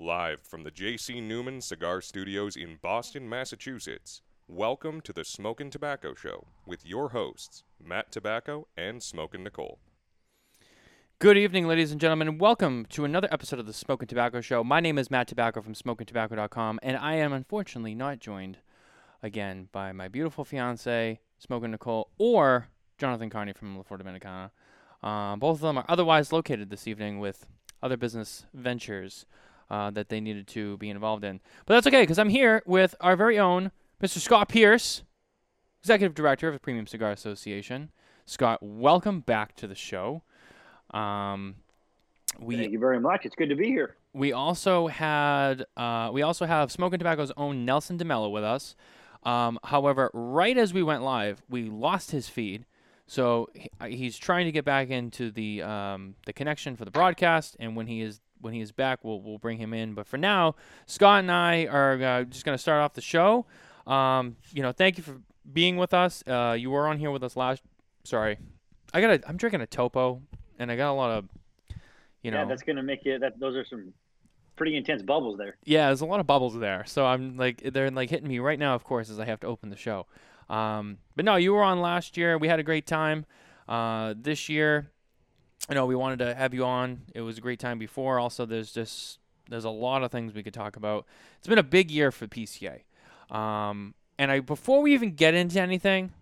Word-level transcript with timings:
Live 0.00 0.42
from 0.42 0.62
the 0.62 0.70
J.C. 0.70 1.20
Newman 1.20 1.60
Cigar 1.60 2.00
Studios 2.00 2.54
in 2.54 2.78
Boston, 2.80 3.28
Massachusetts, 3.28 4.22
welcome 4.46 5.00
to 5.00 5.12
the 5.12 5.24
Smokin' 5.24 5.70
Tobacco 5.70 6.14
Show 6.14 6.46
with 6.64 6.86
your 6.86 7.08
hosts, 7.08 7.64
Matt 7.84 8.12
Tobacco 8.12 8.68
and 8.76 9.02
Smokin' 9.02 9.42
Nicole. 9.42 9.80
Good 11.18 11.36
evening, 11.36 11.66
ladies 11.66 11.90
and 11.90 12.00
gentlemen, 12.00 12.28
and 12.28 12.40
welcome 12.40 12.86
to 12.90 13.04
another 13.04 13.26
episode 13.32 13.58
of 13.58 13.66
the 13.66 13.72
Smokin' 13.72 14.06
Tobacco 14.06 14.40
Show. 14.40 14.62
My 14.62 14.78
name 14.78 14.98
is 14.98 15.10
Matt 15.10 15.26
Tobacco 15.26 15.62
from 15.62 15.74
SmokingTobacco.com, 15.74 16.78
and 16.80 16.96
I 16.96 17.14
am 17.16 17.32
unfortunately 17.32 17.96
not 17.96 18.20
joined 18.20 18.58
again 19.20 19.68
by 19.72 19.90
my 19.90 20.06
beautiful 20.06 20.44
fiance, 20.44 21.18
Smokin' 21.40 21.72
Nicole, 21.72 22.10
or 22.18 22.68
Jonathan 22.98 23.30
Carney 23.30 23.52
from 23.52 23.76
La 23.76 23.82
Flor 23.82 23.98
Dominicana. 23.98 24.52
Uh, 25.02 25.34
both 25.34 25.56
of 25.56 25.62
them 25.62 25.76
are 25.76 25.86
otherwise 25.88 26.32
located 26.32 26.70
this 26.70 26.86
evening 26.86 27.18
with 27.18 27.48
other 27.82 27.96
business 27.96 28.46
ventures 28.54 29.26
uh, 29.70 29.90
that 29.90 30.08
they 30.08 30.20
needed 30.20 30.46
to 30.48 30.76
be 30.78 30.90
involved 30.90 31.24
in. 31.24 31.40
But 31.66 31.74
that's 31.74 31.86
okay, 31.86 32.02
because 32.02 32.18
I'm 32.18 32.28
here 32.28 32.62
with 32.66 32.94
our 33.00 33.16
very 33.16 33.38
own 33.38 33.70
Mr. 34.02 34.18
Scott 34.18 34.48
Pearce, 34.48 35.02
Executive 35.82 36.14
Director 36.14 36.48
of 36.48 36.54
the 36.54 36.60
Premium 36.60 36.86
Cigar 36.86 37.10
Association. 37.10 37.90
Scott, 38.26 38.58
welcome 38.62 39.20
back 39.20 39.54
to 39.56 39.66
the 39.66 39.74
show. 39.74 40.22
Um, 40.90 41.56
we 42.38 42.56
Thank 42.56 42.72
you 42.72 42.78
very 42.78 43.00
much. 43.00 43.24
It's 43.24 43.34
good 43.34 43.48
to 43.48 43.56
be 43.56 43.66
here. 43.66 43.96
we 44.12 44.32
also 44.32 44.86
had 44.86 45.64
uh, 45.76 46.10
we 46.12 46.22
also 46.22 46.46
have 46.46 46.70
Smoking 46.70 46.98
Tobacco's 46.98 47.32
own 47.36 47.64
Nelson 47.64 47.98
DeMello 47.98 48.30
with 48.30 48.44
us. 48.44 48.76
Um, 49.24 49.58
however, 49.64 50.10
right 50.14 50.56
as 50.56 50.72
we 50.72 50.82
went 50.82 51.02
live, 51.02 51.42
we 51.48 51.64
lost 51.64 52.12
his 52.12 52.28
feed, 52.28 52.66
so 53.06 53.48
he, 53.54 53.68
uh, 53.80 53.86
he's 53.86 54.16
trying 54.16 54.46
to 54.46 54.52
get 54.52 54.64
back 54.64 54.90
into 54.90 55.30
the 55.30 55.62
um, 55.62 56.14
the 56.26 56.32
connection 56.32 56.76
for 56.76 56.84
the 56.84 56.90
broadcast. 56.90 57.56
And 57.58 57.74
when 57.74 57.86
he 57.86 58.00
is 58.02 58.20
when 58.40 58.54
he 58.54 58.60
is 58.60 58.72
back, 58.72 59.04
we'll 59.04 59.20
we'll 59.20 59.38
bring 59.38 59.58
him 59.58 59.72
in. 59.74 59.94
But 59.94 60.06
for 60.06 60.16
now, 60.16 60.54
Scott 60.86 61.20
and 61.20 61.30
I 61.30 61.66
are 61.66 62.02
uh, 62.02 62.24
just 62.24 62.44
going 62.44 62.56
to 62.56 62.60
start 62.60 62.80
off 62.82 62.94
the 62.94 63.00
show. 63.00 63.46
Um, 63.86 64.36
you 64.52 64.62
know, 64.62 64.72
thank 64.72 64.98
you 64.98 65.02
for 65.02 65.20
being 65.50 65.76
with 65.76 65.94
us. 65.94 66.22
Uh, 66.26 66.56
you 66.58 66.70
were 66.70 66.86
on 66.86 66.98
here 66.98 67.10
with 67.10 67.22
us 67.22 67.36
last. 67.36 67.62
Sorry, 68.04 68.38
I 68.92 69.00
got 69.00 69.10
a, 69.10 69.28
I'm 69.28 69.36
drinking 69.36 69.60
a 69.60 69.66
Topo, 69.66 70.22
and 70.58 70.70
I 70.70 70.76
got 70.76 70.90
a 70.90 70.94
lot 70.94 71.10
of, 71.10 71.28
you 72.22 72.30
know, 72.30 72.38
yeah, 72.38 72.44
that's 72.44 72.62
gonna 72.62 72.82
make 72.82 73.06
it. 73.06 73.20
That 73.20 73.38
those 73.40 73.56
are 73.56 73.64
some 73.64 73.92
pretty 74.56 74.76
intense 74.76 75.02
bubbles 75.02 75.38
there. 75.38 75.56
yeah, 75.64 75.86
there's 75.86 76.00
a 76.00 76.06
lot 76.06 76.20
of 76.20 76.26
bubbles 76.26 76.58
there. 76.58 76.84
So 76.86 77.06
I'm 77.06 77.36
like, 77.36 77.62
they're 77.72 77.90
like 77.90 78.10
hitting 78.10 78.28
me 78.28 78.40
right 78.40 78.58
now, 78.58 78.74
of 78.74 78.82
course, 78.84 79.08
as 79.08 79.20
I 79.20 79.24
have 79.24 79.40
to 79.40 79.46
open 79.46 79.70
the 79.70 79.76
show. 79.76 80.06
Um, 80.50 80.98
but 81.14 81.24
no, 81.24 81.36
you 81.36 81.52
were 81.52 81.62
on 81.62 81.80
last 81.80 82.16
year. 82.16 82.36
We 82.38 82.48
had 82.48 82.58
a 82.58 82.62
great 82.64 82.86
time. 82.86 83.24
Uh, 83.68 84.14
this 84.16 84.48
year, 84.48 84.90
you 85.68 85.74
know, 85.74 85.86
we 85.86 85.94
wanted 85.94 86.18
to 86.20 86.34
have 86.34 86.54
you 86.54 86.64
on. 86.64 87.02
It 87.14 87.20
was 87.20 87.38
a 87.38 87.40
great 87.40 87.58
time 87.58 87.78
before. 87.78 88.18
Also, 88.18 88.46
there's 88.46 88.72
just 88.72 89.18
there's 89.48 89.64
a 89.64 89.70
lot 89.70 90.02
of 90.02 90.10
things 90.10 90.34
we 90.34 90.42
could 90.42 90.54
talk 90.54 90.76
about. 90.76 91.06
It's 91.38 91.48
been 91.48 91.58
a 91.58 91.62
big 91.62 91.90
year 91.90 92.10
for 92.10 92.26
PCA. 92.26 92.80
Um, 93.30 93.94
and 94.18 94.30
I 94.30 94.40
before 94.40 94.82
we 94.82 94.94
even 94.94 95.14
get 95.14 95.34
into 95.34 95.60
anything, 95.60 96.12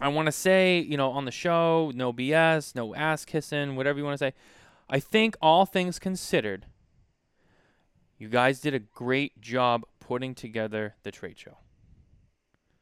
I 0.00 0.08
want 0.08 0.26
to 0.26 0.32
say, 0.32 0.80
you 0.80 0.96
know, 0.96 1.10
on 1.10 1.24
the 1.24 1.30
show, 1.30 1.92
no 1.94 2.12
BS, 2.12 2.74
no 2.74 2.94
ass 2.94 3.24
kissing, 3.24 3.76
whatever 3.76 3.98
you 3.98 4.04
want 4.04 4.14
to 4.14 4.24
say. 4.24 4.34
I 4.88 4.98
think 4.98 5.36
all 5.40 5.66
things 5.66 5.98
considered, 5.98 6.66
you 8.18 8.28
guys 8.28 8.60
did 8.60 8.74
a 8.74 8.80
great 8.80 9.40
job 9.40 9.84
putting 10.00 10.34
together 10.34 10.96
the 11.04 11.12
trade 11.12 11.38
show. 11.38 11.58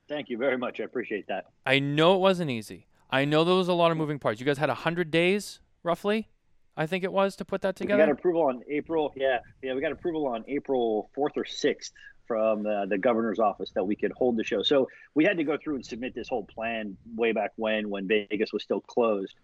Thank 0.09 0.31
you 0.31 0.39
very 0.39 0.57
much. 0.57 0.81
I 0.81 0.85
appreciate 0.85 1.27
that. 1.29 1.47
I 1.67 1.79
know 1.79 2.15
it 2.15 2.21
wasn't 2.21 2.51
easy. 2.51 2.87
I 3.11 3.25
know 3.25 3.45
there 3.45 3.55
was 3.55 3.69
a 3.69 3.75
lot 3.75 3.91
of 3.91 3.97
moving 3.97 4.19
parts. 4.19 4.41
You 4.41 4.47
guys 4.47 4.59
had 4.59 4.69
100 4.69 5.11
days, 5.11 5.61
roughly, 5.83 6.29
I 6.77 6.87
think 6.87 7.05
it 7.05 7.13
was, 7.13 7.37
to 7.37 7.45
put 7.45 7.63
that 7.63 7.77
together? 7.77 8.03
We 8.03 8.07
got 8.07 8.13
approval 8.13 8.43
on 8.43 8.63
April. 8.69 9.13
Yeah, 9.17 9.39
yeah, 9.63 9.75
we 9.75 9.81
got 9.81 9.93
approval 9.93 10.27
on 10.27 10.45
April 10.47 11.11
fourth 11.15 11.33
or 11.37 11.45
sixth 11.45 11.93
from 12.27 12.67
uh, 12.67 12.87
the 12.87 12.99
governor's 12.99 13.39
office 13.39 13.71
that 13.75 13.85
we 13.85 13.97
could 13.97 14.13
hold 14.13 14.37
the 14.37 14.45
show. 14.45 14.63
So 14.63 14.89
we 15.15 15.25
had 15.25 15.39
to 15.39 15.45
go 15.45 15.57
through 15.57 15.77
and 15.77 15.87
submit 15.87 16.15
this 16.15 16.29
whole 16.29 16.45
plan 16.45 16.97
way 17.17 17.33
back 17.33 17.53
when, 17.57 17.89
when 17.89 18.07
Vegas 18.07 18.53
was 18.53 18.63
still 18.63 18.83
closed. 18.83 19.35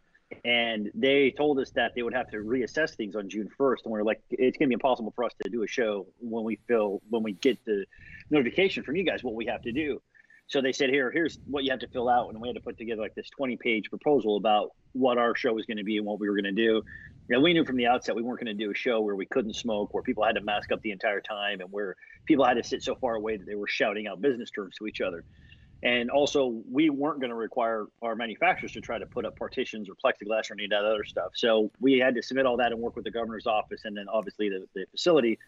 And 0.45 0.91
they 0.95 1.31
told 1.31 1.59
us 1.59 1.71
that 1.73 1.93
they 1.95 2.03
would 2.03 2.15
have 2.15 2.31
to 2.31 2.39
reassess 2.39 2.95
things 2.95 3.17
on 3.17 3.29
June 3.29 3.49
1st. 3.59 3.77
And 3.85 3.93
we 3.93 4.01
are 4.01 4.05
like, 4.05 4.21
it's 4.31 4.59
going 4.59 4.67
to 4.67 4.69
be 4.69 4.75
impossible 4.75 5.13
for 5.17 5.25
us 5.25 5.33
to 5.43 5.51
do 5.51 5.63
a 5.63 5.67
show 5.67 6.07
when 6.19 6.45
we 6.45 6.59
feel, 6.69 7.01
when 7.09 7.23
we 7.23 7.33
get 7.33 7.65
the 7.65 7.87
notification 8.31 8.83
from 8.83 8.97
you 8.97 9.05
guys, 9.05 9.25
what 9.25 9.35
we 9.35 9.47
have 9.47 9.63
to 9.63 9.73
do. 9.73 10.01
So 10.47 10.61
they 10.61 10.73
said, 10.73 10.91
here, 10.91 11.11
here's 11.11 11.39
what 11.47 11.65
you 11.65 11.71
have 11.71 11.81
to 11.81 11.89
fill 11.89 12.09
out. 12.09 12.29
And 12.31 12.41
we 12.41 12.49
had 12.49 12.55
to 12.55 12.61
put 12.61 12.77
together 12.77 13.01
like 13.01 13.15
this 13.15 13.31
20 13.31 13.57
page 13.57 13.89
proposal 13.89 14.37
about 14.37 14.71
what 14.93 15.19
our 15.19 15.35
show 15.35 15.53
was 15.53 15.67
going 15.67 15.79
to 15.79 15.85
be 15.85 15.97
and 15.97 16.07
what 16.07 16.21
we 16.21 16.29
were 16.29 16.35
going 16.35 16.45
to 16.45 16.53
do. 16.53 16.83
And 17.31 17.43
we 17.43 17.55
knew 17.55 17.65
from 17.65 17.77
the 17.77 17.87
outset 17.87 18.15
we 18.15 18.23
weren't 18.23 18.41
going 18.41 18.57
to 18.57 18.65
do 18.65 18.71
a 18.71 18.75
show 18.75 19.01
where 19.01 19.17
we 19.17 19.25
couldn't 19.25 19.55
smoke, 19.55 19.95
where 19.95 20.03
people 20.03 20.25
had 20.25 20.35
to 20.35 20.43
mask 20.43 20.73
up 20.73 20.83
the 20.83 20.91
entire 20.91 21.23
time, 21.23 21.61
and 21.61 21.73
where 21.73 21.97
people 22.27 22.45
had 22.45 22.55
to 22.55 22.63
sit 22.63 22.83
so 22.83 22.95
far 22.95 23.15
away 23.15 23.37
that 23.39 23.47
they 23.47 23.55
were 23.55 23.67
shouting 23.67 24.07
out 24.07 24.21
business 24.21 24.51
terms 24.51 24.77
to 24.77 24.87
each 24.87 25.01
other. 25.01 25.25
And 25.83 26.11
also, 26.11 26.63
we 26.71 26.89
weren't 26.89 27.21
going 27.21 27.31
to 27.31 27.37
require 27.37 27.87
our 28.01 28.17
manufacturers 28.17 28.73
to 28.73 28.81
try 28.81 28.99
to 28.99 29.05
put 29.05 29.27
up 29.27 29.37
partitions 29.39 29.89
or 29.89 29.95
plexiglass 29.95 30.51
or 30.51 30.55
any 30.55 30.65
of 30.65 30.71
that 30.71 30.85
other 30.85 31.05
stuff. 31.05 31.33
So 31.35 31.71
we 31.79 31.99
had 31.99 32.15
to 32.15 32.23
submit 32.23 32.47
all 32.47 32.57
that 32.57 32.73
and 32.73 32.81
work 32.81 32.97
with 32.97 33.05
the 33.05 33.11
governor's 33.11 33.47
office 33.47 33.83
and 33.85 33.95
then 33.95 34.07
obviously 34.11 34.49
the, 34.49 34.67
the 34.75 34.87
facility. 34.91 35.39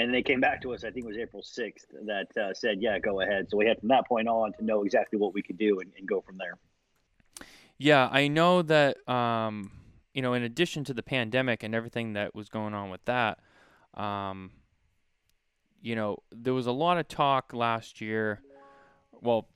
And 0.00 0.14
they 0.14 0.22
came 0.22 0.40
back 0.40 0.62
to 0.62 0.72
us, 0.72 0.84
I 0.84 0.90
think 0.90 1.04
it 1.04 1.08
was 1.08 1.18
April 1.18 1.42
6th, 1.42 2.06
that 2.06 2.36
uh, 2.40 2.54
said, 2.54 2.80
yeah, 2.80 2.98
go 2.98 3.20
ahead. 3.20 3.50
So 3.50 3.56
we 3.56 3.66
had 3.66 3.78
from 3.80 3.88
that 3.88 4.06
point 4.08 4.28
on 4.28 4.52
to 4.54 4.64
know 4.64 4.82
exactly 4.84 5.18
what 5.18 5.34
we 5.34 5.42
could 5.42 5.58
do 5.58 5.78
and, 5.80 5.92
and 5.98 6.08
go 6.08 6.20
from 6.20 6.38
there. 6.38 6.58
Yeah, 7.76 8.08
I 8.10 8.28
know 8.28 8.62
that 8.62 9.08
um, 9.08 9.72
you 10.14 10.22
know, 10.22 10.34
in 10.34 10.42
addition 10.42 10.84
to 10.84 10.94
the 10.94 11.02
pandemic 11.02 11.62
and 11.62 11.74
everything 11.74 12.14
that 12.14 12.34
was 12.34 12.48
going 12.48 12.74
on 12.74 12.90
with 12.90 13.04
that, 13.04 13.38
um, 13.94 14.50
you 15.80 15.94
know, 15.94 16.18
there 16.30 16.54
was 16.54 16.66
a 16.66 16.72
lot 16.72 16.98
of 16.98 17.08
talk 17.08 17.52
last 17.52 18.00
year. 18.00 18.40
Well, 19.20 19.48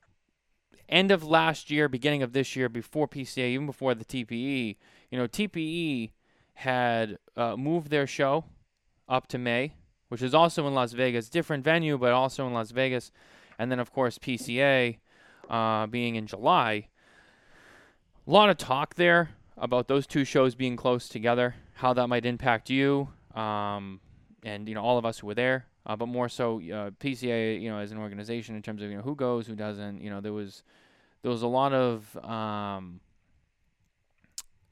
end 0.89 1.11
of 1.11 1.25
last 1.25 1.71
year, 1.71 1.89
beginning 1.89 2.23
of 2.23 2.33
this 2.33 2.57
year, 2.57 2.69
before 2.69 3.09
PCA, 3.09 3.49
even 3.49 3.67
before 3.67 3.95
the 3.95 4.05
TPE. 4.05 4.77
You 5.11 5.19
know, 5.19 5.27
TPE 5.27 6.13
had 6.55 7.19
uh, 7.37 7.57
moved 7.57 7.91
their 7.91 8.07
show 8.07 8.45
up 9.09 9.27
to 9.29 9.39
May, 9.39 9.75
which 10.09 10.23
is 10.23 10.35
also 10.35 10.67
in 10.67 10.75
Las 10.75 10.93
Vegas, 10.93 11.29
different 11.29 11.65
venue, 11.65 11.99
but 11.99 12.13
also 12.13 12.47
in 12.47 12.53
Las 12.53 12.71
Vegas, 12.71 13.11
and 13.59 13.71
then 13.71 13.79
of 13.79 13.93
course 13.93 14.19
PCA 14.19 14.99
uh, 15.49 15.87
being 15.87 16.17
in 16.17 16.27
July. 16.27 16.89
A 18.27 18.31
lot 18.31 18.49
of 18.49 18.57
talk 18.57 18.95
there 18.95 19.31
about 19.57 19.89
those 19.89 20.07
two 20.07 20.25
shows 20.25 20.55
being 20.55 20.77
close 20.77 21.09
together, 21.09 21.55
how 21.75 21.93
that 21.95 22.09
might 22.09 22.25
impact 22.25 22.71
you, 22.71 23.09
um, 23.35 24.01
and 24.43 24.69
you 24.69 24.75
know 24.75 24.83
all 24.83 24.99
of 24.99 25.05
us 25.05 25.19
who 25.19 25.27
were 25.27 25.35
there, 25.35 25.67
uh, 25.87 25.97
but 25.97 26.07
more 26.07 26.29
so 26.29 26.57
uh, 26.57 26.91
PCA, 26.93 27.61
you 27.61 27.71
know, 27.71 27.79
as 27.79 27.93
an 27.93 27.99
organization 27.99 28.57
in 28.57 28.63
terms 28.63 28.83
of 28.83 28.91
you 28.91 28.97
know 28.97 29.03
who 29.03 29.15
goes, 29.15 29.47
who 29.47 29.55
doesn't. 29.55 30.01
You 30.01 30.11
know, 30.11 30.21
there 30.21 30.33
was 30.33 30.63
there 31.23 31.31
was 31.31 31.43
a 31.43 31.47
lot 31.47 31.73
of 31.73 32.17
um, 32.25 33.01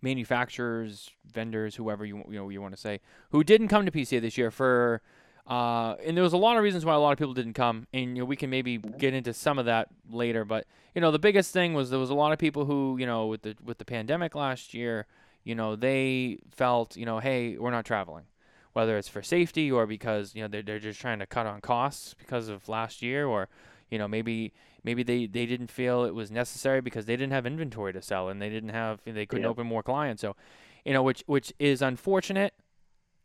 manufacturers, 0.00 1.10
vendors, 1.32 1.76
whoever 1.76 2.04
you 2.04 2.24
you 2.28 2.36
know 2.36 2.48
you 2.48 2.60
want 2.60 2.74
to 2.74 2.80
say, 2.80 3.00
who 3.30 3.44
didn't 3.44 3.68
come 3.68 3.84
to 3.84 3.92
PCA 3.92 4.20
this 4.20 4.38
year 4.38 4.50
for. 4.50 5.02
Uh, 5.46 5.96
and 6.04 6.16
there 6.16 6.22
was 6.22 6.32
a 6.32 6.36
lot 6.38 6.56
of 6.56 6.62
reasons 6.62 6.84
why 6.84 6.94
a 6.94 6.98
lot 6.98 7.12
of 7.12 7.18
people 7.18 7.34
didn't 7.34 7.54
come, 7.54 7.86
and 7.92 8.16
you 8.16 8.22
know 8.22 8.24
we 8.24 8.36
can 8.36 8.48
maybe 8.48 8.78
get 8.78 9.12
into 9.12 9.32
some 9.34 9.58
of 9.58 9.64
that 9.66 9.88
later. 10.08 10.44
But 10.44 10.66
you 10.94 11.00
know 11.00 11.10
the 11.10 11.18
biggest 11.18 11.52
thing 11.52 11.74
was 11.74 11.90
there 11.90 11.98
was 11.98 12.10
a 12.10 12.14
lot 12.14 12.32
of 12.32 12.38
people 12.38 12.64
who 12.64 12.96
you 12.98 13.06
know 13.06 13.26
with 13.26 13.42
the 13.42 13.56
with 13.64 13.78
the 13.78 13.84
pandemic 13.84 14.34
last 14.36 14.72
year, 14.72 15.06
you 15.42 15.54
know 15.56 15.74
they 15.74 16.38
felt 16.52 16.96
you 16.96 17.04
know 17.04 17.18
hey 17.18 17.58
we're 17.58 17.72
not 17.72 17.84
traveling, 17.84 18.24
whether 18.72 18.96
it's 18.96 19.08
for 19.08 19.20
safety 19.22 19.70
or 19.70 19.84
because 19.86 20.34
you 20.36 20.42
know 20.42 20.48
they're 20.48 20.62
they're 20.62 20.78
just 20.78 21.00
trying 21.00 21.18
to 21.18 21.26
cut 21.26 21.46
on 21.46 21.60
costs 21.60 22.14
because 22.14 22.48
of 22.48 22.68
last 22.68 23.02
year, 23.02 23.26
or 23.26 23.48
you 23.90 23.98
know 23.98 24.06
maybe 24.06 24.52
maybe 24.84 25.02
they 25.02 25.26
they 25.26 25.44
didn't 25.44 25.72
feel 25.72 26.04
it 26.04 26.14
was 26.14 26.30
necessary 26.30 26.80
because 26.80 27.06
they 27.06 27.16
didn't 27.16 27.32
have 27.32 27.46
inventory 27.46 27.92
to 27.92 28.00
sell 28.00 28.28
and 28.28 28.40
they 28.40 28.48
didn't 28.48 28.70
have 28.70 29.00
they 29.04 29.26
couldn't 29.26 29.42
Yeah. 29.42 29.50
open 29.50 29.66
more 29.66 29.82
clients. 29.82 30.20
So 30.20 30.36
you 30.84 30.92
know 30.92 31.02
which 31.02 31.24
which 31.26 31.52
is 31.58 31.82
unfortunate 31.82 32.54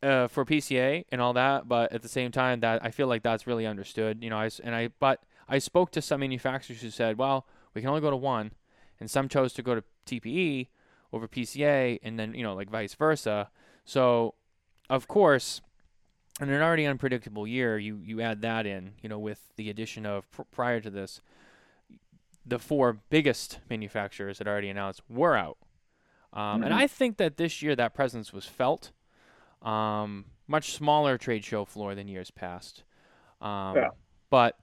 uh, 0.03 0.27
for 0.27 0.45
PCA 0.45 1.05
and 1.11 1.21
all 1.21 1.33
that, 1.33 1.67
but 1.67 1.91
at 1.91 2.01
the 2.01 2.09
same 2.09 2.31
time, 2.31 2.59
that 2.61 2.83
I 2.83 2.91
feel 2.91 3.07
like 3.07 3.23
that's 3.23 3.47
really 3.47 3.65
understood. 3.65 4.23
You 4.23 4.29
know, 4.29 4.37
I 4.37 4.49
and 4.63 4.75
I 4.75 4.89
but 4.99 5.23
I 5.47 5.59
spoke 5.59 5.91
to 5.91 6.01
some 6.01 6.19
manufacturers 6.19 6.81
who 6.81 6.89
said, 6.89 7.17
well, 7.17 7.47
we 7.73 7.81
can 7.81 7.89
only 7.89 8.01
go 8.01 8.09
to 8.11 8.15
one, 8.17 8.51
and 8.99 9.09
some 9.09 9.27
chose 9.29 9.53
to 9.53 9.63
go 9.63 9.75
to 9.75 9.83
TPE 10.05 10.67
over 11.13 11.27
PCA, 11.27 11.99
and 12.03 12.19
then 12.19 12.33
you 12.33 12.43
know 12.43 12.53
like 12.53 12.69
vice 12.69 12.93
versa. 12.93 13.49
So, 13.85 14.35
of 14.89 15.07
course, 15.07 15.61
in 16.41 16.49
an 16.49 16.61
already 16.61 16.85
unpredictable 16.85 17.47
year, 17.47 17.77
you 17.77 17.99
you 18.03 18.21
add 18.21 18.41
that 18.41 18.65
in, 18.65 18.93
you 19.01 19.09
know, 19.09 19.19
with 19.19 19.39
the 19.55 19.69
addition 19.69 20.05
of 20.05 20.29
pr- 20.31 20.43
prior 20.51 20.79
to 20.81 20.89
this, 20.89 21.21
the 22.45 22.59
four 22.59 22.99
biggest 23.09 23.59
manufacturers 23.69 24.37
that 24.37 24.47
already 24.47 24.69
announced 24.69 25.01
were 25.09 25.35
out. 25.35 25.57
Um, 26.33 26.61
And 26.61 26.73
Mhm. 26.73 26.77
I 26.77 26.87
think 26.87 27.17
that 27.17 27.37
this 27.37 27.61
year 27.61 27.75
that 27.75 27.93
presence 27.93 28.31
was 28.31 28.45
felt. 28.45 28.91
Um, 29.61 30.25
much 30.47 30.73
smaller 30.73 31.17
trade 31.17 31.43
show 31.43 31.65
floor 31.65 31.95
than 31.95 32.07
years 32.07 32.31
past. 32.31 32.83
Um, 33.41 33.75
Yeah. 33.75 33.89
But, 34.29 34.57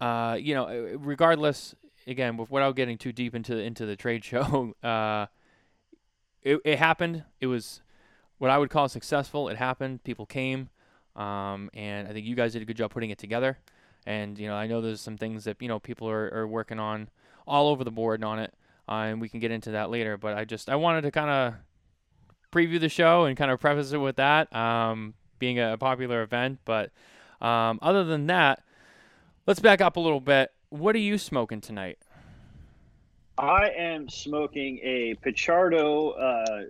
uh, 0.00 0.38
you 0.40 0.54
know, 0.54 0.64
uh, 0.64 0.98
regardless, 0.98 1.74
again, 2.06 2.36
with- 2.36 2.50
without 2.50 2.76
getting 2.76 2.96
too 2.98 3.12
deep 3.12 3.34
into 3.34 3.56
into 3.58 3.84
the 3.86 3.96
trade 3.96 4.24
show, 4.24 4.74
uh, 4.82 5.26
it, 6.42 6.60
it 6.64 6.78
happened. 6.78 7.24
It 7.40 7.46
was 7.46 7.82
what 8.38 8.50
I 8.50 8.58
would 8.58 8.70
call 8.70 8.88
successful. 8.88 9.48
It 9.48 9.56
happened. 9.56 10.04
People 10.04 10.26
came. 10.26 10.70
Um, 11.16 11.68
and 11.74 12.06
I 12.06 12.12
think 12.12 12.26
you 12.26 12.36
guys 12.36 12.52
did 12.52 12.62
a 12.62 12.64
good 12.64 12.76
job 12.76 12.90
putting 12.92 13.10
it 13.10 13.18
together. 13.18 13.58
And 14.06 14.38
you 14.38 14.46
know, 14.46 14.54
I 14.54 14.66
know 14.66 14.80
there's 14.80 15.00
some 15.00 15.16
things 15.18 15.44
that 15.44 15.60
you 15.60 15.68
know 15.68 15.78
people 15.80 16.08
are, 16.08 16.30
are 16.32 16.46
working 16.46 16.78
on 16.78 17.10
all 17.46 17.68
over 17.68 17.82
the 17.84 17.90
board 17.90 18.22
on 18.24 18.38
it, 18.38 18.54
uh, 18.88 18.92
and 19.08 19.20
we 19.20 19.28
can 19.28 19.40
get 19.40 19.50
into 19.50 19.72
that 19.72 19.90
later. 19.90 20.16
But 20.16 20.36
I 20.38 20.44
just 20.44 20.70
I 20.70 20.76
wanted 20.76 21.02
to 21.02 21.10
kind 21.10 21.28
of 21.28 21.54
preview 22.52 22.80
the 22.80 22.88
show 22.88 23.24
and 23.24 23.36
kind 23.36 23.50
of 23.50 23.60
preface 23.60 23.92
it 23.92 23.98
with 23.98 24.16
that, 24.16 24.54
um, 24.54 25.14
being 25.38 25.58
a 25.58 25.76
popular 25.78 26.22
event. 26.22 26.58
But 26.64 26.90
um, 27.40 27.78
other 27.82 28.04
than 28.04 28.26
that, 28.26 28.62
let's 29.46 29.60
back 29.60 29.80
up 29.80 29.96
a 29.96 30.00
little 30.00 30.20
bit. 30.20 30.52
What 30.70 30.94
are 30.94 31.00
you 31.00 31.18
smoking 31.18 31.60
tonight? 31.60 31.98
I 33.38 33.70
am 33.70 34.08
smoking 34.08 34.80
a 34.82 35.14
Pichardo. 35.24 36.20
Uh, 36.20 36.66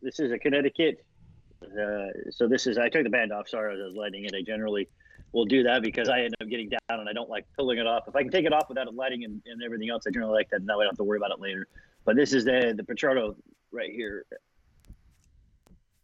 this 0.00 0.20
is 0.20 0.30
a 0.30 0.38
Connecticut. 0.38 1.04
Uh, 1.62 2.30
so 2.30 2.46
this 2.46 2.66
is 2.66 2.78
I 2.78 2.88
took 2.88 3.02
the 3.02 3.10
band 3.10 3.32
off. 3.32 3.48
Sorry, 3.48 3.80
I 3.80 3.84
was 3.84 3.94
lighting 3.94 4.24
it. 4.24 4.34
I 4.34 4.42
generally 4.42 4.88
will 5.32 5.44
do 5.44 5.64
that 5.64 5.82
because 5.82 6.08
I 6.08 6.20
end 6.20 6.34
up 6.40 6.48
getting 6.48 6.68
down 6.68 7.00
and 7.00 7.08
I 7.08 7.12
don't 7.12 7.28
like 7.28 7.46
pulling 7.56 7.78
it 7.78 7.86
off. 7.86 8.06
If 8.06 8.14
I 8.14 8.22
can 8.22 8.30
take 8.30 8.46
it 8.46 8.52
off 8.52 8.68
without 8.68 8.86
it 8.86 8.94
lighting 8.94 9.24
and, 9.24 9.42
and 9.46 9.62
everything 9.62 9.90
else, 9.90 10.04
I 10.06 10.10
generally 10.10 10.34
like 10.34 10.50
that. 10.50 10.62
Now 10.62 10.78
I 10.78 10.84
don't 10.84 10.92
have 10.92 10.98
to 10.98 11.04
worry 11.04 11.18
about 11.18 11.32
it 11.32 11.40
later. 11.40 11.66
But 12.04 12.16
this 12.16 12.32
is 12.32 12.44
the 12.44 12.74
the 12.76 12.82
Pichardo 12.82 13.34
right 13.72 13.90
here. 13.90 14.24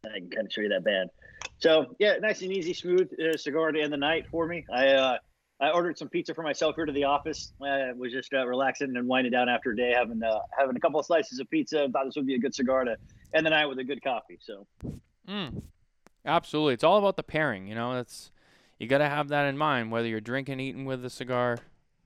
I 0.04 0.18
can 0.18 0.30
kind 0.30 0.46
of 0.46 0.52
show 0.52 0.60
you 0.60 0.68
that 0.70 0.84
band. 0.84 1.10
So 1.58 1.94
yeah, 1.98 2.14
nice 2.20 2.42
and 2.42 2.52
easy, 2.52 2.72
smooth 2.72 3.10
uh, 3.20 3.36
cigar 3.36 3.72
to 3.72 3.80
end 3.80 3.92
the 3.92 3.98
night 3.98 4.26
for 4.30 4.46
me. 4.46 4.64
I 4.72 4.88
uh, 4.88 5.18
I 5.60 5.70
ordered 5.70 5.98
some 5.98 6.08
pizza 6.08 6.34
for 6.34 6.42
myself 6.42 6.74
here 6.74 6.86
to 6.86 6.92
the 6.92 7.04
office. 7.04 7.52
I 7.62 7.92
was 7.92 8.12
just 8.12 8.32
uh, 8.32 8.46
relaxing 8.46 8.96
and 8.96 9.06
winding 9.06 9.32
down 9.32 9.48
after 9.48 9.72
a 9.72 9.76
day, 9.76 9.92
having 9.94 10.22
uh, 10.22 10.40
having 10.58 10.76
a 10.76 10.80
couple 10.80 11.00
of 11.00 11.06
slices 11.06 11.38
of 11.38 11.50
pizza. 11.50 11.84
And 11.84 11.92
thought 11.92 12.06
this 12.06 12.16
would 12.16 12.26
be 12.26 12.34
a 12.34 12.38
good 12.38 12.54
cigar 12.54 12.84
to 12.84 12.96
end 13.34 13.44
the 13.44 13.50
night 13.50 13.66
with 13.66 13.78
a 13.78 13.84
good 13.84 14.02
coffee. 14.02 14.38
So, 14.40 14.66
mm, 15.28 15.62
absolutely, 16.24 16.74
it's 16.74 16.84
all 16.84 16.98
about 16.98 17.16
the 17.16 17.22
pairing. 17.22 17.66
You 17.66 17.74
know, 17.74 17.94
that's 17.94 18.32
you 18.78 18.86
got 18.86 18.98
to 18.98 19.08
have 19.08 19.28
that 19.28 19.46
in 19.46 19.58
mind. 19.58 19.92
Whether 19.92 20.08
you're 20.08 20.20
drinking, 20.20 20.60
eating 20.60 20.86
with 20.86 21.04
a 21.04 21.10
cigar, 21.10 21.58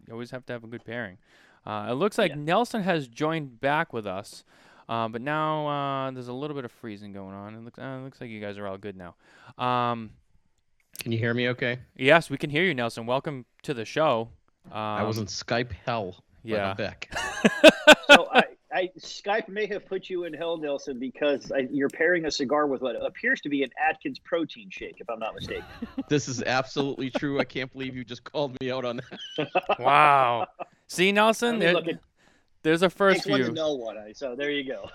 you 0.07 0.13
always 0.13 0.33
have 0.33 0.45
to 0.47 0.53
have 0.53 0.65
a 0.65 0.69
good 0.69 0.85
pairing. 0.85 1.19
Uh, 1.65 1.89
it 1.91 1.95
looks 1.95 2.19
like 2.19 2.31
yeah. 2.31 2.37
Nelson 2.39 2.83
has 2.83 3.09
joined 3.09 3.61
back 3.61 3.93
with 3.93 4.07
us, 4.07 4.45
uh, 4.89 5.09
but 5.09 5.23
now 5.23 5.67
uh, 5.67 6.11
there's 6.11 6.29
a 6.29 6.33
little 6.33 6.55
bit 6.55 6.65
of 6.65 6.73
freezing 6.73 7.13
going 7.13 7.35
on. 7.35 7.55
It 7.55 7.65
looks, 7.65 7.79
uh, 7.79 7.99
it 8.01 8.05
looks 8.05 8.21
like 8.21 8.31
you 8.31 8.41
guys 8.41 8.59
are 8.59 8.67
all 8.67 8.79
good 8.79 8.97
now. 8.97 9.15
Um, 9.63 10.11
can 10.99 11.13
you 11.13 11.19
hear 11.19 11.35
me 11.35 11.49
okay? 11.51 11.79
Yes, 11.97 12.31
we 12.31 12.39
can 12.39 12.51
hear 12.51 12.65
you, 12.65 12.75
Nelson. 12.75 13.07
Welcome 13.07 13.45
to 13.63 13.75
the 13.75 13.85
show. 13.85 14.29
Um, 14.67 14.79
I 14.79 15.03
was 15.03 15.19
in 15.19 15.27
Skype 15.27 15.73
hell. 15.85 16.25
Yeah. 16.43 16.75
back. 16.75 17.11
so 18.07 18.29
I, 18.33 18.43
I, 18.73 18.91
Skype 18.99 19.49
may 19.49 19.67
have 19.67 19.87
put 19.87 20.11
you 20.11 20.25
in 20.25 20.35
hell, 20.35 20.59
Nelson, 20.59 20.99
because 20.99 21.51
I, 21.51 21.69
you're 21.71 21.89
pairing 21.89 22.27
a 22.27 22.31
cigar 22.31 22.67
with 22.67 22.83
what 22.83 22.97
appears 23.05 23.41
to 23.43 23.49
be 23.49 23.63
an 23.63 23.71
Atkins 23.83 24.19
protein 24.19 24.69
shake, 24.71 24.97
if 25.01 25.09
I'm 25.09 25.19
not 25.19 25.35
mistaken. 25.35 25.65
this 26.09 26.29
is 26.29 26.43
absolutely 26.43 27.11
true. 27.11 27.41
I 27.41 27.45
can't 27.45 27.73
believe 27.73 27.97
you 27.97 28.05
just 28.05 28.25
called 28.25 28.57
me 28.61 28.71
out 28.71 28.85
on 28.85 29.01
that. 29.39 29.79
wow. 29.79 30.47
See, 30.87 31.13
Nelson, 31.13 31.49
I 31.49 31.53
mean, 31.53 31.61
there, 31.61 31.73
look, 31.73 31.87
there's 32.65 32.83
a 32.83 32.91
first 32.91 33.25
view. 33.25 33.33
One 33.33 33.43
to 33.43 33.53
know 33.53 33.75
one, 33.75 33.97
so 34.15 34.35
there 34.35 34.51
you 34.51 34.65
go. 34.65 34.91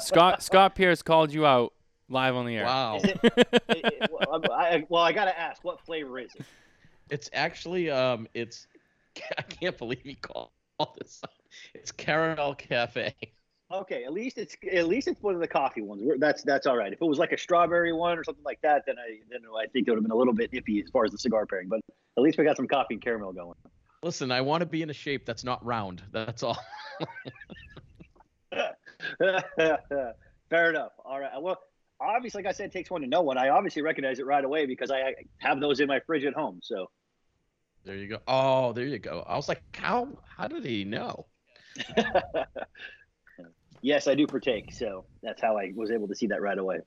Scott 0.00 0.42
Scott 0.42 0.74
Pearce 0.76 1.02
called 1.02 1.32
you 1.32 1.44
out 1.44 1.72
live 2.08 2.36
on 2.36 2.46
the 2.46 2.56
air. 2.56 2.64
Wow. 2.64 3.00
It, 3.02 3.18
it, 3.24 3.48
it, 3.68 4.10
well, 4.12 4.40
I, 4.52 4.84
well, 4.88 5.02
I 5.02 5.12
gotta 5.12 5.38
ask, 5.38 5.64
what 5.64 5.80
flavor 5.84 6.18
is 6.20 6.34
it? 6.36 6.46
It's 7.10 7.28
actually 7.32 7.90
um, 7.90 8.28
it's 8.34 8.68
I 9.36 9.42
can't 9.42 9.76
believe 9.76 10.02
he 10.04 10.14
called 10.14 10.50
this. 10.98 11.22
It's 11.74 11.90
caramel 11.90 12.54
cafe. 12.54 13.14
Okay, 13.70 14.04
at 14.04 14.12
least 14.12 14.38
it's 14.38 14.56
at 14.72 14.86
least 14.86 15.08
it's 15.08 15.22
one 15.22 15.34
of 15.34 15.40
the 15.40 15.48
coffee 15.48 15.82
ones. 15.82 16.02
That's 16.18 16.42
that's 16.42 16.66
all 16.66 16.76
right. 16.76 16.92
If 16.92 17.02
it 17.02 17.04
was 17.04 17.18
like 17.18 17.32
a 17.32 17.38
strawberry 17.38 17.92
one 17.92 18.18
or 18.18 18.24
something 18.24 18.44
like 18.44 18.60
that, 18.62 18.84
then 18.86 18.96
I 18.98 19.18
then 19.30 19.40
I 19.58 19.66
think 19.66 19.88
it 19.88 19.90
would 19.90 19.96
have 19.96 20.04
been 20.04 20.10
a 20.10 20.16
little 20.16 20.32
bit 20.32 20.52
iffy 20.52 20.82
as 20.82 20.90
far 20.90 21.04
as 21.04 21.10
the 21.10 21.18
cigar 21.18 21.44
pairing. 21.46 21.68
But 21.68 21.80
at 22.16 22.22
least 22.22 22.38
we 22.38 22.44
got 22.44 22.56
some 22.56 22.68
coffee 22.68 22.94
and 22.94 23.02
caramel 23.02 23.32
going. 23.32 23.54
Listen, 24.02 24.30
I 24.30 24.40
want 24.40 24.60
to 24.60 24.66
be 24.66 24.82
in 24.82 24.90
a 24.90 24.94
shape 24.94 25.26
that's 25.26 25.42
not 25.44 25.64
round. 25.64 26.02
That's 26.12 26.42
all. 26.42 26.58
Fair 30.48 30.70
enough. 30.70 30.92
All 31.04 31.18
right. 31.18 31.30
Well, 31.40 31.58
obviously, 32.00 32.42
like 32.42 32.48
I 32.48 32.52
said, 32.52 32.66
it 32.66 32.72
takes 32.72 32.90
one 32.90 33.00
to 33.00 33.08
know 33.08 33.22
one. 33.22 33.38
I 33.38 33.48
obviously 33.48 33.82
recognize 33.82 34.20
it 34.20 34.26
right 34.26 34.44
away 34.44 34.66
because 34.66 34.90
I 34.90 35.14
have 35.38 35.60
those 35.60 35.80
in 35.80 35.88
my 35.88 36.00
fridge 36.00 36.24
at 36.24 36.34
home. 36.34 36.60
So 36.62 36.90
there 37.84 37.96
you 37.96 38.06
go. 38.08 38.18
Oh, 38.28 38.72
there 38.72 38.86
you 38.86 38.98
go. 38.98 39.24
I 39.26 39.34
was 39.34 39.48
like, 39.48 39.62
how 39.76 40.08
how 40.24 40.46
did 40.46 40.64
he 40.64 40.84
know? 40.84 41.26
yes, 43.82 44.06
I 44.06 44.14
do 44.14 44.26
partake. 44.26 44.72
So 44.72 45.06
that's 45.22 45.42
how 45.42 45.56
I 45.56 45.72
was 45.74 45.90
able 45.90 46.06
to 46.08 46.14
see 46.14 46.28
that 46.28 46.40
right 46.40 46.58
away. 46.58 46.80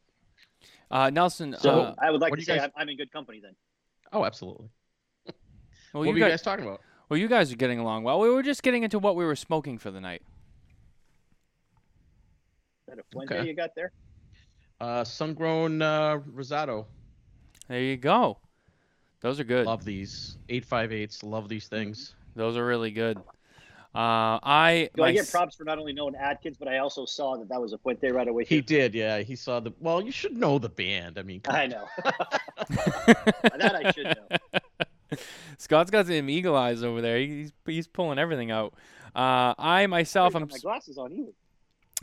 Uh, 0.90 1.10
Nelson. 1.10 1.56
So 1.60 1.81
uh, 1.81 1.96
I 2.00 2.10
would 2.12 2.22
like 2.22 2.34
to 2.36 2.42
say 2.42 2.57
guys... 2.57 2.69
I'm, 2.75 2.88
in 2.90 2.98
good 2.98 3.12
company 3.12 3.42
then. 3.42 3.56
Oh, 4.14 4.25
absolutely. 4.25 4.69
Well, 5.94 6.04
what 6.04 6.04
you 6.04 6.14
were 6.14 6.19
guys, 6.19 6.28
you 6.28 6.31
guys 6.31 6.42
talking 6.42 6.66
about? 6.66 6.81
Well, 7.12 7.19
you 7.19 7.28
guys 7.28 7.52
are 7.52 7.58
getting 7.58 7.78
along 7.78 8.04
well. 8.04 8.22
We 8.22 8.30
were 8.30 8.42
just 8.42 8.63
getting 8.63 8.84
into 8.84 8.98
what 8.98 9.18
we 9.18 9.25
were 9.25 9.36
smoking 9.36 9.78
for 9.78 9.92
the 9.92 10.00
night. 10.00 10.22
Is 12.88 12.96
that 12.96 13.00
a 13.00 13.04
Fuente 13.12 13.36
okay. 13.36 13.46
you 13.50 13.54
got 13.54 13.75
there? 13.75 13.92
Uh, 14.80 15.04
sun-grown 15.04 15.81
uh, 15.81 16.19
Rosado. 16.34 16.86
There 17.68 17.81
you 17.81 17.98
go. 17.98 18.38
Those 19.19 19.42
are 19.42 19.44
good. 19.44 19.66
Love 19.66 19.84
these 19.84 20.38
858s. 20.48 21.22
Love 21.22 21.50
these 21.50 21.68
things. 21.68 22.16
Those 22.34 22.56
are 22.56 22.66
really 22.66 22.92
good. 22.92 23.18
Uh, 23.94 24.40
I 24.42 24.90
do 24.96 25.04
I 25.04 25.12
get 25.12 25.30
props 25.30 25.57
for 25.57 25.66
not 25.66 25.80
only 25.80 25.92
knowing 25.92 26.16
Atkins, 26.16 26.56
but 26.57 26.69
I 26.69 26.78
also 26.78 27.04
saw 27.04 27.36
that 27.36 27.50
that 27.50 27.60
was 27.60 27.74
a 27.74 27.78
Fuente 27.80 28.10
right 28.10 28.30
away. 28.30 28.46
He 28.46 28.62
did, 28.62 28.96
yeah. 28.96 29.19
He 29.19 29.36
saw 29.36 29.60
the. 29.60 29.74
Well, 29.81 30.02
you 30.02 30.14
should 30.14 30.38
know 30.38 30.60
the 30.60 30.69
band. 30.69 31.19
I 31.19 31.24
mean, 31.24 31.42
I 31.50 31.68
know. 31.68 31.84
that 32.06 33.81
I 33.84 33.92
should 33.92 34.06
know. 34.06 34.62
Scott's 35.58 35.92
got 35.92 36.08
some 36.08 36.30
eagle 36.30 36.56
eyes 36.56 36.84
over 36.84 37.02
there. 37.02 37.19
He's 37.19 37.52
he's 37.66 37.88
pulling 37.88 38.19
everything 38.19 38.52
out. 38.52 38.74
Uh, 39.16 39.54
I 39.58 39.88
myself, 39.88 40.36
I'm 40.36 40.48
my 40.50 40.58
glasses 40.58 40.98
on 40.98 41.12
you. 41.12 41.34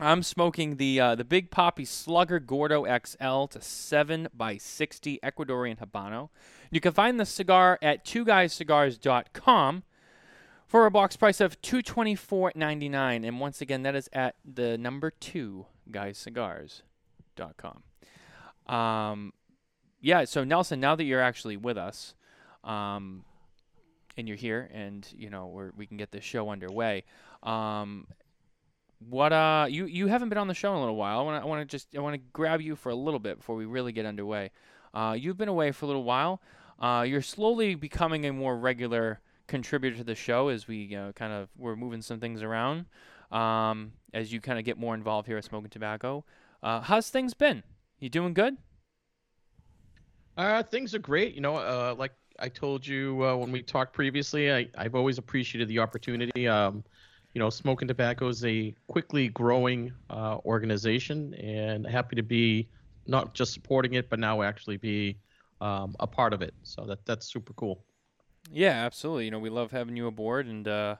I'm 0.00 0.22
smoking 0.22 0.76
the 0.76 1.00
uh, 1.00 1.14
the 1.16 1.24
Big 1.24 1.50
Poppy 1.50 1.84
Slugger 1.84 2.38
Gordo 2.38 2.84
XL 2.84 3.46
to 3.46 3.60
7 3.60 4.28
by 4.32 4.56
60 4.56 5.18
Ecuadorian 5.22 5.78
Habano. 5.78 6.28
You 6.70 6.80
can 6.80 6.92
find 6.92 7.18
the 7.18 7.26
cigar 7.26 7.78
at 7.82 8.04
twoguyscigars.com 8.04 9.82
for 10.66 10.86
a 10.86 10.90
box 10.90 11.16
price 11.16 11.40
of 11.40 11.60
$224.99. 11.62 13.26
And 13.26 13.40
once 13.40 13.60
again, 13.60 13.82
that 13.82 13.96
is 13.96 14.08
at 14.12 14.36
the 14.44 14.78
number 14.78 15.10
2 15.10 15.66
guyscigars.com. 15.90 17.82
Um, 18.72 19.32
yeah, 20.00 20.24
so 20.24 20.44
Nelson, 20.44 20.78
now 20.78 20.94
that 20.94 21.04
you're 21.04 21.22
actually 21.22 21.56
with 21.56 21.78
us, 21.78 22.14
um, 22.64 23.24
and 24.16 24.28
you're 24.28 24.36
here, 24.36 24.68
and 24.72 25.06
you 25.16 25.30
know 25.30 25.46
we 25.46 25.64
we 25.76 25.86
can 25.86 25.96
get 25.96 26.10
this 26.10 26.24
show 26.24 26.50
underway. 26.50 27.04
Um, 27.42 28.06
what 29.08 29.32
uh 29.32 29.66
you 29.68 29.86
you 29.86 30.08
haven't 30.08 30.28
been 30.28 30.38
on 30.38 30.48
the 30.48 30.54
show 30.54 30.70
in 30.72 30.76
a 30.76 30.80
little 30.80 30.96
while. 30.96 31.20
I 31.20 31.22
want 31.22 31.42
to 31.42 31.46
I 31.46 31.48
want 31.48 31.60
to 31.60 31.76
just 31.76 31.96
I 31.96 32.00
want 32.00 32.14
to 32.14 32.22
grab 32.32 32.60
you 32.60 32.74
for 32.74 32.90
a 32.90 32.94
little 32.94 33.20
bit 33.20 33.38
before 33.38 33.56
we 33.56 33.64
really 33.64 33.92
get 33.92 34.06
underway. 34.06 34.50
Uh, 34.92 35.14
you've 35.18 35.36
been 35.36 35.48
away 35.48 35.70
for 35.70 35.84
a 35.84 35.88
little 35.88 36.04
while. 36.04 36.40
Uh, 36.80 37.04
you're 37.06 37.22
slowly 37.22 37.74
becoming 37.74 38.26
a 38.26 38.32
more 38.32 38.56
regular 38.56 39.20
contributor 39.46 39.96
to 39.96 40.04
the 40.04 40.14
show 40.14 40.48
as 40.48 40.66
we 40.66 40.94
uh, 40.94 41.12
kind 41.12 41.32
of 41.32 41.48
we're 41.56 41.76
moving 41.76 42.02
some 42.02 42.18
things 42.18 42.42
around. 42.42 42.86
Um, 43.30 43.92
as 44.14 44.32
you 44.32 44.40
kind 44.40 44.58
of 44.58 44.64
get 44.64 44.78
more 44.78 44.94
involved 44.94 45.28
here 45.28 45.36
at 45.36 45.44
Smoking 45.44 45.68
Tobacco. 45.70 46.24
Uh, 46.62 46.80
how's 46.80 47.10
things 47.10 47.34
been? 47.34 47.62
You 48.00 48.08
doing 48.08 48.32
good? 48.32 48.56
Uh, 50.36 50.62
things 50.62 50.94
are 50.94 50.98
great. 50.98 51.34
You 51.34 51.40
know, 51.40 51.56
uh, 51.56 51.94
like 51.98 52.12
I 52.38 52.48
told 52.48 52.86
you 52.86 53.24
uh, 53.24 53.36
when 53.36 53.50
we 53.50 53.62
talked 53.62 53.92
previously, 53.92 54.52
I, 54.52 54.68
I've 54.76 54.94
always 54.94 55.18
appreciated 55.18 55.68
the 55.68 55.80
opportunity. 55.80 56.46
Um, 56.46 56.84
you 57.34 57.40
know, 57.40 57.50
Smoking 57.50 57.88
Tobacco 57.88 58.28
is 58.28 58.44
a 58.44 58.74
quickly 58.86 59.28
growing 59.28 59.92
uh, 60.10 60.38
organization, 60.44 61.34
and 61.34 61.86
happy 61.86 62.16
to 62.16 62.22
be 62.22 62.68
not 63.06 63.34
just 63.34 63.52
supporting 63.52 63.94
it, 63.94 64.08
but 64.08 64.18
now 64.18 64.42
actually 64.42 64.76
be 64.76 65.18
um, 65.60 65.96
a 66.00 66.06
part 66.06 66.32
of 66.32 66.42
it. 66.42 66.54
So 66.62 66.84
that 66.86 67.04
that's 67.04 67.26
super 67.26 67.52
cool. 67.54 67.84
Yeah, 68.50 68.84
absolutely. 68.84 69.26
You 69.26 69.30
know, 69.30 69.38
we 69.38 69.50
love 69.50 69.72
having 69.72 69.96
you 69.96 70.06
aboard, 70.06 70.46
and 70.46 70.66
uh, 70.66 70.96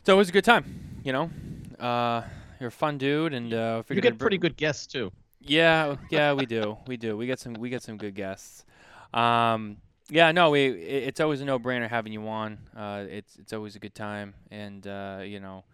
it's 0.00 0.08
always 0.08 0.28
a 0.28 0.32
good 0.32 0.44
time. 0.44 1.00
You 1.04 1.12
know, 1.12 1.30
uh, 1.78 2.22
you're 2.60 2.68
a 2.68 2.72
fun 2.72 2.98
dude, 2.98 3.32
and 3.34 3.52
uh, 3.52 3.82
you 3.88 4.00
get 4.00 4.18
pretty 4.18 4.38
good 4.38 4.56
guests 4.56 4.86
too. 4.86 5.12
Yeah, 5.40 5.96
yeah, 6.10 6.32
we 6.32 6.46
do, 6.46 6.78
we 6.86 6.96
do. 6.96 7.16
We 7.16 7.26
get 7.26 7.38
some, 7.38 7.54
we 7.54 7.68
get 7.68 7.82
some 7.82 7.98
good 7.98 8.14
guests. 8.14 8.64
Um, 9.12 9.76
yeah, 10.10 10.32
no, 10.32 10.50
we 10.50 10.66
it's 10.66 11.20
always 11.20 11.40
a 11.40 11.44
no-brainer 11.44 11.88
having 11.88 12.12
you 12.12 12.26
on. 12.28 12.58
Uh, 12.76 13.04
it's 13.08 13.36
it's 13.36 13.52
always 13.52 13.74
a 13.76 13.78
good 13.78 13.94
time, 13.94 14.34
and 14.50 14.86
uh, 14.86 15.20
you 15.24 15.40
know, 15.40 15.64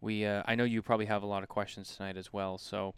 we 0.00 0.24
uh, 0.24 0.42
I 0.46 0.54
know 0.54 0.64
you 0.64 0.82
probably 0.82 1.06
have 1.06 1.22
a 1.22 1.26
lot 1.26 1.42
of 1.42 1.48
questions 1.48 1.96
tonight 1.96 2.16
as 2.16 2.32
well. 2.32 2.58
So 2.58 2.94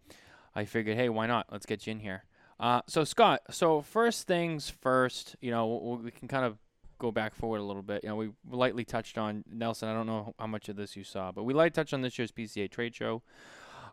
I 0.54 0.64
figured, 0.64 0.96
hey, 0.96 1.08
why 1.08 1.26
not? 1.26 1.46
Let's 1.50 1.66
get 1.66 1.86
you 1.86 1.92
in 1.92 2.00
here. 2.00 2.24
Uh, 2.60 2.82
so 2.86 3.02
Scott, 3.02 3.40
so 3.50 3.80
first 3.80 4.26
things 4.26 4.70
first, 4.70 5.36
you 5.40 5.50
know, 5.50 6.00
we 6.02 6.10
can 6.10 6.28
kind 6.28 6.44
of 6.44 6.58
go 6.98 7.10
back 7.10 7.34
forward 7.34 7.58
a 7.58 7.64
little 7.64 7.82
bit. 7.82 8.04
You 8.04 8.10
know, 8.10 8.16
we 8.16 8.30
lightly 8.50 8.84
touched 8.84 9.18
on 9.18 9.42
Nelson. 9.50 9.88
I 9.88 9.94
don't 9.94 10.06
know 10.06 10.34
how 10.38 10.46
much 10.46 10.68
of 10.68 10.76
this 10.76 10.96
you 10.96 11.04
saw, 11.04 11.32
but 11.32 11.44
we 11.44 11.54
lightly 11.54 11.70
touched 11.70 11.94
on 11.94 12.02
this 12.02 12.18
year's 12.18 12.30
PCA 12.30 12.70
trade 12.70 12.94
show. 12.94 13.22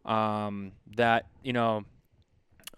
Um, 0.03 0.73
that 0.95 1.27
you 1.41 1.53
know, 1.53 1.85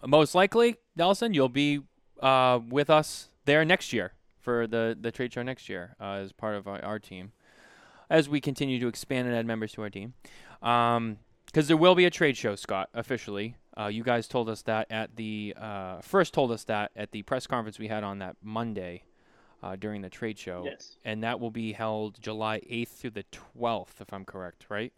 most 0.05 0.36
likely, 0.36 0.75
Nelson, 0.96 1.34
you'll 1.34 1.50
be 1.50 1.82
uh, 2.22 2.60
with 2.70 2.89
us 2.89 3.29
there 3.46 3.64
next 3.66 3.94
year 3.94 4.14
for 4.40 4.68
the 4.68 4.98
the 5.00 5.12
trade 5.12 5.34
show 5.34 5.44
next 5.44 5.70
year 5.70 5.96
uh, 6.00 6.14
as 6.14 6.32
part 6.32 6.56
of 6.56 6.68
our, 6.68 6.84
our, 6.84 7.00
team, 7.00 7.32
as 8.10 8.28
we 8.28 8.42
continue 8.42 8.80
to 8.80 8.88
expand 8.88 9.28
and 9.28 9.36
add 9.36 9.46
members 9.46 9.72
to 9.74 9.82
our 9.82 9.90
team. 9.90 10.14
Um, 10.62 11.18
because 11.46 11.68
there 11.68 11.78
will 11.78 11.94
be 11.94 12.06
a 12.06 12.10
trade 12.10 12.36
show, 12.36 12.56
Scott, 12.56 12.90
officially. 12.96 13.58
Uh, 13.78 13.86
you 13.86 14.04
guys 14.04 14.28
told 14.28 14.50
us 14.50 14.64
that 14.64 14.88
at 14.90 15.16
the 15.16 15.54
uh, 15.56 16.02
first 16.02 16.34
told 16.34 16.52
us 16.52 16.64
that 16.64 16.92
at 16.96 17.12
the 17.12 17.22
press 17.22 17.46
conference 17.46 17.78
we 17.78 17.88
had 17.88 18.04
on 18.04 18.20
that 18.20 18.36
Monday 18.42 19.04
uh, 19.64 19.76
during 19.76 20.02
the 20.02 20.10
trade 20.10 20.38
show. 20.38 20.64
Yes. 20.66 20.98
And 21.06 21.24
that 21.24 21.40
will 21.40 21.52
be 21.52 21.74
held 21.74 22.20
July 22.22 22.60
8th 22.70 22.90
through 22.90 23.12
the 23.12 23.26
12th, 23.58 24.02
if 24.02 24.12
I'm 24.12 24.26
correct, 24.26 24.66
right? 24.70 24.92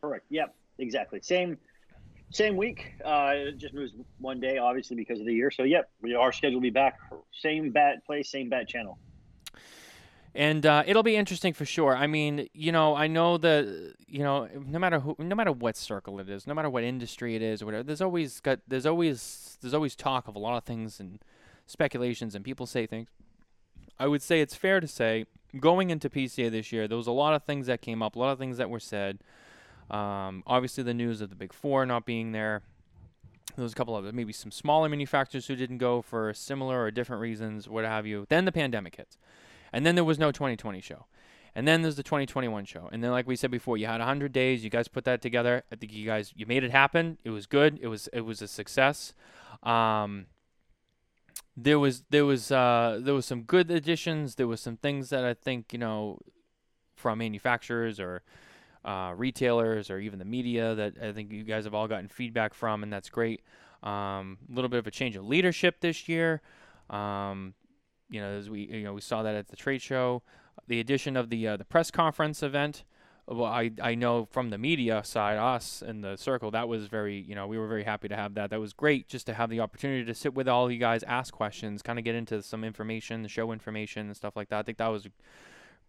Correct. 0.00 0.26
Yep. 0.30 0.54
Exactly. 0.78 1.20
Same. 1.22 1.58
Same 2.32 2.56
week. 2.56 2.94
Uh, 3.04 3.32
it 3.34 3.58
just 3.58 3.74
moves 3.74 3.92
one 4.18 4.40
day, 4.40 4.58
obviously 4.58 4.96
because 4.96 5.20
of 5.20 5.26
the 5.26 5.34
year. 5.34 5.50
So 5.50 5.64
yep, 5.64 5.90
we 6.00 6.14
are 6.14 6.32
scheduled 6.32 6.62
to 6.62 6.66
be 6.66 6.70
back. 6.70 6.98
Same 7.40 7.70
bat 7.70 8.04
place, 8.06 8.30
same 8.30 8.48
bat 8.48 8.68
channel 8.68 8.98
and 10.34 10.64
uh, 10.64 10.82
it'll 10.86 11.02
be 11.02 11.16
interesting 11.16 11.52
for 11.52 11.66
sure. 11.66 11.94
I 11.94 12.06
mean, 12.06 12.48
you 12.54 12.72
know, 12.72 12.96
I 12.96 13.06
know 13.06 13.36
that 13.38 13.94
you 14.06 14.22
know, 14.22 14.48
no 14.66 14.78
matter 14.78 15.00
who, 15.00 15.14
no 15.18 15.34
matter 15.34 15.52
what 15.52 15.76
circle 15.76 16.20
it 16.20 16.28
is, 16.28 16.46
no 16.46 16.54
matter 16.54 16.70
what 16.70 16.84
industry 16.84 17.34
it 17.36 17.42
is, 17.42 17.62
or 17.62 17.66
whatever, 17.66 17.82
there's 17.82 18.00
always 18.00 18.40
got, 18.40 18.60
there's 18.66 18.86
always, 18.86 19.58
there's 19.60 19.74
always 19.74 19.94
talk 19.94 20.28
of 20.28 20.36
a 20.36 20.38
lot 20.38 20.56
of 20.56 20.64
things 20.64 21.00
and 21.00 21.18
speculations, 21.66 22.34
and 22.34 22.44
people 22.44 22.66
say 22.66 22.86
things. 22.86 23.08
I 23.98 24.06
would 24.06 24.22
say 24.22 24.40
it's 24.40 24.54
fair 24.54 24.80
to 24.80 24.88
say, 24.88 25.26
going 25.58 25.90
into 25.90 26.08
PCA 26.08 26.50
this 26.50 26.72
year, 26.72 26.88
there 26.88 26.96
was 26.96 27.06
a 27.06 27.12
lot 27.12 27.34
of 27.34 27.44
things 27.44 27.66
that 27.66 27.82
came 27.82 28.02
up, 28.02 28.16
a 28.16 28.18
lot 28.18 28.32
of 28.32 28.38
things 28.38 28.56
that 28.56 28.70
were 28.70 28.80
said. 28.80 29.18
Um, 29.92 30.42
obviously, 30.46 30.82
the 30.82 30.94
news 30.94 31.20
of 31.20 31.28
the 31.28 31.36
big 31.36 31.52
four 31.52 31.84
not 31.86 32.06
being 32.06 32.32
there. 32.32 32.62
There 33.54 33.62
was 33.62 33.72
a 33.72 33.76
couple 33.76 33.94
of 33.94 34.14
maybe 34.14 34.32
some 34.32 34.50
smaller 34.50 34.88
manufacturers 34.88 35.46
who 35.46 35.56
didn't 35.56 35.78
go 35.78 36.00
for 36.00 36.32
similar 36.32 36.82
or 36.82 36.90
different 36.90 37.20
reasons, 37.20 37.68
what 37.68 37.84
have 37.84 38.06
you. 38.06 38.26
Then 38.30 38.46
the 38.46 38.52
pandemic 38.52 38.96
hits. 38.96 39.18
And 39.72 39.84
then 39.84 39.94
there 39.94 40.04
was 40.04 40.18
no 40.18 40.32
2020 40.32 40.80
show. 40.80 41.04
And 41.54 41.68
then 41.68 41.82
there's 41.82 41.96
the 41.96 42.02
2021 42.02 42.64
show. 42.64 42.88
And 42.90 43.04
then, 43.04 43.10
like 43.10 43.26
we 43.26 43.36
said 43.36 43.50
before, 43.50 43.76
you 43.76 43.86
had 43.86 44.00
100 44.00 44.32
days. 44.32 44.64
You 44.64 44.70
guys 44.70 44.88
put 44.88 45.04
that 45.04 45.20
together. 45.20 45.64
I 45.70 45.76
think 45.76 45.92
you 45.92 46.06
guys 46.06 46.32
you 46.34 46.46
made 46.46 46.64
it 46.64 46.70
happen. 46.70 47.18
It 47.24 47.30
was 47.30 47.46
good. 47.46 47.78
It 47.82 47.88
was 47.88 48.08
it 48.12 48.22
was 48.22 48.40
a 48.40 48.48
success. 48.48 49.12
Um, 49.62 50.26
there 51.54 51.78
was 51.78 52.04
there 52.08 52.24
was 52.24 52.50
uh, 52.50 53.00
there 53.02 53.12
was 53.12 53.26
some 53.26 53.42
good 53.42 53.70
additions. 53.70 54.36
There 54.36 54.46
was 54.46 54.62
some 54.62 54.78
things 54.78 55.10
that 55.10 55.24
I 55.24 55.34
think 55.34 55.74
you 55.74 55.78
know 55.78 56.20
from 56.94 57.18
manufacturers 57.18 58.00
or 58.00 58.22
uh, 58.84 59.14
retailers 59.16 59.90
or 59.90 59.98
even 59.98 60.18
the 60.18 60.24
media 60.24 60.74
that 60.74 60.94
I 61.00 61.12
think 61.12 61.30
you 61.32 61.44
guys 61.44 61.64
have 61.64 61.74
all 61.74 61.88
gotten 61.88 62.08
feedback 62.08 62.54
from, 62.54 62.82
and 62.82 62.92
that's 62.92 63.08
great. 63.08 63.42
A 63.82 63.88
um, 63.88 64.38
little 64.48 64.68
bit 64.68 64.78
of 64.78 64.86
a 64.86 64.90
change 64.90 65.16
of 65.16 65.26
leadership 65.26 65.80
this 65.80 66.08
year. 66.08 66.40
Um, 66.90 67.54
you 68.10 68.20
know, 68.20 68.28
as 68.28 68.50
we 68.50 68.60
you 68.60 68.84
know 68.84 68.92
we 68.92 69.00
saw 69.00 69.22
that 69.22 69.34
at 69.34 69.48
the 69.48 69.56
trade 69.56 69.82
show, 69.82 70.22
the 70.68 70.80
addition 70.80 71.16
of 71.16 71.30
the 71.30 71.48
uh, 71.48 71.56
the 71.56 71.64
press 71.64 71.90
conference 71.90 72.42
event. 72.42 72.84
Well, 73.26 73.44
I 73.44 73.70
I 73.80 73.94
know 73.94 74.26
from 74.30 74.50
the 74.50 74.58
media 74.58 75.02
side, 75.04 75.38
us 75.38 75.80
in 75.80 76.00
the 76.00 76.16
circle, 76.16 76.50
that 76.50 76.68
was 76.68 76.88
very 76.88 77.20
you 77.20 77.34
know 77.34 77.46
we 77.46 77.56
were 77.56 77.68
very 77.68 77.84
happy 77.84 78.08
to 78.08 78.16
have 78.16 78.34
that. 78.34 78.50
That 78.50 78.60
was 78.60 78.72
great 78.72 79.08
just 79.08 79.26
to 79.26 79.34
have 79.34 79.48
the 79.48 79.60
opportunity 79.60 80.04
to 80.04 80.14
sit 80.14 80.34
with 80.34 80.48
all 80.48 80.70
you 80.70 80.78
guys, 80.78 81.02
ask 81.04 81.32
questions, 81.32 81.82
kind 81.82 81.98
of 81.98 82.04
get 82.04 82.16
into 82.16 82.42
some 82.42 82.64
information, 82.64 83.26
show 83.28 83.52
information 83.52 84.08
and 84.08 84.16
stuff 84.16 84.34
like 84.36 84.48
that. 84.48 84.58
I 84.58 84.62
think 84.62 84.78
that 84.78 84.88
was 84.88 85.08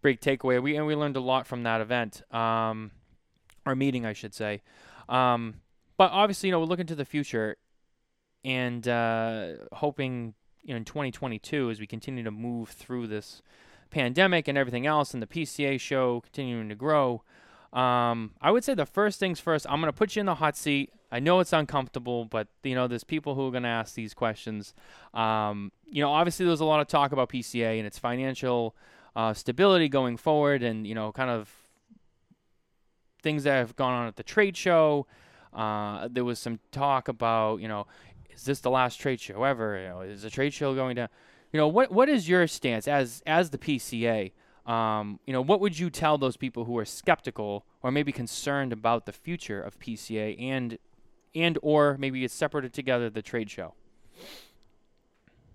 big 0.04 0.20
takeaway. 0.20 0.62
We 0.62 0.76
and 0.76 0.86
we 0.86 0.94
learned 0.94 1.16
a 1.16 1.20
lot 1.20 1.48
from 1.48 1.64
that 1.64 1.80
event, 1.80 2.22
um, 2.32 2.92
or 3.66 3.74
meeting, 3.74 4.06
I 4.06 4.12
should 4.12 4.34
say. 4.34 4.62
Um, 5.08 5.56
but 5.96 6.12
obviously, 6.12 6.48
you 6.48 6.52
know, 6.52 6.60
we're 6.60 6.66
looking 6.66 6.86
to 6.86 6.94
the 6.94 7.04
future 7.04 7.56
and 8.44 8.86
uh, 8.86 9.54
hoping 9.72 10.34
you 10.62 10.74
know, 10.74 10.76
in 10.76 10.84
2022 10.84 11.70
as 11.70 11.80
we 11.80 11.86
continue 11.86 12.22
to 12.22 12.30
move 12.30 12.68
through 12.68 13.06
this 13.06 13.42
pandemic 13.90 14.46
and 14.46 14.58
everything 14.58 14.86
else 14.86 15.14
and 15.14 15.22
the 15.22 15.26
PCA 15.26 15.80
show 15.80 16.20
continuing 16.20 16.68
to 16.68 16.74
grow. 16.74 17.22
Um, 17.72 18.32
I 18.40 18.50
would 18.50 18.62
say 18.62 18.74
the 18.74 18.86
first 18.86 19.18
things 19.18 19.40
first, 19.40 19.66
I'm 19.68 19.80
to 19.82 19.92
put 19.92 20.14
you 20.14 20.20
in 20.20 20.26
the 20.26 20.36
hot 20.36 20.56
seat. 20.56 20.92
I 21.10 21.20
know 21.20 21.40
it's 21.40 21.52
uncomfortable, 21.52 22.24
but 22.24 22.48
you 22.62 22.74
know, 22.74 22.86
there's 22.86 23.04
people 23.04 23.34
who 23.34 23.48
are 23.48 23.60
to 23.60 23.68
ask 23.68 23.94
these 23.94 24.14
questions. 24.14 24.74
Um, 25.12 25.72
you 25.86 26.02
know, 26.02 26.10
obviously 26.10 26.46
there's 26.46 26.60
a 26.60 26.64
lot 26.64 26.80
of 26.80 26.88
talk 26.88 27.12
about 27.12 27.30
PCA 27.30 27.78
and 27.78 27.86
its 27.86 27.98
financial 27.98 28.76
uh, 29.16 29.34
stability 29.34 29.88
going 29.88 30.16
forward, 30.16 30.62
and 30.62 30.86
you 30.86 30.94
know, 30.94 31.12
kind 31.12 31.30
of 31.30 31.50
things 33.22 33.44
that 33.44 33.56
have 33.56 33.74
gone 33.74 33.92
on 33.92 34.06
at 34.06 34.16
the 34.16 34.22
trade 34.22 34.56
show. 34.56 35.06
Uh, 35.52 36.08
there 36.10 36.24
was 36.24 36.38
some 36.38 36.58
talk 36.72 37.08
about, 37.08 37.60
you 37.60 37.68
know, 37.68 37.86
is 38.30 38.44
this 38.44 38.60
the 38.60 38.70
last 38.70 39.00
trade 39.00 39.20
show 39.20 39.44
ever? 39.44 39.78
You 39.78 39.88
know, 39.88 40.00
is 40.02 40.22
the 40.22 40.30
trade 40.30 40.52
show 40.52 40.74
going 40.74 40.96
down? 40.96 41.08
You 41.52 41.58
know, 41.58 41.68
what 41.68 41.90
what 41.90 42.08
is 42.08 42.28
your 42.28 42.46
stance 42.46 42.86
as 42.86 43.22
as 43.26 43.50
the 43.50 43.58
PCA? 43.58 44.32
Um, 44.66 45.20
you 45.26 45.32
know, 45.32 45.42
what 45.42 45.60
would 45.60 45.78
you 45.78 45.90
tell 45.90 46.18
those 46.18 46.36
people 46.36 46.64
who 46.64 46.76
are 46.78 46.84
skeptical 46.84 47.64
or 47.82 47.90
maybe 47.90 48.12
concerned 48.12 48.72
about 48.72 49.06
the 49.06 49.12
future 49.12 49.60
of 49.60 49.78
PCA 49.78 50.40
and 50.40 50.78
and 51.34 51.58
or 51.62 51.96
maybe 51.98 52.24
it's 52.24 52.34
separated 52.34 52.72
together 52.72 53.10
the 53.10 53.22
trade 53.22 53.50
show? 53.50 53.74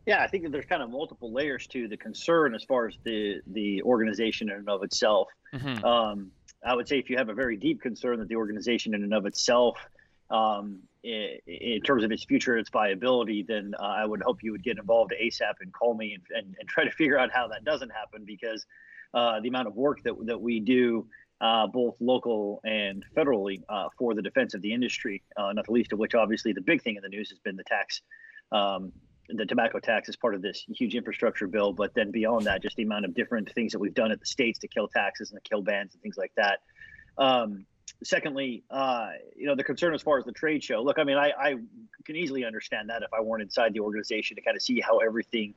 Yeah, 0.06 0.24
I 0.24 0.28
think 0.28 0.44
that 0.44 0.52
there's 0.52 0.66
kind 0.66 0.82
of 0.82 0.90
multiple 0.90 1.32
layers 1.32 1.68
to 1.68 1.88
the 1.88 1.98
concern 1.98 2.56
as 2.56 2.64
far 2.64 2.88
as 2.88 2.96
the 3.04 3.42
the 3.48 3.84
organization 3.84 4.50
in 4.50 4.58
and 4.58 4.70
of 4.70 4.84
itself. 4.84 5.28
Mm-hmm. 5.54 5.86
Um, 5.86 6.32
I 6.66 6.76
would 6.76 6.88
say 6.88 6.98
if 6.98 7.10
you 7.10 7.18
have 7.18 7.30
a 7.30 7.34
very 7.34 7.58
deep 7.58 7.82
concern 7.82 8.20
that 8.20 8.28
the 8.28 8.36
organization 8.36 8.94
in 8.94 9.04
and 9.04 9.14
of 9.14 9.26
itself 9.26 9.78
um, 10.30 10.80
in, 11.04 11.38
in, 11.48 11.82
terms 11.82 12.04
of 12.04 12.12
its 12.12 12.26
future, 12.26 12.58
its 12.58 12.70
viability, 12.70 13.44
then 13.48 13.74
uh, 13.80 13.84
I 13.84 14.06
would 14.06 14.22
hope 14.22 14.44
you 14.44 14.52
would 14.52 14.64
get 14.64 14.78
involved 14.78 15.14
ASAP 15.20 15.54
and 15.62 15.72
call 15.74 15.96
me 15.96 16.14
and, 16.14 16.24
and, 16.38 16.56
and, 16.60 16.70
try 16.70 16.84
to 16.84 16.92
figure 16.98 17.18
out 17.18 17.32
how 17.32 17.48
that 17.48 17.64
doesn't 17.64 17.92
happen 17.92 18.26
because 18.26 18.66
uh, 19.14 19.40
the 19.40 19.48
amount 19.48 19.68
of 19.68 19.76
work 19.76 20.04
that, 20.04 20.14
that 20.26 20.40
we 20.40 20.60
do, 20.60 21.08
uh, 21.42 21.68
both 21.68 21.96
local 22.00 22.60
and 22.66 23.06
federally, 23.16 23.62
uh, 23.70 23.88
for 23.98 24.14
the 24.14 24.22
defense 24.22 24.54
of 24.54 24.62
the 24.62 24.74
industry, 24.74 25.24
uh, 25.38 25.52
not 25.54 25.66
the 25.66 25.72
least 25.72 25.94
of 25.94 26.00
which, 26.00 26.14
obviously, 26.14 26.54
the 26.54 26.62
big 26.62 26.82
thing 26.84 26.96
in 26.96 27.02
the 27.02 27.10
news 27.10 27.30
has 27.30 27.40
been 27.40 27.56
the 27.56 27.64
tax. 27.64 28.02
Um, 28.52 28.92
the 29.30 29.46
tobacco 29.46 29.80
tax 29.80 30.10
is 30.10 30.16
part 30.16 30.36
of 30.36 30.42
this 30.42 30.66
huge 30.68 30.96
infrastructure 30.96 31.48
bill, 31.48 31.72
but 31.74 31.94
then 31.94 32.12
beyond 32.12 32.46
that, 32.46 32.62
just 32.62 32.76
the 32.76 32.84
amount 32.84 33.06
of 33.06 33.14
different 33.14 33.52
things 33.54 33.72
that 33.72 33.80
we've 33.80 33.94
done 33.94 34.12
at 34.12 34.20
the 34.20 34.26
states 34.26 34.60
to 34.60 34.68
kill 34.68 34.88
taxes 34.88 35.32
and 35.32 35.44
to 35.44 35.50
kill 35.50 35.62
bans 35.62 35.94
and 35.94 36.02
things 36.02 36.18
like 36.18 36.32
that. 36.36 36.60
Um, 37.18 37.66
secondly, 38.04 38.64
uh, 38.70 39.10
you 39.36 39.46
know, 39.46 39.56
the 39.56 39.64
concern 39.64 39.94
as 39.94 40.02
far 40.02 40.18
as 40.18 40.26
the 40.26 40.32
trade 40.32 40.64
show. 40.64 40.82
Look, 40.82 41.00
I 41.00 41.04
mean, 41.04 41.18
I, 41.18 41.32
I 41.38 41.56
can 42.06 42.16
easily 42.16 42.46
understand 42.46 42.90
that 42.90 43.04
if 43.04 43.14
I 43.14 43.22
weren't 43.22 43.44
inside 43.44 43.74
the 43.74 43.82
organization 43.82 44.36
to 44.36 44.42
kind 44.42 44.56
of 44.56 44.64
see 44.64 44.80
how 44.80 45.00
everything 45.00 45.54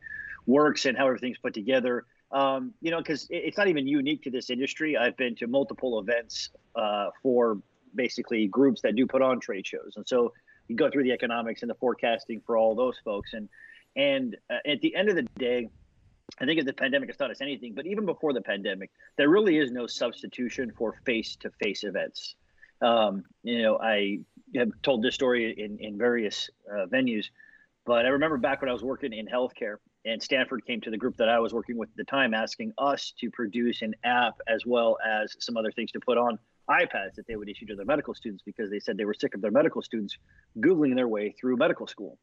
works 0.47 0.87
and 0.87 0.97
how 0.97 1.07
everything's 1.07 1.39
put 1.39 1.55
together. 1.55 2.05
Um, 2.31 2.73
you 2.81 2.91
know, 2.91 2.99
because 2.99 3.27
it's 3.31 3.59
not 3.59 3.69
even 3.69 3.87
unique 3.87 4.23
to 4.23 4.31
this 4.31 4.49
industry. 4.51 4.97
I've 4.97 5.17
been 5.17 5.37
to 5.37 5.47
multiple 5.47 5.99
events 5.99 6.51
uh, 6.75 7.09
for 7.23 7.59
basically 7.95 8.47
groups 8.47 8.81
that 8.83 8.97
do 8.97 9.07
put 9.07 9.21
on 9.21 9.39
trade 9.39 9.67
shows, 9.67 9.95
and 9.97 10.09
so 10.09 10.33
you 10.69 10.77
go 10.77 10.91
through 10.91 11.05
the 11.05 11.13
economics 11.13 11.63
and 11.63 11.71
the 11.71 11.75
forecasting 11.75 12.43
for 12.47 12.57
all 12.57 12.75
those 12.75 12.99
folks. 13.05 13.33
And 13.33 13.49
and 13.97 14.37
uh, 14.51 14.59
at 14.67 14.81
the 14.81 14.95
end 14.95 15.09
of 15.09 15.17
the 15.17 15.27
day, 15.39 15.69
I 16.41 16.47
think 16.47 16.59
if 16.59 16.65
the 16.65 16.73
pandemic 16.73 17.09
has 17.11 17.17
taught 17.17 17.31
us 17.31 17.41
anything, 17.41 17.75
but 17.75 17.87
even 17.87 18.07
before 18.07 18.33
the 18.33 18.41
pandemic, 18.41 18.91
there 19.19 19.29
really 19.29 19.59
is 19.59 19.71
no 19.71 19.87
substitution 19.87 20.73
for 20.79 20.95
face-to-face 21.05 21.85
events. 21.85 22.37
Um, 22.81 23.25
you 23.43 23.63
know, 23.63 23.79
I 23.79 24.21
have 24.57 24.71
told 24.83 25.03
this 25.03 25.15
story 25.15 25.55
in 25.57 25.79
in 25.79 25.99
various 25.99 26.51
uh, 26.71 26.87
venues, 26.87 27.27
but 27.85 28.07
I 28.07 28.09
remember 28.09 28.39
back 28.39 28.63
when 28.63 28.71
I 28.71 28.73
was 28.73 28.83
working 28.83 29.13
in 29.13 29.27
healthcare, 29.27 29.77
and 30.05 30.23
Stanford 30.23 30.65
came 30.67 30.81
to 30.81 30.91
the 30.91 30.97
group 30.97 31.17
that 31.19 31.29
I 31.29 31.39
was 31.39 31.53
working 31.53 31.77
with 31.77 31.91
at 31.91 31.97
the 31.97 32.05
time, 32.05 32.35
asking 32.35 32.73
us 32.79 33.13
to 33.21 33.31
produce 33.31 33.83
an 33.83 33.95
app 34.05 34.35
as 34.49 34.65
well 34.67 34.97
as 35.07 35.37
some 35.39 35.57
other 35.57 35.71
things 35.71 35.93
to 35.93 36.01
put 36.01 36.19
on 36.19 36.39
iPads 36.73 37.15
that 37.17 37.27
they 37.29 37.37
would 37.37 37.49
issue 37.49 37.67
to 37.67 37.77
their 37.77 37.87
medical 37.87 38.15
students 38.15 38.43
because 38.45 38.71
they 38.71 38.81
said 38.81 38.97
they 38.97 39.05
were 39.05 39.15
sick 39.15 39.35
of 39.35 39.41
their 39.41 39.51
medical 39.51 39.83
students 39.83 40.17
googling 40.59 40.95
their 40.95 41.09
way 41.09 41.35
through 41.39 41.57
medical 41.57 41.87
school. 41.87 42.19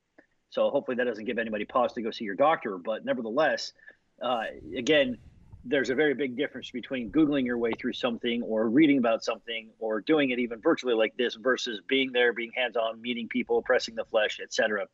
So 0.49 0.69
hopefully 0.69 0.97
that 0.97 1.05
doesn't 1.05 1.25
give 1.25 1.37
anybody 1.37 1.65
pause 1.65 1.93
to 1.93 2.01
go 2.01 2.11
see 2.11 2.25
your 2.25 2.35
doctor, 2.35 2.77
but 2.77 3.05
nevertheless 3.05 3.73
uh, 4.21 4.43
again, 4.75 5.17
there's 5.65 5.89
a 5.89 5.95
very 5.95 6.13
big 6.13 6.37
difference 6.37 6.71
between 6.71 7.11
Googling 7.11 7.45
your 7.45 7.57
way 7.57 7.71
through 7.73 7.93
something 7.93 8.41
or 8.43 8.69
reading 8.69 8.97
about 8.97 9.23
something 9.23 9.69
or 9.79 10.01
doing 10.01 10.29
it 10.29 10.39
even 10.39 10.61
virtually 10.61 10.93
like 10.93 11.15
this 11.17 11.35
versus 11.35 11.81
being 11.87 12.11
there, 12.11 12.33
being 12.33 12.51
hands 12.55 12.77
on, 12.77 13.01
meeting 13.01 13.27
people, 13.27 13.61
pressing 13.61 13.95
the 13.95 14.05
flesh, 14.05 14.39
etc. 14.41 14.87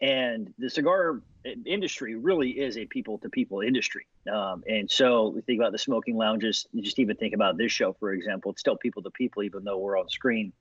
And 0.00 0.52
the 0.58 0.68
cigar 0.68 1.22
industry 1.64 2.16
really 2.16 2.50
is 2.50 2.76
a 2.76 2.84
people 2.86 3.18
to 3.18 3.30
people 3.30 3.60
industry. 3.60 4.06
Um, 4.30 4.62
and 4.66 4.90
so 4.90 5.28
we 5.28 5.40
think 5.40 5.60
about 5.60 5.72
the 5.72 5.78
smoking 5.78 6.16
lounges, 6.16 6.66
just 6.80 6.98
even 6.98 7.16
think 7.16 7.34
about 7.34 7.56
this 7.56 7.72
show, 7.72 7.94
for 7.94 8.12
example, 8.12 8.52
it's 8.52 8.60
still 8.60 8.76
people 8.76 9.02
to 9.02 9.10
people, 9.10 9.42
even 9.42 9.64
though 9.64 9.78
we're 9.78 9.98
on 9.98 10.08
screen. 10.08 10.52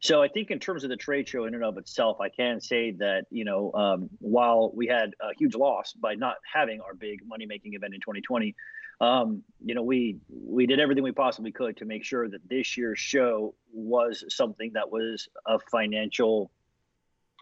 So 0.00 0.22
I 0.22 0.28
think 0.28 0.50
in 0.50 0.58
terms 0.58 0.82
of 0.82 0.90
the 0.90 0.96
trade 0.96 1.28
show 1.28 1.44
in 1.44 1.54
and 1.54 1.62
of 1.62 1.76
itself, 1.76 2.20
I 2.20 2.30
can 2.30 2.60
say 2.60 2.92
that 2.92 3.26
you 3.30 3.44
know 3.44 3.70
um, 3.74 4.08
while 4.18 4.72
we 4.74 4.86
had 4.86 5.14
a 5.20 5.34
huge 5.38 5.54
loss 5.54 5.92
by 5.92 6.14
not 6.14 6.36
having 6.50 6.80
our 6.80 6.94
big 6.94 7.20
money 7.26 7.44
making 7.44 7.74
event 7.74 7.94
in 7.94 8.00
2020, 8.00 8.54
um, 9.02 9.42
you 9.62 9.74
know 9.74 9.82
we 9.82 10.16
we 10.30 10.64
did 10.64 10.80
everything 10.80 11.04
we 11.04 11.12
possibly 11.12 11.52
could 11.52 11.76
to 11.76 11.84
make 11.84 12.02
sure 12.02 12.30
that 12.30 12.40
this 12.48 12.78
year's 12.78 12.98
show 12.98 13.54
was 13.74 14.24
something 14.28 14.72
that 14.72 14.90
was 14.90 15.28
a 15.44 15.58
financial 15.70 16.50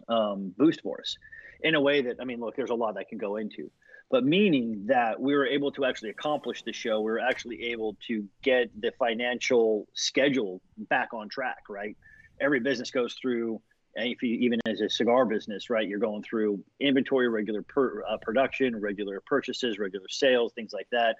um, 0.09 0.53
boost 0.57 0.81
for 0.81 0.99
us. 1.01 1.17
in 1.61 1.75
a 1.75 1.81
way 1.81 2.01
that 2.01 2.17
I 2.21 2.25
mean, 2.25 2.39
look, 2.39 2.55
there's 2.55 2.69
a 2.69 2.75
lot 2.75 2.95
that 2.95 3.09
can 3.09 3.17
go 3.17 3.37
into, 3.37 3.71
but 4.09 4.23
meaning 4.23 4.85
that 4.87 5.19
we 5.19 5.35
were 5.35 5.45
able 5.45 5.71
to 5.73 5.85
actually 5.85 6.09
accomplish 6.09 6.63
the 6.63 6.73
show. 6.73 7.01
We 7.01 7.11
were 7.11 7.19
actually 7.19 7.71
able 7.71 7.97
to 8.07 8.25
get 8.41 8.69
the 8.79 8.91
financial 8.97 9.87
schedule 9.93 10.61
back 10.77 11.13
on 11.13 11.29
track. 11.29 11.63
Right, 11.69 11.95
every 12.39 12.59
business 12.59 12.91
goes 12.91 13.15
through. 13.21 13.61
If 13.95 14.21
you 14.21 14.35
even 14.35 14.59
as 14.67 14.81
a 14.81 14.89
cigar 14.89 15.25
business, 15.25 15.69
right, 15.69 15.87
you're 15.87 15.99
going 15.99 16.23
through 16.23 16.63
inventory, 16.79 17.27
regular 17.27 17.63
per, 17.63 18.03
uh, 18.03 18.17
production, 18.21 18.79
regular 18.79 19.21
purchases, 19.25 19.79
regular 19.79 20.07
sales, 20.09 20.53
things 20.53 20.71
like 20.73 20.87
that. 20.91 21.15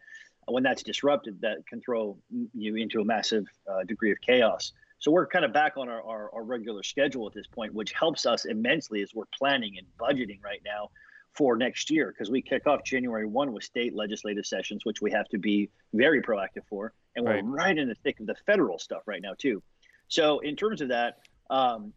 When 0.47 0.63
that's 0.63 0.83
disrupted, 0.83 1.41
that 1.41 1.67
can 1.67 1.81
throw 1.81 2.17
you 2.53 2.75
into 2.75 3.01
a 3.01 3.05
massive 3.05 3.45
uh, 3.69 3.83
degree 3.83 4.11
of 4.11 4.19
chaos. 4.21 4.71
So 4.99 5.11
we're 5.11 5.27
kind 5.27 5.45
of 5.45 5.53
back 5.53 5.77
on 5.77 5.87
our, 5.89 6.01
our, 6.03 6.29
our, 6.33 6.43
regular 6.43 6.83
schedule 6.83 7.25
at 7.25 7.33
this 7.33 7.47
point, 7.47 7.73
which 7.73 7.93
helps 7.93 8.25
us 8.25 8.45
immensely 8.45 9.01
as 9.01 9.15
we're 9.15 9.25
planning 9.37 9.77
and 9.77 9.87
budgeting 9.97 10.43
right 10.43 10.61
now 10.65 10.89
for 11.33 11.55
next 11.55 11.89
year 11.89 12.13
because 12.13 12.29
we 12.29 12.41
kick 12.41 12.67
off 12.67 12.83
January 12.83 13.25
1 13.25 13.53
with 13.53 13.63
state 13.63 13.95
legislative 13.95 14.45
sessions, 14.45 14.83
which 14.83 15.01
we 15.01 15.09
have 15.11 15.27
to 15.29 15.37
be 15.37 15.69
very 15.93 16.21
proactive 16.21 16.65
for. 16.69 16.93
And 17.15 17.25
we're 17.25 17.35
right, 17.35 17.45
right 17.45 17.77
in 17.77 17.87
the 17.87 17.95
thick 17.95 18.19
of 18.19 18.27
the 18.27 18.35
federal 18.45 18.77
stuff 18.77 19.03
right 19.05 19.21
now, 19.21 19.33
too. 19.37 19.63
So, 20.09 20.39
in 20.39 20.55
terms 20.55 20.81
of 20.81 20.89
that, 20.89 21.19
um, 21.49 21.93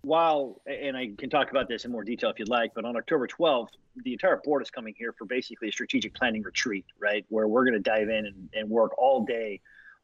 while, 0.00 0.62
and 0.66 0.96
I 0.96 1.10
can 1.18 1.28
talk 1.28 1.50
about 1.50 1.68
this 1.68 1.84
in 1.84 1.90
more 1.90 2.04
detail 2.04 2.30
if 2.30 2.38
you'd 2.38 2.48
like, 2.48 2.72
but 2.74 2.84
on 2.84 2.96
October 2.96 3.26
12th, 3.26 3.70
the 4.04 4.12
entire 4.12 4.40
board 4.44 4.62
is 4.62 4.70
coming 4.70 4.94
here 4.96 5.12
for 5.12 5.24
basically 5.24 5.68
a 5.68 5.72
strategic 5.72 6.14
planning 6.14 6.42
retreat, 6.42 6.86
right? 6.98 7.24
Where 7.28 7.48
we're 7.48 7.64
going 7.64 7.74
to 7.74 7.80
dive 7.80 8.08
in 8.08 8.26
and, 8.26 8.48
and 8.54 8.70
work 8.70 8.96
all 8.98 9.24
day 9.24 9.60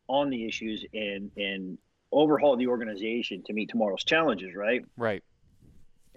on 0.08 0.28
the 0.28 0.44
issues 0.44 0.84
and, 0.92 1.30
and 1.36 1.78
overhaul 2.12 2.56
the 2.56 2.66
organization 2.66 3.42
to 3.46 3.52
meet 3.52 3.70
tomorrow's 3.70 4.04
challenges, 4.04 4.54
right? 4.54 4.84
Right. 4.96 5.22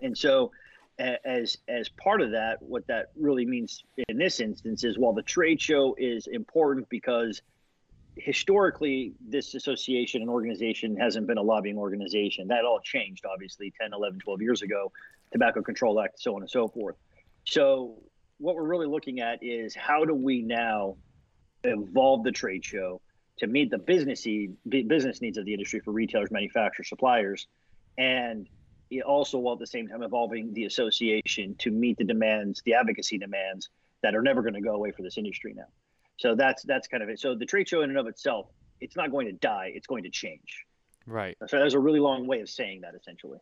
And 0.02 0.18
so, 0.18 0.52
as 0.98 1.58
as 1.68 1.90
part 1.90 2.22
of 2.22 2.32
that, 2.32 2.62
what 2.62 2.88
that 2.88 3.12
really 3.16 3.46
means 3.46 3.84
in 4.10 4.18
this 4.18 4.40
instance 4.40 4.84
is 4.84 4.98
while 4.98 5.14
the 5.14 5.24
trade 5.24 5.62
show 5.62 5.96
is 5.98 6.28
important 6.28 6.88
because 6.90 7.42
historically 8.18 9.14
this 9.28 9.56
association 9.56 10.22
and 10.22 10.30
organization 10.30 10.96
hasn't 10.96 11.28
been 11.28 11.38
a 11.38 11.42
lobbying 11.42 11.78
organization 11.78 12.48
that 12.48 12.64
all 12.64 12.80
changed 12.80 13.26
obviously 13.26 13.74
10 13.82 13.92
11 13.94 14.20
12 14.20 14.42
years 14.42 14.62
ago 14.62 14.92
tobacco 15.34 15.62
control 15.62 16.00
act 16.00 16.18
so 16.20 16.34
on 16.36 16.42
and 16.42 16.50
so 16.50 16.68
forth 16.68 16.96
so 17.44 17.96
what 18.38 18.56
we're 18.56 18.64
really 18.64 18.88
looking 18.88 19.20
at 19.20 19.40
is 19.42 19.76
how 19.76 20.06
do 20.06 20.14
we 20.14 20.42
now 20.42 20.96
evolve 21.64 22.24
the 22.24 22.32
trade 22.32 22.64
show 22.64 23.02
to 23.38 23.48
meet 23.48 23.70
the 23.70 23.78
business 23.78 24.26
need, 24.26 24.56
business 24.68 25.22
needs 25.22 25.38
of 25.38 25.46
the 25.46 25.54
industry 25.54 25.80
for 25.80 25.92
retailers, 25.92 26.32
manufacturers, 26.32 26.90
suppliers, 26.90 27.48
and 27.98 28.48
also 29.06 29.38
while 29.38 29.54
at 29.54 29.60
the 29.60 29.68
same 29.68 29.88
time 29.88 30.04
evolving 30.04 30.54
the 30.54 30.66
association 30.66 31.56
to 31.60 31.72
meet 31.72 31.98
the 31.98 32.04
demands, 32.04 32.62
the 32.66 32.74
advocacy 32.74 33.18
demands 33.18 33.70
that 34.04 34.16
are 34.16 34.22
never 34.22 34.42
going 34.42 34.54
to 34.54 34.62
go 34.62 34.76
away 34.76 34.92
for 34.92 35.02
this 35.02 35.18
industry 35.18 35.54
now. 35.56 35.66
So 36.18 36.36
that's 36.36 36.64
that's 36.64 36.88
kind 36.88 37.04
of 37.04 37.10
it. 37.10 37.20
So 37.20 37.36
the 37.36 37.46
trade 37.46 37.68
show 37.68 37.82
in 37.82 37.90
and 37.90 38.00
of 38.00 38.08
itself, 38.08 38.48
it's 38.80 38.96
not 38.96 39.12
going 39.12 39.28
to 39.28 39.34
die; 39.34 39.72
it's 39.74 39.88
going 39.88 40.04
to 40.04 40.10
change. 40.10 40.66
Right. 41.06 41.38
So 41.48 41.60
that's 41.60 41.74
a 41.74 41.80
really 41.80 42.00
long 42.00 42.26
way 42.26 42.40
of 42.42 42.50
saying 42.50 42.82
that, 42.82 42.96
essentially. 42.96 43.40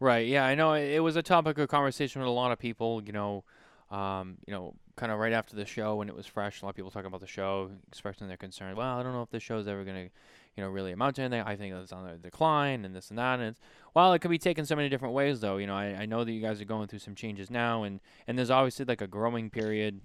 Right. 0.00 0.28
Yeah, 0.28 0.44
I 0.44 0.54
know 0.54 0.74
it 0.74 1.00
was 1.00 1.16
a 1.16 1.22
topic 1.22 1.58
of 1.58 1.68
conversation 1.68 2.20
with 2.20 2.28
a 2.28 2.32
lot 2.32 2.52
of 2.52 2.58
people. 2.58 3.02
You 3.04 3.12
know, 3.12 3.44
um, 3.90 4.36
you 4.46 4.52
know, 4.52 4.74
kind 4.98 5.12
of 5.12 5.18
right 5.18 5.32
after 5.32 5.56
the 5.56 5.64
show 5.64 5.96
when 5.96 6.08
it 6.08 6.14
was 6.14 6.26
fresh. 6.26 6.60
A 6.60 6.64
lot 6.64 6.70
of 6.70 6.76
people 6.76 6.90
talking 6.90 7.06
about 7.06 7.20
the 7.20 7.26
show, 7.26 7.70
expressing 7.86 8.26
their 8.28 8.36
concern. 8.36 8.76
Well, 8.76 8.98
I 8.98 9.02
don't 9.02 9.12
know 9.12 9.22
if 9.22 9.30
the 9.30 9.40
show's 9.40 9.68
ever 9.68 9.84
going 9.84 10.08
to, 10.08 10.10
you 10.56 10.62
know, 10.62 10.68
really 10.68 10.92
amount 10.92 11.16
to 11.16 11.22
anything. 11.22 11.42
I 11.46 11.56
think 11.56 11.74
it's 11.74 11.92
on 11.92 12.04
the 12.04 12.14
decline 12.18 12.84
and 12.84 12.94
this 12.94 13.08
and 13.08 13.18
that. 13.18 13.38
And 13.38 13.56
well, 13.94 14.12
it 14.12 14.18
could 14.18 14.30
be 14.30 14.38
taken 14.38 14.66
so 14.66 14.76
many 14.76 14.88
different 14.88 15.14
ways, 15.14 15.40
though. 15.40 15.56
You 15.56 15.68
know, 15.68 15.76
I, 15.76 16.00
I 16.00 16.06
know 16.06 16.24
that 16.24 16.32
you 16.32 16.42
guys 16.42 16.60
are 16.60 16.66
going 16.66 16.88
through 16.88 16.98
some 16.98 17.14
changes 17.14 17.50
now, 17.50 17.84
and 17.84 18.00
and 18.26 18.36
there's 18.36 18.50
obviously 18.50 18.84
like 18.84 19.00
a 19.00 19.06
growing 19.06 19.50
period. 19.50 20.00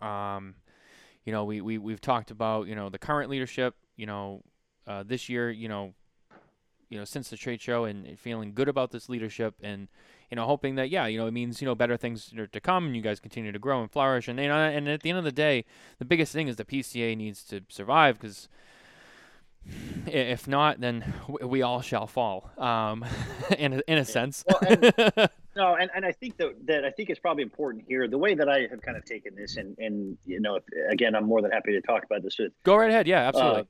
Um, 0.00 0.56
you 1.24 1.32
know, 1.32 1.44
we 1.44 1.60
we 1.62 1.78
we've 1.78 2.00
talked 2.00 2.30
about 2.30 2.66
you 2.66 2.74
know 2.74 2.90
the 2.90 2.98
current 2.98 3.30
leadership. 3.30 3.74
You 3.96 4.06
know, 4.06 4.42
uh, 4.86 5.04
this 5.04 5.28
year, 5.28 5.50
you 5.50 5.68
know, 5.68 5.94
you 6.92 6.98
know, 6.98 7.04
since 7.04 7.30
the 7.30 7.38
trade 7.38 7.62
show 7.62 7.84
and 7.84 8.18
feeling 8.18 8.52
good 8.52 8.68
about 8.68 8.90
this 8.90 9.08
leadership 9.08 9.54
and 9.62 9.88
you 10.30 10.36
know, 10.36 10.46
hoping 10.46 10.76
that 10.76 10.90
yeah, 10.90 11.06
you 11.06 11.18
know, 11.18 11.26
it 11.26 11.32
means 11.32 11.60
you 11.60 11.66
know 11.66 11.74
better 11.74 11.96
things 11.96 12.32
to 12.52 12.60
come, 12.60 12.86
and 12.86 12.96
you 12.96 13.02
guys 13.02 13.20
continue 13.20 13.52
to 13.52 13.58
grow 13.58 13.80
and 13.80 13.90
flourish. 13.90 14.28
And 14.28 14.38
you 14.38 14.48
know, 14.48 14.56
and 14.56 14.88
at 14.88 15.02
the 15.02 15.10
end 15.10 15.18
of 15.18 15.24
the 15.24 15.32
day, 15.32 15.64
the 15.98 16.04
biggest 16.04 16.32
thing 16.32 16.48
is 16.48 16.56
the 16.56 16.64
PCA 16.64 17.16
needs 17.16 17.44
to 17.44 17.62
survive 17.68 18.18
because 18.18 18.48
if 20.06 20.46
not, 20.46 20.80
then 20.80 21.14
we 21.42 21.62
all 21.62 21.80
shall 21.80 22.06
fall. 22.06 22.50
Um, 22.58 23.04
in 23.58 23.74
a, 23.74 23.82
in 23.86 23.98
a 23.98 24.04
sense. 24.04 24.44
Well, 24.46 24.58
and, 24.66 25.30
no, 25.56 25.74
and, 25.74 25.90
and 25.94 26.04
I 26.04 26.12
think 26.12 26.36
that 26.38 26.66
that 26.66 26.84
I 26.84 26.90
think 26.90 27.10
it's 27.10 27.20
probably 27.20 27.42
important 27.42 27.84
here. 27.86 28.08
The 28.08 28.18
way 28.18 28.34
that 28.34 28.48
I 28.48 28.66
have 28.70 28.82
kind 28.82 28.96
of 28.96 29.04
taken 29.04 29.34
this, 29.34 29.56
and 29.56 29.78
and 29.78 30.16
you 30.24 30.40
know, 30.40 30.60
again, 30.90 31.14
I'm 31.14 31.24
more 31.24 31.42
than 31.42 31.50
happy 31.50 31.72
to 31.72 31.80
talk 31.80 32.04
about 32.04 32.22
this 32.22 32.38
with. 32.38 32.52
Go 32.64 32.76
right 32.76 32.90
ahead. 32.90 33.06
Yeah, 33.06 33.28
absolutely. 33.28 33.60
Uh, 33.60 33.64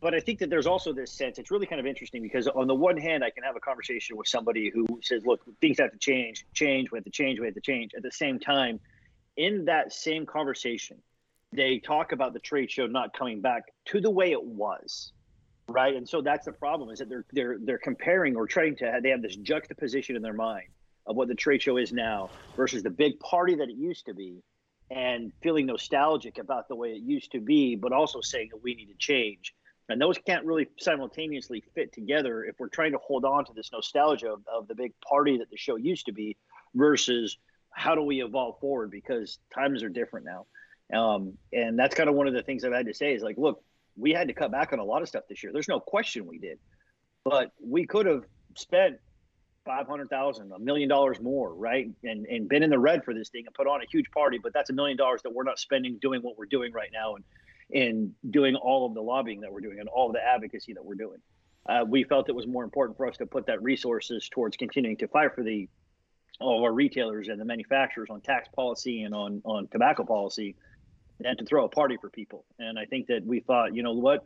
but 0.00 0.14
I 0.14 0.20
think 0.20 0.38
that 0.38 0.48
there's 0.48 0.66
also 0.66 0.92
this 0.92 1.12
sense. 1.12 1.38
It's 1.38 1.50
really 1.50 1.66
kind 1.66 1.80
of 1.80 1.86
interesting 1.86 2.22
because 2.22 2.48
on 2.48 2.66
the 2.66 2.74
one 2.74 2.96
hand, 2.96 3.22
I 3.22 3.30
can 3.30 3.44
have 3.44 3.56
a 3.56 3.60
conversation 3.60 4.16
with 4.16 4.28
somebody 4.28 4.70
who 4.70 4.86
says, 5.02 5.26
"Look, 5.26 5.42
things 5.60 5.78
have 5.78 5.92
to 5.92 5.98
change. 5.98 6.46
Change. 6.54 6.90
We 6.90 6.98
have 6.98 7.04
to 7.04 7.10
change. 7.10 7.38
We 7.38 7.46
have 7.46 7.54
to 7.54 7.60
change." 7.60 7.92
At 7.94 8.02
the 8.02 8.10
same 8.10 8.38
time, 8.38 8.80
in 9.36 9.66
that 9.66 9.92
same 9.92 10.24
conversation, 10.26 11.02
they 11.52 11.78
talk 11.78 12.12
about 12.12 12.32
the 12.32 12.40
trade 12.40 12.70
show 12.70 12.86
not 12.86 13.12
coming 13.12 13.40
back 13.40 13.64
to 13.86 14.00
the 14.00 14.10
way 14.10 14.32
it 14.32 14.42
was, 14.42 15.12
right? 15.68 15.94
And 15.94 16.08
so 16.08 16.22
that's 16.22 16.46
the 16.46 16.52
problem 16.52 16.90
is 16.90 17.00
that 17.00 17.08
they're 17.08 17.26
they're 17.32 17.58
they're 17.60 17.78
comparing 17.78 18.36
or 18.36 18.46
trying 18.46 18.76
to. 18.76 18.90
have, 18.90 19.02
They 19.02 19.10
have 19.10 19.22
this 19.22 19.36
juxtaposition 19.36 20.16
in 20.16 20.22
their 20.22 20.32
mind 20.32 20.68
of 21.06 21.16
what 21.16 21.28
the 21.28 21.34
trade 21.34 21.60
show 21.60 21.76
is 21.76 21.92
now 21.92 22.30
versus 22.56 22.82
the 22.82 22.90
big 22.90 23.18
party 23.20 23.54
that 23.56 23.68
it 23.68 23.76
used 23.76 24.06
to 24.06 24.14
be, 24.14 24.42
and 24.90 25.32
feeling 25.42 25.66
nostalgic 25.66 26.38
about 26.38 26.68
the 26.68 26.74
way 26.74 26.92
it 26.92 27.02
used 27.02 27.32
to 27.32 27.40
be, 27.40 27.76
but 27.76 27.92
also 27.92 28.20
saying 28.20 28.48
that 28.50 28.62
we 28.62 28.74
need 28.74 28.86
to 28.86 28.96
change 28.98 29.54
and 29.90 30.00
those 30.00 30.18
can't 30.18 30.44
really 30.44 30.68
simultaneously 30.78 31.62
fit 31.74 31.92
together 31.92 32.44
if 32.44 32.58
we're 32.58 32.68
trying 32.68 32.92
to 32.92 32.98
hold 32.98 33.24
on 33.24 33.44
to 33.44 33.52
this 33.52 33.70
nostalgia 33.72 34.32
of, 34.32 34.42
of 34.52 34.68
the 34.68 34.74
big 34.74 34.92
party 35.00 35.38
that 35.38 35.50
the 35.50 35.56
show 35.56 35.76
used 35.76 36.06
to 36.06 36.12
be 36.12 36.36
versus 36.74 37.38
how 37.72 37.94
do 37.94 38.02
we 38.02 38.22
evolve 38.22 38.58
forward 38.60 38.90
because 38.90 39.38
times 39.54 39.82
are 39.82 39.88
different 39.88 40.26
now. 40.26 40.46
Um, 40.96 41.38
and 41.52 41.78
that's 41.78 41.94
kind 41.94 42.08
of 42.08 42.14
one 42.14 42.26
of 42.26 42.34
the 42.34 42.42
things 42.42 42.64
I've 42.64 42.72
had 42.72 42.86
to 42.86 42.94
say 42.94 43.14
is 43.14 43.22
like, 43.22 43.38
look, 43.38 43.62
we 43.96 44.12
had 44.12 44.28
to 44.28 44.34
cut 44.34 44.50
back 44.50 44.72
on 44.72 44.78
a 44.78 44.84
lot 44.84 45.02
of 45.02 45.08
stuff 45.08 45.24
this 45.28 45.42
year. 45.42 45.52
There's 45.52 45.68
no 45.68 45.80
question 45.80 46.26
we 46.26 46.38
did, 46.38 46.58
but 47.24 47.52
we 47.62 47.86
could 47.86 48.06
have 48.06 48.24
spent 48.56 48.96
five 49.64 49.86
hundred 49.86 50.08
thousand, 50.08 50.50
a 50.52 50.58
million 50.58 50.88
dollars 50.88 51.20
more, 51.20 51.54
right? 51.54 51.88
And 52.02 52.26
and 52.26 52.48
been 52.48 52.62
in 52.62 52.70
the 52.70 52.78
red 52.78 53.04
for 53.04 53.14
this 53.14 53.28
thing 53.28 53.44
and 53.46 53.54
put 53.54 53.66
on 53.66 53.82
a 53.82 53.84
huge 53.90 54.10
party. 54.10 54.38
But 54.42 54.52
that's 54.52 54.70
a 54.70 54.72
million 54.72 54.96
dollars 54.96 55.22
that 55.22 55.32
we're 55.32 55.44
not 55.44 55.58
spending 55.58 55.98
doing 56.00 56.22
what 56.22 56.38
we're 56.38 56.46
doing 56.46 56.72
right 56.72 56.90
now. 56.92 57.14
And 57.14 57.24
in 57.72 58.14
doing 58.30 58.56
all 58.56 58.86
of 58.86 58.94
the 58.94 59.00
lobbying 59.00 59.40
that 59.40 59.52
we're 59.52 59.60
doing 59.60 59.78
and 59.78 59.88
all 59.88 60.08
of 60.08 60.12
the 60.12 60.24
advocacy 60.24 60.72
that 60.74 60.84
we're 60.84 60.94
doing. 60.94 61.18
Uh, 61.68 61.84
we 61.86 62.04
felt 62.04 62.28
it 62.28 62.34
was 62.34 62.46
more 62.46 62.64
important 62.64 62.96
for 62.96 63.06
us 63.06 63.16
to 63.18 63.26
put 63.26 63.46
that 63.46 63.62
resources 63.62 64.28
towards 64.30 64.56
continuing 64.56 64.96
to 64.96 65.08
fight 65.08 65.34
for 65.34 65.42
the 65.42 65.68
all 66.40 66.56
of 66.56 66.64
our 66.64 66.72
retailers 66.72 67.28
and 67.28 67.38
the 67.38 67.44
manufacturers 67.44 68.08
on 68.08 68.20
tax 68.22 68.48
policy 68.54 69.02
and 69.02 69.14
on 69.14 69.42
on 69.44 69.68
tobacco 69.68 70.04
policy 70.04 70.56
and 71.24 71.38
to 71.38 71.44
throw 71.44 71.64
a 71.64 71.68
party 71.68 71.96
for 72.00 72.08
people. 72.08 72.44
And 72.58 72.78
I 72.78 72.86
think 72.86 73.08
that 73.08 73.24
we 73.24 73.40
thought, 73.40 73.74
you 73.74 73.82
know 73.82 73.92
what, 73.92 74.24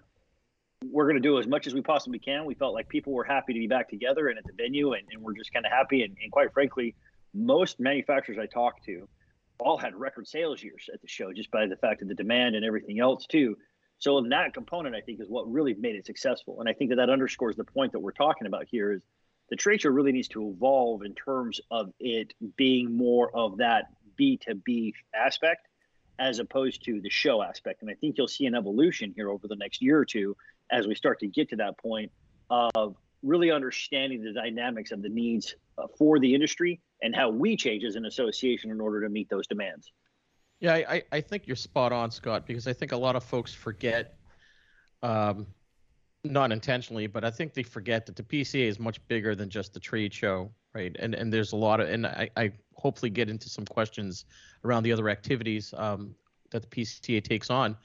we're 0.91 1.05
going 1.05 1.21
to 1.21 1.29
do 1.29 1.39
as 1.39 1.47
much 1.47 1.67
as 1.67 1.75
we 1.75 1.81
possibly 1.81 2.19
can. 2.19 2.45
We 2.45 2.55
felt 2.55 2.75
like 2.75 2.89
people 2.89 3.13
were 3.13 3.25
happy 3.25 3.53
to 3.53 3.59
be 3.59 3.67
back 3.67 3.89
together 3.89 4.29
and 4.29 4.39
at 4.39 4.45
the 4.45 4.53
venue, 4.53 4.93
and, 4.93 5.03
and 5.11 5.23
we're 5.23 5.35
just 5.35 5.53
kind 5.53 5.67
of 5.67 5.73
happy. 5.73 6.03
And, 6.03 6.17
and, 6.23 6.31
quite 6.31 6.53
frankly, 6.53 6.95
most 7.33 7.81
manufacturers 7.81 8.39
I 8.41 8.47
talked 8.47 8.85
to 8.85 9.09
all 9.59 9.79
had 9.79 9.95
record 9.95 10.27
sales 10.27 10.63
years 10.63 10.89
at 10.93 11.01
the 11.01 11.09
show 11.09 11.33
just 11.33 11.51
by 11.51 11.67
the 11.67 11.77
fact 11.77 12.03
of 12.03 12.09
the 12.09 12.15
demand 12.15 12.55
and 12.55 12.65
everything 12.65 13.01
else 13.01 13.27
too. 13.27 13.57
So 13.99 14.21
that 14.31 14.53
component, 14.55 14.95
I 14.95 15.01
think, 15.01 15.21
is 15.21 15.29
what 15.29 15.51
really 15.51 15.75
made 15.75 15.95
it 15.95 16.05
successful. 16.05 16.61
And 16.61 16.69
I 16.69 16.73
think 16.73 16.91
that 16.91 16.97
that 16.97 17.11
underscores 17.11 17.57
the 17.57 17.65
point 17.65 17.93
that 17.93 18.01
we're 18.01 18.13
talking 18.13 18.47
about 18.47 18.67
here 18.69 18.93
is 18.93 19.03
the 19.51 19.57
trade 19.57 19.83
show 19.83 19.91
really 19.91 20.13
needs 20.13 20.29
to 20.29 20.51
evolve 20.51 21.03
in 21.05 21.15
terms 21.15 21.61
of 21.71 21.93
it 22.01 22.35
being 22.57 22.97
more 22.97 23.35
of 23.35 23.59
that 23.59 23.87
B2B 24.19 24.95
aspect 25.15 25.69
as 26.19 26.39
opposed 26.39 26.85
to 26.85 27.01
the 27.01 27.11
show 27.11 27.43
aspect. 27.43 27.83
And 27.83 27.91
I 27.91 27.95
think 27.95 28.17
you'll 28.19 28.29
see 28.29 28.47
an 28.47 28.55
evolution 28.55 29.13
here 29.15 29.31
over 29.31 29.49
the 29.49 29.57
next 29.57 29.83
year 29.83 29.99
or 29.99 30.05
two 30.05 30.37
as 30.71 30.87
we 30.87 30.95
start 30.95 31.21
to 31.21 31.27
get 31.27 31.51
to 31.51 31.57
that 31.57 31.79
point 31.79 32.11
of 32.51 32.97
really 33.23 33.51
understanding 33.51 34.23
the 34.23 34.33
dynamics 34.33 34.93
of 34.93 35.03
the 35.03 35.09
needs 35.09 35.57
uh, 35.79 35.87
for 35.99 36.19
the 36.19 36.35
industry 36.35 36.81
and 37.05 37.15
how 37.15 37.29
we 37.29 37.55
change 37.57 37.85
as 37.85 37.97
an 37.97 38.07
association 38.07 38.71
in 38.71 38.81
order 38.81 39.03
to 39.03 39.09
meet 39.11 39.29
those 39.29 39.47
demands. 39.47 39.93
Yeah, 40.59 40.75
I, 40.75 41.03
I 41.13 41.21
think 41.21 41.47
you're 41.47 41.57
spot 41.57 41.93
on, 41.93 42.11
Scott, 42.11 42.47
because 42.47 42.67
I 42.67 42.73
think 42.73 42.93
a 42.93 42.97
lot 42.97 43.15
of 43.15 43.23
folks 43.23 43.53
forget, 43.53 44.17
um, 45.03 45.47
not 46.25 46.51
intentionally, 46.51 47.07
but 47.07 47.23
I 47.23 47.31
think 47.31 47.53
they 47.53 47.63
forget 47.63 48.07
that 48.07 48.17
the 48.17 48.23
PCA 48.23 48.67
is 48.67 48.79
much 48.81 49.07
bigger 49.07 49.35
than 49.35 49.51
just 49.51 49.75
the 49.75 49.81
trade 49.81 50.15
show, 50.15 50.51
right? 50.75 50.97
And 50.99 51.15
and 51.15 51.31
there's 51.31 51.53
a 51.53 51.57
lot 51.57 51.81
of, 51.81 51.91
and 51.91 52.07
I, 52.07 52.31
I 52.37 52.53
hopefully 52.75 53.11
get 53.11 53.29
into 53.29 53.51
some 53.51 53.67
questions 53.67 54.25
around 54.65 54.85
the 54.85 54.93
other 54.93 55.11
activities 55.11 55.75
um, 55.77 56.15
that 56.51 56.63
the 56.63 56.69
PCA 56.69 57.23
takes 57.23 57.51
on, 57.51 57.77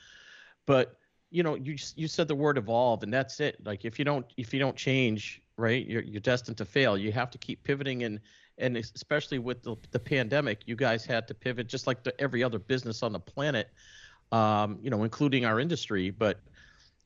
but 0.66 0.96
you 1.32 1.44
know, 1.44 1.56
you 1.56 1.76
you 1.96 2.08
said 2.08 2.30
the 2.30 2.36
word 2.36 2.58
evolve, 2.58 3.04
and 3.04 3.14
that's 3.14 3.42
it. 3.42 3.58
Like 3.66 3.84
if 3.84 4.00
you 4.00 4.06
don't 4.06 4.26
if 4.38 4.54
you 4.54 4.60
don't 4.60 4.78
change, 4.78 5.42
right, 5.58 5.86
you're 5.86 6.04
you're 6.04 6.22
destined 6.22 6.58
to 6.58 6.66
fail. 6.66 6.98
You 6.98 7.12
have 7.12 7.30
to 7.32 7.38
keep 7.38 7.64
pivoting 7.64 8.04
and 8.04 8.22
and 8.60 8.78
especially 8.78 9.40
with 9.40 9.64
the, 9.64 9.76
the 9.92 10.00
pandemic, 10.00 10.62
you 10.66 10.76
guys 10.76 11.06
had 11.06 11.28
to 11.30 11.34
pivot 11.34 11.68
just 11.68 11.88
like 11.88 12.04
the, 12.04 12.20
every 12.20 12.44
other 12.44 12.60
business 12.60 13.02
on 13.02 13.14
the 13.14 13.20
planet, 13.20 13.70
um, 14.32 14.78
you 14.82 14.90
know, 14.90 15.04
including 15.04 15.46
our 15.46 15.60
industry. 15.60 16.10
But 16.10 16.40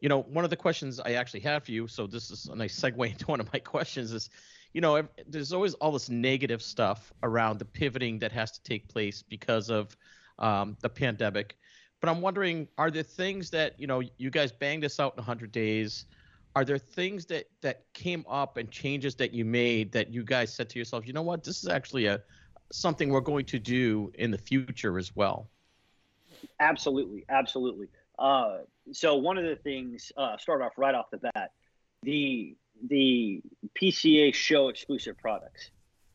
you 0.02 0.10
know, 0.10 0.24
one 0.24 0.44
of 0.44 0.50
the 0.50 0.58
questions 0.58 1.00
I 1.00 1.14
actually 1.14 1.40
have 1.42 1.64
for 1.64 1.72
you, 1.72 1.88
so 1.88 2.08
this 2.08 2.30
is 2.30 2.48
a 2.48 2.56
nice 2.56 2.78
segue 2.78 3.10
into 3.12 3.26
one 3.26 3.40
of 3.40 3.52
my 3.54 3.60
questions 3.60 4.12
is, 4.12 4.30
you 4.74 4.82
know, 4.82 5.08
there's 5.28 5.54
always 5.54 5.76
all 5.76 5.92
this 5.92 6.10
negative 6.10 6.62
stuff 6.62 7.14
around 7.24 7.60
the 7.60 7.66
pivoting 7.66 8.20
that 8.20 8.32
has 8.32 8.52
to 8.52 8.64
take 8.64 8.90
place 8.90 9.22
because 9.22 9.70
of 9.70 9.96
um, 10.40 10.76
the 10.82 10.90
pandemic. 10.90 11.56
But 12.02 12.10
I'm 12.10 12.20
wondering, 12.20 12.68
are 12.78 12.92
there 12.92 13.04
things 13.04 13.50
that 13.52 13.80
you 13.80 13.88
know 13.88 14.02
you 14.18 14.30
guys 14.30 14.52
banged 14.52 14.84
this 14.84 15.00
out 15.00 15.14
in 15.14 15.18
100 15.18 15.52
days? 15.54 16.06
Are 16.56 16.64
there 16.64 16.78
things 16.78 17.26
that 17.28 17.46
that 17.62 17.86
came 17.94 18.26
up 18.30 18.58
and 18.58 18.70
changes 18.70 19.16
that 19.16 19.34
you 19.34 19.44
made 19.44 19.92
that 19.94 20.14
you 20.14 20.24
guys 20.24 20.54
said 20.54 20.70
to 20.70 20.80
yourself, 20.80 21.08
you 21.08 21.14
know 21.14 21.24
what, 21.24 21.44
this 21.44 21.64
is 21.64 21.70
actually 21.70 22.06
a 22.06 22.22
something 22.72 23.10
we're 23.10 23.22
going 23.22 23.46
to 23.46 23.60
do 23.60 24.12
in 24.16 24.32
the 24.32 24.38
future 24.38 24.98
as 24.98 25.16
well? 25.16 25.50
Absolutely, 26.60 27.26
absolutely. 27.30 27.88
Uh, 28.20 28.60
so 28.92 29.16
one 29.16 29.38
of 29.38 29.46
the 29.46 29.56
things, 29.56 30.12
uh, 30.18 30.38
start 30.38 30.62
off 30.62 30.74
right 30.78 30.96
off 30.96 31.10
the 31.12 31.18
bat, 31.18 31.52
the 32.04 32.56
the 32.90 33.42
PCA 33.80 34.34
show 34.34 34.70
exclusive 34.70 35.18
products. 35.18 35.72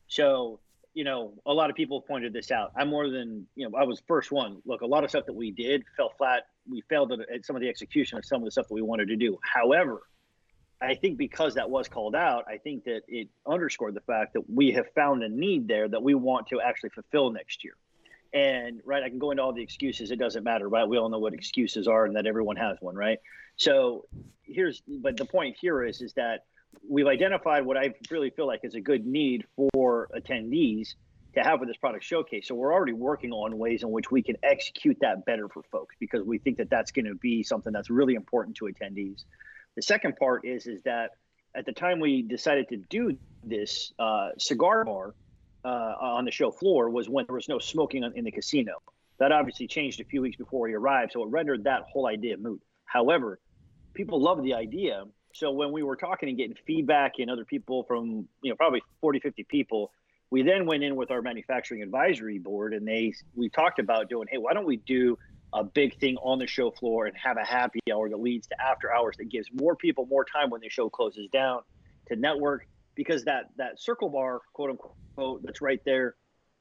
So 0.07 0.59
you 0.93 1.03
know, 1.03 1.33
a 1.45 1.53
lot 1.53 1.69
of 1.69 1.75
people 1.75 2.01
pointed 2.01 2.33
this 2.33 2.51
out. 2.51 2.71
I'm 2.75 2.89
more 2.89 3.09
than 3.09 3.47
you 3.55 3.69
know. 3.69 3.77
I 3.77 3.83
was 3.83 4.01
first 4.07 4.31
one. 4.31 4.61
Look, 4.65 4.81
a 4.81 4.85
lot 4.85 5.03
of 5.03 5.09
stuff 5.09 5.25
that 5.25 5.35
we 5.35 5.51
did 5.51 5.83
fell 5.95 6.11
flat. 6.17 6.47
We 6.69 6.81
failed 6.89 7.11
at, 7.11 7.19
at 7.33 7.45
some 7.45 7.55
of 7.55 7.61
the 7.61 7.69
execution 7.69 8.17
of 8.17 8.25
some 8.25 8.41
of 8.41 8.45
the 8.45 8.51
stuff 8.51 8.67
that 8.67 8.73
we 8.73 8.81
wanted 8.81 9.07
to 9.09 9.15
do. 9.15 9.37
However, 9.43 10.01
I 10.81 10.95
think 10.95 11.17
because 11.17 11.55
that 11.55 11.69
was 11.69 11.87
called 11.87 12.15
out, 12.15 12.45
I 12.47 12.57
think 12.57 12.85
that 12.85 13.01
it 13.07 13.27
underscored 13.45 13.95
the 13.95 14.01
fact 14.01 14.33
that 14.33 14.49
we 14.49 14.71
have 14.71 14.85
found 14.95 15.23
a 15.23 15.29
need 15.29 15.67
there 15.67 15.87
that 15.89 16.01
we 16.01 16.15
want 16.15 16.47
to 16.47 16.61
actually 16.61 16.91
fulfill 16.91 17.31
next 17.31 17.63
year. 17.63 17.73
And 18.33 18.81
right, 18.85 19.03
I 19.03 19.09
can 19.09 19.19
go 19.19 19.31
into 19.31 19.43
all 19.43 19.53
the 19.53 19.61
excuses. 19.61 20.11
It 20.11 20.19
doesn't 20.19 20.43
matter, 20.43 20.69
right? 20.69 20.87
We 20.87 20.97
all 20.97 21.09
know 21.09 21.19
what 21.19 21.33
excuses 21.33 21.87
are, 21.87 22.05
and 22.05 22.15
that 22.15 22.27
everyone 22.27 22.55
has 22.57 22.77
one, 22.79 22.95
right? 22.95 23.19
So 23.57 24.05
here's, 24.43 24.81
but 24.87 25.17
the 25.17 25.25
point 25.25 25.57
here 25.59 25.83
is, 25.83 26.01
is 26.01 26.13
that 26.13 26.45
we've 26.87 27.07
identified 27.07 27.65
what 27.65 27.75
I 27.75 27.93
really 28.09 28.29
feel 28.29 28.47
like 28.47 28.61
is 28.63 28.75
a 28.75 28.81
good 28.81 29.05
need 29.05 29.45
for 29.57 30.09
attendees 30.15 30.93
to 31.33 31.41
have 31.41 31.59
with 31.59 31.69
this 31.69 31.77
product 31.77 32.03
showcase. 32.03 32.47
So 32.47 32.55
we're 32.55 32.73
already 32.73 32.93
working 32.93 33.31
on 33.31 33.57
ways 33.57 33.83
in 33.83 33.91
which 33.91 34.11
we 34.11 34.21
can 34.21 34.37
execute 34.43 34.97
that 35.01 35.25
better 35.25 35.47
for 35.49 35.63
folks 35.71 35.95
because 35.99 36.23
we 36.23 36.37
think 36.37 36.57
that 36.57 36.69
that's 36.69 36.91
going 36.91 37.05
to 37.05 37.15
be 37.15 37.43
something 37.43 37.73
that's 37.73 37.89
really 37.89 38.15
important 38.15 38.57
to 38.57 38.65
attendees. 38.65 39.25
The 39.79 39.83
second 39.83 40.17
part 40.17 40.43
is 40.43 40.67
is 40.67 40.81
that 40.83 41.11
at 41.55 41.65
the 41.65 41.71
time 41.71 42.01
we 42.01 42.21
decided 42.21 42.67
to 42.67 42.75
do 42.89 43.17
this 43.45 43.93
uh, 43.97 44.31
cigar 44.37 44.83
bar 44.83 45.15
uh, 45.63 45.93
on 46.17 46.25
the 46.25 46.31
show 46.31 46.51
floor 46.51 46.89
was 46.89 47.07
when 47.07 47.25
there 47.27 47.35
was 47.35 47.47
no 47.47 47.59
smoking 47.59 48.03
in 48.13 48.25
the 48.25 48.31
casino. 48.31 48.73
That 49.19 49.31
obviously 49.31 49.67
changed 49.67 50.01
a 50.01 50.03
few 50.03 50.21
weeks 50.21 50.35
before 50.35 50.63
we 50.63 50.73
arrived, 50.73 51.13
so 51.13 51.23
it 51.23 51.29
rendered 51.29 51.63
that 51.63 51.83
whole 51.89 52.07
idea 52.07 52.35
moot. 52.35 52.61
However, 52.83 53.39
people 53.93 54.21
love 54.21 54.43
the 54.43 54.53
idea. 54.53 55.05
So 55.33 55.49
when 55.51 55.71
we 55.71 55.81
were 55.81 55.95
talking 55.95 56.27
and 56.27 56.37
getting 56.37 56.57
feedback 56.67 57.13
and 57.19 57.31
other 57.31 57.45
people 57.45 57.83
from, 57.83 58.27
you 58.41 58.49
know, 58.49 58.57
probably 58.57 58.81
40, 58.99 59.21
50 59.21 59.45
people, 59.45 59.93
we 60.29 60.41
then 60.41 60.65
went 60.65 60.83
in 60.83 60.97
with 60.97 61.09
our 61.09 61.21
manufacturing 61.21 61.83
advisory 61.83 62.37
board 62.37 62.73
and 62.73 62.85
they 62.85 63.13
we 63.33 63.47
talked 63.47 63.79
about 63.79 64.09
doing, 64.09 64.27
hey, 64.29 64.39
why 64.39 64.51
don't 64.51 64.67
we 64.67 64.75
do 64.75 65.17
a 65.53 65.63
big 65.63 65.99
thing 65.99 66.17
on 66.17 66.39
the 66.39 66.47
show 66.47 66.71
floor 66.71 67.05
and 67.07 67.15
have 67.17 67.37
a 67.37 67.45
happy 67.45 67.79
hour 67.91 68.09
that 68.09 68.19
leads 68.19 68.47
to 68.47 68.61
after 68.61 68.93
hours 68.93 69.15
that 69.17 69.29
gives 69.29 69.49
more 69.51 69.75
people 69.75 70.05
more 70.05 70.23
time 70.23 70.49
when 70.49 70.61
the 70.61 70.69
show 70.69 70.89
closes 70.89 71.27
down 71.33 71.61
to 72.07 72.15
network 72.15 72.67
because 72.95 73.23
that 73.23 73.49
that 73.57 73.79
circle 73.79 74.09
bar 74.09 74.41
quote 74.53 74.69
unquote 74.69 75.41
that's 75.43 75.61
right 75.61 75.81
there 75.85 76.15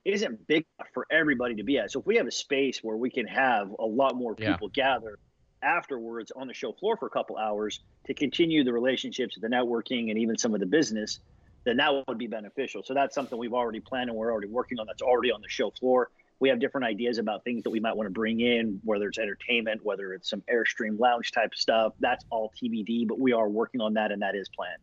isn't 0.04 0.46
big 0.46 0.64
enough 0.78 0.88
for 0.94 1.06
everybody 1.10 1.56
to 1.56 1.62
be 1.62 1.78
at. 1.78 1.90
So 1.90 2.00
if 2.00 2.06
we 2.06 2.16
have 2.16 2.26
a 2.26 2.32
space 2.32 2.82
where 2.82 2.96
we 2.96 3.10
can 3.10 3.26
have 3.26 3.70
a 3.78 3.84
lot 3.84 4.14
more 4.16 4.34
people 4.34 4.70
yeah. 4.74 4.84
gather 4.84 5.18
afterwards 5.62 6.32
on 6.34 6.46
the 6.46 6.54
show 6.54 6.72
floor 6.72 6.96
for 6.96 7.06
a 7.06 7.10
couple 7.10 7.36
hours 7.36 7.80
to 8.06 8.14
continue 8.14 8.64
the 8.64 8.72
relationships, 8.72 9.36
the 9.40 9.48
networking, 9.48 10.10
and 10.10 10.18
even 10.18 10.38
some 10.38 10.54
of 10.54 10.60
the 10.60 10.66
business, 10.66 11.20
then 11.64 11.76
that 11.76 12.04
would 12.06 12.18
be 12.18 12.26
beneficial. 12.26 12.82
So 12.82 12.94
that's 12.94 13.14
something 13.14 13.38
we've 13.38 13.52
already 13.52 13.80
planned 13.80 14.08
and 14.08 14.18
we're 14.18 14.32
already 14.32 14.48
working 14.48 14.78
on. 14.78 14.86
That's 14.86 15.02
already 15.02 15.30
on 15.30 15.42
the 15.42 15.48
show 15.48 15.70
floor. 15.70 16.10
We 16.40 16.48
have 16.50 16.60
different 16.60 16.86
ideas 16.86 17.18
about 17.18 17.44
things 17.44 17.64
that 17.64 17.70
we 17.70 17.80
might 17.80 17.96
want 17.96 18.06
to 18.06 18.12
bring 18.12 18.40
in, 18.40 18.80
whether 18.84 19.08
it's 19.08 19.18
entertainment, 19.18 19.84
whether 19.84 20.12
it's 20.12 20.30
some 20.30 20.42
Airstream 20.52 20.98
lounge 20.98 21.32
type 21.32 21.54
stuff. 21.54 21.94
That's 21.98 22.24
all 22.30 22.52
TBD, 22.62 23.08
but 23.08 23.18
we 23.18 23.32
are 23.32 23.48
working 23.48 23.80
on 23.80 23.94
that 23.94 24.12
and 24.12 24.22
that 24.22 24.36
is 24.36 24.48
planned. 24.48 24.82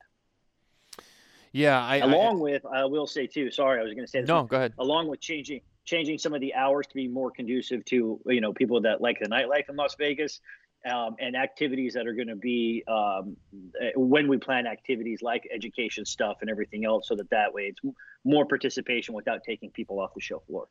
Yeah, 1.56 1.82
I, 1.82 1.98
along 2.00 2.40
I, 2.40 2.42
with 2.42 2.66
I 2.66 2.84
will 2.84 3.08
say 3.08 3.28
too. 3.28 3.50
Sorry, 3.50 3.80
I 3.80 3.84
was 3.84 3.94
going 3.94 4.06
to 4.06 4.12
say 4.12 4.20
this. 4.20 4.28
No, 4.28 4.40
one, 4.40 4.48
go 4.48 4.58
ahead. 4.58 4.74
Along 4.78 5.08
with 5.08 5.22
changing 5.22 5.62
changing 5.86 6.18
some 6.18 6.34
of 6.34 6.42
the 6.42 6.54
hours 6.54 6.86
to 6.88 6.96
be 6.96 7.08
more 7.08 7.32
conducive 7.32 7.86
to 7.86 8.20
you 8.26 8.42
know 8.42 8.52
people 8.52 8.82
that 8.82 9.00
like 9.00 9.20
the 9.22 9.30
nightlife 9.30 9.70
in 9.70 9.78
Las 9.78 9.96
Vegas. 9.98 10.42
Um, 10.88 11.16
and 11.18 11.36
activities 11.36 11.96
that 11.96 12.06
are 12.06 12.14
going 12.14 12.28
to 12.28 12.36
be 12.36 12.84
um, 12.88 13.38
eh, 13.82 13.90
when 13.96 14.28
we 14.28 14.38
plan 14.38 14.68
activities 14.68 15.24
like 15.24 15.50
education 15.52 16.06
stuff 16.06 16.38
and 16.42 16.50
everything 16.50 16.86
else, 16.86 17.08
so 17.08 17.16
that 17.16 17.28
that 17.32 17.56
way 17.56 17.64
it's 17.64 17.96
more 18.24 18.46
participation 18.46 19.16
without 19.16 19.44
taking 19.44 19.72
people 19.72 20.00
off 20.00 20.14
the 20.14 20.22
show 20.22 20.44
floor. 20.46 20.68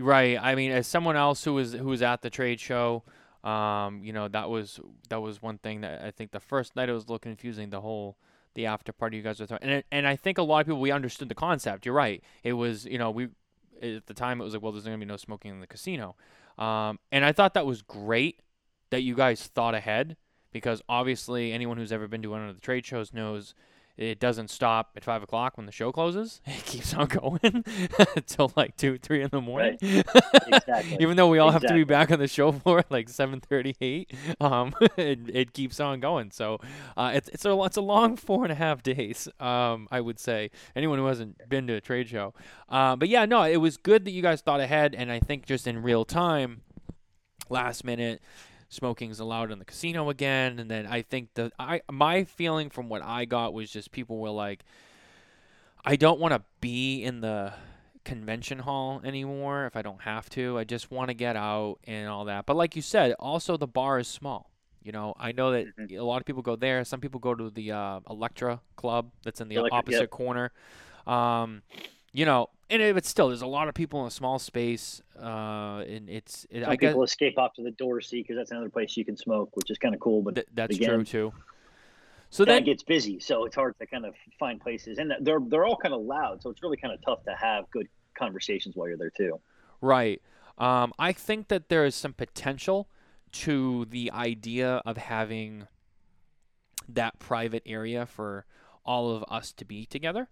Right. 0.00 0.38
I 0.40 0.54
mean, 0.54 0.70
as 0.70 0.86
someone 0.86 1.16
else 1.16 1.44
who 1.44 1.54
was 1.54 1.72
who 1.72 1.86
was 1.86 2.02
at 2.02 2.22
the 2.22 2.30
trade 2.30 2.60
show, 2.60 3.02
um, 3.44 4.02
you 4.02 4.12
know, 4.12 4.28
that 4.28 4.50
was 4.50 4.80
that 5.08 5.20
was 5.20 5.42
one 5.42 5.58
thing 5.58 5.82
that 5.82 6.02
I 6.02 6.10
think 6.10 6.30
the 6.32 6.40
first 6.40 6.76
night 6.76 6.88
it 6.88 6.92
was 6.92 7.04
a 7.04 7.06
little 7.06 7.18
confusing. 7.18 7.70
The 7.70 7.80
whole 7.80 8.16
the 8.54 8.66
after 8.66 8.92
party 8.92 9.16
you 9.16 9.22
guys 9.22 9.40
were 9.40 9.46
throwing. 9.46 9.62
And 9.62 9.84
and 9.90 10.06
I 10.06 10.16
think 10.16 10.38
a 10.38 10.42
lot 10.42 10.60
of 10.60 10.66
people 10.66 10.80
we 10.80 10.90
understood 10.90 11.28
the 11.28 11.34
concept. 11.34 11.86
You're 11.86 11.94
right. 11.94 12.22
It 12.42 12.54
was 12.54 12.84
you 12.84 12.98
know 12.98 13.10
we 13.10 13.28
at 13.82 14.06
the 14.06 14.14
time 14.14 14.40
it 14.40 14.44
was 14.44 14.54
like 14.54 14.62
well 14.62 14.72
there's 14.72 14.84
gonna 14.84 14.98
be 14.98 15.04
no 15.04 15.16
smoking 15.16 15.50
in 15.50 15.60
the 15.60 15.66
casino, 15.66 16.16
um, 16.58 16.98
and 17.12 17.24
I 17.24 17.32
thought 17.32 17.54
that 17.54 17.66
was 17.66 17.82
great 17.82 18.40
that 18.90 19.02
you 19.02 19.14
guys 19.14 19.46
thought 19.46 19.74
ahead 19.74 20.16
because 20.52 20.82
obviously 20.88 21.52
anyone 21.52 21.76
who's 21.76 21.92
ever 21.92 22.08
been 22.08 22.22
to 22.22 22.30
one 22.30 22.48
of 22.48 22.54
the 22.54 22.60
trade 22.60 22.84
shows 22.84 23.12
knows 23.12 23.54
it 24.00 24.18
doesn't 24.18 24.48
stop 24.48 24.92
at 24.96 25.04
five 25.04 25.22
o'clock 25.22 25.58
when 25.58 25.66
the 25.66 25.72
show 25.72 25.92
closes. 25.92 26.40
It 26.60 26.64
keeps 26.64 26.94
on 26.94 27.06
going 27.08 27.64
until 28.16 28.52
like 28.56 28.76
two, 28.76 28.98
three 28.98 29.22
in 29.22 29.28
the 29.30 29.40
morning. 29.40 29.78
Right. 29.82 30.06
Exactly. 30.46 30.96
Even 31.00 31.16
though 31.16 31.28
we 31.28 31.38
all 31.38 31.48
exactly. 31.48 31.68
have 31.68 31.76
to 31.76 31.80
be 31.80 31.84
back 31.84 32.10
on 32.10 32.18
the 32.18 32.28
show 32.28 32.52
floor 32.52 32.80
at 32.80 32.90
like 32.90 33.08
seven 33.08 33.40
thirty-eight, 33.40 34.12
um, 34.40 34.74
it, 34.96 35.20
it 35.28 35.52
keeps 35.52 35.80
on 35.80 36.00
going. 36.00 36.30
So 36.30 36.58
uh, 36.96 37.12
it's 37.14 37.28
it's 37.28 37.44
a 37.44 37.62
it's 37.62 37.76
a 37.76 37.82
long 37.82 38.16
four 38.16 38.44
and 38.44 38.52
a 38.52 38.56
half 38.56 38.82
days. 38.82 39.28
Um, 39.38 39.88
I 39.90 40.00
would 40.00 40.18
say 40.18 40.50
anyone 40.74 40.98
who 40.98 41.06
hasn't 41.06 41.48
been 41.48 41.66
to 41.66 41.74
a 41.74 41.80
trade 41.80 42.08
show. 42.08 42.34
Uh, 42.68 42.96
but 42.96 43.08
yeah, 43.08 43.26
no, 43.26 43.42
it 43.42 43.58
was 43.58 43.76
good 43.76 44.04
that 44.06 44.12
you 44.12 44.22
guys 44.22 44.40
thought 44.40 44.60
ahead, 44.60 44.94
and 44.94 45.12
I 45.12 45.20
think 45.20 45.46
just 45.46 45.66
in 45.66 45.82
real 45.82 46.04
time, 46.04 46.62
last 47.48 47.84
minute 47.84 48.22
smoking 48.70 49.10
is 49.10 49.20
allowed 49.20 49.50
in 49.50 49.58
the 49.58 49.64
casino 49.66 50.08
again. 50.08 50.58
And 50.58 50.70
then 50.70 50.86
I 50.86 51.02
think 51.02 51.34
the 51.34 51.52
I 51.58 51.82
my 51.92 52.24
feeling 52.24 52.70
from 52.70 52.88
what 52.88 53.02
I 53.02 53.26
got 53.26 53.52
was 53.52 53.70
just 53.70 53.92
people 53.92 54.18
were 54.18 54.30
like, 54.30 54.64
I 55.84 55.96
don't 55.96 56.18
want 56.18 56.32
to 56.32 56.42
be 56.60 57.04
in 57.04 57.20
the 57.20 57.52
convention 58.04 58.60
hall 58.60 59.02
anymore 59.04 59.66
if 59.66 59.76
I 59.76 59.82
don't 59.82 60.00
have 60.02 60.30
to. 60.30 60.58
I 60.58 60.64
just 60.64 60.90
want 60.90 61.08
to 61.08 61.14
get 61.14 61.36
out 61.36 61.78
and 61.84 62.08
all 62.08 62.24
that. 62.24 62.46
But 62.46 62.56
like 62.56 62.74
you 62.74 62.82
said, 62.82 63.14
also 63.18 63.58
the 63.58 63.66
bar 63.66 63.98
is 63.98 64.08
small. 64.08 64.50
You 64.82 64.92
know, 64.92 65.14
I 65.18 65.32
know 65.32 65.50
that 65.52 65.76
mm-hmm. 65.76 65.98
a 65.98 66.02
lot 66.02 66.22
of 66.22 66.26
people 66.26 66.42
go 66.42 66.56
there. 66.56 66.82
Some 66.84 67.00
people 67.00 67.20
go 67.20 67.34
to 67.34 67.50
the 67.50 67.72
uh, 67.72 68.00
Electra 68.08 68.60
Club 68.76 69.10
that's 69.24 69.40
in 69.42 69.48
the 69.48 69.56
Electra, 69.56 69.78
opposite 69.78 70.00
yep. 70.00 70.10
corner. 70.10 70.52
Um, 71.06 71.62
you 72.12 72.24
know, 72.24 72.48
and 72.70 72.80
it, 72.80 72.94
but 72.94 73.04
still, 73.04 73.28
there's 73.28 73.42
a 73.42 73.46
lot 73.46 73.68
of 73.68 73.74
people 73.74 74.00
in 74.02 74.06
a 74.06 74.10
small 74.10 74.38
space, 74.38 75.02
uh, 75.20 75.84
and 75.86 76.08
it's. 76.08 76.46
It, 76.50 76.62
Some 76.62 76.72
I 76.72 76.76
people 76.76 77.02
guess, 77.02 77.10
escape 77.10 77.38
off 77.38 77.54
to 77.54 77.62
the 77.62 77.72
Dorsey 77.72 78.22
because 78.22 78.36
that's 78.36 78.50
another 78.50 78.70
place 78.70 78.96
you 78.96 79.04
can 79.04 79.16
smoke, 79.16 79.56
which 79.56 79.70
is 79.70 79.78
kind 79.78 79.94
of 79.94 80.00
cool. 80.00 80.22
But 80.22 80.36
th- 80.36 80.46
that's 80.54 80.76
again, 80.76 80.90
true 80.90 81.04
too. 81.04 81.32
So 82.30 82.44
that 82.44 82.52
then 82.52 82.64
gets 82.64 82.84
busy, 82.84 83.18
so 83.18 83.44
it's 83.44 83.56
hard 83.56 83.76
to 83.80 83.86
kind 83.86 84.06
of 84.06 84.14
find 84.38 84.60
places, 84.60 84.98
and 84.98 85.12
they're 85.20 85.40
they're 85.40 85.64
all 85.64 85.76
kind 85.76 85.94
of 85.94 86.02
loud, 86.02 86.42
so 86.42 86.50
it's 86.50 86.62
really 86.62 86.76
kind 86.76 86.94
of 86.94 87.04
tough 87.04 87.24
to 87.24 87.34
have 87.34 87.68
good 87.70 87.88
conversations 88.16 88.76
while 88.76 88.88
you're 88.88 88.96
there 88.96 89.10
too. 89.10 89.40
Right. 89.80 90.22
Um, 90.56 90.92
I 90.98 91.12
think 91.12 91.48
that 91.48 91.68
there 91.68 91.84
is 91.84 91.94
some 91.94 92.12
potential 92.12 92.88
to 93.32 93.86
the 93.86 94.10
idea 94.12 94.82
of 94.84 94.96
having 94.96 95.66
that 96.88 97.18
private 97.18 97.62
area 97.66 98.06
for 98.06 98.44
all 98.84 99.10
of 99.10 99.24
us 99.28 99.52
to 99.52 99.64
be 99.64 99.86
together. 99.86 100.28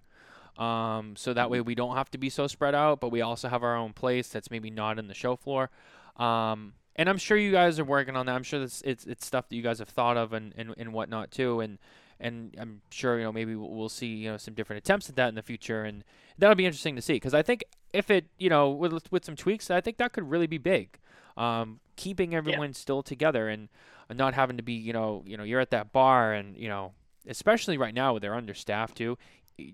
Um, 0.59 1.15
so 1.17 1.33
that 1.35 1.51
way 1.51 1.61
we 1.61 1.75
don't 1.75 1.97
have 1.97 2.11
to 2.11 2.19
be 2.19 2.31
so 2.31 2.47
spread 2.47 2.75
out, 2.75 3.01
but 3.01 3.11
we 3.11 3.21
also 3.21 3.49
have 3.49 3.63
our 3.63 3.77
own 3.77 3.93
place 3.93 4.29
that's 4.29 4.51
maybe 4.51 4.71
not 4.71 4.99
in 4.99 5.07
the 5.07 5.15
show 5.15 5.37
floor. 5.37 5.71
Um, 6.17 6.73
and 6.97 7.09
I'm 7.09 7.19
sure 7.19 7.37
you 7.37 7.53
guys 7.53 7.79
are 7.79 7.85
working 7.85 8.17
on 8.17 8.27
that. 8.27 8.35
I'm 8.35 8.43
sure 8.43 8.61
it's 8.63 8.83
it's, 8.83 9.07
it's 9.07 9.25
stuff 9.25 9.49
that 9.49 9.57
you 9.57 9.63
guys 9.63 9.79
have 9.79 9.89
thought 9.89 10.17
of 10.17 10.33
and, 10.33 10.53
and, 10.57 10.75
and 10.77 10.93
whatnot 10.93 11.31
too. 11.31 11.61
And 11.61 11.79
and 12.21 12.57
I'm 12.59 12.83
sure 12.91 13.19
you 13.19 13.25
know 13.25 13.33
maybe 13.33 13.55
we'll 13.55 13.89
see 13.89 14.09
you 14.09 14.33
know 14.33 14.37
some 14.37 14.55
different 14.55 14.79
attempts 14.79 15.09
at 15.09 15.15
that 15.17 15.29
in 15.29 15.37
the 15.37 15.43
future, 15.43 15.85
and 15.85 16.03
that'll 16.37 16.57
be 16.57 16.67
interesting 16.67 16.97
to 16.97 17.03
see. 17.03 17.15
Because 17.15 17.35
I 17.35 17.43
think 17.43 17.65
if 17.93 18.11
it 18.11 18.27
you 18.37 18.51
know 18.51 18.71
with 18.71 19.13
with 19.13 19.25
some 19.25 19.37
tweaks, 19.37 19.71
I 19.71 19.81
think 19.81 19.99
that 19.99 20.13
could 20.13 20.29
really 20.29 20.49
be 20.49 20.59
big. 20.59 20.99
Um, 21.37 21.79
keeping 21.95 22.35
everyone 22.35 22.71
yeah. 22.71 22.75
still 22.75 23.03
together 23.05 23.49
and 23.49 23.69
not 24.13 24.35
having 24.35 24.57
to 24.57 24.63
be 24.63 24.73
you 24.73 24.93
know 24.93 25.23
you 25.25 25.37
know 25.37 25.45
you're 25.45 25.61
at 25.61 25.71
that 25.71 25.93
bar 25.93 26.33
and 26.33 26.57
you 26.57 26.69
know 26.69 26.93
especially 27.29 27.77
right 27.77 27.95
now 27.95 28.19
they're 28.19 28.35
understaffed 28.35 28.97
too 28.97 29.19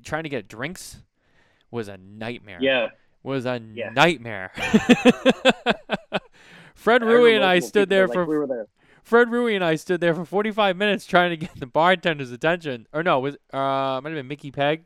trying 0.05 0.23
to 0.25 0.29
get 0.29 0.49
drinks 0.49 0.99
was 1.71 1.89
a 1.89 1.97
nightmare. 1.97 2.59
Yeah. 2.61 2.89
Was 3.23 3.47
a 3.47 3.61
Yeah. 3.73 3.91
nightmare. 3.91 4.53
Fred 6.75 7.03
I 7.03 7.07
Rui 7.07 7.35
and 7.35 7.45
I 7.45 7.61
stood 7.61 7.89
there 7.89 8.07
like 8.07 8.15
for 8.15 8.25
we 8.27 8.37
were 8.37 8.47
there. 8.47 8.67
Fred 9.03 9.31
Rui 9.31 9.55
and 9.55 9.65
I 9.65 9.77
stood 9.77 10.01
there 10.01 10.15
for 10.15 10.25
45 10.25 10.77
minutes 10.77 11.07
trying 11.07 11.31
to 11.31 11.37
get 11.37 11.59
the 11.59 11.67
bartender's 11.67 12.31
attention. 12.33 12.87
Or 12.93 13.03
no, 13.03 13.19
it 13.19 13.23
was 13.23 13.35
uh 13.53 14.01
might 14.01 14.11
have 14.11 14.15
been 14.19 14.29
Mickey 14.29 14.51
Peg. 14.51 14.85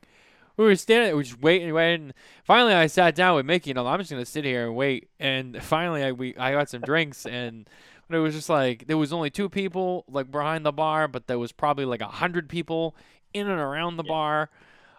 We 0.56 0.64
were 0.64 0.74
standing, 0.76 1.10
we 1.12 1.14
were 1.18 1.22
just 1.22 1.40
waiting, 1.40 1.72
waiting. 1.72 2.12
Finally, 2.42 2.74
I 2.74 2.88
sat 2.88 3.14
down 3.14 3.36
with 3.36 3.46
Mickey, 3.46 3.70
and 3.70 3.78
I'm 3.78 3.98
just 4.00 4.10
gonna 4.10 4.24
sit 4.26 4.44
here 4.44 4.66
and 4.66 4.74
wait. 4.74 5.08
And 5.20 5.62
finally, 5.62 6.02
I 6.02 6.12
we 6.12 6.36
I 6.36 6.52
got 6.52 6.68
some 6.68 6.80
drinks, 6.82 7.26
and 7.26 7.68
it 8.10 8.16
was 8.18 8.34
just 8.34 8.48
like 8.48 8.86
there 8.88 8.96
was 8.98 9.12
only 9.12 9.30
two 9.30 9.48
people 9.48 10.04
like 10.08 10.30
behind 10.32 10.66
the 10.66 10.72
bar, 10.72 11.06
but 11.06 11.26
there 11.28 11.38
was 11.38 11.52
probably 11.52 11.84
like 11.84 12.00
a 12.00 12.08
hundred 12.08 12.48
people 12.48 12.96
in 13.32 13.48
and 13.48 13.60
around 13.60 13.96
the 13.98 14.04
Yeah. 14.04 14.08
bar. 14.12 14.50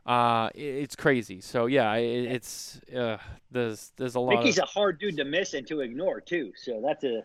Uh, 0.10 0.50
it's 0.56 0.96
crazy. 0.96 1.40
So 1.40 1.68
yeah, 1.68 1.94
it, 1.94 2.32
it's 2.32 2.82
uh, 2.96 3.18
there's 3.52 3.92
there's 3.96 4.16
a 4.16 4.20
lot. 4.20 4.38
Mickey's 4.38 4.58
of, 4.58 4.64
a 4.64 4.66
hard 4.66 5.00
dude 5.00 5.18
to 5.18 5.24
miss 5.24 5.54
and 5.54 5.68
to 5.68 5.82
ignore 5.82 6.20
too. 6.20 6.52
So 6.56 6.82
that's 6.84 7.04
a 7.04 7.24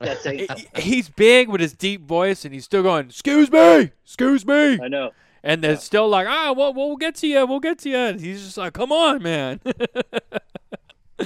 that's 0.00 0.26
a. 0.26 0.46
He's 0.80 1.08
big 1.08 1.48
with 1.48 1.62
his 1.62 1.72
deep 1.72 2.02
voice, 2.02 2.44
and 2.44 2.52
he's 2.52 2.66
still 2.66 2.82
going, 2.82 3.06
"Excuse 3.06 3.50
me, 3.50 3.90
excuse 4.04 4.44
me," 4.44 4.78
I 4.78 4.88
know. 4.88 5.12
and 5.42 5.64
they're 5.64 5.72
Yeah. 5.72 5.78
still 5.78 6.08
like, 6.10 6.26
"Ah, 6.28 6.52
well, 6.54 6.74
we'll 6.74 6.96
get 6.96 7.14
to 7.16 7.26
you, 7.26 7.46
we'll 7.46 7.58
get 7.58 7.78
to 7.78 7.88
you." 7.88 7.96
And 7.96 8.20
he's 8.20 8.44
just 8.44 8.58
like, 8.58 8.74
"Come 8.74 8.92
on, 8.92 9.22
man." 9.22 9.58
uh, 11.18 11.24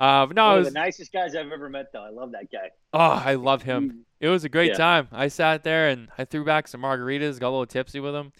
no, 0.00 0.46
One 0.46 0.58
of 0.58 0.58
was, 0.64 0.66
the 0.66 0.72
nicest 0.72 1.12
guys 1.12 1.36
I've 1.36 1.52
ever 1.52 1.68
met, 1.68 1.92
though. 1.92 2.02
I 2.02 2.10
love 2.10 2.32
that 2.32 2.50
guy. 2.50 2.70
oh, 2.94 2.98
I 3.24 3.34
love 3.34 3.62
him. 3.62 4.06
It 4.18 4.28
was 4.28 4.42
a 4.42 4.48
great 4.48 4.72
Yeah. 4.72 4.78
time. 4.78 5.08
I 5.12 5.28
sat 5.28 5.62
there 5.62 5.88
and 5.88 6.08
I 6.18 6.24
threw 6.24 6.44
back 6.44 6.66
some 6.66 6.82
margaritas, 6.82 7.38
got 7.38 7.50
a 7.50 7.50
little 7.50 7.66
tipsy 7.66 8.00
with 8.00 8.16
him. 8.16 8.32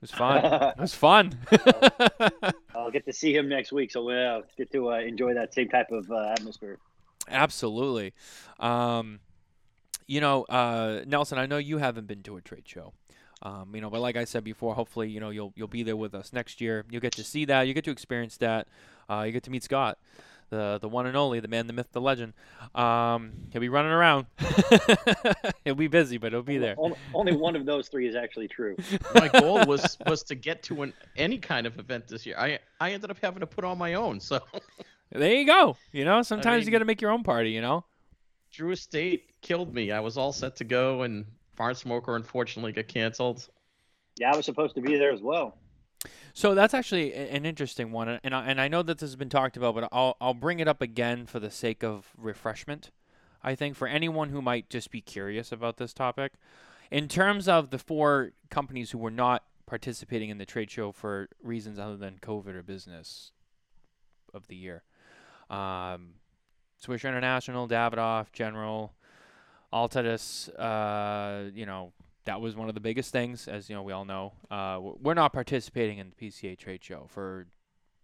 It 0.00 0.02
was 0.02 0.10
fun. 0.12 0.44
it 0.44 0.78
was 0.78 0.94
fun. 0.94 1.38
I'll 2.74 2.90
get 2.90 3.04
to 3.04 3.12
see 3.12 3.36
him 3.36 3.48
next 3.50 3.70
week, 3.70 3.90
so 3.90 4.02
we'll 4.02 4.42
get 4.56 4.72
to 4.72 4.92
uh, 4.92 4.98
enjoy 4.98 5.34
that 5.34 5.52
same 5.52 5.68
type 5.68 5.90
of 5.90 6.10
uh, 6.10 6.32
atmosphere. 6.32 6.78
Absolutely. 7.28 8.14
Um, 8.58 9.20
you 10.06 10.22
know, 10.22 10.44
uh, 10.44 11.02
Nelson, 11.06 11.38
I 11.38 11.44
know 11.44 11.58
you 11.58 11.78
haven't 11.78 12.06
been 12.06 12.22
to 12.22 12.36
a 12.36 12.40
trade 12.40 12.66
show. 12.66 12.94
Um, 13.42 13.74
you 13.74 13.80
know, 13.80 13.90
but 13.90 14.00
like 14.00 14.16
I 14.16 14.24
said 14.24 14.42
before, 14.42 14.74
hopefully, 14.74 15.08
you 15.08 15.20
know, 15.20 15.30
you'll 15.30 15.52
you'll 15.54 15.68
be 15.68 15.82
there 15.82 15.96
with 15.96 16.14
us 16.14 16.32
next 16.32 16.60
year. 16.60 16.84
You'll 16.90 17.00
get 17.00 17.12
to 17.12 17.24
see 17.24 17.44
that. 17.46 17.62
You 17.66 17.74
get 17.74 17.84
to 17.84 17.90
experience 17.90 18.36
that. 18.38 18.68
Uh, 19.08 19.22
you 19.26 19.32
get 19.32 19.42
to 19.44 19.50
meet 19.50 19.62
Scott, 19.62 19.98
the 20.50 20.78
the 20.80 20.88
one 20.88 21.06
and 21.06 21.16
only, 21.16 21.40
the 21.40 21.48
man, 21.48 21.66
the 21.66 21.72
myth, 21.72 21.88
the 21.92 22.00
legend. 22.00 22.34
Um, 22.74 23.32
he'll 23.50 23.60
be 23.60 23.68
running 23.68 23.92
around. 23.92 24.26
he'll 25.64 25.74
be 25.74 25.88
busy, 25.88 26.18
but 26.18 26.32
he'll 26.32 26.42
be 26.42 26.58
there. 26.58 26.74
Only, 26.76 26.96
only 27.14 27.36
one 27.36 27.56
of 27.56 27.64
those 27.64 27.88
three 27.88 28.06
is 28.06 28.14
actually 28.14 28.48
true. 28.48 28.76
My 29.14 29.28
goal 29.28 29.64
was 29.66 29.96
was 30.06 30.22
to 30.24 30.34
get 30.34 30.62
to 30.64 30.82
an 30.82 30.92
any 31.16 31.38
kind 31.38 31.66
of 31.66 31.78
event 31.78 32.08
this 32.08 32.26
year. 32.26 32.36
I 32.38 32.58
I 32.80 32.92
ended 32.92 33.10
up 33.10 33.18
having 33.22 33.40
to 33.40 33.46
put 33.46 33.64
on 33.64 33.78
my 33.78 33.94
own. 33.94 34.20
So 34.20 34.40
There 35.12 35.34
you 35.34 35.46
go. 35.46 35.76
You 35.92 36.04
know, 36.04 36.22
sometimes 36.22 36.64
you 36.64 36.66
mean- 36.66 36.72
got 36.72 36.78
to 36.80 36.84
make 36.84 37.00
your 37.00 37.10
own 37.10 37.22
party. 37.22 37.50
You 37.50 37.60
know. 37.60 37.84
Drew 38.52 38.72
Estate 38.72 39.30
killed 39.42 39.72
me. 39.72 39.92
I 39.92 40.00
was 40.00 40.16
all 40.16 40.32
set 40.32 40.56
to 40.56 40.64
go, 40.64 41.02
and 41.02 41.24
Barn 41.56 41.74
Smoker 41.76 42.16
unfortunately 42.16 42.72
got 42.72 42.88
canceled. 42.88 43.48
Yeah, 44.18 44.32
I 44.32 44.36
was 44.36 44.44
supposed 44.44 44.74
to 44.74 44.80
be 44.80 44.96
there 44.96 45.12
as 45.12 45.20
well. 45.20 45.56
So 46.32 46.54
that's 46.54 46.74
actually 46.74 47.12
an 47.12 47.44
interesting 47.44 47.92
one, 47.92 48.20
and 48.22 48.34
I, 48.34 48.46
and 48.46 48.60
I 48.60 48.68
know 48.68 48.82
that 48.82 48.98
this 48.98 49.10
has 49.10 49.16
been 49.16 49.28
talked 49.28 49.56
about, 49.56 49.74
but 49.74 49.88
I'll 49.92 50.16
I'll 50.20 50.34
bring 50.34 50.60
it 50.60 50.68
up 50.68 50.80
again 50.80 51.26
for 51.26 51.40
the 51.40 51.50
sake 51.50 51.82
of 51.82 52.10
refreshment. 52.16 52.90
I 53.42 53.54
think 53.54 53.76
for 53.76 53.88
anyone 53.88 54.30
who 54.30 54.40
might 54.40 54.70
just 54.70 54.90
be 54.90 55.00
curious 55.00 55.52
about 55.52 55.76
this 55.76 55.92
topic, 55.92 56.32
in 56.90 57.08
terms 57.08 57.48
of 57.48 57.70
the 57.70 57.78
four 57.78 58.32
companies 58.48 58.90
who 58.90 58.98
were 58.98 59.10
not 59.10 59.44
participating 59.66 60.30
in 60.30 60.38
the 60.38 60.46
trade 60.46 60.70
show 60.70 60.92
for 60.92 61.28
reasons 61.42 61.78
other 61.78 61.96
than 61.96 62.18
COVID 62.20 62.54
or 62.54 62.62
business 62.62 63.32
of 64.32 64.46
the 64.48 64.56
year, 64.56 64.82
um, 65.48 66.14
Swisher 66.84 67.08
International, 67.08 67.68
Davidoff, 67.68 68.32
General, 68.32 68.94
Altadis, 69.72 70.48
uh, 70.58 71.50
you 71.54 71.66
know, 71.66 71.92
that 72.30 72.40
was 72.40 72.54
one 72.54 72.68
of 72.68 72.76
the 72.76 72.80
biggest 72.80 73.10
things, 73.10 73.48
as 73.48 73.68
you 73.68 73.74
know, 73.74 73.82
we 73.82 73.92
all 73.92 74.04
know. 74.04 74.32
Uh, 74.52 74.78
we're 74.80 75.14
not 75.14 75.32
participating 75.32 75.98
in 75.98 76.10
the 76.10 76.14
PCA 76.14 76.56
trade 76.56 76.84
show 76.84 77.06
for 77.08 77.48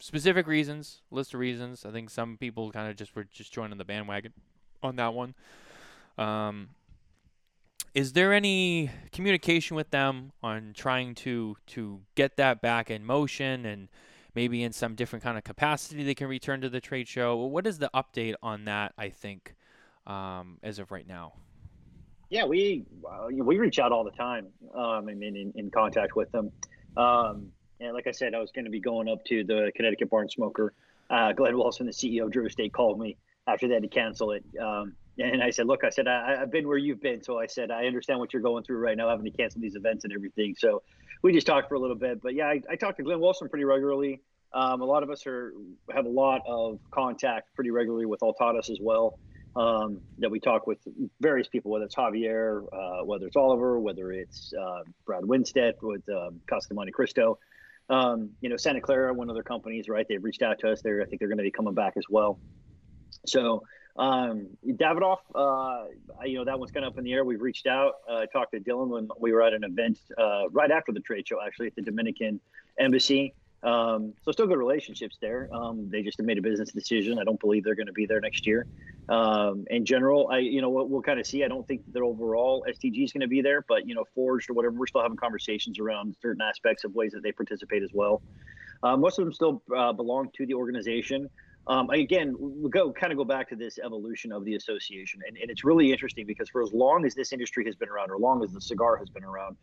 specific 0.00 0.48
reasons, 0.48 1.02
list 1.12 1.32
of 1.32 1.38
reasons. 1.38 1.86
I 1.86 1.92
think 1.92 2.10
some 2.10 2.36
people 2.36 2.72
kind 2.72 2.90
of 2.90 2.96
just 2.96 3.14
were 3.14 3.22
just 3.22 3.52
joining 3.52 3.78
the 3.78 3.84
bandwagon 3.84 4.32
on 4.82 4.96
that 4.96 5.14
one. 5.14 5.36
Um, 6.18 6.70
is 7.94 8.14
there 8.14 8.32
any 8.32 8.90
communication 9.12 9.76
with 9.76 9.90
them 9.90 10.32
on 10.42 10.72
trying 10.74 11.14
to 11.26 11.56
to 11.68 12.00
get 12.16 12.36
that 12.36 12.60
back 12.60 12.90
in 12.90 13.04
motion 13.04 13.64
and 13.64 13.86
maybe 14.34 14.64
in 14.64 14.72
some 14.72 14.96
different 14.96 15.22
kind 15.22 15.38
of 15.38 15.44
capacity 15.44 16.02
they 16.02 16.16
can 16.16 16.26
return 16.26 16.60
to 16.62 16.68
the 16.68 16.80
trade 16.80 17.06
show? 17.06 17.36
What 17.36 17.64
is 17.64 17.78
the 17.78 17.90
update 17.94 18.34
on 18.42 18.64
that? 18.64 18.92
I 18.98 19.08
think 19.08 19.54
um, 20.04 20.58
as 20.64 20.80
of 20.80 20.90
right 20.90 21.06
now. 21.06 21.34
Yeah, 22.28 22.44
we 22.44 22.84
uh, 23.08 23.28
we 23.30 23.58
reach 23.58 23.78
out 23.78 23.92
all 23.92 24.04
the 24.04 24.10
time. 24.10 24.48
Um, 24.74 25.08
I 25.08 25.14
mean, 25.14 25.36
in, 25.36 25.52
in 25.54 25.70
contact 25.70 26.16
with 26.16 26.30
them. 26.32 26.50
Um, 26.96 27.52
and 27.80 27.94
like 27.94 28.06
I 28.06 28.10
said, 28.10 28.34
I 28.34 28.38
was 28.38 28.50
going 28.50 28.64
to 28.64 28.70
be 28.70 28.80
going 28.80 29.08
up 29.08 29.24
to 29.26 29.44
the 29.44 29.70
Connecticut 29.76 30.10
Barn 30.10 30.28
Smoker. 30.28 30.72
Uh, 31.08 31.32
Glenn 31.32 31.56
Wilson, 31.56 31.86
the 31.86 31.92
CEO 31.92 32.24
of 32.24 32.32
Drew 32.32 32.46
Estate, 32.46 32.72
called 32.72 32.98
me 32.98 33.16
after 33.46 33.68
they 33.68 33.74
had 33.74 33.82
to 33.82 33.88
cancel 33.88 34.32
it. 34.32 34.44
Um, 34.60 34.94
and 35.18 35.42
I 35.42 35.50
said, 35.50 35.66
"Look, 35.66 35.84
I 35.84 35.90
said 35.90 36.08
I, 36.08 36.42
I've 36.42 36.50
been 36.50 36.66
where 36.66 36.78
you've 36.78 37.00
been, 37.00 37.22
so 37.22 37.38
I 37.38 37.46
said 37.46 37.70
I 37.70 37.86
understand 37.86 38.18
what 38.18 38.32
you're 38.32 38.42
going 38.42 38.64
through 38.64 38.78
right 38.78 38.96
now, 38.96 39.08
having 39.08 39.24
to 39.24 39.30
cancel 39.30 39.60
these 39.60 39.76
events 39.76 40.04
and 40.04 40.12
everything." 40.12 40.56
So 40.58 40.82
we 41.22 41.32
just 41.32 41.46
talked 41.46 41.68
for 41.68 41.76
a 41.76 41.78
little 41.78 41.96
bit. 41.96 42.20
But 42.20 42.34
yeah, 42.34 42.48
I, 42.48 42.60
I 42.68 42.76
talked 42.76 42.96
to 42.98 43.04
Glenn 43.04 43.20
Wilson 43.20 43.48
pretty 43.48 43.64
regularly. 43.64 44.20
Um, 44.52 44.80
a 44.80 44.84
lot 44.84 45.02
of 45.02 45.10
us 45.10 45.26
are 45.26 45.52
have 45.94 46.06
a 46.06 46.10
lot 46.10 46.42
of 46.46 46.80
contact 46.90 47.54
pretty 47.54 47.70
regularly 47.70 48.06
with 48.06 48.20
Altadis 48.20 48.68
as 48.68 48.78
well 48.80 49.18
um, 49.56 50.00
that 50.18 50.30
we 50.30 50.38
talk 50.38 50.66
with 50.66 50.78
various 51.20 51.48
people, 51.48 51.70
whether 51.70 51.86
it's 51.86 51.94
Javier, 51.94 52.66
uh, 52.72 53.04
whether 53.04 53.26
it's 53.26 53.36
Oliver, 53.36 53.80
whether 53.80 54.12
it's 54.12 54.52
uh, 54.52 54.82
Brad 55.06 55.24
Winstead 55.24 55.74
with 55.80 56.06
um, 56.10 56.40
Casa 56.46 56.68
de 56.68 56.74
Montecristo. 56.74 57.38
Um, 57.88 58.30
you 58.40 58.50
know, 58.50 58.56
Santa 58.56 58.80
Clara, 58.80 59.14
one 59.14 59.30
of 59.30 59.34
their 59.34 59.42
companies, 59.42 59.88
right? 59.88 60.06
They've 60.08 60.22
reached 60.22 60.42
out 60.42 60.58
to 60.60 60.72
us. 60.72 60.82
They're, 60.82 61.00
I 61.00 61.06
think 61.06 61.20
they're 61.20 61.28
going 61.28 61.38
to 61.38 61.44
be 61.44 61.50
coming 61.50 61.72
back 61.72 61.94
as 61.96 62.04
well. 62.10 62.38
So, 63.24 63.62
um, 63.96 64.48
Davidoff, 64.66 65.18
uh, 65.34 65.84
you 66.24 66.36
know, 66.38 66.44
that 66.44 66.58
one's 66.58 66.72
kind 66.72 66.84
of 66.84 66.92
up 66.92 66.98
in 66.98 67.04
the 67.04 67.14
air. 67.14 67.24
We've 67.24 67.40
reached 67.40 67.66
out. 67.66 67.94
Uh, 68.10 68.16
I 68.16 68.26
talked 68.26 68.52
to 68.52 68.60
Dylan 68.60 68.88
when 68.88 69.08
we 69.18 69.32
were 69.32 69.42
at 69.42 69.54
an 69.54 69.64
event 69.64 69.98
uh, 70.18 70.48
right 70.50 70.70
after 70.70 70.92
the 70.92 71.00
trade 71.00 71.26
show, 71.26 71.38
actually, 71.44 71.68
at 71.68 71.76
the 71.76 71.82
Dominican 71.82 72.40
Embassy. 72.78 73.34
Um, 73.62 74.12
so 74.22 74.32
still 74.32 74.46
good 74.46 74.58
relationships 74.58 75.16
there. 75.20 75.48
Um, 75.52 75.88
they 75.90 76.02
just 76.02 76.20
made 76.20 76.38
a 76.38 76.42
business 76.42 76.72
decision. 76.72 77.18
I 77.18 77.24
don't 77.24 77.40
believe 77.40 77.64
they're 77.64 77.74
going 77.74 77.86
to 77.86 77.92
be 77.92 78.06
there 78.06 78.20
next 78.20 78.46
year. 78.46 78.66
Um, 79.08 79.64
in 79.70 79.84
general, 79.84 80.28
I 80.30 80.38
you 80.38 80.60
know 80.60 80.68
we'll, 80.68 80.88
we'll 80.88 81.02
kind 81.02 81.20
of 81.20 81.26
see. 81.26 81.44
I 81.44 81.48
don't 81.48 81.66
think 81.66 81.82
that 81.92 82.02
overall 82.02 82.64
STG 82.68 83.04
is 83.04 83.12
going 83.12 83.22
to 83.22 83.28
be 83.28 83.40
there, 83.40 83.64
but 83.68 83.88
you 83.88 83.94
know 83.94 84.04
Forged 84.14 84.50
or 84.50 84.54
whatever, 84.54 84.74
we're 84.76 84.86
still 84.86 85.02
having 85.02 85.16
conversations 85.16 85.78
around 85.78 86.16
certain 86.20 86.42
aspects 86.42 86.84
of 86.84 86.94
ways 86.94 87.12
that 87.12 87.22
they 87.22 87.32
participate 87.32 87.82
as 87.82 87.90
well. 87.92 88.22
Uh, 88.82 88.96
most 88.96 89.18
of 89.18 89.24
them 89.24 89.32
still 89.32 89.62
uh, 89.76 89.92
belong 89.92 90.28
to 90.36 90.46
the 90.46 90.54
organization. 90.54 91.28
Um, 91.68 91.90
again, 91.90 92.36
we 92.38 92.70
go 92.70 92.92
kind 92.92 93.12
of 93.12 93.16
go 93.16 93.24
back 93.24 93.48
to 93.48 93.56
this 93.56 93.78
evolution 93.84 94.30
of 94.30 94.44
the 94.44 94.54
association, 94.54 95.20
and, 95.26 95.36
and 95.36 95.50
it's 95.50 95.64
really 95.64 95.90
interesting 95.90 96.26
because 96.26 96.48
for 96.48 96.62
as 96.62 96.72
long 96.72 97.04
as 97.04 97.14
this 97.14 97.32
industry 97.32 97.64
has 97.64 97.74
been 97.74 97.88
around, 97.88 98.10
or 98.10 98.18
long 98.18 98.44
as 98.44 98.52
the 98.52 98.60
cigar 98.60 98.96
has 98.96 99.08
been 99.08 99.24
around, 99.24 99.56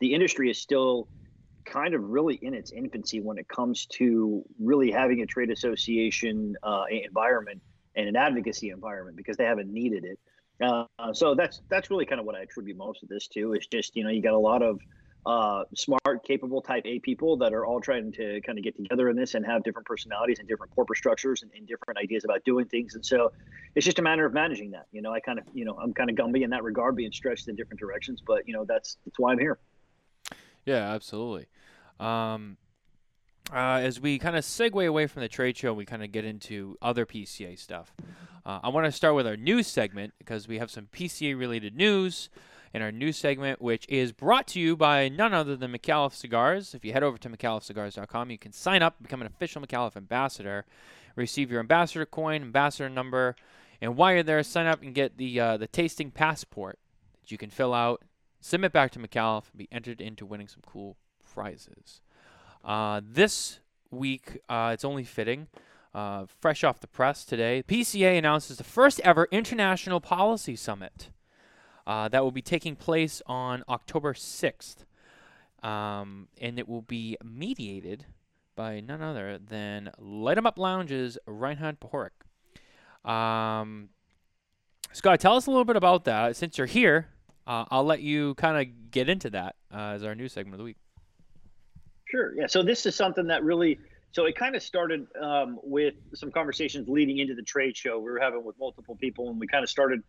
the 0.00 0.12
industry 0.12 0.50
is 0.50 0.60
still 0.60 1.08
kind 1.64 1.94
of 1.94 2.02
really 2.02 2.36
in 2.36 2.54
its 2.54 2.72
infancy 2.72 3.20
when 3.20 3.38
it 3.38 3.48
comes 3.48 3.86
to 3.86 4.44
really 4.60 4.90
having 4.90 5.22
a 5.22 5.26
trade 5.26 5.50
association 5.50 6.56
uh, 6.62 6.84
environment 6.90 7.60
and 7.96 8.08
an 8.08 8.16
advocacy 8.16 8.70
environment 8.70 9.16
because 9.16 9.36
they 9.36 9.44
haven't 9.44 9.72
needed 9.72 10.04
it. 10.04 10.18
Uh, 10.60 10.86
so 11.12 11.34
that's 11.34 11.62
that's 11.68 11.90
really 11.90 12.06
kind 12.06 12.20
of 12.20 12.26
what 12.26 12.36
I 12.36 12.42
attribute 12.42 12.76
most 12.76 13.02
of 13.02 13.08
this 13.08 13.26
to. 13.28 13.54
Is 13.54 13.66
just 13.66 13.96
you 13.96 14.04
know 14.04 14.10
you 14.10 14.22
got 14.22 14.34
a 14.34 14.38
lot 14.38 14.62
of 14.62 14.80
uh, 15.26 15.64
smart, 15.74 16.22
capable 16.24 16.60
type 16.60 16.84
A 16.86 16.98
people 16.98 17.38
that 17.38 17.52
are 17.52 17.64
all 17.64 17.80
trying 17.80 18.12
to 18.12 18.40
kind 18.42 18.58
of 18.58 18.64
get 18.64 18.76
together 18.76 19.08
in 19.08 19.16
this 19.16 19.34
and 19.34 19.44
have 19.46 19.62
different 19.64 19.86
personalities 19.86 20.38
and 20.38 20.46
different 20.46 20.74
corporate 20.74 20.98
structures 20.98 21.42
and, 21.42 21.50
and 21.56 21.66
different 21.66 21.98
ideas 21.98 22.24
about 22.24 22.44
doing 22.44 22.66
things. 22.66 22.94
And 22.94 23.04
so 23.04 23.32
it's 23.74 23.86
just 23.86 23.98
a 23.98 24.02
matter 24.02 24.26
of 24.26 24.34
managing 24.34 24.72
that. 24.72 24.86
You 24.92 25.02
know, 25.02 25.12
I 25.12 25.20
kind 25.20 25.38
of 25.38 25.44
you 25.54 25.64
know 25.64 25.76
I'm 25.82 25.92
kind 25.92 26.10
of 26.10 26.16
Gumby 26.16 26.42
in 26.42 26.50
that 26.50 26.62
regard, 26.62 26.96
being 26.96 27.12
stretched 27.12 27.48
in 27.48 27.56
different 27.56 27.80
directions. 27.80 28.22
But 28.24 28.46
you 28.46 28.54
know 28.54 28.64
that's 28.64 28.98
that's 29.04 29.18
why 29.18 29.32
I'm 29.32 29.38
here. 29.38 29.58
Yeah, 30.64 30.92
absolutely. 30.92 31.46
Um, 32.00 32.56
uh, 33.52 33.80
as 33.82 34.00
we 34.00 34.18
kind 34.18 34.36
of 34.36 34.44
segue 34.44 34.86
away 34.86 35.06
from 35.06 35.22
the 35.22 35.28
trade 35.28 35.56
show, 35.56 35.72
we 35.74 35.84
kind 35.84 36.02
of 36.02 36.12
get 36.12 36.24
into 36.24 36.76
other 36.80 37.04
PCA 37.04 37.58
stuff. 37.58 37.94
Uh, 38.46 38.60
I 38.62 38.68
want 38.68 38.86
to 38.86 38.92
start 38.92 39.14
with 39.14 39.26
our 39.26 39.36
news 39.36 39.66
segment 39.66 40.14
because 40.18 40.48
we 40.48 40.58
have 40.58 40.70
some 40.70 40.88
PCA 40.92 41.38
related 41.38 41.76
news 41.76 42.30
in 42.72 42.82
our 42.82 42.90
news 42.90 43.16
segment, 43.16 43.62
which 43.62 43.86
is 43.88 44.12
brought 44.12 44.46
to 44.48 44.60
you 44.60 44.76
by 44.76 45.08
none 45.08 45.32
other 45.32 45.56
than 45.56 45.72
McAuliffe 45.72 46.14
Cigars. 46.14 46.74
If 46.74 46.84
you 46.84 46.92
head 46.92 47.02
over 47.02 47.16
to 47.18 47.28
McAuliffeCigars.com, 47.28 48.30
you 48.30 48.38
can 48.38 48.52
sign 48.52 48.82
up, 48.82 48.96
become 49.00 49.20
an 49.20 49.26
official 49.28 49.62
McAuliffe 49.62 49.96
ambassador, 49.96 50.64
receive 51.14 51.50
your 51.50 51.60
ambassador 51.60 52.04
coin, 52.04 52.42
ambassador 52.42 52.88
number, 52.88 53.36
and 53.80 53.96
while 53.96 54.12
you're 54.12 54.22
there, 54.22 54.42
sign 54.42 54.66
up 54.66 54.82
and 54.82 54.94
get 54.94 55.18
the 55.18 55.38
uh, 55.38 55.56
the 55.56 55.66
tasting 55.66 56.10
passport 56.10 56.78
that 57.20 57.30
you 57.30 57.38
can 57.38 57.50
fill 57.50 57.74
out, 57.74 58.02
submit 58.44 58.72
back 58.72 58.90
to 58.90 58.98
McAuliffe, 58.98 59.50
and 59.50 59.58
be 59.58 59.68
entered 59.72 60.02
into 60.02 60.26
winning 60.26 60.48
some 60.48 60.60
cool 60.66 60.98
prizes. 61.32 62.02
Uh, 62.62 63.00
this 63.02 63.60
week, 63.90 64.38
uh, 64.50 64.70
it's 64.74 64.84
only 64.84 65.02
fitting. 65.02 65.48
Uh, 65.94 66.26
fresh 66.40 66.62
off 66.62 66.78
the 66.78 66.86
press 66.86 67.24
today, 67.24 67.62
PCA 67.66 68.18
announces 68.18 68.58
the 68.58 68.64
first 68.64 69.00
ever 69.00 69.28
International 69.30 69.98
Policy 69.98 70.56
Summit 70.56 71.08
uh, 71.86 72.08
that 72.08 72.22
will 72.22 72.32
be 72.32 72.42
taking 72.42 72.76
place 72.76 73.22
on 73.26 73.64
October 73.66 74.12
6th. 74.12 74.84
Um, 75.62 76.28
and 76.38 76.58
it 76.58 76.68
will 76.68 76.82
be 76.82 77.16
mediated 77.24 78.04
by 78.56 78.80
none 78.80 79.00
other 79.00 79.38
than 79.38 79.90
Light 79.98 80.36
'em 80.36 80.46
Up 80.46 80.58
Lounge's 80.58 81.16
Reinhard 81.26 81.80
Pohorek. 81.80 82.10
Um, 83.08 83.88
Scott, 84.92 85.18
tell 85.20 85.36
us 85.36 85.46
a 85.46 85.50
little 85.50 85.64
bit 85.64 85.76
about 85.76 86.04
that. 86.04 86.36
Since 86.36 86.58
you're 86.58 86.66
here, 86.66 87.08
uh, 87.46 87.64
I'll 87.70 87.84
let 87.84 88.00
you 88.00 88.34
kind 88.34 88.60
of 88.60 88.90
get 88.90 89.08
into 89.08 89.30
that 89.30 89.56
uh, 89.72 89.94
as 89.94 90.04
our 90.04 90.14
new 90.14 90.28
segment 90.28 90.54
of 90.54 90.58
the 90.58 90.64
week. 90.64 90.76
Sure. 92.06 92.34
Yeah. 92.36 92.46
So 92.46 92.62
this 92.62 92.86
is 92.86 92.94
something 92.94 93.26
that 93.26 93.42
really, 93.42 93.78
so 94.12 94.26
it 94.26 94.36
kind 94.36 94.54
of 94.54 94.62
started 94.62 95.06
um, 95.20 95.58
with 95.62 95.94
some 96.14 96.30
conversations 96.30 96.88
leading 96.88 97.18
into 97.18 97.34
the 97.34 97.42
trade 97.42 97.76
show 97.76 97.98
we 97.98 98.10
were 98.10 98.20
having 98.20 98.44
with 98.44 98.58
multiple 98.58 98.96
people, 98.96 99.30
and 99.30 99.40
we 99.40 99.46
kind 99.46 99.64
of 99.64 99.70
started 99.70 100.02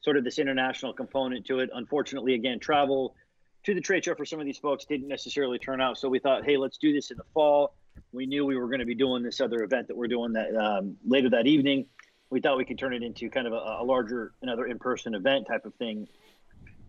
sort 0.00 0.16
of 0.16 0.24
this 0.24 0.38
international 0.38 0.92
component 0.92 1.44
to 1.46 1.58
it. 1.58 1.70
Unfortunately, 1.74 2.34
again, 2.34 2.60
travel 2.60 3.16
to 3.64 3.74
the 3.74 3.80
trade 3.80 4.04
show 4.04 4.14
for 4.14 4.24
some 4.24 4.38
of 4.38 4.46
these 4.46 4.58
folks 4.58 4.84
didn't 4.84 5.08
necessarily 5.08 5.58
turn 5.58 5.80
out. 5.80 5.98
So 5.98 6.08
we 6.08 6.20
thought, 6.20 6.44
hey, 6.44 6.56
let's 6.56 6.78
do 6.78 6.92
this 6.92 7.10
in 7.10 7.16
the 7.16 7.24
fall. 7.34 7.74
We 8.12 8.26
knew 8.26 8.46
we 8.46 8.56
were 8.56 8.68
going 8.68 8.78
to 8.78 8.86
be 8.86 8.94
doing 8.94 9.24
this 9.24 9.40
other 9.40 9.64
event 9.64 9.88
that 9.88 9.96
we're 9.96 10.06
doing 10.06 10.32
that 10.34 10.54
um, 10.54 10.96
later 11.04 11.28
that 11.30 11.46
evening. 11.48 11.86
We 12.30 12.40
thought 12.40 12.56
we 12.56 12.64
could 12.64 12.78
turn 12.78 12.94
it 12.94 13.02
into 13.02 13.28
kind 13.28 13.46
of 13.46 13.52
a, 13.52 13.78
a 13.80 13.84
larger, 13.84 14.32
another 14.42 14.66
in-person 14.66 15.14
event 15.14 15.48
type 15.48 15.64
of 15.64 15.74
thing. 15.74 16.06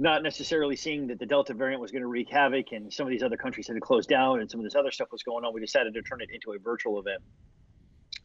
Not 0.01 0.23
necessarily 0.23 0.77
seeing 0.77 1.07
that 1.07 1.19
the 1.19 1.25
Delta 1.25 1.53
variant 1.53 1.81
was 1.81 1.91
going 1.91 2.01
to 2.01 2.07
wreak 2.07 2.29
havoc 2.29 2.71
and 2.71 2.91
some 2.91 3.05
of 3.05 3.11
these 3.11 3.21
other 3.21 3.35
countries 3.35 3.67
had 3.67 3.73
to 3.73 3.81
close 3.81 4.07
down 4.07 4.39
and 4.39 4.49
some 4.49 4.59
of 4.59 4.63
this 4.63 4.75
other 4.75 4.91
stuff 4.91 5.09
was 5.11 5.23
going 5.23 5.43
on. 5.43 5.53
We 5.53 5.59
decided 5.59 5.93
to 5.93 6.01
turn 6.01 6.21
it 6.21 6.29
into 6.33 6.53
a 6.53 6.59
virtual 6.59 6.99
event. 6.99 7.21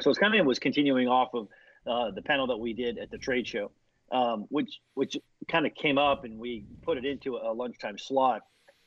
So 0.01 0.11
it's 0.11 0.19
kind 0.19 0.35
of 0.35 0.47
was 0.47 0.59
continuing 0.59 1.09
off 1.09 1.35
of 1.35 1.49
uh, 1.87 2.13
the 2.13 2.23
panel 2.23 2.47
that 2.47 2.57
we 2.57 2.73
did 2.73 2.99
at 2.99 3.11
the 3.11 3.19
trade 3.19 3.47
show, 3.47 3.71
um, 4.13 4.47
which 4.49 4.81
which 4.95 5.17
kind 5.49 5.67
of 5.67 5.75
came 5.75 5.99
up 5.99 6.25
and 6.25 6.39
we 6.39 6.65
put 6.83 6.97
it 6.97 7.05
into 7.05 7.37
a 7.37 7.53
lunchtime 7.53 7.99
slot. 7.99 8.43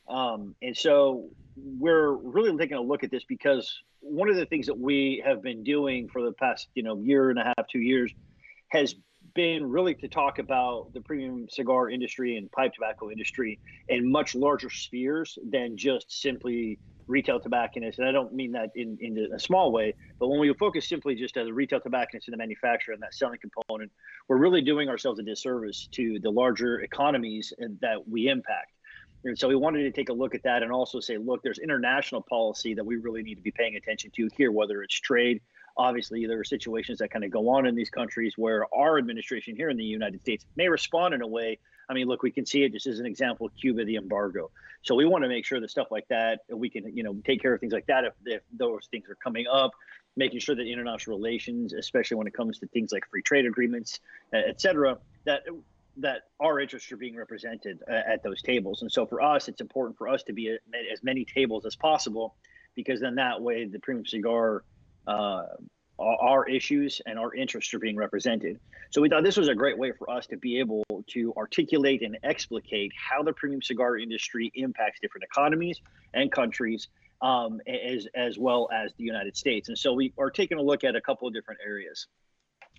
Um, 0.08 0.54
and 0.62 0.76
so 0.76 1.28
we're 1.56 2.12
really 2.12 2.56
taking 2.56 2.76
a 2.76 2.80
look 2.80 3.04
at 3.04 3.10
this 3.10 3.24
because 3.24 3.82
one 4.00 4.28
of 4.28 4.36
the 4.36 4.46
things 4.46 4.66
that 4.66 4.78
we 4.78 5.22
have 5.24 5.42
been 5.42 5.62
doing 5.62 6.08
for 6.08 6.22
the 6.22 6.32
past, 6.32 6.68
you 6.74 6.82
know, 6.82 6.98
year 6.98 7.30
and 7.30 7.38
a 7.38 7.44
half, 7.44 7.66
two 7.70 7.80
years, 7.80 8.12
has 8.68 8.94
been 9.34 9.68
really 9.68 9.94
to 9.94 10.08
talk 10.08 10.38
about 10.38 10.92
the 10.94 11.00
premium 11.00 11.46
cigar 11.50 11.90
industry 11.90 12.36
and 12.36 12.50
pipe 12.52 12.72
tobacco 12.74 13.10
industry 13.10 13.58
in 13.88 14.10
much 14.10 14.34
larger 14.34 14.70
spheres 14.70 15.38
than 15.50 15.76
just 15.76 16.20
simply 16.20 16.78
retail 17.06 17.40
tobacconists. 17.40 17.98
And 17.98 18.06
I 18.06 18.12
don't 18.12 18.34
mean 18.34 18.52
that 18.52 18.70
in, 18.74 18.98
in 19.00 19.30
a 19.34 19.38
small 19.38 19.72
way, 19.72 19.94
but 20.20 20.28
when 20.28 20.38
we 20.38 20.52
focus 20.54 20.88
simply 20.88 21.14
just 21.14 21.36
as 21.36 21.48
a 21.48 21.52
retail 21.52 21.80
tobacconist 21.80 22.28
in 22.28 22.32
the 22.32 22.38
manufacturer 22.38 22.94
and 22.94 23.02
that 23.02 23.14
selling 23.14 23.38
component, 23.40 23.90
we're 24.28 24.38
really 24.38 24.60
doing 24.60 24.88
ourselves 24.88 25.18
a 25.18 25.22
disservice 25.22 25.88
to 25.92 26.18
the 26.20 26.30
larger 26.30 26.80
economies 26.80 27.52
that 27.80 28.06
we 28.06 28.28
impact. 28.28 28.72
And 29.24 29.36
so 29.36 29.48
we 29.48 29.56
wanted 29.56 29.82
to 29.82 29.90
take 29.90 30.10
a 30.10 30.12
look 30.12 30.34
at 30.34 30.42
that 30.44 30.62
and 30.62 30.70
also 30.70 31.00
say, 31.00 31.16
look, 31.16 31.42
there's 31.42 31.58
international 31.58 32.22
policy 32.22 32.74
that 32.74 32.84
we 32.84 32.96
really 32.96 33.22
need 33.22 33.34
to 33.34 33.42
be 33.42 33.50
paying 33.50 33.76
attention 33.76 34.12
to 34.16 34.28
here, 34.36 34.52
whether 34.52 34.82
it's 34.82 34.94
trade. 34.94 35.40
Obviously, 35.78 36.26
there 36.26 36.40
are 36.40 36.44
situations 36.44 36.98
that 36.98 37.10
kind 37.10 37.24
of 37.24 37.30
go 37.30 37.48
on 37.48 37.64
in 37.64 37.74
these 37.76 37.90
countries 37.90 38.34
where 38.36 38.66
our 38.74 38.98
administration 38.98 39.54
here 39.54 39.70
in 39.70 39.76
the 39.76 39.84
United 39.84 40.20
States 40.20 40.44
may 40.56 40.68
respond 40.68 41.14
in 41.14 41.22
a 41.22 41.26
way. 41.26 41.58
I 41.88 41.94
mean, 41.94 42.08
look, 42.08 42.22
we 42.22 42.32
can 42.32 42.44
see 42.44 42.64
it 42.64 42.72
just 42.72 42.86
as 42.86 42.98
an 42.98 43.06
example, 43.06 43.48
Cuba, 43.60 43.84
the 43.84 43.96
embargo. 43.96 44.50
So 44.82 44.94
we 44.94 45.06
want 45.06 45.22
to 45.24 45.28
make 45.28 45.46
sure 45.46 45.60
that 45.60 45.70
stuff 45.70 45.88
like 45.90 46.08
that, 46.08 46.40
we 46.50 46.68
can, 46.68 46.96
you 46.96 47.02
know, 47.02 47.14
take 47.24 47.40
care 47.40 47.54
of 47.54 47.60
things 47.60 47.72
like 47.72 47.86
that 47.86 48.04
if, 48.04 48.12
if 48.26 48.42
those 48.52 48.88
things 48.90 49.08
are 49.08 49.14
coming 49.14 49.46
up, 49.50 49.70
making 50.16 50.40
sure 50.40 50.54
that 50.56 50.66
international 50.66 51.16
relations, 51.16 51.72
especially 51.72 52.16
when 52.16 52.26
it 52.26 52.34
comes 52.34 52.58
to 52.58 52.66
things 52.66 52.92
like 52.92 53.04
free 53.08 53.22
trade 53.22 53.46
agreements, 53.46 54.00
et 54.32 54.60
cetera, 54.60 54.98
that 55.24 55.42
that 56.00 56.22
our 56.38 56.60
interests 56.60 56.92
are 56.92 56.96
being 56.96 57.16
represented 57.16 57.82
uh, 57.90 57.92
at 57.92 58.22
those 58.22 58.40
tables. 58.40 58.82
And 58.82 58.92
so 58.92 59.04
for 59.04 59.20
us, 59.20 59.48
it's 59.48 59.60
important 59.60 59.98
for 59.98 60.08
us 60.08 60.22
to 60.24 60.32
be 60.32 60.50
at 60.50 60.60
as 60.92 61.02
many 61.02 61.24
tables 61.24 61.66
as 61.66 61.74
possible, 61.74 62.36
because 62.76 63.00
then 63.00 63.16
that 63.16 63.42
way 63.42 63.64
the 63.64 63.80
premium 63.80 64.06
cigar, 64.06 64.62
uh, 65.08 65.42
our 65.98 66.48
issues 66.48 67.00
and 67.06 67.18
our 67.18 67.34
interests 67.34 67.74
are 67.74 67.78
being 67.80 67.96
represented. 67.96 68.60
So 68.90 69.02
we 69.02 69.08
thought 69.08 69.24
this 69.24 69.36
was 69.36 69.48
a 69.48 69.54
great 69.54 69.76
way 69.76 69.92
for 69.92 70.08
us 70.08 70.26
to 70.28 70.36
be 70.36 70.60
able 70.60 70.84
to 71.08 71.34
articulate 71.36 72.02
and 72.02 72.16
explicate 72.22 72.92
how 72.96 73.22
the 73.22 73.32
premium 73.32 73.60
cigar 73.60 73.98
industry 73.98 74.52
impacts 74.54 75.00
different 75.00 75.24
economies 75.24 75.80
and 76.14 76.30
countries, 76.30 76.88
um, 77.20 77.60
as 77.66 78.06
as 78.14 78.38
well 78.38 78.68
as 78.72 78.92
the 78.96 79.04
United 79.04 79.36
States. 79.36 79.68
And 79.68 79.76
so 79.76 79.92
we 79.92 80.12
are 80.18 80.30
taking 80.30 80.58
a 80.58 80.62
look 80.62 80.84
at 80.84 80.94
a 80.94 81.00
couple 81.00 81.26
of 81.26 81.34
different 81.34 81.60
areas 81.66 82.06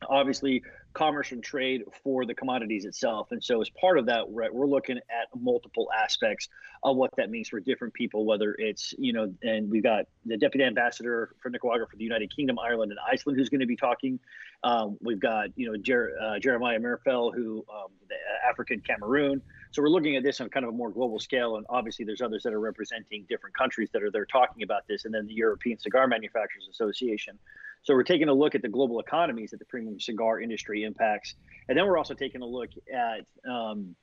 obviously 0.07 0.61
commerce 0.93 1.31
and 1.31 1.43
trade 1.43 1.83
for 2.03 2.25
the 2.25 2.33
commodities 2.33 2.85
itself. 2.85 3.31
And 3.31 3.43
so, 3.43 3.61
as 3.61 3.69
part 3.69 3.99
of 3.99 4.05
that, 4.07 4.25
right, 4.29 4.53
we're 4.53 4.67
looking 4.67 4.97
at 4.97 5.27
multiple 5.39 5.87
aspects 5.95 6.49
of 6.83 6.95
what 6.97 7.11
that 7.17 7.29
means 7.29 7.49
for 7.49 7.59
different 7.59 7.93
people, 7.93 8.25
whether 8.25 8.55
it's, 8.57 8.93
you 8.97 9.13
know, 9.13 9.31
and 9.43 9.69
we've 9.69 9.83
got 9.83 10.05
the 10.25 10.37
deputy 10.37 10.63
ambassador 10.63 11.35
for 11.41 11.49
Nicaragua 11.49 11.85
for 11.89 11.97
the 11.97 12.03
United 12.03 12.33
Kingdom, 12.35 12.57
Ireland, 12.57 12.91
and 12.91 12.99
Iceland 13.11 13.37
who's 13.37 13.49
going 13.49 13.59
to 13.59 13.67
be 13.67 13.75
talking. 13.75 14.19
Um, 14.63 14.97
we've 15.01 15.19
got, 15.19 15.49
you 15.55 15.71
know, 15.71 15.77
Jer- 15.77 16.13
uh, 16.21 16.39
Jeremiah 16.39 16.79
Merfel, 16.79 17.33
who, 17.33 17.65
um, 17.73 17.91
the 18.07 18.15
African 18.49 18.81
Cameroon. 18.81 19.41
So 19.71 19.81
we're 19.81 19.89
looking 19.89 20.15
at 20.15 20.23
this 20.23 20.41
on 20.41 20.49
kind 20.49 20.65
of 20.65 20.73
a 20.73 20.75
more 20.75 20.89
global 20.89 21.19
scale, 21.19 21.57
and 21.57 21.65
obviously 21.69 22.03
there's 22.03 22.21
others 22.21 22.43
that 22.43 22.53
are 22.53 22.59
representing 22.59 23.25
different 23.29 23.55
countries 23.55 23.89
that 23.93 24.01
are 24.01 24.11
there 24.11 24.25
talking 24.25 24.63
about 24.63 24.87
this, 24.87 25.05
and 25.05 25.13
then 25.13 25.27
the 25.27 25.33
European 25.33 25.77
Cigar 25.77 26.07
Manufacturers 26.07 26.67
Association. 26.69 27.37
So 27.83 27.93
we're 27.93 28.03
taking 28.03 28.29
a 28.29 28.33
look 28.33 28.55
at 28.55 28.61
the 28.61 28.69
global 28.69 28.99
economies 28.99 29.51
that 29.51 29.57
the 29.57 29.65
premium 29.65 29.99
cigar 29.99 30.41
industry 30.41 30.83
impacts, 30.83 31.35
and 31.67 31.77
then 31.77 31.85
we're 31.85 31.97
also 31.97 32.13
taking 32.13 32.41
a 32.41 32.45
look 32.45 32.69
at 32.93 33.25
um, 33.49 33.95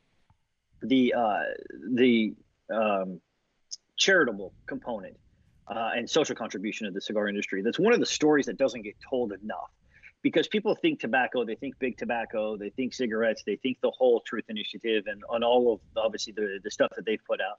the 0.83 1.15
uh, 1.15 1.43
the 1.93 2.35
um, 2.73 3.21
charitable 3.97 4.53
component 4.67 5.17
uh, 5.69 5.91
and 5.97 6.09
social 6.09 6.35
contribution 6.35 6.87
of 6.87 6.95
the 6.95 7.01
cigar 7.01 7.29
industry. 7.29 7.62
That's 7.62 7.79
one 7.79 7.93
of 7.93 8.01
the 8.01 8.07
stories 8.07 8.47
that 8.47 8.57
doesn't 8.57 8.83
get 8.83 8.95
told 9.09 9.33
enough 9.33 9.71
because 10.23 10.49
people 10.49 10.75
think 10.75 11.01
tobacco, 11.01 11.45
they 11.45 11.55
think 11.55 11.79
big 11.79 11.97
tobacco, 11.99 12.57
they 12.57 12.71
think 12.71 12.95
cigarettes, 12.95 13.43
they 13.47 13.57
think 13.57 13.79
the 13.81 13.91
whole 13.91 14.21
Truth 14.21 14.47
Initiative 14.49 15.05
and 15.07 15.23
on 15.29 15.45
all 15.45 15.75
of 15.75 15.81
obviously 15.97 16.33
the, 16.33 16.59
the 16.62 16.71
stuff 16.71 16.91
that 16.97 17.05
they've 17.05 17.25
put 17.25 17.41
out. 17.41 17.59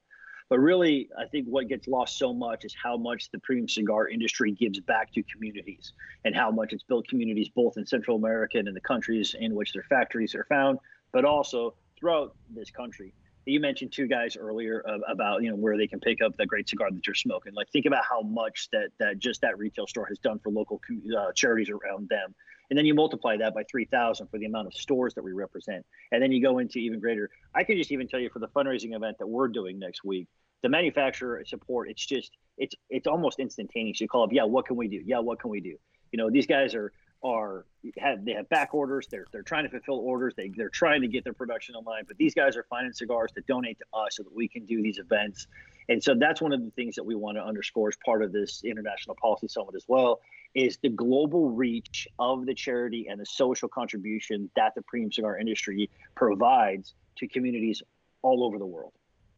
But 0.49 0.59
really, 0.59 1.09
I 1.17 1.25
think 1.25 1.47
what 1.47 1.67
gets 1.67 1.87
lost 1.87 2.17
so 2.17 2.33
much 2.33 2.63
is 2.63 2.73
how 2.81 2.95
much 2.95 3.29
the 3.31 3.39
premium 3.39 3.67
cigar 3.67 4.07
industry 4.07 4.51
gives 4.51 4.79
back 4.79 5.11
to 5.13 5.23
communities 5.23 5.91
and 6.23 6.33
how 6.35 6.51
much 6.51 6.71
it's 6.71 6.83
built 6.83 7.07
communities 7.07 7.49
both 7.49 7.77
in 7.77 7.85
Central 7.85 8.15
America 8.17 8.57
and 8.57 8.67
in 8.67 8.73
the 8.73 8.81
countries 8.81 9.35
in 9.37 9.55
which 9.55 9.73
their 9.73 9.83
factories 9.83 10.33
are 10.35 10.45
found, 10.45 10.79
but 11.11 11.25
also 11.25 11.73
throughout 11.99 12.35
this 12.49 12.71
country. 12.71 13.13
You 13.45 13.61
mentioned 13.61 13.93
two 13.93 14.07
guys 14.07 14.35
earlier 14.35 14.83
about 15.07 15.41
you 15.41 15.49
know 15.49 15.55
where 15.55 15.77
they 15.77 15.87
can 15.87 16.01
pick 16.01 16.21
up 16.21 16.35
the 16.35 16.45
great 16.45 16.67
cigar 16.67 16.91
that 16.91 17.07
you're 17.07 17.15
smoking. 17.15 17.53
Like 17.53 17.69
think 17.69 17.85
about 17.85 18.03
how 18.03 18.21
much 18.21 18.67
that 18.73 18.89
that 18.99 19.19
just 19.19 19.39
that 19.41 19.57
retail 19.57 19.87
store 19.87 20.05
has 20.07 20.19
done 20.19 20.39
for 20.39 20.49
local 20.49 20.81
uh, 21.17 21.31
charities 21.33 21.69
around 21.69 22.09
them, 22.09 22.35
and 22.69 22.77
then 22.77 22.85
you 22.85 22.93
multiply 22.93 23.37
that 23.37 23.53
by 23.53 23.63
3,000 23.69 24.27
for 24.27 24.37
the 24.37 24.45
amount 24.45 24.67
of 24.67 24.73
stores 24.73 25.13
that 25.13 25.23
we 25.23 25.31
represent, 25.31 25.85
and 26.11 26.21
then 26.21 26.31
you 26.31 26.41
go 26.41 26.59
into 26.59 26.79
even 26.79 26.99
greater. 26.99 27.29
I 27.55 27.63
can 27.63 27.77
just 27.77 27.91
even 27.91 28.07
tell 28.07 28.19
you 28.19 28.29
for 28.29 28.39
the 28.39 28.47
fundraising 28.49 28.95
event 28.95 29.17
that 29.19 29.27
we're 29.27 29.47
doing 29.47 29.79
next 29.79 30.03
week, 30.03 30.27
the 30.63 30.69
manufacturer 30.69 31.43
support 31.45 31.89
it's 31.89 32.05
just 32.05 32.31
it's 32.57 32.75
it's 32.89 33.07
almost 33.07 33.39
instantaneous. 33.39 34.01
You 34.01 34.07
call 34.07 34.23
up 34.23 34.33
yeah 34.33 34.43
what 34.43 34.65
can 34.65 34.75
we 34.75 34.87
do? 34.87 35.01
Yeah 35.05 35.19
what 35.19 35.39
can 35.39 35.49
we 35.49 35.61
do? 35.61 35.75
You 36.11 36.17
know 36.17 36.29
these 36.29 36.47
guys 36.47 36.73
are 36.75 36.91
are 37.23 37.65
have 37.97 38.23
they 38.25 38.33
have 38.33 38.49
back 38.49 38.73
orders. 38.73 39.07
They're 39.09 39.25
they're 39.31 39.43
trying 39.43 39.63
to 39.63 39.69
fulfill 39.69 39.99
orders. 39.99 40.33
They, 40.35 40.51
they're 40.55 40.69
trying 40.69 41.01
to 41.01 41.07
get 41.07 41.23
their 41.23 41.33
production 41.33 41.75
online. 41.75 42.03
But 42.07 42.17
these 42.17 42.33
guys 42.33 42.57
are 42.57 42.65
finding 42.69 42.93
cigars 42.93 43.31
to 43.33 43.41
donate 43.47 43.79
to 43.79 43.85
us 43.93 44.17
so 44.17 44.23
that 44.23 44.35
we 44.35 44.47
can 44.47 44.65
do 44.65 44.81
these 44.81 44.97
events. 44.97 45.47
And 45.89 46.03
so 46.03 46.15
that's 46.15 46.41
one 46.41 46.53
of 46.53 46.63
the 46.63 46.71
things 46.71 46.95
that 46.95 47.03
we 47.03 47.15
want 47.15 47.37
to 47.37 47.43
underscore 47.43 47.87
as 47.89 47.97
part 48.03 48.21
of 48.21 48.31
this 48.31 48.63
international 48.65 49.15
policy 49.21 49.47
summit 49.47 49.75
as 49.75 49.85
well 49.87 50.19
is 50.57 50.77
the 50.81 50.89
global 50.89 51.49
reach 51.49 52.07
of 52.19 52.45
the 52.45 52.53
charity 52.53 53.07
and 53.09 53.19
the 53.19 53.25
social 53.25 53.69
contribution 53.69 54.49
that 54.55 54.73
the 54.75 54.81
premium 54.81 55.11
cigar 55.11 55.37
industry 55.37 55.89
provides 56.15 56.93
to 57.17 57.27
communities 57.27 57.81
all 58.23 58.43
over 58.43 58.57
the 58.57 58.65
world 58.65 58.93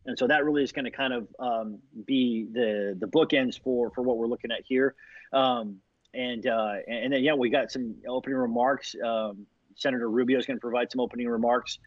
and 0.05 0.17
so 0.17 0.27
that 0.27 0.43
really 0.43 0.63
is 0.63 0.71
going 0.71 0.85
to 0.85 0.91
kind 0.91 1.13
of 1.13 1.27
um, 1.39 1.79
be 2.05 2.47
the 2.51 2.97
the 2.99 3.07
bookends 3.07 3.61
for 3.61 3.91
for 3.91 4.01
what 4.01 4.17
we're 4.17 4.27
looking 4.27 4.51
at 4.51 4.61
here. 4.65 4.95
Um, 5.33 5.77
and 6.13 6.45
uh, 6.47 6.75
and 6.87 7.13
then 7.13 7.23
yeah, 7.23 7.33
we 7.33 7.49
got 7.49 7.71
some 7.71 7.95
opening 8.07 8.37
remarks. 8.37 8.95
Um, 9.03 9.45
Senator 9.75 10.09
Rubio 10.09 10.39
is 10.39 10.45
going 10.45 10.57
to 10.57 10.61
provide 10.61 10.91
some 10.91 10.99
opening 10.99 11.27
remarks. 11.27 11.79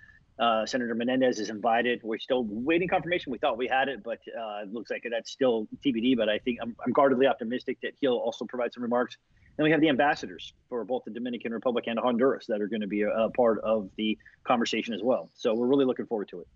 Uh, 0.42 0.66
Senator 0.66 0.92
Menendez 0.96 1.38
is 1.38 1.50
invited. 1.50 2.00
We're 2.02 2.18
still 2.18 2.44
waiting 2.44 2.88
confirmation. 2.88 3.30
We 3.30 3.38
thought 3.38 3.56
we 3.56 3.68
had 3.68 3.88
it, 3.88 4.02
but 4.02 4.18
uh, 4.36 4.62
it 4.64 4.72
looks 4.72 4.90
like 4.90 5.04
that's 5.08 5.30
still 5.30 5.68
TBD. 5.86 6.16
But 6.16 6.28
I 6.28 6.38
think 6.38 6.58
I'm, 6.60 6.74
I'm 6.84 6.92
guardedly 6.92 7.28
optimistic 7.28 7.78
that 7.82 7.92
he'll 8.00 8.16
also 8.16 8.44
provide 8.44 8.74
some 8.74 8.82
remarks. 8.82 9.16
Then 9.56 9.62
we 9.62 9.70
have 9.70 9.80
the 9.80 9.88
ambassadors 9.88 10.52
for 10.68 10.84
both 10.84 11.04
the 11.04 11.12
Dominican 11.12 11.52
Republic 11.52 11.84
and 11.86 11.96
Honduras 11.96 12.46
that 12.48 12.60
are 12.60 12.66
going 12.66 12.80
to 12.80 12.88
be 12.88 13.02
a, 13.02 13.10
a 13.10 13.30
part 13.30 13.60
of 13.60 13.88
the 13.96 14.18
conversation 14.42 14.94
as 14.94 15.00
well. 15.00 15.30
So 15.34 15.54
we're 15.54 15.68
really 15.68 15.84
looking 15.84 16.06
forward 16.06 16.26
to 16.30 16.40
it. 16.40 16.48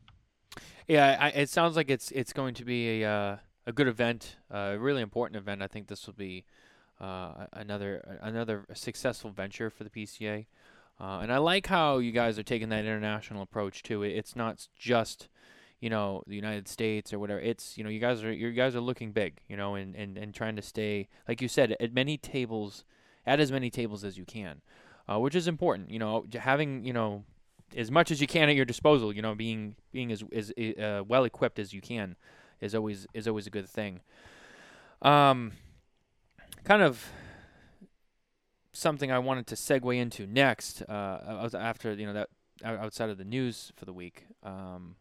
Yeah, 0.88 1.16
I, 1.20 1.28
it 1.28 1.48
sounds 1.48 1.76
like 1.76 1.88
it's 1.88 2.10
it's 2.10 2.32
going 2.32 2.54
to 2.54 2.64
be 2.64 3.04
a 3.04 3.08
uh, 3.08 3.36
a 3.66 3.72
good 3.72 3.86
event, 3.86 4.34
a 4.50 4.76
really 4.76 5.00
important 5.00 5.36
event. 5.36 5.62
I 5.62 5.68
think 5.68 5.86
this 5.86 6.08
will 6.08 6.14
be 6.14 6.44
uh, 7.00 7.46
another 7.52 8.18
another 8.20 8.64
successful 8.74 9.30
venture 9.30 9.70
for 9.70 9.84
the 9.84 9.90
PCA. 9.90 10.46
Uh, 10.98 11.20
and 11.22 11.32
I 11.32 11.38
like 11.38 11.66
how 11.66 11.98
you 11.98 12.12
guys 12.12 12.38
are 12.38 12.42
taking 12.42 12.70
that 12.70 12.84
international 12.84 13.42
approach 13.42 13.82
too. 13.82 14.02
It's 14.02 14.34
not 14.34 14.66
just 14.76 15.28
you 15.80 15.90
know 15.90 16.22
the 16.26 16.34
United 16.34 16.68
States 16.68 17.12
or 17.12 17.18
whatever. 17.18 17.40
It's 17.40 17.76
you 17.76 17.84
know 17.84 17.90
you 17.90 18.00
guys 18.00 18.24
are 18.24 18.32
you 18.32 18.50
guys 18.52 18.74
are 18.74 18.80
looking 18.80 19.12
big, 19.12 19.40
you 19.48 19.56
know, 19.56 19.74
and, 19.74 19.94
and, 19.94 20.16
and 20.16 20.34
trying 20.34 20.56
to 20.56 20.62
stay 20.62 21.08
like 21.28 21.42
you 21.42 21.48
said 21.48 21.76
at 21.78 21.92
many 21.92 22.16
tables, 22.16 22.84
at 23.26 23.40
as 23.40 23.52
many 23.52 23.70
tables 23.70 24.04
as 24.04 24.16
you 24.16 24.24
can, 24.24 24.62
uh, 25.08 25.18
which 25.18 25.34
is 25.34 25.46
important. 25.46 25.90
You 25.90 25.98
know, 25.98 26.24
having 26.38 26.84
you 26.84 26.94
know 26.94 27.24
as 27.76 27.90
much 27.90 28.10
as 28.10 28.20
you 28.20 28.26
can 28.26 28.48
at 28.48 28.56
your 28.56 28.64
disposal. 28.64 29.14
You 29.14 29.22
know, 29.22 29.34
being 29.34 29.76
being 29.92 30.10
as 30.12 30.24
as 30.32 30.50
uh, 30.50 31.02
well 31.06 31.24
equipped 31.24 31.58
as 31.58 31.74
you 31.74 31.82
can 31.82 32.16
is 32.60 32.74
always 32.74 33.06
is 33.12 33.28
always 33.28 33.46
a 33.46 33.50
good 33.50 33.68
thing. 33.68 34.00
Um, 35.02 35.52
kind 36.64 36.80
of 36.80 37.06
something 38.76 39.10
I 39.10 39.18
wanted 39.18 39.46
to 39.48 39.54
segue 39.54 39.96
into 39.96 40.26
next. 40.26 40.82
Uh, 40.82 41.48
after 41.54 41.92
you 41.94 42.06
know 42.06 42.12
that 42.12 42.28
outside 42.64 43.10
of 43.10 43.18
the 43.18 43.24
news 43.24 43.72
for 43.76 43.84
the 43.84 43.92
week. 43.92 44.26
Um, 44.42 44.96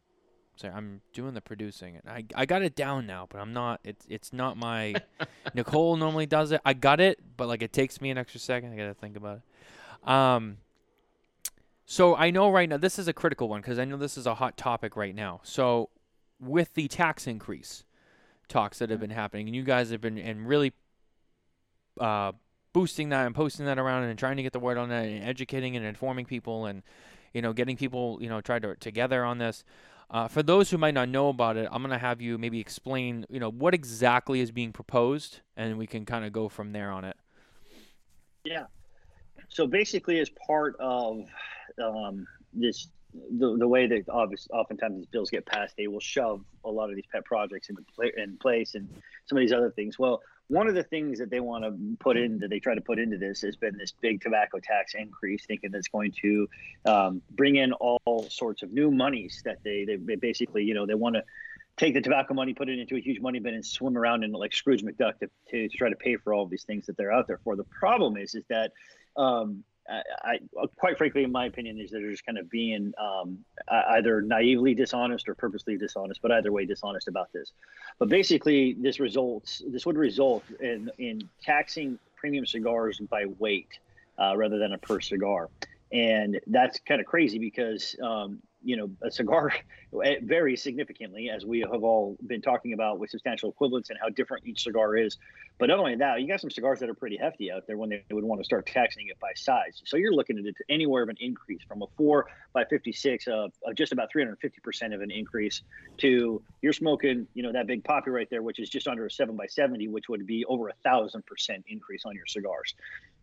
sorry, 0.56 0.74
I'm 0.74 1.02
doing 1.14 1.34
the 1.34 1.42
producing, 1.42 1.98
and 1.98 2.10
I 2.10 2.26
I 2.36 2.46
got 2.46 2.62
it 2.62 2.76
down 2.76 3.06
now, 3.06 3.28
but 3.30 3.40
I'm 3.40 3.54
not. 3.54 3.82
It's 3.84 4.06
it's 4.10 4.34
not 4.34 4.58
my. 4.58 4.96
Nicole 5.54 5.98
normally 5.98 6.26
does 6.26 6.52
it. 6.52 6.62
I 6.66 6.74
got 6.74 7.00
it, 7.00 7.20
but 7.38 7.48
like 7.48 7.62
it 7.62 7.74
takes 7.74 8.02
me 8.02 8.10
an 8.10 8.18
extra 8.18 8.40
second. 8.40 8.74
I 8.74 8.78
gotta 8.78 8.94
think 8.94 9.18
about 9.18 9.40
it. 9.40 10.10
Um. 10.10 10.58
So 11.88 12.16
I 12.16 12.32
know 12.32 12.50
right 12.50 12.68
now 12.68 12.78
this 12.78 12.98
is 12.98 13.08
a 13.08 13.14
critical 13.14 13.48
one 13.48 13.62
because 13.62 13.78
I 13.78 13.86
know 13.86 13.98
this 13.98 14.18
is 14.18 14.26
a 14.26 14.36
hot 14.36 14.58
topic 14.58 14.96
right 14.96 15.14
now. 15.14 15.42
So 15.44 15.90
with 16.40 16.74
the 16.74 16.88
tax 16.88 17.28
increase 17.28 17.84
talks 18.48 18.80
that 18.80 18.90
have 18.90 19.00
been 19.00 19.12
happening, 19.12 19.48
and 19.48 19.56
you 19.56 19.64
guys 19.64 19.92
have 19.92 20.02
been 20.02 20.18
and 20.18 20.48
really 20.48 20.74
uh, 22.00 22.32
boosting 22.76 23.08
that 23.08 23.26
and 23.26 23.34
posting 23.34 23.66
that 23.66 23.80
around 23.80 24.04
and 24.04 24.20
trying 24.20 24.36
to 24.36 24.44
get 24.44 24.52
the 24.52 24.60
word 24.60 24.78
on 24.78 24.90
that 24.90 25.06
and 25.06 25.24
educating 25.24 25.78
and 25.78 25.86
informing 25.86 26.26
people 26.26 26.66
and 26.66 26.84
you 27.34 27.42
know 27.42 27.54
getting 27.54 27.78
people 27.78 28.18
you 28.20 28.28
know 28.28 28.42
try 28.42 28.60
to 28.60 28.76
together 28.76 29.24
on 29.24 29.38
this. 29.38 29.64
Uh, 30.12 30.28
for 30.28 30.44
those 30.44 30.70
who 30.70 30.78
might 30.78 30.94
not 30.94 31.08
know 31.08 31.30
about 31.30 31.56
it, 31.56 31.70
I'm 31.72 31.82
gonna 31.82 31.98
have 31.98 32.20
you 32.20 32.38
maybe 32.38 32.60
explain 32.60 33.26
you 33.30 33.40
know 33.40 33.50
what 33.50 33.74
exactly 33.74 34.42
is 34.42 34.52
being 34.52 34.74
proposed, 34.74 35.40
and 35.56 35.78
we 35.78 35.88
can 35.88 36.06
kind 36.06 36.26
of 36.26 36.34
go 36.34 36.50
from 36.50 36.74
there 36.74 36.92
on 36.92 37.06
it. 37.06 37.16
Yeah. 38.44 38.66
So 39.48 39.66
basically, 39.66 40.20
as 40.20 40.30
part 40.46 40.76
of 40.82 41.24
um, 41.82 42.28
this 42.52 42.90
the, 43.38 43.58
the 43.58 43.68
way 43.68 43.88
that 43.88 44.04
obviously 44.10 44.52
oftentimes 44.54 44.98
these 44.98 45.08
bills 45.08 45.30
get 45.30 45.46
passed, 45.46 45.76
they 45.78 45.88
will 45.88 46.00
shove 46.00 46.42
a 46.64 46.70
lot 46.70 46.90
of 46.90 46.96
these 46.96 47.06
pet 47.12 47.26
projects 47.26 47.70
into 47.70 47.82
play, 47.96 48.12
in 48.18 48.38
place 48.38 48.76
and 48.76 48.90
some 49.26 49.38
of 49.38 49.42
these 49.42 49.54
other 49.54 49.72
things. 49.72 49.98
Well, 49.98 50.22
one 50.48 50.68
of 50.68 50.76
the 50.76 50.84
things 50.84 51.18
that 51.20 51.32
they 51.32 51.40
want 51.40 51.64
to 51.64 51.76
put 52.00 52.18
in 52.18 52.40
that 52.40 52.50
they 52.50 52.60
try 52.60 52.76
to 52.76 52.82
put 52.82 53.00
into 53.00 53.18
this 53.18 53.42
has 53.42 53.56
been 53.56 53.78
this 53.78 53.94
big 54.00 54.22
tobacco 54.22 54.60
tax 54.62 54.94
increase, 54.94 55.46
thinking 55.46 55.72
that's 55.72 55.88
going 55.88 56.14
to 56.22 56.48
um, 56.86 57.22
bring 57.32 57.56
in 57.56 57.74
all 57.74 58.28
sorts 58.30 58.62
of 58.62 58.72
new 58.72 58.92
monies 58.92 59.42
that 59.46 59.58
they, 59.64 59.86
they, 59.86 60.16
basically, 60.16 60.64
you 60.64 60.76
know, 60.76 60.86
they 60.86 60.94
want 60.94 61.16
to 61.16 61.24
take 61.78 61.94
the 61.96 62.02
tobacco 62.02 62.34
money, 62.36 62.54
put 62.54 62.70
it 62.70 62.78
into 62.78 62.96
a 62.96 63.00
huge 63.00 63.20
money 63.20 63.40
bin, 63.40 63.56
and 63.56 63.66
swim 63.66 63.98
around 63.98 64.24
in 64.24 64.32
like 64.32 64.54
Scrooge 64.54 64.84
McDuck 64.84 65.20
to, 65.20 65.30
to, 65.50 65.68
to 65.68 65.78
try 65.78 65.90
to 65.90 65.96
pay 65.96 66.16
for 66.16 66.34
all 66.34 66.44
of 66.44 66.50
these 66.50 66.64
things 66.64 66.86
that 66.86 66.96
they're 66.96 67.12
out 67.12 67.28
there 67.28 67.40
for. 67.44 67.56
The 67.56 67.64
problem 67.66 68.16
is, 68.16 68.36
is 68.36 68.44
that 68.50 68.72
um, 69.18 69.64
I, 69.88 70.02
I, 70.24 70.66
quite 70.78 70.98
frankly, 70.98 71.24
in 71.24 71.32
my 71.32 71.46
opinion, 71.46 71.80
is 71.80 71.92
that 71.92 72.00
they're 72.00 72.12
just 72.12 72.26
kind 72.26 72.38
of 72.38 72.50
being 72.50 72.94
um, 73.00 73.40
either 73.70 74.22
naively 74.22 74.74
dishonest 74.74 75.30
or 75.30 75.36
purposely 75.36 75.78
dishonest, 75.78 76.22
but 76.22 76.32
either 76.32 76.52
way, 76.52 76.66
dishonest 76.66 77.08
about 77.08 77.32
this. 77.34 77.52
But 78.00 78.10
basically, 78.10 78.74
this 78.74 79.00
results 79.00 79.62
this 79.68 79.86
would 79.86 79.98
result 79.98 80.44
in 80.60 80.90
in 80.98 81.30
taxing 81.42 82.00
premium 82.16 82.46
cigars 82.46 83.00
by 83.00 83.26
weight 83.38 83.80
uh, 84.20 84.36
rather 84.36 84.58
than 84.58 84.74
a 84.74 84.78
per 84.78 85.00
cigar, 85.00 85.50
and 85.92 86.40
that's 86.48 86.80
kind 86.80 87.00
of 87.00 87.06
crazy 87.06 87.38
because 87.38 87.96
um, 88.02 88.40
you 88.66 88.76
know, 88.76 88.90
a 89.04 89.12
cigar 89.12 89.54
eh, 90.04 90.16
varies 90.24 90.62
significantly, 90.62 91.30
as 91.30 91.46
we 91.46 91.60
have 91.60 91.84
all 91.84 92.18
been 92.26 92.42
talking 92.42 92.74
about 92.74 93.00
with 93.00 93.12
substantial 93.12 93.50
equivalents 93.50 93.92
and 93.92 94.00
how 94.02 94.10
different 94.10 94.46
each 94.46 94.64
cigar 94.64 94.98
is. 94.98 95.18
But 95.58 95.68
not 95.68 95.80
only 95.80 95.96
that, 95.96 96.20
you 96.20 96.28
got 96.28 96.42
some 96.42 96.50
cigars 96.50 96.80
that 96.80 96.90
are 96.90 96.96
pretty 96.96 97.16
hefty 97.16 97.52
out 97.52 97.68
there 97.68 97.78
when 97.78 97.90
they 97.90 98.04
would 98.12 98.24
want 98.24 98.42
to 98.42 98.46
start 98.46 98.66
taxing 98.66 99.08
it 99.08 99.20
by 99.20 99.32
size. 99.36 99.82
So 99.86 99.98
you're 99.98 100.14
looking 100.14 100.38
at 100.40 100.46
it 100.46 100.56
anywhere 100.68 101.04
of 101.04 101.10
an 101.10 101.18
increase 101.20 101.62
from 101.68 101.84
a 101.84 101.86
four 101.96 102.26
by 102.54 102.66
56 102.66 103.28
of, 103.28 103.54
of 103.64 103.76
just 103.76 103.94
about 103.94 104.10
350% 104.14 104.94
of 104.94 105.02
an 105.02 105.12
increase 105.12 105.62
to 106.00 106.42
you're 106.62 106.74
smoking, 106.74 107.28
you 107.36 107.44
know, 107.44 107.54
that 107.54 107.68
big 107.68 107.84
poppy 107.84 108.10
right 108.10 108.28
there, 108.30 108.42
which 108.42 108.60
is 108.60 108.70
just 108.70 108.88
under 108.88 109.06
a 109.06 109.12
seven 109.12 109.38
by 109.38 109.46
70, 109.46 109.88
which 109.90 110.10
would 110.10 110.26
be 110.26 110.44
over 110.46 110.70
a 110.70 110.74
thousand 110.84 111.26
percent 111.26 111.64
increase 111.68 112.04
on 112.06 112.16
your 112.16 112.26
cigars. 112.26 112.74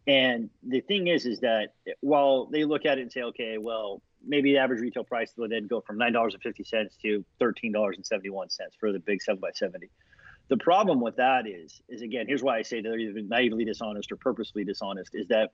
And 0.07 0.51
the 0.63 0.81
thing 0.81 1.09
is, 1.09 1.27
is 1.27 1.41
that 1.41 1.75
while 2.01 2.47
they 2.47 2.65
look 2.65 2.87
at 2.87 2.99
it 2.99 3.03
and 3.03 3.13
say, 3.13 3.23
okay, 3.23 3.59
well, 3.59 4.03
maybe 4.27 4.53
the 4.53 4.59
average 4.59 4.81
retail 4.81 5.05
price 5.05 5.33
would 5.37 5.51
then 5.51 5.67
go 5.67 5.81
from 5.81 5.99
nine 5.99 6.13
dollars 6.13 6.35
and 6.35 6.43
fifty 6.43 6.65
cents 6.65 6.97
to 7.03 7.25
thirteen 7.39 7.73
dollars 7.73 7.97
and 7.97 8.07
seventy 8.07 8.31
one 8.31 8.51
cents 8.51 8.77
for 8.79 8.93
the 8.93 8.99
big 8.99 9.23
seven 9.23 9.41
by 9.41 9.51
seventy. 9.55 9.91
The 10.49 10.57
problem 10.57 11.01
with 11.01 11.17
that 11.17 11.47
is, 11.47 11.81
is 11.89 12.03
again, 12.03 12.27
here's 12.27 12.43
why 12.43 12.59
I 12.59 12.63
say 12.63 12.81
they're 12.81 12.99
either 12.99 13.21
naively 13.23 13.65
dishonest 13.65 14.13
or 14.13 14.17
purposely 14.17 14.65
dishonest, 14.65 15.15
is 15.15 15.29
that 15.29 15.53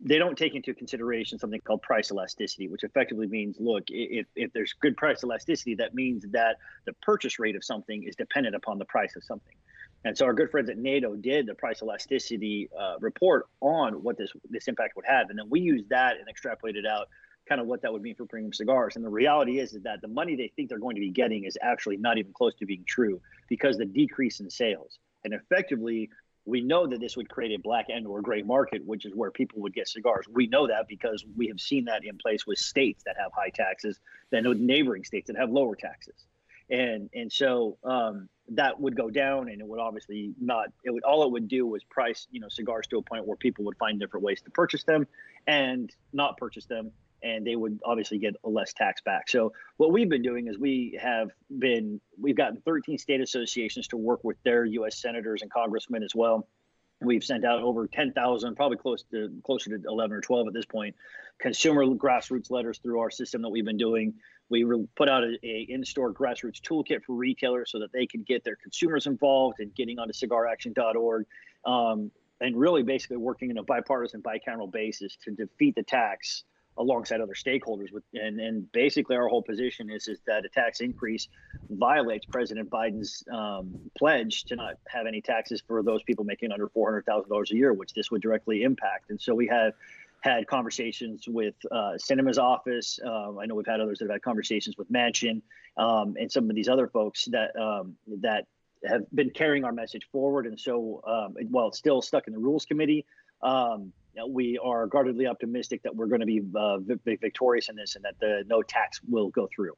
they 0.00 0.18
don't 0.18 0.38
take 0.38 0.54
into 0.54 0.74
consideration 0.74 1.38
something 1.40 1.60
called 1.60 1.82
price 1.82 2.12
elasticity, 2.12 2.68
which 2.68 2.84
effectively 2.84 3.26
means, 3.26 3.56
look, 3.58 3.84
if, 3.88 4.26
if 4.36 4.52
there's 4.52 4.72
good 4.74 4.96
price 4.96 5.24
elasticity, 5.24 5.74
that 5.74 5.92
means 5.92 6.24
that 6.30 6.56
the 6.86 6.92
purchase 7.02 7.40
rate 7.40 7.56
of 7.56 7.64
something 7.64 8.04
is 8.04 8.14
dependent 8.14 8.54
upon 8.54 8.78
the 8.78 8.84
price 8.84 9.16
of 9.16 9.24
something. 9.24 9.56
And 10.04 10.16
so 10.16 10.24
our 10.26 10.34
good 10.34 10.52
friends 10.52 10.70
at 10.70 10.78
NATO 10.78 11.16
did 11.16 11.46
the 11.46 11.54
price 11.56 11.82
elasticity 11.82 12.68
uh, 12.78 12.94
report 13.00 13.46
on 13.60 13.94
what 13.94 14.16
this 14.16 14.30
this 14.48 14.68
impact 14.68 14.94
would 14.94 15.06
have, 15.06 15.30
and 15.30 15.38
then 15.38 15.50
we 15.50 15.58
used 15.60 15.88
that 15.88 16.14
and 16.18 16.28
extrapolated 16.28 16.86
out 16.86 17.08
kind 17.48 17.60
of 17.60 17.66
what 17.66 17.82
that 17.82 17.92
would 17.92 18.02
mean 18.02 18.14
for 18.14 18.26
premium 18.26 18.52
cigars. 18.52 18.96
And 18.96 19.04
the 19.04 19.10
reality 19.10 19.58
is, 19.58 19.74
is 19.74 19.82
that 19.82 20.00
the 20.00 20.08
money 20.08 20.36
they 20.36 20.52
think 20.54 20.68
they're 20.68 20.78
going 20.78 20.96
to 20.96 21.00
be 21.00 21.10
getting 21.10 21.44
is 21.44 21.56
actually 21.62 21.96
not 21.96 22.18
even 22.18 22.32
close 22.32 22.54
to 22.56 22.66
being 22.66 22.84
true 22.86 23.20
because 23.48 23.76
the 23.76 23.86
decrease 23.86 24.40
in 24.40 24.50
sales. 24.50 24.98
And 25.24 25.34
effectively, 25.34 26.10
we 26.44 26.62
know 26.62 26.86
that 26.86 27.00
this 27.00 27.16
would 27.16 27.28
create 27.28 27.58
a 27.58 27.60
black 27.60 27.86
and 27.88 28.06
or 28.06 28.22
gray 28.22 28.42
market, 28.42 28.84
which 28.86 29.04
is 29.04 29.14
where 29.14 29.30
people 29.30 29.60
would 29.60 29.74
get 29.74 29.86
cigars. 29.86 30.26
We 30.30 30.46
know 30.46 30.66
that 30.66 30.88
because 30.88 31.24
we 31.36 31.48
have 31.48 31.60
seen 31.60 31.84
that 31.86 32.04
in 32.04 32.16
place 32.16 32.46
with 32.46 32.58
states 32.58 33.02
that 33.04 33.16
have 33.20 33.32
high 33.34 33.50
taxes, 33.50 34.00
then 34.30 34.48
with 34.48 34.58
neighboring 34.58 35.04
states 35.04 35.26
that 35.26 35.36
have 35.36 35.50
lower 35.50 35.76
taxes. 35.76 36.26
And 36.70 37.08
and 37.14 37.32
so 37.32 37.78
um, 37.84 38.28
that 38.50 38.78
would 38.78 38.94
go 38.94 39.10
down, 39.10 39.48
and 39.48 39.60
it 39.60 39.66
would 39.66 39.80
obviously 39.80 40.34
not. 40.40 40.68
It 40.84 40.90
would 40.90 41.02
all 41.02 41.22
it 41.24 41.30
would 41.30 41.48
do 41.48 41.66
was 41.66 41.82
price 41.84 42.26
you 42.30 42.40
know 42.40 42.48
cigars 42.48 42.86
to 42.88 42.98
a 42.98 43.02
point 43.02 43.26
where 43.26 43.36
people 43.36 43.64
would 43.66 43.78
find 43.78 43.98
different 43.98 44.24
ways 44.24 44.42
to 44.42 44.50
purchase 44.50 44.84
them, 44.84 45.06
and 45.46 45.94
not 46.12 46.36
purchase 46.36 46.66
them, 46.66 46.92
and 47.22 47.46
they 47.46 47.56
would 47.56 47.80
obviously 47.84 48.18
get 48.18 48.34
a 48.44 48.48
less 48.48 48.72
tax 48.72 49.00
back. 49.00 49.28
So 49.28 49.52
what 49.76 49.92
we've 49.92 50.08
been 50.08 50.22
doing 50.22 50.48
is 50.48 50.58
we 50.58 50.98
have 51.00 51.30
been 51.58 52.00
we've 52.20 52.36
gotten 52.36 52.60
13 52.62 52.98
state 52.98 53.20
associations 53.20 53.88
to 53.88 53.96
work 53.96 54.24
with 54.24 54.36
their 54.44 54.64
U.S. 54.64 55.00
senators 55.00 55.42
and 55.42 55.50
congressmen 55.50 56.02
as 56.02 56.14
well. 56.14 56.46
We've 57.00 57.22
sent 57.22 57.44
out 57.44 57.60
over 57.62 57.86
10,000, 57.86 58.56
probably 58.56 58.76
close 58.76 59.04
to 59.12 59.30
closer 59.44 59.76
to 59.76 59.82
11 59.86 60.16
or 60.16 60.20
12 60.20 60.48
at 60.48 60.52
this 60.52 60.66
point, 60.66 60.96
consumer 61.38 61.84
grassroots 61.86 62.50
letters 62.50 62.78
through 62.78 62.98
our 62.98 63.10
system 63.10 63.42
that 63.42 63.50
we've 63.50 63.64
been 63.64 63.76
doing. 63.76 64.14
We 64.48 64.64
put 64.96 65.08
out 65.08 65.22
a, 65.22 65.38
a 65.44 65.66
in-store 65.68 66.12
grassroots 66.12 66.60
toolkit 66.60 67.04
for 67.04 67.14
retailers 67.14 67.70
so 67.70 67.78
that 67.80 67.92
they 67.92 68.06
can 68.06 68.22
get 68.22 68.42
their 68.42 68.56
consumers 68.56 69.06
involved 69.06 69.60
and 69.60 69.68
in 69.68 69.74
getting 69.76 70.00
onto 70.00 70.12
cigaraction.org. 70.12 71.26
Um, 71.64 72.10
and 72.40 72.56
really 72.56 72.82
basically 72.82 73.16
working 73.16 73.50
in 73.50 73.58
a 73.58 73.62
bipartisan 73.62 74.22
bicameral 74.22 74.70
basis 74.70 75.16
to 75.24 75.32
defeat 75.32 75.74
the 75.74 75.82
tax 75.82 76.44
alongside 76.78 77.20
other 77.20 77.34
stakeholders 77.34 77.92
with 77.92 78.04
and, 78.14 78.40
and 78.40 78.70
basically 78.72 79.16
our 79.16 79.28
whole 79.28 79.42
position 79.42 79.90
is 79.90 80.08
is 80.08 80.18
that 80.26 80.44
a 80.44 80.48
tax 80.48 80.80
increase 80.80 81.28
violates 81.70 82.24
president 82.26 82.70
biden's 82.70 83.22
um, 83.32 83.74
pledge 83.96 84.44
to 84.44 84.56
not 84.56 84.74
have 84.88 85.06
any 85.06 85.20
taxes 85.20 85.62
for 85.66 85.82
those 85.82 86.02
people 86.04 86.24
making 86.24 86.50
under 86.50 86.68
$400000 86.68 87.50
a 87.50 87.54
year 87.54 87.72
which 87.72 87.92
this 87.92 88.10
would 88.10 88.22
directly 88.22 88.62
impact 88.62 89.10
and 89.10 89.20
so 89.20 89.34
we 89.34 89.46
have 89.46 89.72
had 90.20 90.46
conversations 90.46 91.24
with 91.28 91.54
uh, 91.70 91.92
Sinema's 91.96 92.38
office. 92.38 92.98
Um, 93.04 93.38
I 93.40 93.46
know 93.46 93.54
we've 93.54 93.66
had 93.66 93.80
others 93.80 93.98
that 94.00 94.06
have 94.06 94.14
had 94.14 94.22
conversations 94.22 94.76
with 94.76 94.90
Manchin 94.90 95.42
um, 95.76 96.16
and 96.18 96.30
some 96.30 96.50
of 96.50 96.56
these 96.56 96.68
other 96.68 96.88
folks 96.88 97.26
that 97.26 97.54
um, 97.56 97.94
that 98.20 98.46
have 98.84 99.02
been 99.14 99.30
carrying 99.30 99.64
our 99.64 99.72
message 99.72 100.08
forward. 100.10 100.46
And 100.46 100.58
so, 100.58 101.00
um, 101.06 101.34
while 101.50 101.68
it's 101.68 101.78
still 101.78 102.02
stuck 102.02 102.26
in 102.26 102.32
the 102.32 102.38
Rules 102.38 102.64
Committee, 102.64 103.06
um, 103.42 103.92
we 104.26 104.58
are 104.62 104.86
guardedly 104.86 105.26
optimistic 105.26 105.82
that 105.82 105.94
we're 105.94 106.06
going 106.06 106.20
to 106.20 106.26
be 106.26 106.42
uh, 106.54 106.78
victorious 107.04 107.68
in 107.68 107.76
this 107.76 107.96
and 107.96 108.04
that 108.04 108.14
the 108.20 108.44
no 108.46 108.62
tax 108.62 109.00
will 109.08 109.28
go 109.28 109.48
through. 109.54 109.74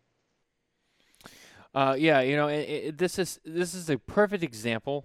Uh, 1.74 1.94
yeah, 1.98 2.20
you 2.20 2.36
know, 2.36 2.48
it, 2.48 2.68
it, 2.68 2.98
this 2.98 3.18
is 3.18 3.38
this 3.44 3.74
is 3.74 3.88
a 3.88 3.98
perfect 3.98 4.42
example, 4.42 5.04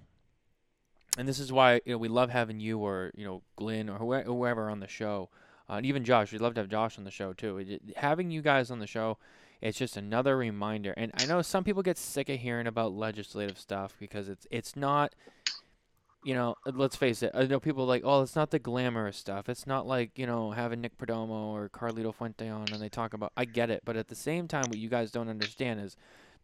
and 1.18 1.28
this 1.28 1.40
is 1.40 1.52
why 1.52 1.76
you 1.86 1.94
know 1.94 1.98
we 1.98 2.08
love 2.08 2.32
having 2.32 2.60
you 2.60 2.80
or 2.80 3.12
you 3.16 3.26
know 3.26 3.44
Glynn 3.56 3.90
or 3.90 4.00
whoever, 4.00 4.24
whoever 4.24 4.70
on 4.70 4.80
the 4.80 4.88
show, 4.88 5.30
uh, 5.70 5.74
and 5.74 5.86
even 5.86 6.04
Josh. 6.04 6.32
We'd 6.32 6.42
love 6.42 6.56
to 6.56 6.62
have 6.62 6.70
Josh 6.70 6.98
on 6.98 7.04
the 7.04 7.12
show 7.12 7.34
too. 7.34 7.60
It, 7.60 7.82
having 7.98 8.32
you 8.32 8.42
guys 8.42 8.72
on 8.72 8.80
the 8.80 8.88
show, 8.88 9.20
it's 9.62 9.78
just 9.78 9.96
another 9.96 10.36
reminder. 10.36 10.94
And 10.98 11.12
I 11.20 11.28
know 11.28 11.44
some 11.44 11.64
people 11.64 11.84
get 11.84 12.00
sick 12.00 12.30
of 12.30 12.40
hearing 12.40 12.66
about 12.66 12.94
legislative 12.94 13.60
stuff 13.60 13.96
because 14.00 14.28
it's 14.28 14.48
it's 14.50 14.76
not 14.76 15.14
you 16.26 16.34
know, 16.34 16.56
let's 16.66 16.96
face 16.96 17.22
it. 17.22 17.32
I 17.36 17.46
know 17.46 17.60
people 17.60 17.84
are 17.84 17.88
like, 17.88 18.02
oh, 18.04 18.24
it's 18.24 18.36
not 18.36 18.50
the 18.50 18.58
glamorous 18.58 19.16
stuff. 19.16 19.48
It's 19.48 19.68
not 19.68 19.86
like 19.86 20.18
you 20.18 20.26
know 20.26 20.52
having 20.52 20.82
Nick 20.82 20.98
Perdomo 20.98 21.30
or 21.30 21.70
Carlito 21.70 22.14
Fuente 22.14 22.50
on, 22.50 22.66
and 22.72 22.82
they 22.82 22.90
talk 22.90 23.14
about. 23.14 23.32
I 23.38 23.46
get 23.46 23.70
it, 23.70 23.84
but 23.86 23.96
at 23.96 24.08
the 24.08 24.16
same 24.16 24.48
time, 24.48 24.64
what 24.68 24.80
you 24.80 24.90
guys 24.90 25.12
don't 25.12 25.30
understand 25.30 25.80
is 25.82 25.96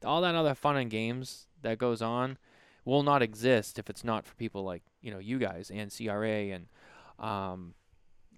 all 0.06 0.22
that 0.22 0.36
other 0.36 0.54
fun 0.54 0.78
and 0.78 0.92
games 0.92 1.48
that 1.64 1.80
goes 1.80 2.00
on 2.00 2.38
will 2.86 3.02
not 3.02 3.24
exist 3.24 3.80
if 3.80 3.90
it's 3.90 4.04
not 4.04 4.26
for 4.26 4.36
people 4.36 4.64
like 4.64 4.84
you 5.02 5.12
know 5.12 5.20
you 5.20 5.40
guys 5.40 5.72
and 5.74 5.92
CRA 5.96 6.30
and 6.30 6.68
um, 7.18 7.74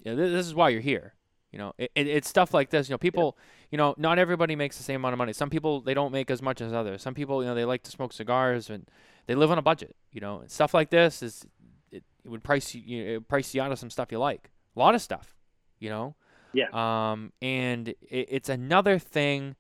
you 0.02 0.12
know, 0.12 0.18
th- 0.18 0.32
this 0.32 0.48
is 0.48 0.56
why 0.56 0.70
you're 0.70 0.82
here. 0.82 1.14
You 1.52 1.60
know, 1.60 1.74
it, 1.78 1.92
it, 1.94 2.08
it's 2.08 2.30
stuff 2.30 2.54
like 2.54 2.70
this. 2.70 2.88
You 2.88 2.94
know, 2.94 2.98
people. 3.00 3.38
You 3.70 3.78
know, 3.78 3.96
not 3.98 4.18
everybody 4.18 4.56
makes 4.56 4.78
the 4.78 4.84
same 4.84 5.02
amount 5.02 5.14
of 5.14 5.18
money. 5.18 5.34
Some 5.34 5.50
people 5.50 5.82
they 5.82 5.94
don't 5.94 6.14
make 6.14 6.32
as 6.32 6.42
much 6.42 6.62
as 6.62 6.72
others. 6.72 7.02
Some 7.02 7.16
people, 7.16 7.44
you 7.44 7.50
know, 7.50 7.56
they 7.56 7.66
like 7.66 7.84
to 7.84 7.92
smoke 7.92 8.14
cigars 8.14 8.70
and 8.70 8.88
they 9.26 9.36
live 9.36 9.52
on 9.52 9.58
a 9.58 9.62
budget. 9.62 9.96
You 10.12 10.22
know, 10.22 10.40
and 10.40 10.52
stuff 10.52 10.74
like 10.74 10.90
this 10.90 11.24
is 11.24 11.46
it, 11.92 12.04
it 12.24 12.30
would 12.30 12.44
price 12.44 12.74
you, 12.76 12.82
you 12.86 13.14
know, 13.14 13.20
price 13.22 13.54
you 13.54 13.62
out 13.62 13.72
of 13.72 13.80
some 13.80 13.90
stuff 13.90 14.12
you 14.12 14.20
like. 14.20 14.52
A 14.76 14.80
lot 14.80 14.96
of 14.96 15.02
stuff. 15.02 15.36
You 15.80 15.90
know. 15.90 16.16
Yeah. 16.54 16.68
Um, 16.72 17.34
and 17.42 17.90
it, 17.90 17.98
it's 18.10 18.50
another 18.50 19.00
thing 19.00 19.56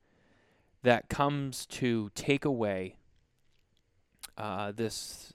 that 0.84 1.09
comes 1.09 1.66
to 1.66 2.11
take 2.14 2.45
away 2.45 2.97
uh, 4.38 4.72
this 4.72 5.34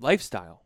lifestyle 0.00 0.62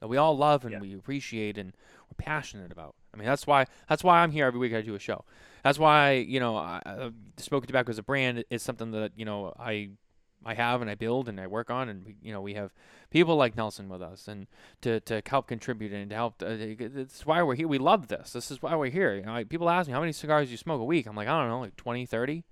that 0.00 0.08
we 0.08 0.16
all 0.16 0.36
love 0.36 0.64
and 0.64 0.72
Yeah. 0.72 0.80
we 0.80 0.94
appreciate 0.94 1.56
and 1.58 1.72
we're 2.08 2.22
passionate 2.24 2.70
about. 2.72 2.94
I 3.12 3.16
mean, 3.16 3.26
that's 3.26 3.46
why 3.46 3.66
that's 3.88 4.04
why 4.04 4.22
I'm 4.22 4.30
here 4.32 4.46
every 4.46 4.58
week. 4.60 4.74
I 4.74 4.82
do 4.82 4.94
a 4.94 4.98
show. 4.98 5.24
That's 5.62 5.78
why 5.78 6.12
you 6.12 6.40
know, 6.40 6.56
I, 6.56 6.82
I, 6.84 7.10
smoking 7.38 7.66
tobacco 7.68 7.90
as 7.90 7.98
a 7.98 8.02
brand 8.02 8.44
is 8.50 8.62
something 8.62 8.90
that 8.90 9.12
you 9.16 9.24
know 9.24 9.54
I 9.58 9.90
I 10.44 10.54
have 10.54 10.80
and 10.80 10.90
I 10.90 10.94
build 10.94 11.28
and 11.28 11.40
I 11.40 11.46
work 11.46 11.70
on, 11.70 11.88
and 11.88 12.04
we, 12.04 12.16
you 12.22 12.32
know 12.32 12.40
we 12.40 12.54
have 12.54 12.72
people 13.10 13.36
like 13.36 13.56
Nelson 13.56 13.88
with 13.88 14.02
us 14.02 14.26
and 14.28 14.46
to, 14.80 15.00
to 15.00 15.22
help 15.26 15.46
contribute 15.46 15.92
and 15.92 16.10
to 16.10 16.16
help. 16.16 16.42
Uh, 16.42 16.48
it's 16.50 17.24
why 17.24 17.42
we're 17.42 17.54
here. 17.54 17.68
We 17.68 17.78
love 17.78 18.08
this. 18.08 18.32
This 18.32 18.50
is 18.50 18.60
why 18.60 18.74
we're 18.74 18.90
here. 18.90 19.14
You 19.14 19.22
know, 19.22 19.32
like, 19.32 19.48
people 19.48 19.70
ask 19.70 19.86
me 19.86 19.92
how 19.92 20.00
many 20.00 20.12
cigars 20.12 20.48
do 20.48 20.52
you 20.52 20.56
smoke 20.56 20.80
a 20.80 20.84
week. 20.84 21.06
I'm 21.06 21.16
like 21.16 21.28
I 21.28 21.38
don't 21.40 21.48
know, 21.48 21.60
like 21.60 21.76
20, 21.76 22.06
30. 22.06 22.44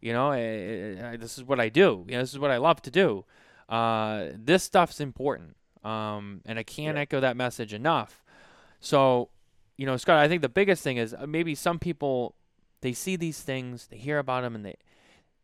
You 0.00 0.12
know, 0.12 0.30
I, 0.32 1.12
I, 1.12 1.16
this 1.16 1.38
is 1.38 1.44
what 1.44 1.60
I 1.60 1.68
do. 1.68 2.04
You 2.08 2.14
know, 2.14 2.20
this 2.20 2.32
is 2.32 2.38
what 2.38 2.50
I 2.50 2.56
love 2.56 2.82
to 2.82 2.90
do. 2.90 3.24
Uh, 3.68 4.26
this 4.34 4.64
stuff's 4.64 5.00
important, 5.00 5.56
um, 5.84 6.40
and 6.44 6.58
I 6.58 6.64
can't 6.64 6.96
Yeah. 6.96 7.02
echo 7.02 7.20
that 7.20 7.36
message 7.36 7.72
enough. 7.72 8.22
So, 8.80 9.28
you 9.76 9.86
know, 9.86 9.96
Scott, 9.96 10.18
I 10.18 10.28
think 10.28 10.42
the 10.42 10.48
biggest 10.48 10.82
thing 10.82 10.96
is 10.96 11.14
uh, 11.14 11.26
maybe 11.26 11.54
some 11.54 11.78
people 11.78 12.34
they 12.80 12.92
see 12.92 13.14
these 13.14 13.40
things, 13.40 13.86
they 13.86 13.96
hear 13.96 14.18
about 14.18 14.42
them, 14.42 14.56
and 14.56 14.66
they 14.66 14.74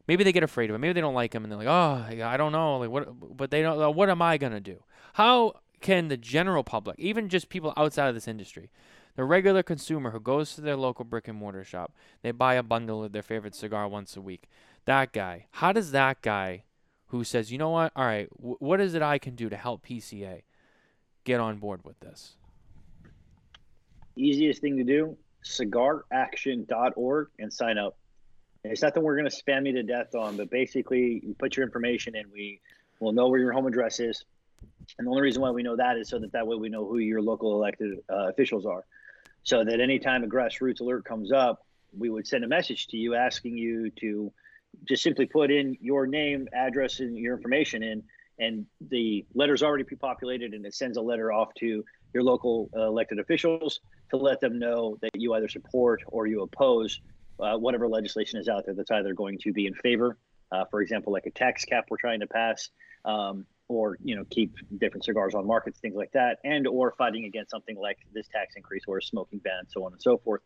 maybe 0.09 0.25
they 0.25 0.33
get 0.33 0.43
afraid 0.43 0.71
of 0.71 0.75
him. 0.75 0.81
Maybe 0.81 0.95
they 0.95 1.01
don't 1.01 1.15
like 1.15 1.33
him, 1.35 1.45
and 1.45 1.53
they're 1.53 1.59
like, 1.59 1.69
oh, 1.69 2.25
I 2.27 2.37
don't 2.37 2.53
know, 2.53 2.79
like 2.79 2.91
what? 2.91 3.37
But 3.37 3.51
they 3.53 3.63
don't. 3.63 3.81
uh, 3.81 3.91
What 3.91 4.11
am 4.11 4.21
I 4.23 4.39
gonna 4.39 4.61
do? 4.61 4.83
How 5.15 5.55
can 5.81 6.09
the 6.09 6.17
general 6.17 6.65
public, 6.65 6.99
even 6.99 7.29
just 7.29 7.49
people 7.49 7.73
outside 7.77 8.09
of 8.09 8.15
this 8.15 8.27
industry, 8.27 8.71
the 9.15 9.23
regular 9.25 9.63
consumer 9.63 10.11
who 10.11 10.19
goes 10.21 10.55
to 10.55 10.61
their 10.61 10.77
local 10.77 11.05
brick 11.05 11.29
and 11.29 11.39
mortar 11.39 11.63
shop, 11.63 11.93
they 12.23 12.33
buy 12.33 12.55
a 12.55 12.63
bundle 12.65 13.05
of 13.05 13.13
their 13.13 13.23
favorite 13.23 13.55
cigar 13.55 13.87
once 13.87 14.17
a 14.17 14.21
week. 14.21 14.49
That 14.87 15.13
guy, 15.13 15.47
how 15.53 15.73
does 15.73 15.93
that 15.93 16.23
guy 16.23 16.65
who 17.09 17.23
says, 17.25 17.53
you 17.53 17.59
know 17.59 17.71
what, 17.71 17.93
all 17.95 18.05
right, 18.05 18.29
w- 18.37 18.57
what 18.59 18.81
is 18.81 18.95
it 18.95 19.03
I 19.03 19.19
can 19.19 19.35
do 19.35 19.49
to 19.49 19.57
help 19.57 19.87
PCA 19.87 20.43
get 21.25 21.41
on 21.41 21.59
board 21.59 21.85
with 21.85 22.01
this? 22.01 22.37
Easiest 24.17 24.61
thing 24.61 24.77
to 24.79 24.85
do: 24.85 25.17
cigaraction.org 25.45 27.29
and 27.39 27.53
sign 27.53 27.79
up. 27.79 27.97
It's 28.65 28.83
nothing 28.83 29.03
we're 29.03 29.17
going 29.17 29.31
to 29.31 29.37
spam 29.37 29.67
you 29.67 29.73
to 29.75 29.83
death 29.83 30.15
on, 30.15 30.37
but 30.37 30.51
basically, 30.51 31.21
you 31.25 31.35
put 31.39 31.57
your 31.57 31.65
information 31.65 32.17
in. 32.17 32.25
We 32.33 32.61
will 33.01 33.13
know 33.13 33.29
where 33.29 33.39
your 33.41 33.53
home 33.53 33.67
address 33.67 34.01
is, 34.01 34.25
and 34.99 35.07
the 35.07 35.11
only 35.11 35.23
reason 35.23 35.43
why 35.43 35.51
we 35.51 35.63
know 35.63 35.77
that 35.77 35.97
is 35.97 36.09
so 36.09 36.19
that 36.19 36.33
that 36.33 36.47
way 36.47 36.57
we 36.57 36.69
know 36.69 36.85
who 36.87 36.99
your 36.99 37.23
local 37.23 37.55
elected 37.55 37.99
uh, 38.11 38.29
officials 38.29 38.67
are. 38.67 38.85
So 39.45 39.65
that 39.65 39.81
anytime 39.81 40.25
a 40.25 40.27
grassroots 40.27 40.81
alert 40.81 41.05
comes 41.05 41.33
up, 41.33 41.65
we 41.97 42.11
would 42.11 42.27
send 42.27 42.45
a 42.45 42.49
message 42.49 42.89
to 42.89 42.97
you 42.97 43.15
asking 43.15 43.57
you 43.57 43.91
to 44.01 44.33
just 44.87 45.03
simply 45.03 45.27
put 45.27 45.51
in 45.51 45.77
your 45.81 46.07
name, 46.07 46.49
address, 46.53 47.01
and 47.01 47.17
your 47.17 47.37
information 47.37 47.83
in, 47.83 48.03
and 48.41 48.67
the 48.91 49.25
letter's 49.35 49.63
already 49.63 49.85
pre-populated, 49.85 50.53
and 50.53 50.67
it 50.67 50.75
sends 50.75 50.97
a 50.97 51.03
letter 51.03 51.33
off 51.33 51.55
to 51.55 51.85
your 52.13 52.23
local 52.23 52.69
uh, 52.77 52.87
elected 52.87 53.19
officials 53.19 53.81
to 54.11 54.17
let 54.17 54.41
them 54.41 54.59
know 54.59 54.99
that 55.01 55.11
you 55.15 55.35
either 55.35 55.49
support 55.49 56.03
or 56.09 56.27
you 56.27 56.43
oppose 56.43 57.01
uh, 57.41 57.57
whatever 57.57 57.89
legislation 57.89 58.41
is 58.41 58.49
out 58.49 58.65
there 58.67 58.75
that's 58.75 58.91
either 58.91 59.15
going 59.15 59.39
to 59.39 59.53
be 59.53 59.67
in 59.67 59.75
favor, 59.75 60.19
uh, 60.53 60.65
for 60.71 60.81
example, 60.81 61.13
like 61.13 61.27
a 61.27 61.31
tax 61.31 61.65
cap 61.65 61.87
we're 61.91 61.97
trying 61.97 62.21
to 62.21 62.27
pass, 62.27 62.71
um, 63.05 63.47
or 63.69 63.99
you 64.03 64.17
know 64.17 64.25
keep 64.31 64.55
different 64.79 65.05
cigars 65.05 65.35
on 65.35 65.47
markets, 65.47 65.79
things 65.79 65.95
like 65.95 66.13
that, 66.13 66.39
and 66.45 66.67
or 66.67 66.95
fighting 66.97 67.25
against 67.25 67.51
something 67.51 67.77
like 67.77 67.99
this 68.13 68.27
tax 68.29 68.55
increase 68.57 68.85
or 68.89 68.99
a 68.99 69.03
smoking 69.03 69.39
ban, 69.39 69.65
so 69.69 69.85
on 69.85 69.93
and 69.93 70.03
so 70.03 70.19
forth. 70.19 70.41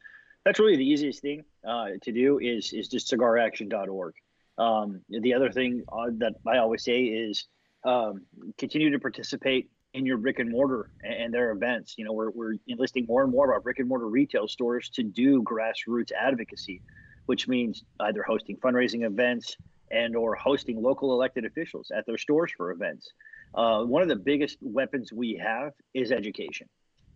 That's 0.44 0.58
really 0.58 0.76
the 0.76 0.88
easiest 0.88 1.22
thing 1.22 1.44
uh, 1.66 1.90
to 2.02 2.12
do 2.12 2.38
is 2.38 2.72
is 2.72 2.88
just 2.88 3.10
cigaraction.org. 3.10 4.14
Um, 4.58 5.00
the 5.08 5.34
other 5.34 5.50
thing 5.50 5.84
uh, 5.90 6.10
that 6.18 6.34
I 6.46 6.58
always 6.58 6.84
say 6.84 7.00
is 7.02 7.46
um, 7.84 8.22
continue 8.58 8.90
to 8.90 8.98
participate 8.98 9.70
in 9.94 10.06
your 10.06 10.16
brick 10.16 10.38
and 10.38 10.50
mortar 10.50 10.90
and, 11.02 11.32
their 11.32 11.50
events. 11.50 11.94
You 11.98 12.04
know, 12.04 12.12
we're, 12.12 12.30
we're 12.30 12.54
enlisting 12.66 13.06
more 13.06 13.22
and 13.22 13.32
more 13.32 13.46
of 13.46 13.50
our 13.50 13.60
brick 13.60 13.78
and 13.78 13.88
mortar 13.88 14.08
retail 14.08 14.48
stores 14.48 14.88
to 14.90 15.02
do 15.02 15.42
grassroots 15.42 16.12
advocacy, 16.12 16.80
which 17.26 17.46
means 17.48 17.84
either 18.00 18.22
hosting 18.22 18.56
fundraising 18.56 19.04
events 19.04 19.56
and 19.90 20.16
or 20.16 20.34
hosting 20.34 20.82
local 20.82 21.12
elected 21.12 21.44
officials 21.44 21.90
at 21.94 22.06
their 22.06 22.16
stores 22.16 22.50
for 22.56 22.70
events. 22.70 23.12
Uh, 23.54 23.82
one 23.82 24.00
of 24.00 24.08
the 24.08 24.16
biggest 24.16 24.56
weapons 24.62 25.12
we 25.12 25.34
have 25.42 25.72
is 25.92 26.10
education. 26.10 26.68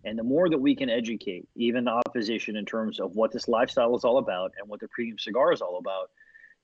And 0.04 0.18
the 0.18 0.22
more 0.22 0.48
that 0.50 0.58
we 0.58 0.76
can 0.76 0.90
educate 0.90 1.48
even 1.56 1.84
the 1.84 1.90
opposition 2.06 2.56
in 2.56 2.64
terms 2.64 3.00
of 3.00 3.16
what 3.16 3.32
this 3.32 3.48
lifestyle 3.48 3.96
is 3.96 4.04
all 4.04 4.18
about 4.18 4.52
and 4.58 4.68
what 4.68 4.80
the 4.80 4.88
premium 4.88 5.18
cigar 5.18 5.52
is 5.52 5.62
all 5.62 5.78
about, 5.78 6.10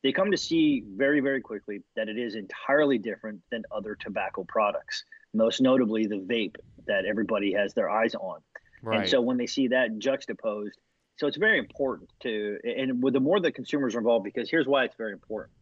they 0.02 0.12
come 0.12 0.30
to 0.30 0.36
see 0.36 0.84
very, 0.94 1.20
very 1.20 1.40
quickly 1.40 1.80
that 1.96 2.08
it 2.08 2.18
is 2.18 2.34
entirely 2.34 2.98
different 2.98 3.40
than 3.50 3.62
other 3.72 3.96
tobacco 3.96 4.44
products, 4.44 5.04
most 5.34 5.60
notably 5.60 6.06
the 6.06 6.16
vape 6.16 6.56
that 6.86 7.04
everybody 7.04 7.52
has 7.52 7.74
their 7.74 7.88
eyes 7.88 8.14
on. 8.14 8.40
Right. 8.82 9.00
And 9.00 9.08
so 9.08 9.20
when 9.20 9.36
they 9.36 9.46
see 9.46 9.68
that 9.68 9.98
juxtaposed, 9.98 10.78
so 11.16 11.26
it's 11.26 11.36
very 11.36 11.58
important 11.58 12.10
to, 12.20 12.58
and 12.64 13.02
with 13.02 13.14
the 13.14 13.20
more 13.20 13.38
the 13.38 13.52
consumers 13.52 13.94
are 13.94 13.98
involved, 13.98 14.24
because 14.24 14.50
here's 14.50 14.66
why 14.66 14.84
it's 14.84 14.96
very 14.96 15.12
important. 15.12 15.52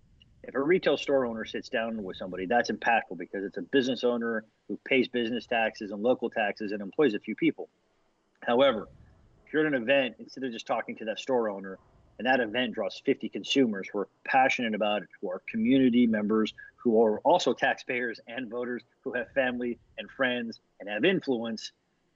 If 0.42 0.54
a 0.54 0.60
retail 0.60 0.96
store 0.96 1.26
owner 1.26 1.44
sits 1.44 1.68
down 1.68 2.02
with 2.02 2.16
somebody, 2.16 2.46
that's 2.46 2.70
impactful 2.70 3.18
because 3.18 3.44
it's 3.44 3.58
a 3.58 3.62
business 3.62 4.04
owner 4.04 4.46
who 4.68 4.78
pays 4.86 5.06
business 5.06 5.46
taxes 5.46 5.90
and 5.90 6.02
local 6.02 6.30
taxes 6.30 6.72
and 6.72 6.80
employs 6.80 7.12
a 7.12 7.18
few 7.18 7.36
people. 7.36 7.68
However, 8.40 8.88
if 9.46 9.52
you're 9.52 9.66
at 9.66 9.74
an 9.74 9.82
event, 9.82 10.14
instead 10.18 10.44
of 10.44 10.52
just 10.52 10.66
talking 10.66 10.96
to 10.96 11.04
that 11.06 11.18
store 11.18 11.50
owner, 11.50 11.78
and 12.20 12.26
that 12.26 12.38
event 12.38 12.74
draws 12.74 13.00
50 13.06 13.30
consumers 13.30 13.88
who 13.90 14.00
are 14.00 14.08
passionate 14.24 14.74
about 14.74 15.00
it, 15.00 15.08
who 15.22 15.30
are 15.30 15.40
community 15.50 16.06
members, 16.06 16.52
who 16.76 17.02
are 17.02 17.18
also 17.20 17.54
taxpayers 17.54 18.20
and 18.28 18.50
voters, 18.50 18.82
who 19.00 19.14
have 19.14 19.32
family 19.32 19.78
and 19.96 20.10
friends 20.10 20.60
and 20.80 20.90
have 20.90 21.06
influence, 21.06 21.72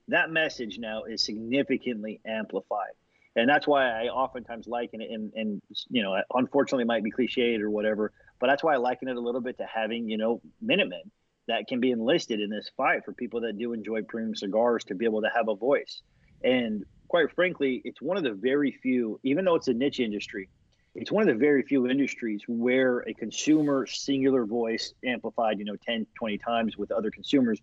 that 0.08 0.28
message 0.28 0.78
now 0.78 1.04
is 1.04 1.24
significantly 1.24 2.20
amplified. 2.26 2.92
And 3.34 3.48
that's 3.48 3.66
why 3.66 3.86
I 3.86 4.08
oftentimes 4.08 4.66
liken 4.66 5.00
it, 5.00 5.10
and, 5.10 5.32
and 5.36 5.62
you 5.88 6.02
know, 6.02 6.20
unfortunately, 6.34 6.82
it 6.82 6.86
might 6.86 7.02
be 7.02 7.10
cliched 7.10 7.62
or 7.62 7.70
whatever, 7.70 8.12
but 8.40 8.48
that's 8.48 8.62
why 8.62 8.74
I 8.74 8.76
liken 8.76 9.08
it 9.08 9.16
a 9.16 9.20
little 9.20 9.40
bit 9.40 9.56
to 9.56 9.64
having, 9.64 10.06
you 10.06 10.18
know, 10.18 10.42
Minutemen 10.60 11.10
that 11.48 11.66
can 11.66 11.80
be 11.80 11.92
enlisted 11.92 12.42
in 12.42 12.50
this 12.50 12.70
fight 12.76 13.06
for 13.06 13.14
people 13.14 13.40
that 13.40 13.56
do 13.56 13.72
enjoy 13.72 14.02
premium 14.02 14.36
cigars 14.36 14.84
to 14.84 14.94
be 14.94 15.06
able 15.06 15.22
to 15.22 15.30
have 15.34 15.48
a 15.48 15.54
voice. 15.54 16.02
And 16.42 16.84
quite 17.14 17.32
frankly, 17.32 17.80
it's 17.84 18.02
one 18.02 18.16
of 18.16 18.24
the 18.24 18.32
very 18.32 18.72
few, 18.72 19.20
even 19.22 19.44
though 19.44 19.54
it's 19.54 19.68
a 19.68 19.72
niche 19.72 20.00
industry, 20.00 20.48
it's 20.96 21.12
one 21.12 21.22
of 21.22 21.32
the 21.32 21.38
very 21.38 21.62
few 21.62 21.86
industries 21.88 22.42
where 22.48 23.04
a 23.06 23.14
consumer 23.14 23.86
singular 23.86 24.44
voice 24.44 24.92
amplified, 25.04 25.60
you 25.60 25.64
know, 25.64 25.76
10, 25.86 26.08
20 26.18 26.38
times 26.38 26.76
with 26.76 26.90
other 26.90 27.12
consumers 27.12 27.62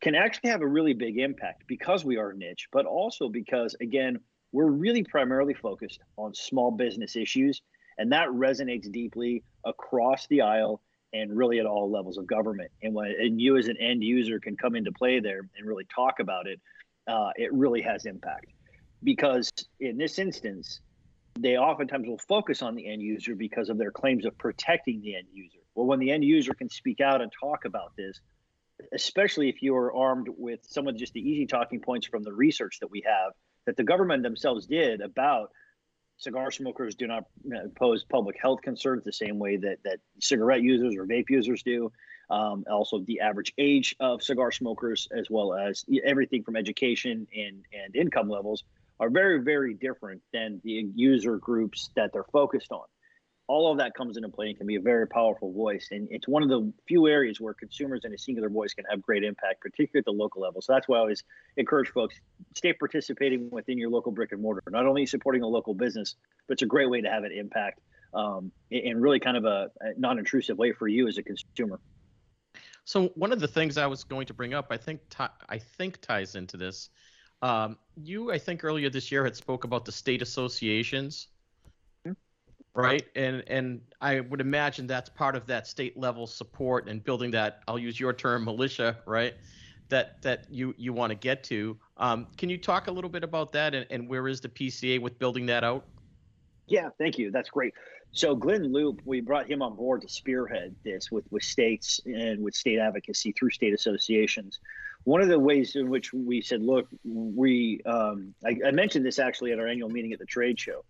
can 0.00 0.14
actually 0.14 0.48
have 0.48 0.62
a 0.62 0.66
really 0.66 0.94
big 0.94 1.18
impact 1.18 1.64
because 1.66 2.06
we 2.06 2.16
are 2.16 2.32
niche, 2.32 2.68
but 2.72 2.86
also 2.86 3.28
because, 3.28 3.76
again, 3.82 4.18
we're 4.52 4.70
really 4.70 5.04
primarily 5.04 5.52
focused 5.52 6.00
on 6.16 6.32
small 6.32 6.70
business 6.70 7.16
issues. 7.16 7.60
And 7.98 8.10
that 8.12 8.28
resonates 8.28 8.90
deeply 8.90 9.42
across 9.66 10.26
the 10.28 10.40
aisle 10.40 10.80
and 11.12 11.36
really 11.36 11.60
at 11.60 11.66
all 11.66 11.90
levels 11.90 12.16
of 12.16 12.26
government. 12.26 12.70
And 12.82 12.94
when 12.94 13.14
and 13.20 13.38
you 13.42 13.58
as 13.58 13.68
an 13.68 13.76
end 13.76 14.02
user 14.02 14.40
can 14.40 14.56
come 14.56 14.74
into 14.74 14.90
play 14.90 15.20
there 15.20 15.40
and 15.58 15.68
really 15.68 15.84
talk 15.94 16.18
about 16.18 16.46
it, 16.46 16.58
uh, 17.06 17.32
it 17.36 17.52
really 17.52 17.82
has 17.82 18.06
impact. 18.06 18.46
Because 19.02 19.52
in 19.80 19.96
this 19.96 20.18
instance, 20.18 20.80
they 21.38 21.56
oftentimes 21.56 22.08
will 22.08 22.18
focus 22.18 22.62
on 22.62 22.74
the 22.74 22.90
end 22.90 23.02
user 23.02 23.34
because 23.34 23.68
of 23.68 23.78
their 23.78 23.90
claims 23.90 24.24
of 24.24 24.36
protecting 24.38 25.00
the 25.00 25.16
end 25.16 25.26
user. 25.32 25.58
Well, 25.74 25.86
when 25.86 25.98
the 25.98 26.10
end 26.10 26.24
user 26.24 26.54
can 26.54 26.70
speak 26.70 27.00
out 27.00 27.20
and 27.20 27.30
talk 27.38 27.66
about 27.66 27.92
this, 27.96 28.20
especially 28.92 29.48
if 29.48 29.62
you 29.62 29.76
are 29.76 29.94
armed 29.94 30.28
with 30.36 30.60
some 30.62 30.86
of 30.88 30.96
just 30.96 31.12
the 31.12 31.20
easy 31.20 31.46
talking 31.46 31.80
points 31.80 32.06
from 32.06 32.22
the 32.22 32.32
research 32.32 32.78
that 32.80 32.90
we 32.90 33.02
have 33.06 33.32
that 33.66 33.76
the 33.76 33.84
government 33.84 34.22
themselves 34.22 34.66
did 34.66 35.00
about 35.00 35.50
Cigar 36.18 36.50
smokers 36.50 36.94
do 36.94 37.06
not 37.06 37.24
pose 37.74 38.04
public 38.04 38.36
health 38.40 38.62
concerns 38.62 39.04
the 39.04 39.12
same 39.12 39.38
way 39.38 39.56
that 39.58 39.78
that 39.84 39.98
cigarette 40.18 40.62
users 40.62 40.96
or 40.96 41.06
vape 41.06 41.28
users 41.28 41.62
do. 41.62 41.92
Um, 42.30 42.64
also, 42.70 43.00
the 43.00 43.20
average 43.20 43.52
age 43.58 43.94
of 44.00 44.22
cigar 44.22 44.50
smokers, 44.50 45.08
as 45.16 45.28
well 45.30 45.54
as 45.54 45.84
everything 46.04 46.42
from 46.42 46.56
education 46.56 47.26
and 47.36 47.64
and 47.72 47.94
income 47.94 48.30
levels, 48.30 48.64
are 49.00 49.10
very 49.10 49.42
very 49.42 49.74
different 49.74 50.22
than 50.32 50.60
the 50.64 50.90
user 50.94 51.36
groups 51.36 51.90
that 51.96 52.12
they're 52.12 52.24
focused 52.32 52.72
on 52.72 52.84
all 53.48 53.70
of 53.70 53.78
that 53.78 53.94
comes 53.94 54.16
into 54.16 54.28
play 54.28 54.48
and 54.48 54.56
can 54.56 54.66
be 54.66 54.76
a 54.76 54.80
very 54.80 55.06
powerful 55.06 55.52
voice. 55.52 55.88
And 55.92 56.08
it's 56.10 56.26
one 56.26 56.42
of 56.42 56.48
the 56.48 56.72
few 56.88 57.06
areas 57.06 57.40
where 57.40 57.54
consumers 57.54 58.00
and 58.04 58.12
a 58.12 58.18
singular 58.18 58.48
voice 58.48 58.74
can 58.74 58.84
have 58.90 59.00
great 59.00 59.22
impact, 59.22 59.60
particularly 59.60 60.00
at 60.00 60.04
the 60.04 60.12
local 60.12 60.42
level. 60.42 60.60
So 60.60 60.72
that's 60.72 60.88
why 60.88 60.96
I 60.96 61.00
always 61.00 61.22
encourage 61.56 61.90
folks 61.90 62.16
stay 62.56 62.72
participating 62.72 63.48
within 63.50 63.78
your 63.78 63.90
local 63.90 64.10
brick 64.10 64.32
and 64.32 64.42
mortar. 64.42 64.62
Not 64.68 64.86
only 64.86 65.06
supporting 65.06 65.42
a 65.42 65.46
local 65.46 65.74
business, 65.74 66.16
but 66.48 66.54
it's 66.54 66.62
a 66.62 66.66
great 66.66 66.90
way 66.90 67.00
to 67.00 67.08
have 67.08 67.22
an 67.22 67.32
impact 67.32 67.80
um, 68.14 68.50
in 68.70 69.00
really 69.00 69.20
kind 69.20 69.36
of 69.36 69.44
a, 69.44 69.70
a 69.80 69.92
non-intrusive 69.96 70.58
way 70.58 70.72
for 70.72 70.88
you 70.88 71.06
as 71.06 71.18
a 71.18 71.22
consumer. 71.22 71.78
So 72.84 73.08
one 73.14 73.32
of 73.32 73.40
the 73.40 73.48
things 73.48 73.78
I 73.78 73.86
was 73.86 74.04
going 74.04 74.26
to 74.26 74.34
bring 74.34 74.54
up, 74.54 74.68
I 74.70 74.76
think, 74.76 75.00
t- 75.08 75.24
I 75.48 75.58
think 75.58 76.00
ties 76.00 76.34
into 76.34 76.56
this. 76.56 76.88
Um, 77.42 77.76
you, 78.02 78.32
I 78.32 78.38
think, 78.38 78.64
earlier 78.64 78.90
this 78.90 79.12
year 79.12 79.24
had 79.24 79.36
spoke 79.36 79.64
about 79.64 79.84
the 79.84 79.92
state 79.92 80.22
associations 80.22 81.28
right? 82.76 83.06
And 83.16 83.42
and 83.46 83.80
I 84.00 84.20
would 84.20 84.40
imagine 84.40 84.86
that's 84.86 85.08
part 85.08 85.34
of 85.34 85.46
that 85.46 85.66
state 85.66 85.96
level 85.96 86.26
support 86.26 86.88
and 86.88 87.02
building 87.02 87.30
that. 87.32 87.62
I'll 87.66 87.78
use 87.78 87.98
your 87.98 88.12
term, 88.12 88.44
militia, 88.44 88.98
right? 89.06 89.34
That 89.88 90.20
that 90.22 90.46
you 90.50 90.74
you 90.76 90.92
want 90.92 91.10
to 91.10 91.14
get 91.14 91.42
to. 91.44 91.76
Um, 91.96 92.26
can 92.36 92.48
you 92.48 92.58
talk 92.58 92.86
a 92.86 92.90
little 92.90 93.10
bit 93.10 93.24
about 93.24 93.52
that 93.52 93.74
and, 93.74 93.86
and 93.90 94.08
where 94.08 94.28
is 94.28 94.40
the 94.40 94.48
PCA 94.48 95.00
with 95.00 95.18
building 95.18 95.46
that 95.46 95.64
out? 95.64 95.86
Yeah, 96.66 96.90
thank 96.98 97.18
you. 97.18 97.30
That's 97.30 97.48
great. 97.48 97.72
So 98.12 98.34
Glynn 98.34 98.72
Loope, 98.72 99.00
we 99.04 99.20
brought 99.20 99.48
him 99.48 99.62
on 99.62 99.76
board 99.76 100.02
to 100.02 100.08
spearhead 100.08 100.74
this 100.84 101.10
with 101.10 101.24
with 101.30 101.42
states 101.42 102.00
and 102.04 102.42
with 102.42 102.54
state 102.54 102.78
advocacy 102.78 103.32
through 103.32 103.50
state 103.50 103.74
associations. 103.74 104.60
One 105.06 105.22
of 105.22 105.28
the 105.28 105.38
ways 105.38 105.76
in 105.76 105.88
which 105.88 106.12
we 106.12 106.40
said, 106.40 106.62
look, 106.62 106.86
we 107.04 107.80
um, 107.86 108.34
I, 108.44 108.56
I 108.66 108.70
mentioned 108.72 109.06
this 109.06 109.18
actually 109.18 109.52
at 109.52 109.58
our 109.58 109.66
annual 109.66 109.88
meeting 109.88 110.12
at 110.12 110.18
the 110.18 110.26
trade 110.26 110.58
show 110.60 110.84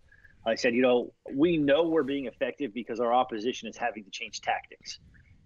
I 0.47 0.55
said, 0.55 0.73
you 0.73 0.81
know, 0.81 1.13
we 1.33 1.57
know 1.57 1.83
we're 1.83 2.03
being 2.03 2.25
effective 2.25 2.73
because 2.73 3.01
our 3.01 3.13
opposition 3.13 3.67
is 3.67 3.75
having 3.75 4.05
to 4.05 4.09
change 4.09 4.39
tactics. 4.41 4.99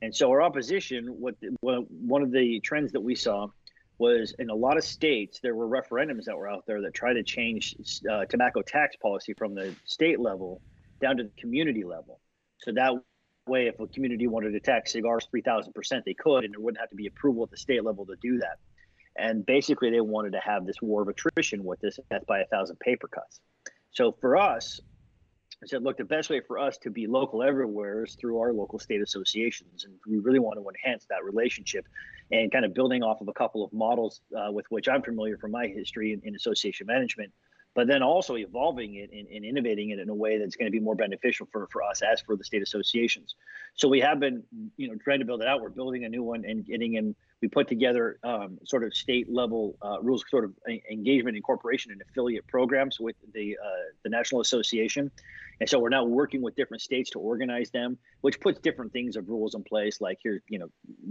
And 0.04 0.16
so 0.16 0.30
our 0.30 0.42
opposition, 0.42 1.08
what 1.20 1.36
one 1.60 2.22
of 2.22 2.32
the 2.32 2.60
trends 2.60 2.92
that 2.92 3.02
we 3.02 3.16
saw 3.16 3.48
was 3.98 4.34
in 4.38 4.50
a 4.50 4.56
lot 4.56 4.78
of 4.78 4.84
states, 4.84 5.40
there 5.42 5.56
were 5.56 5.68
referendums 5.68 6.26
that 6.26 6.38
were 6.38 6.48
out 6.48 6.66
there 6.68 6.82
that 6.82 6.94
tried 6.94 7.14
to 7.14 7.24
change 7.24 7.76
uh, 8.10 8.26
tobacco 8.26 8.62
tax 8.62 8.96
policy 8.98 9.34
from 9.34 9.56
the 9.56 9.76
state 9.86 10.20
level 10.20 10.62
down 11.02 11.18
to 11.18 11.24
the 11.24 11.32
community 11.38 11.84
level. 11.84 12.20
So 12.60 12.72
that 12.74 12.94
way, 13.48 13.68
if 13.68 13.80
a 13.80 13.88
community 13.88 14.28
wanted 14.28 14.52
to 14.52 14.60
tax 14.60 14.92
cigars 14.92 15.28
3,000%, 15.34 16.04
they 16.06 16.14
could, 16.14 16.44
and 16.44 16.54
there 16.54 16.60
wouldn't 16.60 16.80
have 16.80 16.90
to 16.90 16.96
be 16.96 17.08
approval 17.08 17.44
at 17.44 17.50
the 17.50 17.58
state 17.58 17.84
level 17.84 18.06
to 18.06 18.16
do 18.22 18.38
that. 18.40 18.58
And 19.18 19.46
basically, 19.46 19.90
they 19.90 20.02
wanted 20.02 20.32
to 20.34 20.40
have 20.40 20.66
this 20.66 20.82
war 20.82 21.02
of 21.02 21.08
attrition 21.10 21.64
with 21.64 21.80
this 21.82 22.00
death 22.10 22.26
by 22.28 22.40
a 22.40 22.46
thousand 22.46 22.80
paper 22.80 23.08
cuts. 23.08 23.42
So 23.92 24.16
for 24.22 24.38
us, 24.38 24.80
I 25.64 25.68
said, 25.68 25.84
look, 25.84 25.98
the 25.98 26.06
best 26.06 26.30
way 26.30 26.40
for 26.40 26.58
us 26.58 26.78
to 26.80 26.90
be 26.90 27.08
local 27.08 27.44
everywhere 27.44 28.06
is 28.06 28.16
through 28.16 28.40
our 28.40 28.54
local 28.54 28.80
state 28.80 29.02
associations. 29.02 29.84
And 29.84 29.94
we 30.08 30.18
really 30.18 30.40
want 30.40 30.58
to 30.58 30.68
enhance 30.68 31.06
that 31.10 31.24
relationship 31.24 31.86
and 32.32 32.52
kind 32.52 32.66
of 32.66 32.74
building 32.74 33.04
off 33.04 33.22
of 33.22 33.28
a 33.28 33.34
couple 33.34 33.64
of 33.64 33.72
models 33.74 34.22
uh, 34.36 34.52
with 34.52 34.66
which 34.70 34.88
I'm 34.88 35.04
familiar 35.04 35.38
from 35.38 35.52
my 35.52 35.68
history 35.68 36.14
in, 36.14 36.22
in 36.24 36.36
association 36.36 36.88
management 36.88 37.32
but 37.74 37.88
then 37.88 38.04
also 38.04 38.36
evolving 38.36 38.96
it 38.96 39.10
and, 39.12 39.28
and, 39.28 39.46
innovating 39.46 39.92
it 39.92 40.00
in 40.00 40.10
a 40.10 40.14
way 40.14 40.38
that's 40.38 40.56
going 40.56 40.66
to 40.66 40.72
be 40.72 40.80
more 40.80 40.96
beneficial 40.96 41.48
for, 41.52 41.68
for 41.68 41.82
us 41.84 42.02
as 42.02 42.22
for 42.22 42.36
the 42.36 42.44
state 42.44 42.62
associations. 42.62 43.36
So 43.76 43.88
we 43.88 44.00
have 44.02 44.20
been, 44.20 44.44
you 44.78 44.90
know, 44.90 44.96
trying 44.96 45.20
to 45.20 45.26
build 45.26 45.42
it 45.42 45.48
out. 45.48 45.62
We're 45.62 45.70
building 45.70 46.04
a 46.04 46.10
new 46.10 46.24
one 46.24 46.44
and 46.46 46.66
getting 46.66 46.96
in. 46.96 47.16
We 47.42 47.48
put 47.48 47.68
together 47.68 48.20
um, 48.24 48.60
sort 48.66 48.84
of 48.84 48.94
state 48.94 49.32
level 49.32 49.78
uh, 49.82 50.02
rules, 50.02 50.24
sort 50.30 50.44
of 50.44 50.54
engagement, 50.92 51.38
incorporation, 51.38 51.92
and 51.92 52.02
affiliate 52.02 52.46
programs 52.48 53.00
with 53.00 53.16
the 53.34 53.58
uh, 53.64 53.68
the 54.04 54.10
National 54.10 54.42
Association. 54.42 55.10
And 55.62 55.70
so 55.70 55.80
we're 55.80 55.90
now 55.90 56.04
working 56.04 56.42
with 56.42 56.56
different 56.56 56.82
states 56.82 57.12
to 57.12 57.20
organize 57.20 57.70
them, 57.72 57.98
which 58.20 58.42
puts 58.42 58.60
different 58.60 58.92
things 58.92 59.16
of 59.16 59.30
rules 59.30 59.56
in 59.56 59.64
place, 59.64 60.02
like 60.02 60.18
here, 60.22 60.42
you 60.50 60.60
know, 60.60 60.68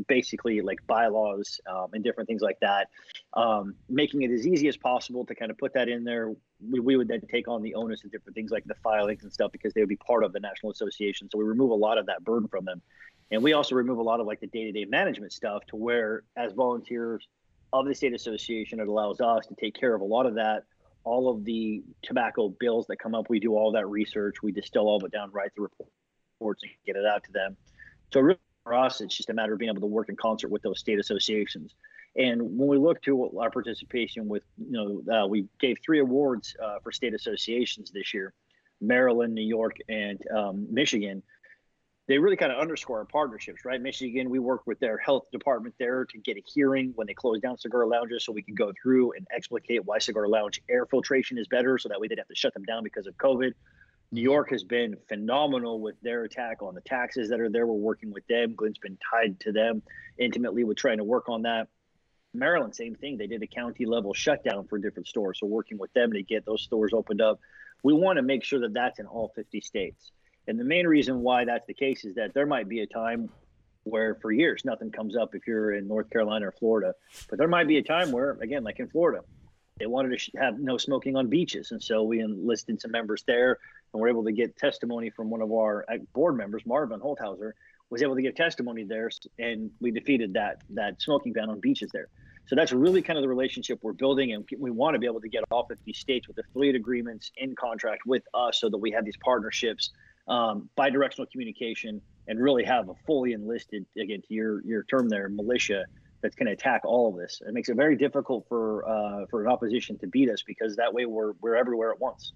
basically 0.09 0.61
like 0.61 0.79
bylaws 0.87 1.59
um, 1.71 1.87
and 1.95 2.05
different 2.05 2.29
things 2.29 2.43
like 2.43 2.61
that, 2.61 2.89
um, 3.35 3.77
making 3.89 4.23
it 4.23 4.31
as 4.31 4.47
easy 4.47 4.69
as 4.69 4.77
possible 4.77 5.25
to 5.25 5.35
kind 5.35 5.51
of 5.51 5.57
put 5.57 5.73
that 5.73 5.89
in 5.89 6.05
there 6.05 6.35
we, 6.69 6.81
we 6.81 6.97
would 6.97 7.09
then 7.09 7.21
take 7.31 7.49
on 7.49 7.63
the 7.63 7.75
onus 7.75 8.05
of 8.05 8.11
different 8.11 8.35
things 8.35 8.51
like 8.51 8.65
the 8.65 8.75
filings 8.83 9.23
and 9.23 9.33
stuff 9.33 9.53
because 9.53 9.73
they 9.73 9.81
would 9.81 9.89
be 9.89 9.97
part 9.97 10.25
of 10.25 10.33
the 10.33 10.41
national 10.41 10.73
association. 10.73 11.29
So 11.31 11.39
we 11.39 11.45
remove 11.45 11.71
a 11.71 11.75
lot 11.75 11.99
of 11.99 12.07
that 12.07 12.25
burden 12.25 12.49
from 12.49 12.65
them. 12.65 12.83
And 13.31 13.43
we 13.43 13.53
also 13.53 13.75
remove 13.75 13.99
a 13.99 14.03
lot 14.03 14.21
of 14.21 14.27
like 14.27 14.41
the 14.41 14.49
day-to-day 14.49 14.87
management 14.87 15.33
stuff 15.33 15.65
to 15.67 15.77
where 15.77 16.25
as 16.37 16.53
volunteers 16.53 17.27
of 17.73 17.87
the 17.87 17.95
state 17.95 18.13
association, 18.13 18.81
it 18.81 18.89
allows 18.89 19.21
us 19.21 19.47
to 19.47 19.55
take 19.55 19.79
care 19.79 19.95
of 19.95 20.01
a 20.01 20.05
lot 20.05 20.27
of 20.27 20.35
that. 20.35 20.65
All 21.05 21.31
of 21.31 21.45
the 21.45 21.83
tobacco 22.03 22.49
bills 22.49 22.87
that 22.89 22.99
come 22.99 23.15
up, 23.15 23.31
we 23.31 23.41
do 23.41 23.55
all 23.57 23.73
that 23.73 23.89
research. 23.89 24.43
We 24.43 24.53
distill 24.53 24.83
all 24.83 24.97
of 24.97 25.05
it 25.05 25.13
down, 25.13 25.31
write 25.33 25.53
the 25.57 25.63
reports, 25.63 26.63
and 26.63 26.73
get 26.87 26.97
it 26.97 27.07
out 27.07 27.25
to 27.25 27.33
them. 27.33 27.57
So 28.13 28.21
really 28.21 28.39
for 28.65 28.75
us, 28.75 29.01
it's 29.01 29.17
just 29.17 29.31
a 29.31 29.35
matter 29.35 29.53
of 29.53 29.59
being 29.59 29.71
able 29.71 29.81
to 29.81 29.87
work 29.87 30.09
in 30.09 30.17
concert 30.17 30.49
with 30.49 30.63
those 30.63 30.79
state 30.79 30.99
associations. 30.99 31.75
And 32.17 32.59
when 32.59 32.69
we 32.69 32.77
look 32.77 33.01
to 33.03 33.39
our 33.39 33.51
participation 33.51 34.29
with, 34.29 34.43
you 34.59 34.73
know, 35.07 35.15
uh, 35.15 35.27
we 35.27 35.47
gave 35.61 35.79
three 35.85 36.01
awards 36.01 36.57
uh, 36.63 36.79
for 36.83 36.93
state 36.93 37.15
associations 37.15 37.91
this 37.91 38.13
year 38.13 38.35
Maryland, 38.81 39.35
New 39.35 39.47
York, 39.47 39.77
and 39.89 40.19
um, 40.35 40.67
Michigan. 40.71 41.23
They 42.11 42.19
really 42.19 42.35
kind 42.35 42.51
of 42.51 42.59
underscore 42.59 42.99
our 42.99 43.05
partnerships, 43.05 43.65
right? 43.65 43.81
Michigan, 43.81 44.31
we 44.31 44.41
work 44.41 44.63
with 44.67 44.81
their 44.81 44.99
health 44.99 45.31
department 45.31 45.77
there 45.79 46.05
to 46.07 46.19
get 46.19 46.37
a 46.37 46.43
hearing 46.45 46.91
when 46.97 47.07
they 47.07 47.15
close 47.15 47.39
down 47.39 47.57
cigar 47.57 47.87
lounges 47.87 48.25
so 48.25 48.33
we 48.33 48.43
can 48.43 48.57
go 48.57 48.73
through 48.83 49.13
and 49.13 49.29
explicate 49.33 49.85
why 49.85 50.01
cigar 50.01 50.27
lounge 50.27 50.61
air 50.69 50.87
filtration 50.87 51.39
is 51.39 51.47
better 51.47 51.79
so 51.79 51.89
that 51.89 52.01
way 52.01 52.09
they'd 52.09 52.19
have 52.19 52.27
to 52.27 52.35
shut 52.35 52.53
them 52.53 52.65
down 52.65 52.83
because 52.83 53.07
of 53.07 53.17
COVID. 53.17 53.53
New 54.11 54.23
York 54.23 54.51
has 54.51 54.65
been 54.65 54.97
phenomenal 55.07 55.81
with 55.81 55.95
their 56.03 56.25
attack 56.25 56.63
on 56.63 56.75
the 56.75 56.81
taxes 56.81 57.29
that 57.29 57.39
are 57.39 57.49
there. 57.49 57.65
We're 57.65 57.75
working 57.75 58.11
with 58.11 58.27
them. 58.27 58.57
Glynn's 58.57 58.79
been 58.79 58.99
tied 59.09 59.39
to 59.43 59.53
them 59.53 59.81
intimately 60.19 60.65
with 60.65 60.79
trying 60.79 60.99
to 60.99 61.05
work 61.05 61.29
on 61.29 61.43
that. 61.43 61.69
Maryland, 62.35 62.75
same 62.75 62.97
thing. 62.97 63.19
They 63.19 63.29
did 63.29 63.41
a 63.45 63.47
county 63.47 63.87
level 63.87 64.15
shutdown 64.15 64.67
for 64.67 64.79
different 64.79 65.07
stores. 65.07 65.39
So 65.39 65.47
working 65.47 65.79
with 65.79 65.93
them 65.93 66.13
to 66.15 66.25
get 66.25 66.45
those 66.45 66.63
stores 66.63 66.93
opened 66.93 67.21
up. 67.21 67.39
We 67.85 67.93
want 67.93 68.17
to 68.17 68.23
make 68.23 68.43
sure 68.43 68.59
that 68.63 68.75
that's 68.75 68.99
in 68.99 69.07
all 69.07 69.31
50 69.37 69.61
states. 69.61 70.11
And 70.47 70.59
the 70.59 70.64
main 70.64 70.86
reason 70.86 71.20
why 71.20 71.45
that's 71.45 71.66
the 71.66 71.74
case 71.74 72.05
is 72.05 72.14
that 72.16 72.34
there 72.34 72.47
might 72.47 72.68
be 72.68 72.80
a 72.80 72.86
time 72.86 73.30
where 73.84 74.16
for 74.16 74.30
years 74.30 74.64
nothing 74.64 74.91
comes 74.91 75.16
up 75.16 75.34
if 75.34 75.47
you're 75.47 75.74
in 75.74 75.88
North 75.88 76.11
Carolina 76.11 76.49
or 76.49 76.53
Florida. 76.53 76.95
But 77.28 77.38
there 77.38 77.49
might 77.49 77.68
be 77.68 77.78
a 77.78 77.82
time 77.82 78.12
where, 78.12 78.32
again, 78.41 78.64
like 78.64 78.78
in 78.78 78.88
Florida, 78.88 79.22
they 79.78 79.86
wanted 79.86 80.18
to 80.18 80.38
have 80.38 80.59
no 80.59 80.76
smoking 80.76 81.16
on 81.16 81.28
beaches. 81.28 81.70
And 81.70 81.82
so 81.82 82.03
we 82.03 82.20
enlisted 82.20 82.80
some 82.80 82.91
members 82.91 83.22
there 83.26 83.59
and 83.93 84.01
we're 84.01 84.09
able 84.09 84.24
to 84.24 84.32
get 84.32 84.57
testimony 84.57 85.11
from 85.11 85.30
one 85.30 85.43
of 85.43 85.51
our 85.53 85.84
uh, 85.88 85.97
board 86.12 86.36
members, 86.36 86.62
Marvin 86.66 87.01
Holthauser, 87.01 87.53
was 87.91 88.03
able 88.03 88.14
to 88.14 88.22
give 88.22 88.36
testimony 88.36 88.84
there, 88.84 89.11
and 89.38 89.70
we 89.80 89.91
defeated 89.91 90.34
that 90.34 90.62
that 90.70 91.03
smoking 91.03 91.32
ban 91.32 91.51
on 91.51 91.59
beaches 91.59 91.91
there. 91.93 92.09
So 92.47 92.57
that's 92.57 92.72
really 92.72 93.03
kind 93.03 93.18
of 93.18 93.22
the 93.22 93.28
relationship 93.28 93.80
we're 93.82 93.93
building, 93.93 94.32
and 94.32 94.49
we 94.59 94.70
want 94.70 94.95
to 94.95 94.99
be 94.99 95.07
able 95.07 95.20
to 95.20 95.28
get 95.28 95.45
all 95.51 95.66
50 95.66 95.93
states 95.93 96.28
with 96.28 96.38
affiliate 96.38 96.76
agreements 96.76 97.30
in 97.36 97.55
contract 97.57 98.03
with 98.07 98.22
us, 98.32 98.61
so 98.61 98.68
that 98.70 98.78
we 98.78 98.93
have 98.93 99.05
these 99.05 99.16
partnerships, 99.22 99.91
um, 100.31 100.70
bi-directional 100.76 101.26
communication, 101.31 102.01
and 102.28 102.41
really 102.41 102.64
have 102.64 102.89
a 102.89 102.95
fully 103.07 103.33
enlisted, 103.33 103.85
again, 103.99 104.22
to 104.28 104.35
your 104.35 104.64
your 104.64 104.85
term 104.85 105.09
there, 105.09 105.28
militia 105.28 105.85
that's 106.22 106.37
going 106.37 106.47
to 106.47 106.53
attack 106.53 106.83
all 106.85 107.09
of 107.09 107.16
this. 107.16 107.41
It 107.47 107.53
makes 107.55 107.68
it 107.68 107.76
very 107.76 107.97
difficult 107.97 108.47
for 108.49 108.89
uh, 108.89 109.26
for 109.31 109.45
an 109.45 109.51
opposition 109.51 109.99
to 109.99 110.07
beat 110.07 110.31
us 110.31 110.43
because 110.43 110.76
that 110.76 110.93
way 110.93 111.07
we're 111.07 111.33
we're 111.41 111.57
everywhere 111.57 111.91
at 111.91 112.01
once. 112.01 112.33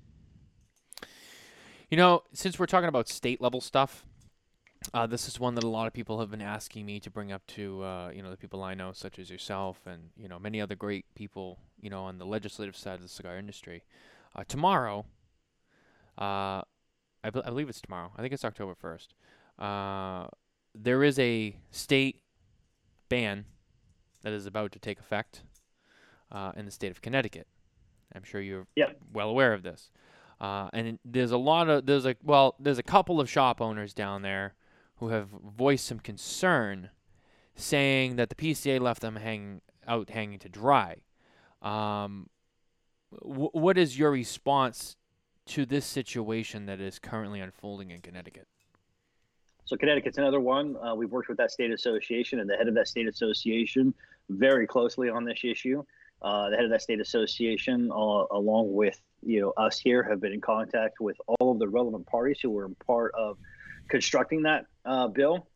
You 1.91 1.97
know, 1.97 2.23
since 2.33 2.59
we're 2.59 2.67
talking 2.67 2.89
about 2.89 3.09
state 3.09 3.41
level 3.41 3.61
stuff, 3.61 4.05
uh, 4.93 5.07
this 5.07 5.29
is 5.29 5.39
one 5.39 5.55
that 5.55 5.65
a 5.65 5.69
lot 5.69 5.87
of 5.87 5.93
people 5.93 6.19
have 6.19 6.31
been 6.31 6.43
asking 6.43 6.85
me 6.87 6.99
to 7.01 7.11
bring 7.11 7.31
up 7.31 7.47
to 7.49 7.83
uh, 7.83 8.11
you 8.15 8.23
know 8.23 8.31
the 8.31 8.37
people 8.37 8.63
I 8.63 8.75
know, 8.75 8.93
such 8.93 9.19
as 9.19 9.31
yourself 9.31 9.81
and 9.87 10.11
you 10.17 10.29
know 10.29 10.39
many 10.39 10.61
other 10.61 10.75
great 10.75 11.05
people 11.15 11.59
you 11.81 11.91
know 11.91 12.05
on 12.05 12.19
the 12.19 12.27
legislative 12.27 12.77
side 12.77 12.95
of 12.95 13.03
the 13.03 13.09
cigar 13.09 13.39
industry. 13.39 13.85
Uh, 14.37 14.43
tomorrow, 14.49 15.07
uh, 16.19 16.63
I, 17.25 17.31
be- 17.31 17.43
I, 17.45 17.49
believe 17.49 17.69
it's 17.69 17.81
tomorrow. 17.81 18.13
I 18.17 18.23
think 18.23 18.35
it's 18.35 18.45
October 18.45 18.75
first. 18.75 19.15
Uh, 19.59 20.27
there 20.75 21.03
is 21.03 21.19
a 21.19 21.57
state 21.71 22.21
ban 23.09 23.47
that 24.23 24.33
is 24.33 24.47
about 24.47 24.73
to 24.73 24.79
take 24.79 25.01
effect 25.01 25.43
uh, 26.31 26.53
in 26.57 26.67
the 26.67 26.71
state 26.71 26.91
of 26.91 27.01
Connecticut. 27.01 27.47
I'm 28.15 28.23
sure 28.23 28.41
you're 28.41 28.67
yep. 28.77 28.99
well 29.13 29.31
aware 29.31 29.55
of 29.55 29.63
this. 29.63 29.91
and 30.41 30.99
there's 31.05 31.33
a 31.33 31.39
lot 31.39 31.69
of 31.69 31.87
there's 31.87 32.07
a 32.07 32.15
well 32.23 32.55
there's 32.61 32.79
a 32.79 32.83
couple 32.83 33.21
of 33.21 33.29
shop 33.29 33.61
owners 33.61 33.95
down 33.95 34.23
there 34.23 34.55
who 34.97 35.09
have 35.09 35.29
voiced 35.29 35.87
some 35.87 35.99
concern, 35.99 36.91
saying 37.57 38.17
that 38.17 38.29
the 38.29 38.35
PCA 38.35 38.81
left 38.81 39.01
them 39.01 39.17
hanging 39.17 39.61
out 39.87 40.11
hanging 40.11 40.39
to 40.41 40.49
dry. 40.49 40.97
Um, 41.63 42.29
w- 43.23 43.51
what 43.53 43.79
is 43.79 43.99
your 43.99 44.11
response 44.11 44.97
to 45.47 45.67
this 45.67 45.85
situation 45.85 46.67
that 46.67 46.81
is 46.81 46.99
currently 46.99 47.41
unfolding 47.41 47.91
in 47.91 48.01
Connecticut? 48.01 48.47
So 49.67 49.77
Connecticut's 49.77 50.19
another 50.19 50.41
one. 50.41 50.77
Uh, 50.77 50.95
we've 50.95 51.11
worked 51.11 51.29
with 51.29 51.39
that 51.39 51.51
state 51.51 51.71
association 51.73 52.41
and 52.41 52.49
the 52.49 52.55
head 52.55 52.69
of 52.69 52.75
that 52.75 52.89
state 52.89 53.09
association 53.09 53.95
very 54.29 54.67
closely 54.67 55.09
on 55.09 55.25
this 55.25 55.41
issue. 55.43 55.83
Uh, 56.21 56.51
the 56.51 56.57
head 56.57 56.65
of 56.65 56.71
that 56.71 56.83
state 56.83 57.01
association, 57.01 57.91
uh, 57.91 58.25
along 58.31 58.73
with 58.73 59.01
you 59.23 59.41
know 59.41 59.53
us 59.57 59.79
here, 59.79 60.03
have 60.03 60.21
been 60.21 60.33
in 60.33 60.41
contact 60.41 61.01
with 61.01 61.17
all 61.27 61.53
of 61.53 61.59
the 61.59 61.69
relevant 61.69 62.07
parties 62.07 62.39
who 62.41 62.51
were 62.51 62.69
part 62.87 63.13
of 63.15 63.39
constructing 63.89 64.43
that 64.43 64.67
uh, 64.85 65.09
bill. 65.09 65.47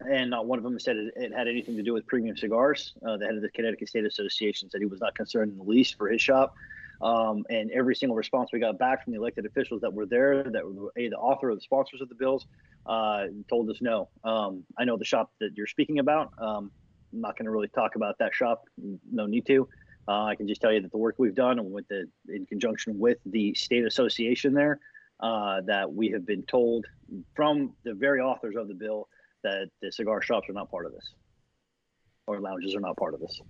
And 0.00 0.30
not 0.30 0.46
one 0.46 0.58
of 0.58 0.64
them 0.64 0.78
said 0.80 0.96
it, 0.96 1.12
it, 1.16 1.32
had 1.34 1.48
anything 1.48 1.76
to 1.76 1.82
do 1.82 1.92
with 1.92 2.06
premium 2.06 2.36
cigars. 2.36 2.94
Uh, 3.06 3.18
the 3.18 3.26
head 3.26 3.36
of 3.36 3.42
the 3.42 3.50
Connecticut 3.50 3.88
State 3.88 4.06
Association 4.06 4.70
said 4.70 4.80
he 4.80 4.86
was 4.86 5.00
not 5.00 5.14
concerned 5.14 5.52
in 5.52 5.58
the 5.58 5.64
least 5.64 5.96
for 5.96 6.08
his 6.08 6.20
shop. 6.20 6.54
Um, 7.02 7.44
and 7.50 7.70
every 7.72 7.96
single 7.96 8.16
response 8.16 8.50
we 8.52 8.60
got 8.60 8.78
back 8.78 9.02
from 9.02 9.12
the 9.12 9.18
elected 9.18 9.44
officials 9.44 9.80
that 9.80 9.92
were 9.92 10.06
there, 10.06 10.44
that 10.44 10.64
were 10.64 10.92
a, 10.96 11.08
the 11.08 11.16
author 11.16 11.50
or 11.50 11.54
the 11.54 11.60
sponsors 11.60 12.00
of 12.00 12.08
the 12.08 12.14
bills, 12.14 12.46
uh, 12.86 13.24
told 13.48 13.68
us 13.70 13.78
no. 13.80 14.08
Um, 14.22 14.64
I 14.78 14.84
know 14.84 14.96
the 14.96 15.04
shop 15.04 15.32
that 15.40 15.50
you're 15.56 15.66
speaking 15.66 15.98
about. 15.98 16.32
Um, 16.38 16.70
I'm 17.12 17.20
not 17.20 17.36
going 17.36 17.46
to 17.46 17.50
really 17.50 17.68
talk 17.68 17.96
about 17.96 18.18
that 18.18 18.34
shop. 18.34 18.64
No 19.10 19.26
need 19.26 19.46
to. 19.46 19.68
Uh, 20.08 20.24
I 20.24 20.34
can 20.34 20.48
just 20.48 20.60
tell 20.60 20.72
you 20.72 20.80
that 20.80 20.90
the 20.90 20.98
work 20.98 21.16
we've 21.18 21.34
done 21.34 21.70
with 21.70 21.86
the 21.88 22.06
in 22.28 22.46
conjunction 22.46 22.98
with 22.98 23.18
the 23.26 23.54
state 23.54 23.84
association 23.84 24.54
there, 24.54 24.80
uh, 25.20 25.60
that 25.62 25.92
we 25.92 26.08
have 26.10 26.26
been 26.26 26.42
told 26.44 26.86
from 27.34 27.74
the 27.84 27.94
very 27.94 28.20
authors 28.20 28.56
of 28.56 28.68
the 28.68 28.74
bill 28.74 29.08
that 29.44 29.68
the 29.80 29.92
cigar 29.92 30.22
shops 30.22 30.48
are 30.48 30.52
not 30.52 30.70
part 30.70 30.86
of 30.86 30.92
this, 30.92 31.14
or 32.26 32.40
lounges 32.40 32.74
are 32.74 32.80
not 32.80 32.96
part 32.96 33.14
of 33.14 33.20
this. 33.20 33.40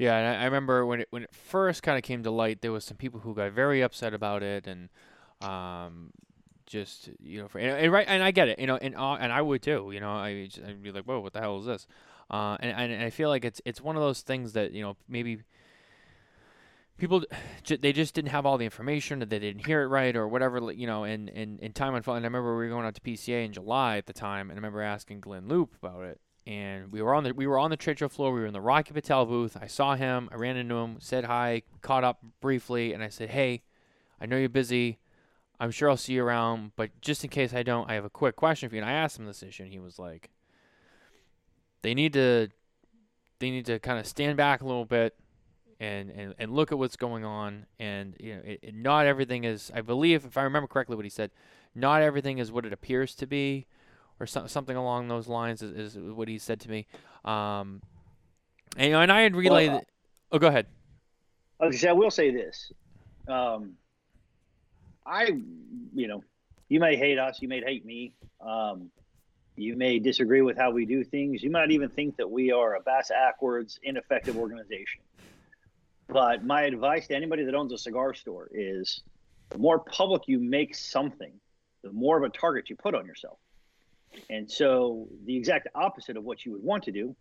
Yeah, 0.00 0.16
and 0.16 0.26
I, 0.26 0.40
I 0.40 0.44
remember 0.46 0.86
when 0.86 1.02
it 1.02 1.08
when 1.10 1.24
it 1.24 1.34
first 1.34 1.82
kind 1.82 1.98
of 1.98 2.02
came 2.02 2.22
to 2.22 2.30
light, 2.30 2.62
there 2.62 2.72
was 2.72 2.86
some 2.86 2.96
people 2.96 3.20
who 3.20 3.34
got 3.34 3.52
very 3.52 3.82
upset 3.82 4.14
about 4.14 4.42
it, 4.42 4.66
and 4.66 4.88
um, 5.42 6.10
just 6.64 7.10
you 7.18 7.42
know, 7.42 7.48
for, 7.48 7.58
and, 7.58 7.78
and, 7.78 7.92
right, 7.92 8.06
and 8.08 8.22
I 8.22 8.30
get 8.30 8.48
it, 8.48 8.58
you 8.58 8.66
know, 8.66 8.78
and 8.78 8.96
uh, 8.96 9.18
and 9.20 9.30
I 9.30 9.42
would 9.42 9.60
too, 9.60 9.90
you 9.92 10.00
know, 10.00 10.12
I 10.12 10.48
I'd 10.66 10.82
be 10.82 10.90
like, 10.90 11.04
whoa, 11.04 11.20
what 11.20 11.34
the 11.34 11.40
hell 11.40 11.58
is 11.58 11.66
this? 11.66 11.86
Uh, 12.30 12.56
and, 12.60 12.92
and 12.92 13.02
I 13.02 13.10
feel 13.10 13.28
like 13.28 13.44
it's 13.44 13.60
it's 13.66 13.82
one 13.82 13.94
of 13.94 14.00
those 14.00 14.22
things 14.22 14.54
that 14.54 14.72
you 14.72 14.80
know 14.80 14.96
maybe 15.06 15.42
people 16.96 17.22
they 17.68 17.92
just 17.92 18.14
didn't 18.14 18.30
have 18.30 18.46
all 18.46 18.56
the 18.56 18.64
information 18.64 19.22
or 19.22 19.26
they 19.26 19.38
didn't 19.38 19.66
hear 19.66 19.82
it 19.82 19.88
right 19.88 20.16
or 20.16 20.26
whatever 20.26 20.72
you 20.72 20.86
know 20.86 21.04
and 21.04 21.28
in, 21.28 21.58
in 21.58 21.74
time 21.74 21.94
unfolding. 21.94 22.24
I 22.24 22.26
remember 22.26 22.56
we 22.56 22.64
were 22.64 22.70
going 22.70 22.86
out 22.86 22.94
to 22.94 23.02
PCA 23.02 23.44
in 23.44 23.52
July 23.52 23.98
at 23.98 24.06
the 24.06 24.14
time 24.14 24.48
and 24.48 24.52
I 24.52 24.60
remember 24.60 24.80
asking 24.80 25.20
Glynn 25.20 25.46
Loope 25.46 25.74
about 25.76 26.04
it 26.04 26.22
and 26.50 26.90
we 26.90 27.00
were 27.00 27.14
on 27.14 27.22
the 27.22 27.32
we 27.32 27.46
were 27.46 27.60
on 27.60 27.70
the 27.70 27.76
trade 27.76 28.00
show 28.00 28.08
floor. 28.08 28.32
We 28.32 28.40
were 28.40 28.46
in 28.46 28.52
the 28.52 28.60
Rocky 28.60 28.92
Patel 28.92 29.24
booth. 29.24 29.56
I 29.58 29.68
saw 29.68 29.94
him. 29.94 30.28
I 30.32 30.34
ran 30.34 30.56
into 30.56 30.74
him, 30.74 30.96
said 30.98 31.24
hi, 31.24 31.62
caught 31.80 32.02
up 32.02 32.18
briefly, 32.40 32.92
and 32.92 33.04
I 33.04 33.08
said, 33.08 33.30
"Hey, 33.30 33.62
I 34.20 34.26
know 34.26 34.36
you're 34.36 34.48
busy. 34.48 34.98
I'm 35.60 35.70
sure 35.70 35.88
I'll 35.88 35.96
see 35.96 36.14
you 36.14 36.24
around, 36.24 36.72
but 36.74 36.90
just 37.00 37.22
in 37.22 37.30
case 37.30 37.54
I 37.54 37.62
don't, 37.62 37.88
I 37.88 37.94
have 37.94 38.04
a 38.04 38.10
quick 38.10 38.34
question 38.34 38.68
for 38.68 38.74
you." 38.74 38.82
And 38.82 38.90
I 38.90 38.94
asked 38.94 39.16
him 39.16 39.26
this 39.26 39.44
issue, 39.44 39.62
and 39.62 39.70
he 39.70 39.78
was 39.78 40.00
like, 40.00 40.30
"They 41.82 41.94
need 41.94 42.14
to, 42.14 42.48
they 43.38 43.50
need 43.50 43.66
to 43.66 43.78
kind 43.78 44.00
of 44.00 44.06
stand 44.06 44.36
back 44.36 44.60
a 44.60 44.66
little 44.66 44.86
bit." 44.86 45.14
And, 45.78 46.10
and, 46.10 46.34
and 46.38 46.52
look 46.52 46.72
at 46.72 46.78
what's 46.78 46.96
going 46.96 47.24
on, 47.24 47.64
and 47.78 48.14
you 48.20 48.34
know, 48.34 48.42
it, 48.44 48.58
it, 48.60 48.74
not 48.74 49.06
everything 49.06 49.44
is. 49.44 49.70
I 49.74 49.80
believe, 49.80 50.26
if 50.26 50.36
I 50.36 50.42
remember 50.42 50.66
correctly, 50.66 50.94
what 50.94 51.06
he 51.06 51.10
said, 51.10 51.30
not 51.74 52.02
everything 52.02 52.36
is 52.36 52.52
what 52.52 52.66
it 52.66 52.72
appears 52.74 53.14
to 53.14 53.26
be 53.26 53.66
or 54.20 54.26
so, 54.26 54.46
something 54.46 54.76
along 54.76 55.08
those 55.08 55.26
lines 55.26 55.62
is, 55.62 55.96
is, 55.96 55.98
what 55.98 56.28
he 56.28 56.38
said 56.38 56.60
to 56.60 56.70
me. 56.70 56.86
Um, 57.24 57.82
and, 58.76 58.86
you 58.86 58.90
know, 58.90 59.00
and 59.00 59.10
I 59.10 59.22
had 59.22 59.34
relayed. 59.34 59.70
Well, 59.70 59.84
oh, 60.32 60.38
go 60.38 60.46
ahead. 60.46 60.66
I 61.60 61.92
will 61.92 62.10
say 62.10 62.30
this. 62.30 62.72
Um, 63.26 63.72
I, 65.04 65.30
you 65.94 66.06
know, 66.06 66.22
you 66.68 66.80
may 66.80 66.96
hate 66.96 67.18
us, 67.18 67.42
you 67.42 67.48
may 67.48 67.60
hate 67.60 67.84
me, 67.84 68.14
um, 68.40 68.90
you 69.56 69.76
may 69.76 69.98
disagree 69.98 70.40
with 70.40 70.56
how 70.56 70.70
we 70.70 70.86
do 70.86 71.04
things. 71.04 71.42
You 71.42 71.50
might 71.50 71.70
even 71.70 71.88
think 71.88 72.16
that 72.16 72.30
we 72.30 72.52
are 72.52 72.76
a 72.76 72.80
bass 72.80 73.10
backwards, 73.10 73.78
ineffective 73.82 74.36
organization. 74.36 75.02
But 76.08 76.44
my 76.44 76.62
advice 76.62 77.08
to 77.08 77.16
anybody 77.16 77.44
that 77.44 77.54
owns 77.54 77.72
a 77.72 77.78
cigar 77.78 78.14
store 78.14 78.48
is 78.52 79.02
the 79.50 79.58
more 79.58 79.78
public 79.80 80.22
you 80.26 80.38
make 80.38 80.74
something, 80.74 81.32
the 81.82 81.92
more 81.92 82.16
of 82.16 82.22
a 82.22 82.28
target 82.28 82.70
you 82.70 82.76
put 82.76 82.94
on 82.94 83.04
yourself. 83.04 83.38
And 84.28 84.50
so 84.50 85.08
the 85.24 85.36
exact 85.36 85.68
opposite 85.74 86.16
of 86.16 86.24
what 86.24 86.44
you 86.44 86.52
would 86.52 86.62
want 86.62 86.84
to 86.84 86.92
do, 86.92 87.14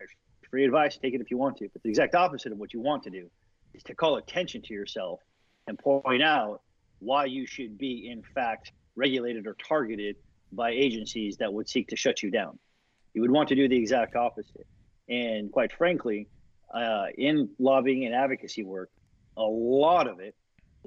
free 0.50 0.66
advice, 0.66 0.98
take 0.98 1.14
it 1.14 1.22
if 1.22 1.30
you 1.30 1.38
want 1.38 1.58
to, 1.58 1.70
but 1.72 1.84
the 1.84 1.90
exact 1.90 2.16
opposite 2.16 2.52
of 2.52 2.58
what 2.58 2.74
you 2.74 2.82
want 2.82 3.04
to 3.04 3.10
do 3.10 3.30
is 3.74 3.84
to 3.84 3.96
call 3.96 4.18
attention 4.18 4.62
to 4.64 4.74
yourself 4.74 5.20
and 5.68 5.78
point 5.78 6.24
out 6.24 6.62
why 7.00 7.26
you 7.26 7.46
should 7.46 7.78
be, 7.78 8.10
in 8.12 8.24
fact, 8.34 8.72
regulated 8.96 9.46
or 9.48 9.56
targeted 9.56 10.16
by 10.52 10.72
agencies 10.72 11.38
that 11.38 11.54
would 11.54 11.70
seek 11.70 11.88
to 11.90 11.96
shut 11.96 12.24
you 12.24 12.32
down. 12.32 12.58
You 13.14 13.22
would 13.22 13.32
want 13.32 13.50
to 13.50 13.56
do 13.56 13.68
the 13.68 13.78
exact 13.78 14.16
opposite. 14.16 14.68
And 15.08 15.52
quite 15.52 15.72
frankly, 15.72 16.28
uh, 16.74 17.06
in 17.18 17.50
lobbying 17.60 18.06
and 18.06 18.14
advocacy 18.14 18.64
work, 18.64 18.90
a 19.38 19.44
lot 19.44 20.08
of 20.08 20.20
it, 20.20 20.36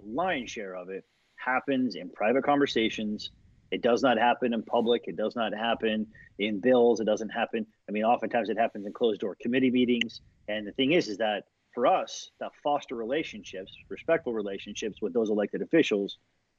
lion's 0.04 0.50
share 0.50 0.74
of 0.74 0.90
it, 0.90 1.04
happens 1.36 1.94
in 1.94 2.10
private 2.10 2.44
conversations 2.44 3.30
it 3.72 3.80
does 3.80 4.02
not 4.02 4.18
happen 4.18 4.52
in 4.52 4.62
public. 4.62 5.04
It 5.06 5.16
does 5.16 5.34
not 5.34 5.54
happen 5.54 6.06
in 6.38 6.60
bills. 6.60 7.00
It 7.00 7.04
doesn't 7.04 7.30
happen. 7.30 7.66
I 7.88 7.92
mean, 7.92 8.04
oftentimes 8.04 8.50
it 8.50 8.58
happens 8.58 8.84
in 8.84 8.92
closed 8.92 9.22
door 9.22 9.34
committee 9.40 9.70
meetings. 9.70 10.20
And 10.46 10.66
the 10.66 10.72
thing 10.72 10.92
is, 10.92 11.08
is 11.08 11.16
that 11.16 11.44
for 11.74 11.86
us, 11.86 12.30
that 12.38 12.52
foster 12.62 12.94
relationships, 12.94 13.72
respectful 13.88 14.34
relationships 14.34 15.00
with 15.00 15.14
those 15.14 15.30
elected 15.30 15.62
officials, 15.62 16.18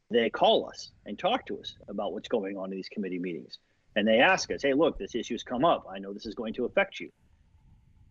they 0.09 0.31
call 0.31 0.67
us 0.67 0.89
and 1.05 1.19
talk 1.19 1.45
to 1.45 1.59
us 1.59 1.75
about 1.87 2.13
what's 2.13 2.27
going 2.27 2.57
on 2.57 2.71
in 2.71 2.77
these 2.77 2.89
committee 2.89 3.19
meetings. 3.19 3.59
And 3.95 4.07
they 4.07 4.17
ask 4.17 4.49
us, 4.49 4.63
hey, 4.63 4.73
look, 4.73 4.97
this 4.97 5.13
issue's 5.13 5.43
come 5.43 5.63
up. 5.63 5.85
I 5.87 5.99
know 5.99 6.13
this 6.13 6.25
is 6.25 6.33
going 6.33 6.55
to 6.55 6.65
affect 6.65 6.99
you. 6.99 7.11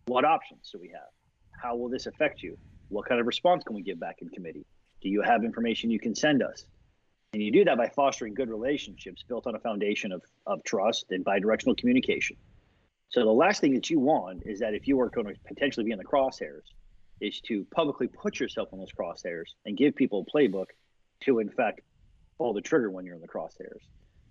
What 0.05 0.23
options 0.23 0.69
do 0.71 0.79
we 0.79 0.87
have? 0.87 1.11
How 1.61 1.75
will 1.75 1.89
this 1.89 2.05
affect 2.05 2.41
you? 2.41 2.57
What 2.87 3.05
kind 3.05 3.19
of 3.19 3.27
response 3.27 3.65
can 3.65 3.75
we 3.75 3.81
give 3.81 3.99
back 3.99 4.21
in 4.21 4.29
committee? 4.29 4.65
Do 5.01 5.09
you 5.09 5.21
have 5.21 5.43
information 5.43 5.91
you 5.91 5.99
can 5.99 6.15
send 6.15 6.41
us? 6.41 6.63
And 7.33 7.41
you 7.41 7.51
do 7.51 7.65
that 7.65 7.77
by 7.77 7.89
fostering 7.89 8.35
good 8.35 8.49
relationships 8.49 9.23
built 9.27 9.47
on 9.47 9.55
a 9.55 9.59
foundation 9.59 10.11
of, 10.11 10.21
of 10.45 10.63
trust 10.63 11.07
and 11.09 11.25
bidirectional 11.25 11.75
communication. 11.75 12.37
So 13.09 13.21
the 13.21 13.31
last 13.31 13.59
thing 13.59 13.73
that 13.73 13.89
you 13.89 13.99
want 13.99 14.43
is 14.45 14.59
that 14.59 14.75
if 14.75 14.87
you 14.87 14.99
are 15.01 15.09
going 15.09 15.27
to 15.27 15.33
potentially 15.47 15.83
be 15.83 15.91
in 15.91 15.97
the 15.97 16.05
crosshairs, 16.05 16.61
is 17.21 17.39
to 17.41 17.65
publicly 17.73 18.07
put 18.07 18.39
yourself 18.39 18.69
in 18.73 18.79
those 18.79 18.91
crosshairs 18.91 19.53
and 19.65 19.77
give 19.77 19.95
people 19.95 20.25
a 20.27 20.37
playbook 20.37 20.65
to, 21.21 21.39
in 21.39 21.49
fact, 21.49 21.81
pull 22.37 22.53
the 22.53 22.61
trigger 22.61 22.91
when 22.91 23.05
you're 23.05 23.15
in 23.15 23.21
the 23.21 23.27
crosshairs. 23.27 23.81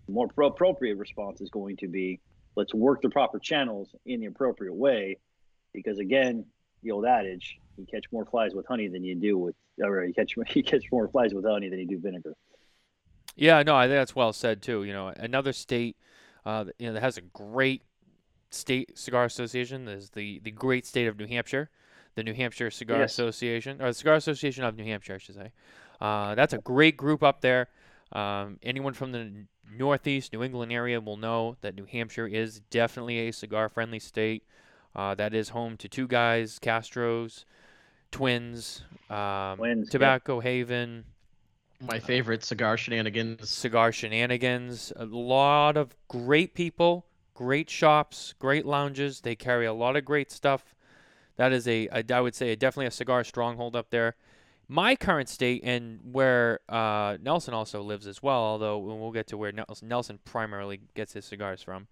The 0.07 0.13
more 0.13 0.29
appropriate 0.43 0.97
response 0.97 1.41
is 1.41 1.49
going 1.51 1.77
to 1.79 1.89
be 1.89 2.21
let's 2.55 2.75
work 2.75 3.01
the 3.01 3.09
proper 3.09 3.39
channels 3.39 3.95
in 4.05 4.21
the 4.21 4.27
appropriate 4.27 4.75
way, 4.75 5.19
because 5.73 5.99
again, 5.99 6.45
the 6.83 6.91
old 6.91 7.07
adage, 7.07 7.59
you 7.79 7.87
catch 7.91 8.05
more 8.13 8.27
flies 8.27 8.53
with 8.55 8.67
honey 8.67 8.89
than 8.89 9.05
you 9.05 9.15
do 9.15 9.39
with, 9.39 9.55
or 9.83 10.05
you 10.05 10.13
catch 10.13 10.35
you 10.55 10.63
catch 10.63 10.85
more 10.93 11.09
flies 11.09 11.33
with 11.33 11.47
honey 11.47 11.69
than 11.69 11.79
you 11.79 11.87
do 11.87 11.99
vinegar. 11.99 12.35
Yeah, 13.35 13.63
no, 13.63 13.75
I 13.75 13.87
think 13.87 13.99
that's 13.99 14.15
well 14.15 14.33
said 14.33 14.63
too. 14.63 14.85
You 14.85 14.93
know, 14.93 15.09
another 15.09 15.53
state, 15.53 15.97
uh, 16.45 16.67
you 16.79 16.87
know, 16.87 16.95
that 16.95 17.03
has 17.03 17.17
a 17.17 17.23
great 17.23 17.83
state 18.51 18.99
cigar 18.99 19.25
association 19.25 19.89
is 19.89 20.11
the 20.11 20.39
the 20.41 20.51
great 20.51 20.87
state 20.87 21.07
of 21.07 21.19
New 21.19 21.27
Hampshire, 21.27 21.71
the 22.15 22.23
New 22.23 22.35
Hampshire 22.35 22.71
Cigar 22.71 22.99
yes. 22.99 23.13
Association, 23.13 23.81
or 23.81 23.89
the 23.89 23.95
Cigar 23.95 24.15
Association 24.15 24.65
of 24.65 24.77
New 24.77 24.85
Hampshire, 24.85 25.15
I 25.15 25.19
should 25.19 25.35
say. 25.35 25.53
Uh, 26.01 26.35
that's 26.35 26.53
a 26.53 26.59
great 26.59 26.97
group 26.97 27.23
up 27.23 27.41
there. 27.41 27.69
Um, 28.13 28.59
anyone 28.63 28.93
from 28.93 29.13
the 29.13 29.47
Northeast, 29.75 30.33
New 30.33 30.43
England 30.43 30.73
area 30.73 31.01
will 31.01 31.17
know 31.17 31.57
that 31.63 31.75
New 31.75 31.87
Hampshire 31.87 32.27
is 32.27 32.61
definitely 32.71 33.29
a 33.29 33.33
cigar-friendly 33.33 34.01
state. 34.01 34.45
Uh, 34.95 35.15
that 35.15 35.33
is 35.33 35.51
home 35.51 35.77
to 35.79 35.89
two 35.89 36.07
guys, 36.07 36.59
Castro's, 36.59 37.47
Twins, 38.11 38.83
um, 39.09 39.57
Twins 39.57 39.89
Tobacco 39.89 40.37
yep. 40.37 40.45
Haven, 40.45 41.05
my 41.83 41.99
favorite 41.99 42.45
cigar 42.45 42.77
shenanigans. 42.77 43.49
Cigar 43.49 43.93
shenanigans. 43.93 44.93
A 44.97 45.05
lot 45.05 45.77
of 45.77 45.95
great 46.09 46.55
people, 46.55 47.07
great 47.35 47.69
shops, 47.69 48.35
great 48.39 48.65
lounges. 48.65 49.21
They 49.21 49.35
carry 49.35 49.67
a 49.67 49.73
lot 49.73 49.97
of 49.97 50.05
great 50.05 50.31
stuff. 50.31 50.75
That 51.37 51.53
is 51.53 51.67
a, 51.67 51.89
a 51.89 52.05
I 52.15 52.21
would 52.21 52.35
say, 52.35 52.53
a, 52.53 52.57
definitely 52.57 52.87
a 52.87 52.93
cigar 52.93 53.25
stronghold 53.25 53.75
up 53.75 53.91
there. 53.91 54.17
My 54.69 54.97
current 54.97 55.29
state 55.29 55.63
and 55.65 56.01
where 56.13 56.61
uh, 56.69 57.19
Nelson 57.21 57.53
also 57.53 57.83
lives 57.83 58.07
as 58.07 58.23
well, 58.23 58.41
although 58.41 58.79
we'll 58.79 59.11
get 59.11 59.27
to 59.29 59.37
where 59.37 59.53
Nelson 59.83 60.19
primarily 60.25 60.81
gets 60.95 61.13
his 61.13 61.25
cigars 61.25 61.63
from 61.63 61.89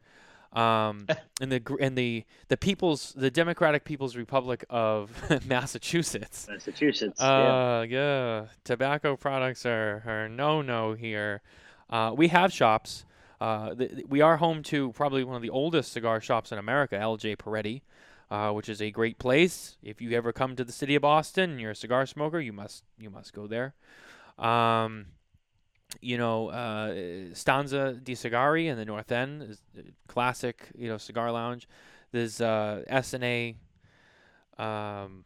um, 0.53 1.07
in 1.40 1.48
the 1.48 1.76
in 1.78 1.94
the 1.94 2.24
the 2.48 2.57
people's 2.57 3.12
the 3.16 3.30
Democratic 3.30 3.84
People's 3.84 4.16
Republic 4.16 4.64
of 4.70 5.11
Massachusetts. 5.46 6.46
Massachusetts. 6.48 7.20
Uh, 7.20 7.86
yeah. 7.88 8.40
yeah. 8.40 8.46
Tobacco 8.64 9.16
products 9.16 9.64
are 9.66 10.03
are 10.07 10.28
no 10.28 10.62
no 10.62 10.94
here. 10.94 11.42
Uh, 11.88 12.12
we 12.16 12.28
have 12.28 12.53
shops. 12.53 13.05
Uh, 13.40 13.74
th- 13.74 14.05
we 14.09 14.20
are 14.20 14.36
home 14.36 14.62
to 14.62 14.92
probably 14.92 15.24
one 15.24 15.36
of 15.36 15.42
the 15.42 15.51
oldest 15.51 15.92
cigar 15.92 16.20
shops 16.20 16.53
in 16.53 16.59
America, 16.59 16.96
LJ 16.96 17.38
Peretti, 17.38 17.80
uh, 18.30 18.53
which 18.53 18.68
is 18.68 18.82
a 18.82 18.90
great 18.90 19.18
place. 19.18 19.78
If 19.82 20.01
you 20.03 20.12
ever 20.12 20.32
come 20.32 20.57
to 20.57 20.64
the 20.64 20.72
city 20.72 20.94
of 20.94 21.03
Boston 21.03 21.53
and 21.53 21.61
you're 21.61 21.70
a 21.70 21.76
cigar 21.76 22.05
smoker, 22.07 22.38
you 22.38 22.53
must 22.53 22.84
you 22.98 23.09
must 23.11 23.32
go 23.32 23.46
there. 23.46 23.74
Um, 24.38 25.07
you 26.01 26.16
know, 26.18 26.49
uh, 26.49 26.95
Stanza 27.34 27.93
dei 28.03 28.12
Sigari 28.12 28.66
in 28.66 28.76
the 28.76 28.84
North 28.84 29.11
End 29.12 29.43
is 29.43 29.62
a 29.78 29.82
classic, 30.09 30.68
you 30.76 30.88
know, 30.88 30.99
cigar 30.99 31.30
lounge. 31.32 31.68
There's 32.12 32.41
uh, 32.41 32.82
S 32.86 33.12
and 33.14 33.24
A. 33.24 33.57
Um, 34.59 35.24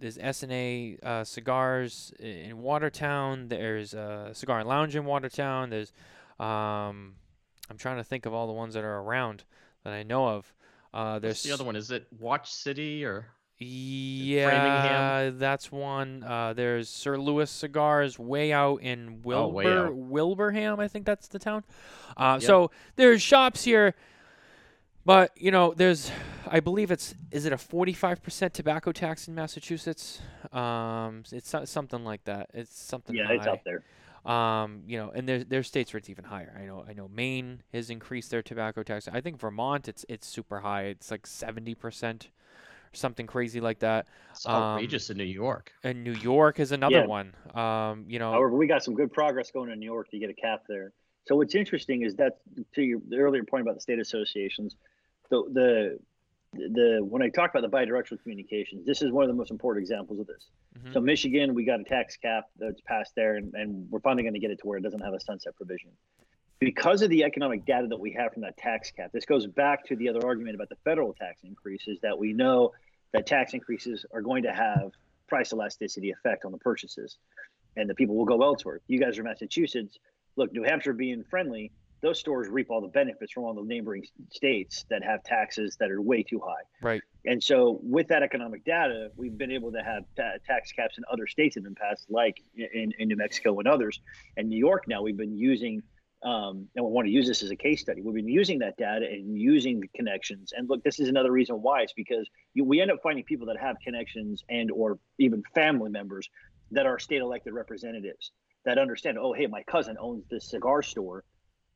there's 0.00 0.18
S 0.18 0.42
and 0.42 0.52
A 0.52 0.98
uh, 1.02 1.24
cigars 1.24 2.12
in 2.18 2.58
Watertown. 2.58 3.48
There's 3.48 3.94
a 3.94 4.30
cigar 4.32 4.60
and 4.60 4.68
lounge 4.68 4.96
in 4.96 5.04
Watertown. 5.04 5.70
There's, 5.70 5.92
um, 6.40 7.14
I'm 7.70 7.78
trying 7.78 7.96
to 7.98 8.04
think 8.04 8.26
of 8.26 8.34
all 8.34 8.46
the 8.46 8.52
ones 8.52 8.74
that 8.74 8.84
are 8.84 8.98
around 8.98 9.44
that 9.84 9.92
I 9.92 10.02
know 10.02 10.28
of. 10.28 10.52
Uh, 10.92 11.18
there's 11.18 11.36
What's 11.36 11.42
the 11.42 11.52
other 11.52 11.64
one? 11.64 11.76
Is 11.76 11.90
it 11.90 12.06
Watch 12.18 12.52
City 12.52 13.04
or? 13.04 13.26
Yeah, 13.58 15.30
that's 15.32 15.70
one. 15.70 16.22
Uh, 16.22 16.52
there's 16.52 16.88
Sir 16.88 17.16
Louis 17.18 17.50
Cigars 17.50 18.18
way 18.18 18.52
out 18.52 18.82
in 18.82 19.22
Oh, 19.26 19.48
way 19.48 19.66
out. 19.66 19.94
Wilbraham, 19.94 20.80
I 20.80 20.88
think 20.88 21.06
that's 21.06 21.28
the 21.28 21.38
town. 21.38 21.64
Uh, 22.16 22.38
Yep. 22.40 22.46
So 22.46 22.70
there's 22.96 23.22
shops 23.22 23.64
here, 23.64 23.94
but 25.04 25.30
you 25.36 25.50
know, 25.50 25.72
there's, 25.76 26.10
I 26.48 26.60
believe 26.60 26.90
it's, 26.90 27.14
is 27.30 27.44
it 27.46 27.52
a 27.52 27.56
45% 27.56 28.52
tobacco 28.52 28.92
tax 28.92 29.28
in 29.28 29.34
Massachusetts? 29.34 30.20
Um, 30.52 31.22
it's 31.32 31.48
so- 31.48 31.64
something 31.64 32.04
like 32.04 32.24
that. 32.24 32.50
It's 32.54 32.76
something. 32.78 33.14
Yeah, 33.14 33.26
high. 33.26 33.34
it's 33.34 33.46
up 33.46 33.62
there. 33.64 33.82
Um, 34.30 34.84
you 34.86 34.96
know, 34.96 35.10
and 35.14 35.28
there's 35.28 35.44
there's 35.44 35.66
states 35.66 35.92
where 35.92 35.98
it's 35.98 36.08
even 36.08 36.24
higher. 36.24 36.56
I 36.58 36.64
know 36.64 36.82
I 36.88 36.94
know 36.94 37.08
Maine 37.08 37.62
has 37.74 37.90
increased 37.90 38.30
their 38.30 38.40
tobacco 38.40 38.82
tax. 38.82 39.06
I 39.06 39.20
think 39.20 39.38
Vermont 39.38 39.86
it's 39.86 40.06
it's 40.08 40.26
super 40.26 40.60
high. 40.60 40.84
It's 40.84 41.10
like 41.10 41.26
seventy 41.26 41.74
percent 41.74 42.30
something 42.96 43.26
crazy 43.26 43.60
like 43.60 43.78
that. 43.80 44.06
It's 44.30 44.46
Um, 44.46 44.54
outrageous 44.54 45.10
in 45.10 45.16
New 45.16 45.24
York. 45.24 45.72
And 45.82 46.04
New 46.04 46.12
York 46.14 46.60
is 46.60 46.72
another 46.72 47.00
Yeah. 47.00 47.06
one. 47.06 47.34
Um, 47.54 48.04
you 48.08 48.18
know, 48.18 48.32
However, 48.32 48.56
we 48.56 48.66
got 48.66 48.82
some 48.82 48.94
good 48.94 49.12
progress 49.12 49.50
going 49.50 49.70
in 49.70 49.78
New 49.78 49.86
York 49.86 50.10
to 50.10 50.18
get 50.18 50.30
a 50.30 50.34
cap 50.34 50.64
there. 50.68 50.92
So 51.26 51.36
what's 51.36 51.54
interesting 51.54 52.02
is 52.02 52.16
that 52.16 52.38
to 52.74 52.82
your 52.82 53.00
the 53.08 53.16
earlier 53.16 53.44
point 53.44 53.62
about 53.62 53.74
the 53.74 53.80
state 53.80 53.98
associations, 53.98 54.76
the 55.30 55.42
the 55.52 55.98
the 56.52 57.00
when 57.02 57.20
I 57.22 57.30
talk 57.30 57.50
about 57.54 57.68
the 57.68 57.76
bidirectional 57.76 58.22
communications, 58.22 58.86
this 58.86 59.02
is 59.02 59.10
one 59.10 59.24
of 59.24 59.28
the 59.28 59.34
most 59.34 59.50
important 59.50 59.82
examples 59.82 60.20
of 60.20 60.26
this. 60.26 60.50
Mhm. 60.78 60.92
So 60.92 61.00
Michigan, 61.00 61.54
we 61.54 61.64
got 61.64 61.80
a 61.80 61.84
tax 61.84 62.16
cap 62.16 62.44
that's 62.58 62.80
passed 62.82 63.14
there, 63.16 63.36
and, 63.36 63.52
and 63.54 63.90
we're 63.90 64.00
finally 64.00 64.22
going 64.22 64.34
to 64.34 64.40
get 64.40 64.50
it 64.50 64.58
to 64.60 64.66
where 64.66 64.78
it 64.78 64.82
doesn't 64.82 65.00
have 65.00 65.14
a 65.14 65.20
sunset 65.20 65.56
provision. 65.56 65.90
Because 66.60 67.02
of 67.02 67.10
the 67.10 67.24
economic 67.24 67.66
data 67.66 67.86
that 67.88 67.98
we 67.98 68.12
have 68.12 68.32
from 68.32 68.42
that 68.42 68.56
tax 68.56 68.90
cap, 68.90 69.10
this 69.12 69.24
goes 69.24 69.46
back 69.46 69.84
to 69.86 69.96
the 69.96 70.08
other 70.08 70.24
argument 70.24 70.54
about 70.54 70.68
the 70.68 70.76
federal 70.84 71.12
tax 71.12 71.42
increases 71.42 71.98
that 72.02 72.18
we 72.18 72.32
know 72.32 72.72
that 73.12 73.26
tax 73.26 73.54
increases 73.54 74.06
are 74.12 74.22
going 74.22 74.42
to 74.44 74.52
have 74.52 74.92
price 75.28 75.52
elasticity 75.52 76.10
effect 76.10 76.44
on 76.44 76.52
the 76.52 76.58
purchases, 76.58 77.18
and 77.76 77.88
the 77.88 77.94
people 77.94 78.16
will 78.16 78.24
go 78.24 78.42
elsewhere. 78.42 78.80
You 78.86 79.00
guys 79.00 79.18
are 79.18 79.22
Massachusetts. 79.22 79.98
Look, 80.36 80.52
New 80.52 80.62
Hampshire 80.62 80.92
being 80.92 81.24
friendly, 81.24 81.70
those 82.04 82.18
stores 82.18 82.48
reap 82.48 82.70
all 82.70 82.82
the 82.82 82.88
benefits 82.88 83.32
from 83.32 83.44
all 83.44 83.54
the 83.54 83.62
neighboring 83.62 84.04
states 84.30 84.84
that 84.90 85.02
have 85.02 85.24
taxes 85.24 85.76
that 85.80 85.90
are 85.90 86.02
way 86.02 86.22
too 86.22 86.38
high. 86.38 86.62
right. 86.82 87.00
And 87.24 87.42
so, 87.42 87.80
with 87.82 88.08
that 88.08 88.22
economic 88.22 88.62
data, 88.66 89.10
we've 89.16 89.38
been 89.38 89.50
able 89.50 89.72
to 89.72 89.82
have 89.82 90.04
ta- 90.14 90.36
tax 90.46 90.70
caps 90.72 90.98
in 90.98 91.04
other 91.10 91.26
states 91.26 91.56
in 91.56 91.62
the 91.62 91.70
past, 91.70 92.04
like 92.10 92.42
in, 92.54 92.92
in 92.98 93.08
New 93.08 93.16
Mexico 93.16 93.58
and 93.58 93.66
others. 93.66 93.98
And 94.36 94.50
New 94.50 94.58
York 94.58 94.84
now, 94.86 95.00
we've 95.00 95.16
been 95.16 95.38
using, 95.38 95.82
um, 96.24 96.66
and 96.74 96.84
we 96.84 96.90
want 96.90 97.06
to 97.06 97.12
use 97.12 97.26
this 97.28 97.42
as 97.42 97.50
a 97.50 97.56
case 97.56 97.82
study. 97.82 98.00
We've 98.00 98.14
been 98.14 98.28
using 98.28 98.58
that 98.60 98.78
data 98.78 99.06
and 99.06 99.38
using 99.38 99.78
the 99.80 99.88
connections. 99.88 100.52
And 100.56 100.68
look, 100.68 100.82
this 100.82 100.98
is 100.98 101.08
another 101.08 101.30
reason 101.30 101.56
why. 101.56 101.82
It's 101.82 101.92
because 101.92 102.26
you, 102.54 102.64
we 102.64 102.80
end 102.80 102.90
up 102.90 103.00
finding 103.02 103.24
people 103.24 103.46
that 103.48 103.58
have 103.60 103.76
connections 103.84 104.42
and 104.48 104.70
or 104.70 104.98
even 105.18 105.42
family 105.54 105.90
members 105.90 106.30
that 106.70 106.86
are 106.86 106.98
state 106.98 107.20
elected 107.20 107.52
representatives 107.52 108.32
that 108.64 108.78
understand. 108.78 109.18
Oh, 109.18 109.34
hey, 109.34 109.46
my 109.46 109.62
cousin 109.64 109.96
owns 110.00 110.24
this 110.30 110.48
cigar 110.48 110.82
store, 110.82 111.24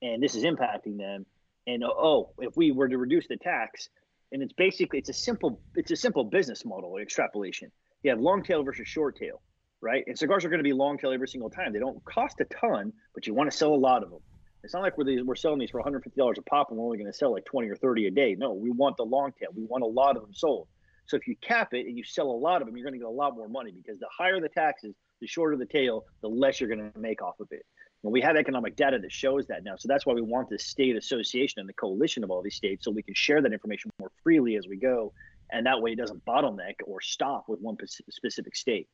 and 0.01 0.23
this 0.23 0.35
is 0.35 0.45
impacting 0.45 0.97
them. 0.97 1.27
And 1.67 1.85
oh, 1.85 2.31
if 2.39 2.57
we 2.57 2.73
were 2.73 2.89
to 2.89 2.97
reduce 2.97 3.29
the 3.29 3.37
tax, 3.37 3.91
and 4.33 4.43
it's 4.43 4.55
basically 4.55 4.99
it's 4.99 5.11
a 5.11 5.15
simple 5.15 5.61
it's 5.75 5.91
a 5.91 5.97
simple 5.97 6.25
business 6.25 6.65
model 6.65 6.97
extrapolation. 6.97 7.71
You 8.03 8.11
have 8.11 8.21
long 8.21 8.43
tail 8.43 8.63
versus 8.63 8.89
short 8.89 9.17
tail, 9.17 9.43
right? 9.83 10.05
And 10.07 10.19
cigars 10.19 10.47
are 10.47 10.49
going 10.49 10.61
to 10.61 10.65
be 10.65 10.73
long 10.73 10.97
tail 10.97 11.13
every 11.13 11.29
single 11.29 11.51
time. 11.51 11.75
They 11.75 11.81
don't 11.81 12.03
cost 12.07 12.41
a 12.41 12.47
ton, 12.47 12.95
but 13.15 13.27
you 13.27 13.35
want 13.35 13.51
to 13.51 13.57
sell 13.57 13.75
a 13.75 13.77
lot 13.77 14.03
of 14.03 14.09
them. 14.09 14.21
It's 14.65 14.75
not 14.75 14.83
like 14.83 14.99
we're 14.99 15.25
we're 15.25 15.37
selling 15.37 15.59
these 15.59 15.71
for 15.71 15.79
150 15.79 16.19
dollars 16.19 16.39
a 16.39 16.43
pop, 16.43 16.71
and 16.71 16.79
we're 16.79 16.85
only 16.85 16.99
going 16.99 17.11
to 17.11 17.17
sell 17.17 17.33
like 17.33 17.45
20 17.45 17.69
or 17.69 17.77
30 17.77 18.07
a 18.09 18.11
day. 18.11 18.35
No, 18.37 18.53
we 18.53 18.71
want 18.71 18.97
the 18.97 19.05
long 19.05 19.33
tail. 19.39 19.51
We 19.55 19.65
want 19.65 19.85
a 19.85 19.87
lot 19.87 20.17
of 20.17 20.23
them 20.23 20.35
sold. 20.35 20.69
So 21.07 21.17
if 21.17 21.27
you 21.27 21.37
cap 21.41 21.73
it 21.73 21.87
and 21.87 21.97
you 21.97 22.05
sell 22.05 22.27
a 22.27 22.33
lot 22.33 22.61
of 22.61 22.67
them, 22.67 22.77
you're 22.77 22.85
going 22.85 22.93
to 22.93 22.99
get 22.99 23.07
a 23.07 23.11
lot 23.11 23.35
more 23.35 23.49
money 23.49 23.73
because 23.73 23.99
the 23.99 24.09
higher 24.17 24.41
the 24.41 24.49
taxes, 24.49 24.95
the 25.21 25.27
shorter 25.27 25.57
the 25.57 25.65
tail, 25.65 26.05
the 26.21 26.29
less 26.29 26.61
you're 26.61 26.69
going 26.69 26.93
to 26.93 26.99
make 26.99 27.23
off 27.23 27.41
of 27.41 27.49
it. 27.51 27.65
And 28.05 28.13
we 28.13 28.21
have 28.21 28.37
economic 28.37 28.77
data 28.77 28.99
that 29.01 29.11
shows 29.11 29.47
that 29.47 29.65
now. 29.65 29.77
So 29.77 29.89
that's 29.89 30.07
why 30.07 30.13
we 30.13 30.23
want 30.23 30.51
the 30.51 30.59
state 30.59 30.97
association 30.97 31.61
and 31.61 31.69
the 31.69 31.73
coalition 31.73 32.23
of 32.23 32.31
all 32.31 32.43
these 32.43 32.55
states 32.55 32.85
so 32.85 32.91
we 32.91 33.03
can 33.03 33.15
share 33.15 33.41
that 33.43 33.53
information 33.53 33.91
more 33.99 34.13
freely 34.23 34.57
as 34.57 34.69
we 34.69 34.77
go. 34.77 35.13
And 35.51 35.67
that 35.67 35.81
way 35.81 35.93
it 35.93 35.99
doesn't 35.99 36.25
bottleneck 36.25 36.75
or 36.85 37.01
stop 37.01 37.49
with 37.49 37.61
one 37.61 37.77
specific 38.11 38.55
state. 38.55 38.87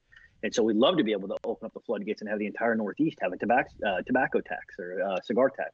And 0.44 0.54
so 0.54 0.62
we'd 0.62 0.76
love 0.76 0.98
to 0.98 1.02
be 1.04 1.12
able 1.12 1.26
to 1.28 1.36
open 1.42 1.64
up 1.64 1.72
the 1.72 1.80
floodgates 1.80 2.20
and 2.20 2.28
have 2.28 2.38
the 2.38 2.46
entire 2.46 2.74
Northeast 2.74 3.16
have 3.22 3.32
a 3.32 3.36
tobacco, 3.38 3.70
uh, 3.84 4.02
tobacco 4.02 4.42
tax 4.42 4.78
or 4.78 5.02
uh, 5.02 5.18
cigar 5.22 5.48
tax 5.48 5.70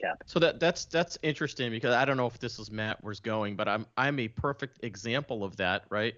cap. 0.00 0.22
So 0.24 0.40
that 0.40 0.58
that's 0.58 0.86
that's 0.86 1.18
interesting 1.22 1.70
because 1.70 1.94
I 1.94 2.06
don't 2.06 2.16
know 2.16 2.26
if 2.26 2.38
this 2.38 2.58
is 2.58 2.70
Matt 2.70 3.04
was 3.04 3.20
going, 3.20 3.56
but 3.56 3.68
I'm 3.68 3.84
I'm 3.98 4.18
a 4.18 4.28
perfect 4.28 4.82
example 4.82 5.44
of 5.44 5.56
that, 5.58 5.84
right? 5.90 6.14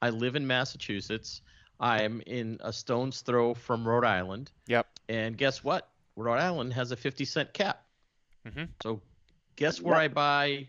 I 0.00 0.10
live 0.10 0.36
in 0.36 0.46
Massachusetts. 0.46 1.42
I'm 1.80 2.22
in 2.24 2.58
a 2.60 2.72
stone's 2.72 3.20
throw 3.22 3.54
from 3.54 3.86
Rhode 3.86 4.04
Island. 4.04 4.52
Yep. 4.68 4.86
And 5.08 5.36
guess 5.36 5.64
what? 5.64 5.88
Rhode 6.14 6.38
Island 6.38 6.72
has 6.74 6.92
a 6.92 6.96
50 6.96 7.24
cent 7.24 7.52
cap. 7.52 7.84
Mhm. 8.46 8.68
So 8.80 9.02
guess 9.56 9.80
where 9.80 10.00
Yep. 10.00 10.02
I 10.02 10.08
buy 10.08 10.68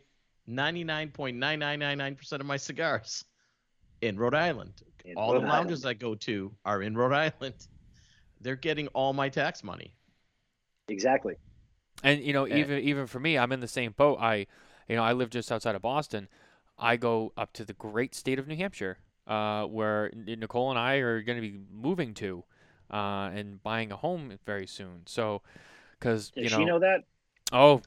99.9999% 0.49 2.39
of 2.39 2.47
my 2.47 2.57
cigars? 2.57 3.23
In 4.01 4.17
Rhode 4.17 4.34
Island. 4.34 4.82
In 5.06 5.18
all 5.18 5.34
Rhode 5.34 5.43
the 5.43 5.47
Island. 5.47 5.70
lounges 5.70 5.86
I 5.86 5.93
go 5.93 6.16
to 6.16 6.56
are 6.66 6.82
in 6.82 6.95
Rhode 6.97 7.14
Island. 7.14 7.56
They're 8.39 8.56
getting 8.56 8.88
all 8.89 9.14
my 9.14 9.30
tax 9.30 9.64
money. 9.64 9.95
Exactly. 10.88 11.36
And 12.04 12.22
you 12.24 12.34
know, 12.34 12.45
Eh. 12.45 12.58
even 12.60 12.80
even 12.80 13.08
for 13.08 13.20
me, 13.20 13.38
I'm 13.38 13.52
in 13.52 13.60
the 13.60 13.68
same 13.68 13.91
boat. 13.91 14.18
I, 14.20 14.47
you 14.88 14.95
know, 14.95 15.04
I 15.04 15.14
live 15.14 15.30
just 15.30 15.52
outside 15.52 15.76
of 15.76 15.82
Boston. 15.82 16.28
I 16.78 16.97
go 16.97 17.32
up 17.38 17.54
to 17.54 17.66
the 17.66 17.74
great 17.74 18.16
state 18.16 18.39
of 18.39 18.47
New 18.47 18.56
Hampshire, 18.56 18.97
uh, 19.28 19.66
where 19.66 20.12
Nicole 20.16 20.72
and 20.72 20.80
I 20.80 20.95
are 20.95 21.22
going 21.22 21.36
to 21.39 21.47
be 21.47 21.60
moving 21.72 22.14
to, 22.16 22.43
uh, 22.91 23.30
and 23.34 23.62
buying 23.62 23.91
a 23.91 23.95
home 23.97 24.39
very 24.45 24.66
soon. 24.66 25.04
So, 25.06 25.43
because 25.99 26.32
you 26.36 26.49
know, 26.49 26.58
she 26.58 26.66
know 26.66 26.80
that? 26.80 27.04
Oh, 27.52 27.82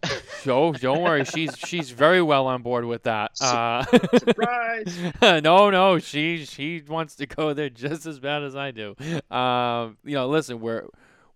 oh, 0.47 0.73
don't 0.73 1.03
worry, 1.03 1.25
she's 1.25 1.57
she's 1.57 1.91
very 1.91 2.23
well 2.23 2.47
on 2.47 2.63
board 2.63 2.85
with 2.85 3.05
that. 3.05 3.33
Uh, 3.41 3.85
Surprise! 4.19 4.97
no, 5.23 5.71
no, 5.71 5.99
she 5.99 6.45
she 6.45 6.83
wants 6.87 7.17
to 7.17 7.27
go 7.27 7.53
there 7.55 7.71
just 7.71 8.07
as 8.07 8.19
bad 8.19 8.43
as 8.43 8.55
I 8.57 8.71
do. 8.71 8.95
Um, 9.31 9.97
you 10.05 10.15
know, 10.15 10.29
listen, 10.29 10.61
we're 10.61 10.87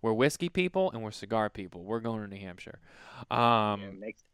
we're 0.01 0.13
whiskey 0.13 0.49
people 0.49 0.91
and 0.91 1.03
we're 1.03 1.11
cigar 1.11 1.49
people. 1.49 1.83
We're 1.83 1.99
going 1.99 2.21
to 2.21 2.27
New 2.27 2.39
Hampshire. 2.39 2.79
Um, 3.29 4.01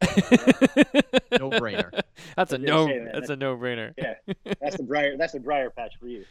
No 1.38 1.50
brainer. 1.50 1.90
that's 2.36 2.52
a 2.52 2.56
I 2.56 2.58
no. 2.58 2.88
that's 3.12 3.30
a 3.30 3.36
no 3.36 3.56
brainer. 3.56 3.92
yeah, 3.98 4.14
that's 4.60 4.76
the 4.76 4.82
briar. 4.88 5.16
That's 5.16 5.32
the 5.32 5.40
briar 5.40 5.70
patch 5.70 5.94
for 5.98 6.06
you. 6.08 6.24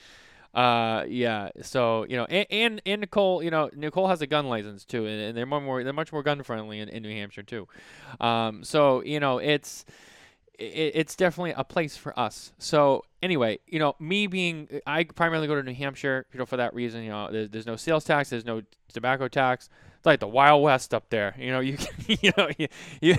Uh, 0.56 1.04
yeah. 1.08 1.50
So 1.62 2.06
you 2.08 2.16
know, 2.16 2.26
and, 2.26 2.48
and 2.50 2.82
and 2.86 3.02
Nicole, 3.02 3.44
you 3.44 3.52
know, 3.52 3.70
Nicole 3.76 4.08
has 4.08 4.22
a 4.22 4.28
gun 4.28 4.48
license 4.48 4.86
too, 4.86 5.06
and, 5.06 5.22
and 5.22 5.38
they're 5.38 5.46
more, 5.46 5.60
more 5.60 5.84
they're 5.84 5.94
much 5.94 6.14
more 6.14 6.24
gun 6.24 6.42
friendly 6.44 6.80
in, 6.80 6.88
in 6.88 7.04
New 7.04 7.12
Hampshire 7.12 7.44
too. 7.44 7.68
Um, 8.22 8.64
so 8.64 9.04
you 9.04 9.20
know, 9.20 9.38
it's 9.40 9.86
it, 10.58 10.92
it's 10.96 11.16
definitely 11.16 11.54
a 11.58 11.66
place 11.66 11.98
for 11.98 12.18
us. 12.18 12.54
So 12.58 13.04
anyway, 13.22 13.60
you 13.68 13.80
know, 13.80 13.96
me 14.00 14.28
being 14.28 14.70
I 14.88 15.04
primarily 15.04 15.48
go 15.48 15.56
to 15.56 15.64
New 15.64 15.76
Hampshire, 15.76 16.26
you 16.32 16.40
know, 16.40 16.46
for 16.46 16.58
that 16.58 16.74
reason. 16.74 17.04
You 17.04 17.10
know, 17.10 17.32
there's, 17.32 17.50
there's 17.50 17.66
no 17.66 17.76
sales 17.76 18.06
tax, 18.06 18.30
there's 18.30 18.46
no 18.46 18.62
tobacco 18.94 19.28
tax. 19.28 19.70
It's 19.98 20.06
like 20.06 20.22
the 20.22 20.28
Wild 20.28 20.64
West 20.64 20.94
up 20.94 21.10
there. 21.10 21.36
You 21.38 21.52
know, 21.52 21.60
you 21.62 21.78
can, 21.78 21.88
you 22.08 22.32
know, 22.38 22.50
you, 22.58 22.68
you 23.02 23.16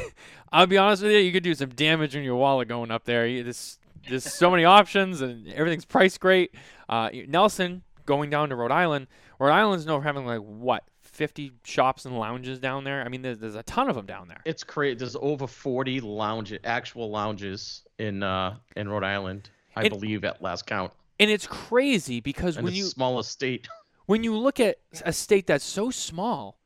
I'll 0.52 0.66
be 0.66 0.78
honest 0.78 1.02
with 1.02 1.12
you, 1.12 1.18
you 1.18 1.32
could 1.32 1.42
do 1.42 1.54
some 1.54 1.70
damage 1.70 2.16
in 2.16 2.22
your 2.22 2.36
wallet 2.36 2.68
going 2.68 2.90
up 2.90 3.04
there. 3.04 3.26
You, 3.26 3.42
this 3.42 3.78
there's 4.08 4.24
so 4.24 4.50
many 4.50 4.64
options 4.64 5.20
and 5.20 5.48
everything's 5.48 5.84
priced 5.84 6.20
great. 6.20 6.54
Uh, 6.88 7.10
Nelson 7.28 7.82
going 8.04 8.30
down 8.30 8.48
to 8.50 8.56
Rhode 8.56 8.70
Island. 8.72 9.06
Rhode 9.38 9.52
Island's 9.52 9.86
known 9.86 10.00
for 10.00 10.06
having 10.06 10.26
like 10.26 10.40
what 10.40 10.84
50 11.02 11.52
shops 11.64 12.04
and 12.04 12.18
lounges 12.18 12.58
down 12.58 12.84
there. 12.84 13.02
I 13.02 13.08
mean, 13.08 13.22
there's, 13.22 13.38
there's 13.38 13.54
a 13.54 13.62
ton 13.64 13.88
of 13.88 13.96
them 13.96 14.06
down 14.06 14.28
there. 14.28 14.40
It's 14.44 14.64
crazy. 14.64 14.96
There's 14.96 15.16
over 15.20 15.46
40 15.46 16.00
lounge 16.00 16.56
actual 16.64 17.10
lounges 17.10 17.82
in 17.98 18.22
uh 18.22 18.56
in 18.76 18.88
Rhode 18.88 19.04
Island, 19.04 19.50
I 19.74 19.84
It- 19.84 19.90
believe 19.90 20.24
at 20.24 20.42
last 20.42 20.66
count. 20.66 20.92
And 21.18 21.30
it's 21.30 21.46
crazy 21.46 22.20
because 22.20 22.56
And 22.56 22.64
when 22.64 22.74
you 22.74 22.84
smallest 22.84 23.30
state. 23.30 23.66
when 24.06 24.22
you 24.22 24.36
look 24.36 24.60
at 24.60 24.76
a 25.04 25.12
state 25.12 25.46
that's 25.46 25.64
so 25.64 25.90
small, 25.90 26.58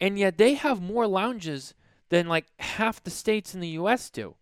and 0.00 0.18
yet 0.18 0.36
they 0.36 0.54
have 0.54 0.82
more 0.82 1.06
lounges 1.06 1.72
than 2.10 2.28
like 2.28 2.46
half 2.60 3.02
the 3.02 3.10
states 3.10 3.54
in 3.54 3.60
the 3.60 3.68
U.S. 3.68 4.10
do. 4.10 4.36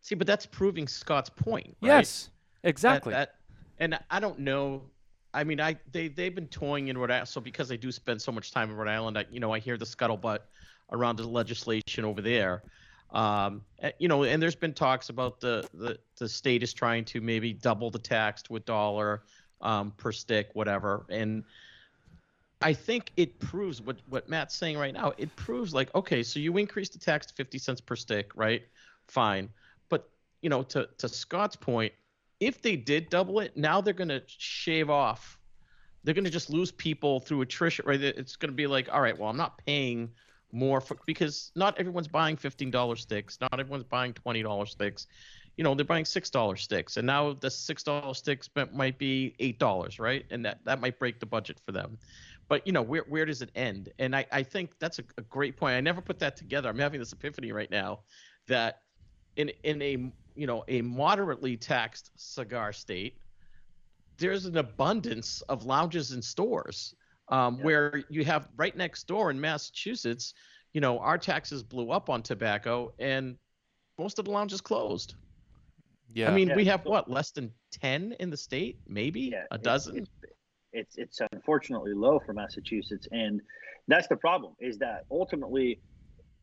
See, 0.00 0.14
but 0.14 0.26
that's 0.26 0.46
proving 0.46 0.86
Scott's 0.86 1.30
point. 1.30 1.76
Right? 1.82 1.88
Yes, 1.88 2.30
exactly. 2.62 3.12
That, 3.12 3.34
and 3.78 3.98
I 4.10 4.20
don't 4.20 4.38
know 4.38 4.82
I 5.32 5.44
mean, 5.44 5.60
I 5.60 5.76
they 5.92 6.08
they've 6.08 6.34
been 6.34 6.48
toying 6.48 6.88
in 6.88 6.98
Rhode 6.98 7.10
Island. 7.10 7.28
So 7.28 7.40
because 7.40 7.70
I 7.70 7.76
do 7.76 7.92
spend 7.92 8.20
so 8.20 8.32
much 8.32 8.50
time 8.50 8.70
in 8.70 8.76
Rhode 8.76 8.90
Island, 8.90 9.18
I, 9.18 9.26
you 9.30 9.40
know, 9.40 9.52
I 9.52 9.58
hear 9.58 9.76
the 9.76 9.84
scuttlebutt 9.84 10.40
around 10.92 11.16
the 11.16 11.26
legislation 11.26 12.04
over 12.04 12.20
there. 12.20 12.62
Um, 13.10 13.62
you 13.98 14.08
know, 14.08 14.24
and 14.24 14.42
there's 14.42 14.56
been 14.56 14.72
talks 14.72 15.08
about 15.08 15.40
the 15.40 15.68
the 15.74 15.98
the 16.18 16.28
state 16.28 16.62
is 16.62 16.72
trying 16.72 17.04
to 17.06 17.20
maybe 17.20 17.52
double 17.52 17.90
the 17.90 17.98
tax 17.98 18.42
to 18.42 18.56
a 18.56 18.60
dollar 18.60 19.22
um, 19.60 19.92
per 19.96 20.12
stick, 20.12 20.50
whatever. 20.54 21.06
And 21.10 21.44
I 22.60 22.72
think 22.72 23.12
it 23.16 23.38
proves 23.38 23.80
what 23.80 23.98
what 24.08 24.28
Matt's 24.28 24.56
saying 24.56 24.78
right 24.78 24.94
now. 24.94 25.12
It 25.16 25.34
proves 25.36 25.72
like, 25.72 25.94
okay, 25.94 26.22
so 26.22 26.40
you 26.40 26.56
increase 26.56 26.88
the 26.88 26.98
tax 26.98 27.26
to 27.26 27.34
50 27.34 27.58
cents 27.58 27.80
per 27.80 27.94
stick, 27.96 28.32
right? 28.34 28.62
Fine, 29.06 29.48
you 30.42 30.50
know, 30.50 30.62
to 30.64 30.88
to 30.98 31.08
Scott's 31.08 31.56
point, 31.56 31.92
if 32.40 32.62
they 32.62 32.76
did 32.76 33.10
double 33.10 33.40
it, 33.40 33.56
now 33.56 33.80
they're 33.80 33.94
going 33.94 34.08
to 34.08 34.22
shave 34.26 34.90
off. 34.90 35.38
They're 36.02 36.14
going 36.14 36.24
to 36.24 36.30
just 36.30 36.48
lose 36.48 36.72
people 36.72 37.20
through 37.20 37.42
attrition, 37.42 37.84
right? 37.86 38.00
It's 38.02 38.36
going 38.36 38.50
to 38.50 38.56
be 38.56 38.66
like, 38.66 38.88
all 38.90 39.02
right, 39.02 39.16
well, 39.16 39.28
I'm 39.28 39.36
not 39.36 39.58
paying 39.66 40.10
more 40.52 40.80
for 40.80 40.96
because 41.06 41.52
not 41.54 41.78
everyone's 41.78 42.08
buying 42.08 42.36
$15 42.36 42.98
sticks, 42.98 43.38
not 43.40 43.60
everyone's 43.60 43.84
buying 43.84 44.14
$20 44.14 44.68
sticks. 44.68 45.06
You 45.56 45.64
know, 45.64 45.74
they're 45.74 45.84
buying 45.84 46.04
$6 46.04 46.58
sticks, 46.58 46.96
and 46.96 47.06
now 47.06 47.34
the 47.34 47.48
$6 47.48 48.16
sticks 48.16 48.48
might 48.72 48.98
be 48.98 49.34
$8, 49.40 50.00
right? 50.00 50.24
And 50.30 50.44
that 50.46 50.64
that 50.64 50.80
might 50.80 50.98
break 50.98 51.20
the 51.20 51.26
budget 51.26 51.60
for 51.66 51.72
them. 51.72 51.98
But 52.48 52.66
you 52.66 52.72
know, 52.72 52.82
where 52.82 53.04
where 53.08 53.26
does 53.26 53.42
it 53.42 53.50
end? 53.54 53.92
And 53.98 54.16
I 54.16 54.26
I 54.32 54.42
think 54.42 54.72
that's 54.78 54.98
a, 54.98 55.04
a 55.18 55.22
great 55.22 55.56
point. 55.56 55.74
I 55.74 55.80
never 55.80 56.00
put 56.00 56.18
that 56.20 56.36
together. 56.36 56.68
I'm 56.68 56.78
having 56.78 56.98
this 56.98 57.12
epiphany 57.12 57.52
right 57.52 57.70
now 57.70 58.00
that 58.48 58.82
in 59.36 59.50
in 59.62 59.80
a 59.82 60.10
you 60.34 60.46
know 60.46 60.64
a 60.68 60.82
moderately 60.82 61.56
taxed 61.56 62.10
cigar 62.16 62.72
state, 62.72 63.16
there's 64.18 64.46
an 64.46 64.56
abundance 64.56 65.40
of 65.42 65.64
lounges 65.64 66.12
and 66.12 66.24
stores 66.24 66.94
um, 67.28 67.56
yeah. 67.56 67.64
where 67.64 68.04
you 68.08 68.24
have 68.24 68.48
right 68.56 68.76
next 68.76 69.06
door 69.06 69.30
in 69.30 69.40
Massachusetts. 69.40 70.34
You 70.72 70.80
know, 70.80 70.98
our 71.00 71.18
taxes 71.18 71.62
blew 71.62 71.90
up 71.90 72.08
on 72.08 72.22
tobacco, 72.22 72.92
and 72.98 73.36
most 73.98 74.18
of 74.18 74.24
the 74.24 74.30
lounges 74.30 74.60
closed. 74.60 75.14
Yeah. 76.12 76.30
I 76.30 76.34
mean, 76.34 76.48
yeah. 76.48 76.56
we 76.56 76.64
have 76.66 76.84
what 76.84 77.10
less 77.10 77.30
than 77.30 77.52
ten 77.72 78.14
in 78.20 78.30
the 78.30 78.36
state, 78.36 78.78
maybe 78.86 79.30
yeah, 79.32 79.44
a 79.50 79.58
dozen. 79.58 79.98
It's, 79.98 80.10
it's, 80.72 80.98
it's 80.98 81.20
unfortunately 81.32 81.94
low 81.94 82.20
for 82.24 82.32
Massachusetts, 82.32 83.08
and 83.10 83.40
that's 83.88 84.08
the 84.08 84.16
problem. 84.16 84.54
Is 84.60 84.78
that 84.78 85.04
ultimately 85.10 85.80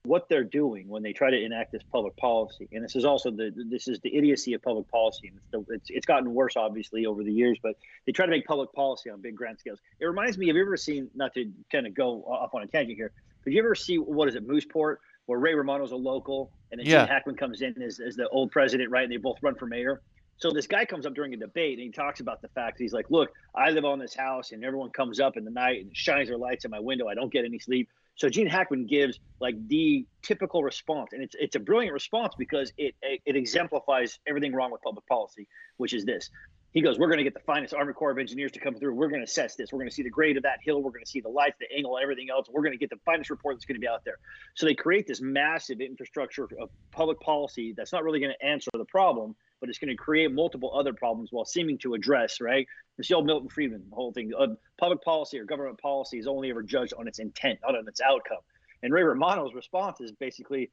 what 0.07 0.29
they're 0.29 0.43
doing 0.43 0.87
when 0.87 1.03
they 1.03 1.13
try 1.13 1.29
to 1.29 1.37
enact 1.37 1.71
this 1.71 1.83
public 1.91 2.15
policy, 2.17 2.67
and 2.71 2.83
this 2.83 2.95
is 2.95 3.05
also 3.05 3.29
the 3.29 3.51
this 3.69 3.87
is 3.87 3.99
the 3.99 4.15
idiocy 4.15 4.53
of 4.53 4.61
public 4.61 4.89
policy, 4.89 5.27
and 5.27 5.37
it's, 5.37 5.47
the, 5.51 5.73
it's, 5.73 5.89
it's 5.89 6.05
gotten 6.05 6.33
worse 6.33 6.55
obviously 6.55 7.05
over 7.05 7.23
the 7.23 7.31
years. 7.31 7.57
But 7.61 7.75
they 8.05 8.11
try 8.11 8.25
to 8.25 8.31
make 8.31 8.45
public 8.45 8.71
policy 8.73 9.09
on 9.09 9.21
big 9.21 9.35
grand 9.35 9.59
scales. 9.59 9.79
It 9.99 10.05
reminds 10.05 10.37
me. 10.37 10.47
Have 10.47 10.55
you 10.55 10.61
ever 10.61 10.77
seen? 10.77 11.09
Not 11.15 11.33
to 11.33 11.51
kind 11.71 11.85
of 11.85 11.93
go 11.93 12.23
off 12.23 12.55
on 12.55 12.63
a 12.63 12.67
tangent 12.67 12.97
here. 12.97 13.11
Did 13.43 13.53
you 13.53 13.59
ever 13.59 13.75
see 13.75 13.97
what 13.97 14.27
is 14.27 14.35
it, 14.35 14.47
Mooseport, 14.47 14.97
where 15.25 15.39
Ray 15.39 15.53
Romano's 15.53 15.91
a 15.91 15.95
local, 15.95 16.51
and 16.71 16.79
then 16.79 16.87
yeah. 16.87 16.99
Gene 16.99 17.07
Hackman 17.07 17.35
comes 17.35 17.61
in 17.61 17.81
as, 17.81 17.99
as 17.99 18.15
the 18.15 18.27
old 18.29 18.51
president, 18.51 18.89
right? 18.89 19.03
And 19.03 19.11
they 19.11 19.17
both 19.17 19.37
run 19.41 19.55
for 19.55 19.65
mayor. 19.67 20.01
So 20.37 20.51
this 20.51 20.67
guy 20.67 20.85
comes 20.85 21.05
up 21.05 21.15
during 21.15 21.33
a 21.33 21.37
debate 21.37 21.79
and 21.79 21.85
he 21.85 21.91
talks 21.91 22.19
about 22.19 22.41
the 22.41 22.47
fact 22.49 22.77
he's 22.79 22.93
like, 22.93 23.09
"Look, 23.09 23.31
I 23.55 23.71
live 23.71 23.85
on 23.85 23.99
this 23.99 24.13
house, 24.13 24.51
and 24.51 24.63
everyone 24.63 24.91
comes 24.91 25.19
up 25.19 25.35
in 25.35 25.43
the 25.43 25.51
night 25.51 25.81
and 25.81 25.95
shines 25.95 26.29
their 26.29 26.37
lights 26.37 26.63
in 26.63 26.71
my 26.71 26.79
window. 26.79 27.07
I 27.07 27.15
don't 27.15 27.31
get 27.31 27.43
any 27.43 27.59
sleep." 27.59 27.89
So 28.17 28.29
Gene 28.29 28.47
Hackman 28.47 28.87
gives 28.87 29.19
like 29.39 29.55
the 29.67 30.05
typical 30.23 30.63
response, 30.63 31.13
and 31.13 31.23
it's 31.23 31.35
it's 31.39 31.55
a 31.55 31.59
brilliant 31.59 31.93
response 31.93 32.33
because 32.37 32.73
it 32.77 32.95
it 33.01 33.35
exemplifies 33.35 34.19
everything 34.27 34.53
wrong 34.53 34.71
with 34.71 34.81
public 34.81 35.05
policy, 35.07 35.47
which 35.77 35.93
is 35.93 36.03
this. 36.03 36.29
He 36.73 36.81
goes, 36.81 36.99
"We're 36.99 37.07
going 37.07 37.19
to 37.19 37.23
get 37.23 37.35
the 37.35 37.39
finest 37.39 37.73
Army 37.73 37.93
Corps 37.93 38.11
of 38.11 38.17
Engineers 38.17 38.51
to 38.53 38.59
come 38.59 38.75
through. 38.75 38.95
We're 38.95 39.07
going 39.07 39.21
to 39.21 39.25
assess 39.25 39.55
this. 39.55 39.71
We're 39.71 39.79
going 39.79 39.89
to 39.89 39.95
see 39.95 40.03
the 40.03 40.09
grade 40.09 40.35
of 40.35 40.43
that 40.43 40.59
hill. 40.63 40.81
We're 40.81 40.91
going 40.91 41.05
to 41.05 41.09
see 41.09 41.21
the 41.21 41.29
lights, 41.29 41.57
the 41.59 41.71
angle, 41.75 41.97
everything 42.01 42.29
else. 42.31 42.47
We're 42.51 42.63
going 42.63 42.73
to 42.73 42.77
get 42.77 42.89
the 42.89 42.99
finest 43.05 43.29
report 43.29 43.55
that's 43.55 43.65
going 43.65 43.75
to 43.75 43.79
be 43.79 43.87
out 43.87 44.03
there." 44.03 44.17
So 44.55 44.65
they 44.65 44.75
create 44.75 45.05
this 45.05 45.21
massive 45.21 45.79
infrastructure 45.79 46.43
of 46.59 46.69
public 46.91 47.19
policy 47.19 47.73
that's 47.77 47.93
not 47.93 48.03
really 48.03 48.19
going 48.19 48.33
to 48.37 48.45
answer 48.45 48.71
the 48.73 48.85
problem, 48.85 49.35
but 49.59 49.69
it's 49.69 49.79
going 49.79 49.89
to 49.89 49.95
create 49.95 50.31
multiple 50.31 50.71
other 50.77 50.93
problems 50.93 51.31
while 51.31 51.45
seeming 51.45 51.77
to 51.79 51.93
address, 51.93 52.39
right? 52.41 52.67
It's 52.97 53.07
the 53.07 53.15
old 53.15 53.25
Milton 53.25 53.49
Friedman 53.49 53.83
whole 53.91 54.11
thing. 54.11 54.31
Uh, 54.37 54.47
public 54.79 55.03
policy 55.03 55.39
or 55.39 55.45
government 55.45 55.79
policy 55.79 56.17
is 56.19 56.27
only 56.27 56.49
ever 56.49 56.63
judged 56.63 56.93
on 56.97 57.07
its 57.07 57.19
intent, 57.19 57.59
not 57.63 57.75
on 57.75 57.87
its 57.87 58.01
outcome. 58.01 58.39
And 58.83 58.93
Ray 58.93 59.03
Romano's 59.03 59.53
response 59.53 60.01
is 60.01 60.11
basically, 60.11 60.71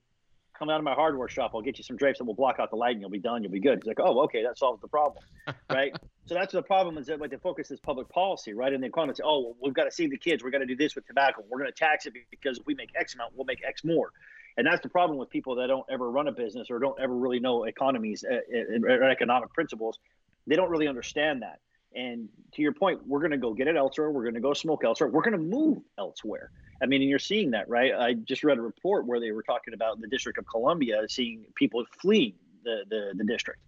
come 0.58 0.70
out 0.70 0.78
of 0.78 0.84
my 0.84 0.94
hardware 0.94 1.28
shop. 1.28 1.52
I'll 1.54 1.62
get 1.62 1.78
you 1.78 1.84
some 1.84 1.96
drapes 1.96 2.18
that 2.18 2.24
will 2.24 2.34
block 2.34 2.56
out 2.60 2.70
the 2.70 2.76
light 2.76 2.92
and 2.92 3.00
you'll 3.00 3.10
be 3.10 3.18
done. 3.18 3.42
You'll 3.42 3.52
be 3.52 3.60
good. 3.60 3.80
He's 3.82 3.86
like, 3.86 4.00
oh, 4.00 4.20
okay, 4.20 4.42
that 4.44 4.56
solves 4.56 4.80
the 4.80 4.88
problem, 4.88 5.24
right? 5.70 5.92
so 6.26 6.34
that's 6.34 6.52
the 6.52 6.62
problem 6.62 6.96
is 6.96 7.06
that 7.06 7.20
like, 7.20 7.30
the 7.30 7.38
focus 7.38 7.70
is 7.70 7.80
public 7.80 8.08
policy, 8.08 8.54
right? 8.54 8.72
And 8.72 8.82
they 8.82 8.86
the 8.86 8.90
economists, 8.90 9.18
say, 9.18 9.24
oh, 9.26 9.40
well, 9.40 9.56
we've 9.62 9.74
got 9.74 9.84
to 9.84 9.90
save 9.90 10.10
the 10.10 10.16
kids. 10.16 10.42
We're 10.42 10.50
going 10.50 10.66
to 10.66 10.66
do 10.66 10.76
this 10.76 10.94
with 10.94 11.06
tobacco. 11.06 11.42
We're 11.48 11.58
going 11.58 11.70
to 11.70 11.76
tax 11.76 12.06
it 12.06 12.14
because 12.30 12.58
if 12.58 12.66
we 12.66 12.74
make 12.74 12.90
X 12.94 13.14
amount, 13.14 13.32
we'll 13.34 13.46
make 13.46 13.62
X 13.66 13.84
more. 13.84 14.12
And 14.56 14.66
that's 14.66 14.82
the 14.82 14.88
problem 14.88 15.18
with 15.18 15.30
people 15.30 15.56
that 15.56 15.66
don't 15.66 15.86
ever 15.90 16.10
run 16.10 16.28
a 16.28 16.32
business 16.32 16.70
or 16.70 16.78
don't 16.78 16.98
ever 17.00 17.14
really 17.14 17.40
know 17.40 17.64
economies 17.64 18.24
uh, 18.24 18.34
uh, 18.34 18.80
or 18.86 19.10
economic 19.10 19.52
principles. 19.52 19.98
They 20.46 20.56
don't 20.56 20.70
really 20.70 20.88
understand 20.88 21.42
that. 21.42 21.60
And 21.96 22.28
to 22.54 22.62
your 22.62 22.72
point, 22.72 23.06
we're 23.06 23.20
going 23.20 23.30
to 23.30 23.36
go 23.36 23.52
get 23.54 23.68
it 23.68 23.76
elsewhere. 23.76 24.10
We're 24.10 24.22
going 24.22 24.34
to 24.34 24.40
go 24.40 24.52
smoke 24.52 24.82
elsewhere. 24.84 25.10
We're 25.10 25.22
going 25.22 25.32
to 25.32 25.38
move 25.38 25.78
elsewhere. 25.98 26.50
I 26.82 26.86
mean, 26.86 27.02
and 27.02 27.08
you're 27.08 27.20
seeing 27.20 27.52
that, 27.52 27.68
right? 27.68 27.92
I 27.94 28.14
just 28.14 28.42
read 28.42 28.58
a 28.58 28.62
report 28.62 29.06
where 29.06 29.20
they 29.20 29.30
were 29.30 29.44
talking 29.44 29.74
about 29.74 30.00
the 30.00 30.08
District 30.08 30.38
of 30.38 30.46
Columbia 30.46 31.02
seeing 31.08 31.44
people 31.54 31.84
fleeing 32.00 32.34
the 32.64 32.84
the, 32.88 33.12
the 33.16 33.24
district, 33.24 33.60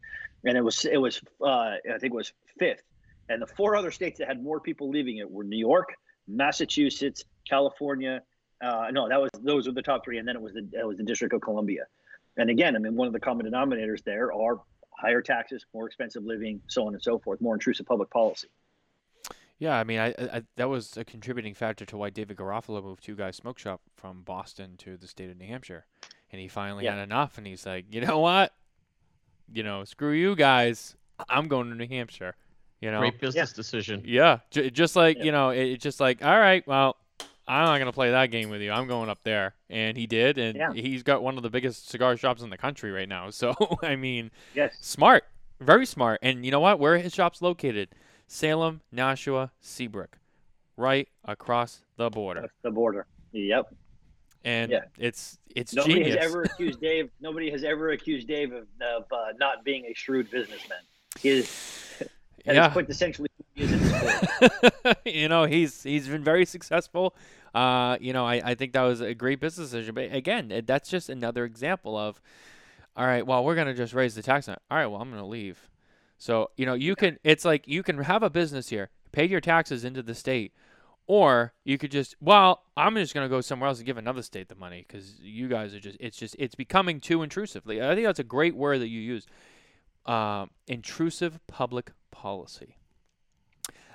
and 0.44 0.56
it 0.56 0.62
was 0.62 0.84
it 0.84 0.96
was 0.96 1.20
uh, 1.40 1.46
I 1.46 1.98
think 2.00 2.12
it 2.12 2.14
was 2.14 2.32
fifth, 2.58 2.82
and 3.28 3.40
the 3.40 3.46
four 3.46 3.76
other 3.76 3.90
states 3.90 4.18
that 4.18 4.26
had 4.26 4.42
more 4.42 4.58
people 4.58 4.90
leaving 4.90 5.18
it 5.18 5.30
were 5.30 5.44
New 5.44 5.58
York, 5.58 5.94
Massachusetts, 6.26 7.24
California, 7.48 8.22
uh, 8.60 8.88
no, 8.90 9.08
that 9.08 9.20
was 9.20 9.30
those 9.40 9.66
were 9.66 9.72
the 9.72 9.82
top 9.82 10.04
three, 10.04 10.18
and 10.18 10.26
then 10.26 10.36
it 10.36 10.42
was 10.42 10.54
the 10.54 10.66
it 10.72 10.86
was 10.86 10.96
the 10.96 11.04
District 11.04 11.34
of 11.34 11.40
Columbia. 11.40 11.86
And 12.36 12.50
again, 12.50 12.76
I 12.76 12.78
mean, 12.78 12.96
one 12.96 13.06
of 13.06 13.12
the 13.12 13.20
common 13.20 13.46
denominators 13.46 14.02
there 14.04 14.32
are 14.32 14.60
higher 14.90 15.22
taxes, 15.22 15.64
more 15.74 15.86
expensive 15.86 16.24
living, 16.24 16.60
so 16.68 16.86
on 16.86 16.94
and 16.94 17.02
so 17.02 17.18
forth, 17.18 17.40
more 17.40 17.54
intrusive 17.54 17.86
public 17.86 18.10
policy. 18.10 18.48
Yeah, 19.58 19.78
I 19.78 19.84
mean, 19.84 19.98
I, 19.98 20.14
I 20.18 20.42
that 20.56 20.68
was 20.68 20.96
a 20.96 21.04
contributing 21.04 21.54
factor 21.54 21.86
to 21.86 21.96
why 21.96 22.10
David 22.10 22.36
Garofalo 22.36 22.82
moved 22.82 23.02
Two 23.02 23.14
Guys 23.14 23.36
Smoke 23.36 23.58
Shop 23.58 23.80
from 23.94 24.22
Boston 24.22 24.76
to 24.78 24.96
the 24.96 25.06
state 25.06 25.30
of 25.30 25.38
New 25.38 25.46
Hampshire, 25.46 25.86
and 26.30 26.40
he 26.40 26.48
finally 26.48 26.84
yeah. 26.84 26.94
had 26.94 27.02
enough, 27.02 27.38
and 27.38 27.46
he's 27.46 27.64
like, 27.64 27.86
you 27.90 28.02
know 28.02 28.18
what, 28.18 28.52
you 29.52 29.62
know, 29.62 29.84
screw 29.84 30.12
you 30.12 30.36
guys, 30.36 30.94
I'm 31.28 31.48
going 31.48 31.70
to 31.70 31.74
New 31.74 31.88
Hampshire. 31.88 32.34
You 32.80 32.90
know, 32.90 32.98
great 32.98 33.18
business 33.18 33.52
yeah. 33.52 33.56
decision. 33.56 34.02
Yeah, 34.04 34.38
j- 34.50 34.68
just 34.68 34.94
like 34.94 35.16
yeah. 35.16 35.24
you 35.24 35.32
know, 35.32 35.48
it's 35.50 35.82
just 35.82 36.00
like, 36.00 36.22
all 36.22 36.38
right, 36.38 36.66
well, 36.66 36.96
I'm 37.48 37.64
not 37.64 37.76
going 37.78 37.86
to 37.86 37.92
play 37.92 38.10
that 38.10 38.30
game 38.30 38.50
with 38.50 38.60
you. 38.60 38.72
I'm 38.72 38.88
going 38.88 39.08
up 39.08 39.22
there. 39.22 39.54
And 39.70 39.96
he 39.96 40.06
did. 40.06 40.38
And 40.38 40.56
yeah. 40.56 40.72
he's 40.72 41.02
got 41.02 41.22
one 41.22 41.36
of 41.36 41.42
the 41.42 41.50
biggest 41.50 41.88
cigar 41.88 42.16
shops 42.16 42.42
in 42.42 42.50
the 42.50 42.58
country 42.58 42.90
right 42.90 43.08
now. 43.08 43.30
So, 43.36 43.54
I 43.82 43.96
mean, 43.96 44.30
yes. 44.54 44.76
smart. 44.80 45.24
Very 45.60 45.84
smart. 45.84 46.20
And 46.22 46.44
you 46.44 46.50
know 46.50 46.60
what? 46.60 46.80
Where 46.80 46.96
his 46.96 47.12
shop's 47.12 47.42
located? 47.42 47.90
Salem, 48.26 48.80
Nashua, 48.90 49.52
Seabrook. 49.60 50.18
Right 50.76 51.08
across 51.24 51.82
the 51.96 52.08
border. 52.08 52.50
The 52.62 52.70
border. 52.70 53.06
Yep. 53.32 53.74
And 54.44 54.70
yeah. 54.70 54.80
it's 54.98 55.38
it's 55.54 55.74
nobody 55.74 55.94
genius. 55.94 56.16
has 56.16 56.24
ever 56.24 56.42
accused 56.42 56.80
Dave. 56.80 57.10
Nobody 57.20 57.50
has 57.50 57.64
ever 57.64 57.90
accused 57.90 58.28
Dave 58.28 58.52
of, 58.52 58.66
of 58.80 59.04
uh, 59.10 59.32
not 59.38 59.64
being 59.64 59.84
a 59.86 59.94
shrewd 59.94 60.30
businessman. 60.30 60.78
He 61.18 61.30
is 61.30 61.84
yeah. 62.44 62.70
quintessentially 62.70 63.26
you 65.04 65.28
know, 65.28 65.44
he's 65.44 65.82
he's 65.82 66.08
been 66.08 66.24
very 66.24 66.44
successful. 66.44 67.14
Uh, 67.54 67.96
you 68.00 68.12
know, 68.12 68.26
I, 68.26 68.34
I 68.44 68.54
think 68.54 68.72
that 68.72 68.82
was 68.82 69.00
a 69.00 69.14
great 69.14 69.40
business 69.40 69.70
decision. 69.70 69.94
But 69.94 70.12
again, 70.12 70.62
that's 70.66 70.90
just 70.90 71.08
another 71.08 71.44
example 71.44 71.96
of, 71.96 72.20
all 72.96 73.06
right, 73.06 73.26
well, 73.26 73.44
we're 73.44 73.54
gonna 73.54 73.74
just 73.74 73.94
raise 73.94 74.14
the 74.14 74.22
tax 74.22 74.48
on. 74.48 74.56
All 74.70 74.76
right, 74.76 74.86
well, 74.86 75.00
I'm 75.00 75.10
gonna 75.10 75.26
leave. 75.26 75.70
So 76.18 76.50
you 76.56 76.66
know, 76.66 76.74
you 76.74 76.94
can. 76.94 77.18
It's 77.24 77.44
like 77.44 77.66
you 77.66 77.82
can 77.82 77.98
have 78.02 78.22
a 78.22 78.30
business 78.30 78.68
here, 78.68 78.90
pay 79.12 79.26
your 79.26 79.40
taxes 79.40 79.84
into 79.84 80.02
the 80.02 80.14
state, 80.14 80.52
or 81.06 81.54
you 81.64 81.78
could 81.78 81.90
just, 81.90 82.16
well, 82.20 82.64
I'm 82.76 82.94
just 82.96 83.14
gonna 83.14 83.28
go 83.28 83.40
somewhere 83.40 83.68
else 83.68 83.78
and 83.78 83.86
give 83.86 83.96
another 83.96 84.22
state 84.22 84.48
the 84.48 84.54
money 84.54 84.84
because 84.86 85.18
you 85.20 85.48
guys 85.48 85.74
are 85.74 85.80
just. 85.80 85.96
It's 86.00 86.16
just. 86.16 86.36
It's 86.38 86.54
becoming 86.54 87.00
too 87.00 87.22
intrusive. 87.22 87.62
I 87.68 87.94
think 87.94 88.06
that's 88.06 88.18
a 88.18 88.24
great 88.24 88.54
word 88.54 88.80
that 88.80 88.88
you 88.88 89.00
use. 89.00 89.26
Uh, 90.04 90.46
intrusive 90.68 91.40
public 91.46 91.92
policy. 92.10 92.76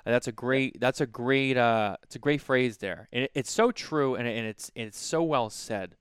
That's 0.04 0.26
a 0.26 0.32
great. 0.32 0.80
That's 0.80 1.00
a 1.00 1.06
great. 1.06 1.56
Uh, 1.56 1.96
it's 2.02 2.16
a 2.16 2.18
great 2.18 2.40
phrase 2.40 2.78
there, 2.78 3.08
and 3.12 3.24
it, 3.24 3.30
it's 3.34 3.52
so 3.52 3.70
true, 3.70 4.14
and, 4.16 4.26
and 4.26 4.46
it's 4.46 4.70
and 4.74 4.88
it's 4.88 4.98
so 4.98 5.22
well 5.22 5.48
said. 5.48 5.96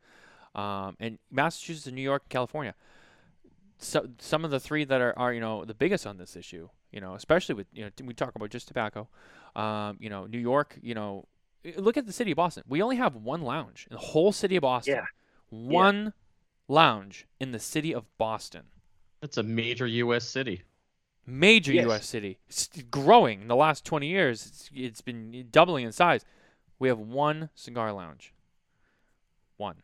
Um, 0.56 0.98
and 1.00 1.20
Massachusetts, 1.30 1.88
and 1.88 1.96
New 1.96 2.02
York, 2.02 2.28
California. 2.30 2.76
So 3.78 4.08
some 4.20 4.44
of 4.44 4.52
the 4.52 4.60
three 4.60 4.84
that 4.86 5.02
are, 5.02 5.18
are 5.18 5.34
you 5.34 5.40
know 5.40 5.66
the 5.66 5.74
biggest 5.74 6.08
on 6.08 6.18
this 6.18 6.36
issue. 6.36 6.70
You 6.92 7.00
know, 7.00 7.14
especially 7.14 7.56
with 7.56 7.68
you 7.74 7.86
know 7.86 7.92
we 8.04 8.14
talk 8.14 8.36
about 8.36 8.50
just 8.50 8.68
tobacco. 8.68 9.08
Um, 9.56 9.98
you 10.00 10.10
know, 10.10 10.26
New 10.26 10.40
York. 10.40 10.78
You 10.82 10.96
know, 10.96 11.28
look 11.78 11.96
at 11.96 12.08
the 12.08 12.14
city 12.14 12.32
of 12.32 12.38
Boston. 12.38 12.64
We 12.68 12.82
only 12.82 12.96
have 12.96 13.16
one 13.16 13.42
lounge 13.42 13.88
in 13.90 13.96
the 13.96 14.02
whole 14.02 14.32
city 14.32 14.56
of 14.56 14.62
Boston. 14.62 14.96
Yeah. 14.96 15.06
One 15.50 16.06
yeah. 16.06 16.12
lounge 16.68 17.28
in 17.40 17.52
the 17.52 17.60
city 17.60 17.94
of 17.94 18.06
Boston. 18.18 18.64
That's 19.22 19.38
a 19.38 19.44
major 19.44 19.86
U.S. 19.86 20.28
city. 20.28 20.64
Major 21.26 21.74
Yes. 21.74 21.86
U.S. 21.86 22.06
city, 22.08 22.40
it's 22.48 22.68
growing 22.90 23.42
in 23.44 23.48
the 23.48 23.56
last 23.56 23.86
20 23.86 24.08
years. 24.08 24.46
It's, 24.46 24.70
it's 24.74 25.02
been 25.02 25.48
doubling 25.52 25.86
in 25.86 25.92
size. 25.92 26.26
We 26.80 26.88
have 26.88 27.00
one 27.00 27.50
cigar 27.56 27.94
lounge. 27.94 28.34
One. 29.58 29.78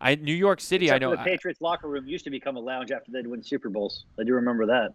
I 0.00 0.14
New 0.16 0.34
York 0.34 0.60
City. 0.60 0.90
I 0.90 0.98
know. 0.98 1.10
the 1.14 1.20
I- 1.20 1.24
Patriots 1.24 1.60
locker 1.60 1.88
room 1.88 2.08
used 2.08 2.24
to 2.24 2.30
become 2.30 2.56
a 2.56 2.60
lounge 2.60 2.90
after 2.90 3.12
they'd 3.12 3.26
win 3.26 3.42
Super 3.42 3.68
Bowls. 3.68 4.04
I 4.18 4.24
do 4.24 4.32
remember 4.34 4.66
that. 4.66 4.94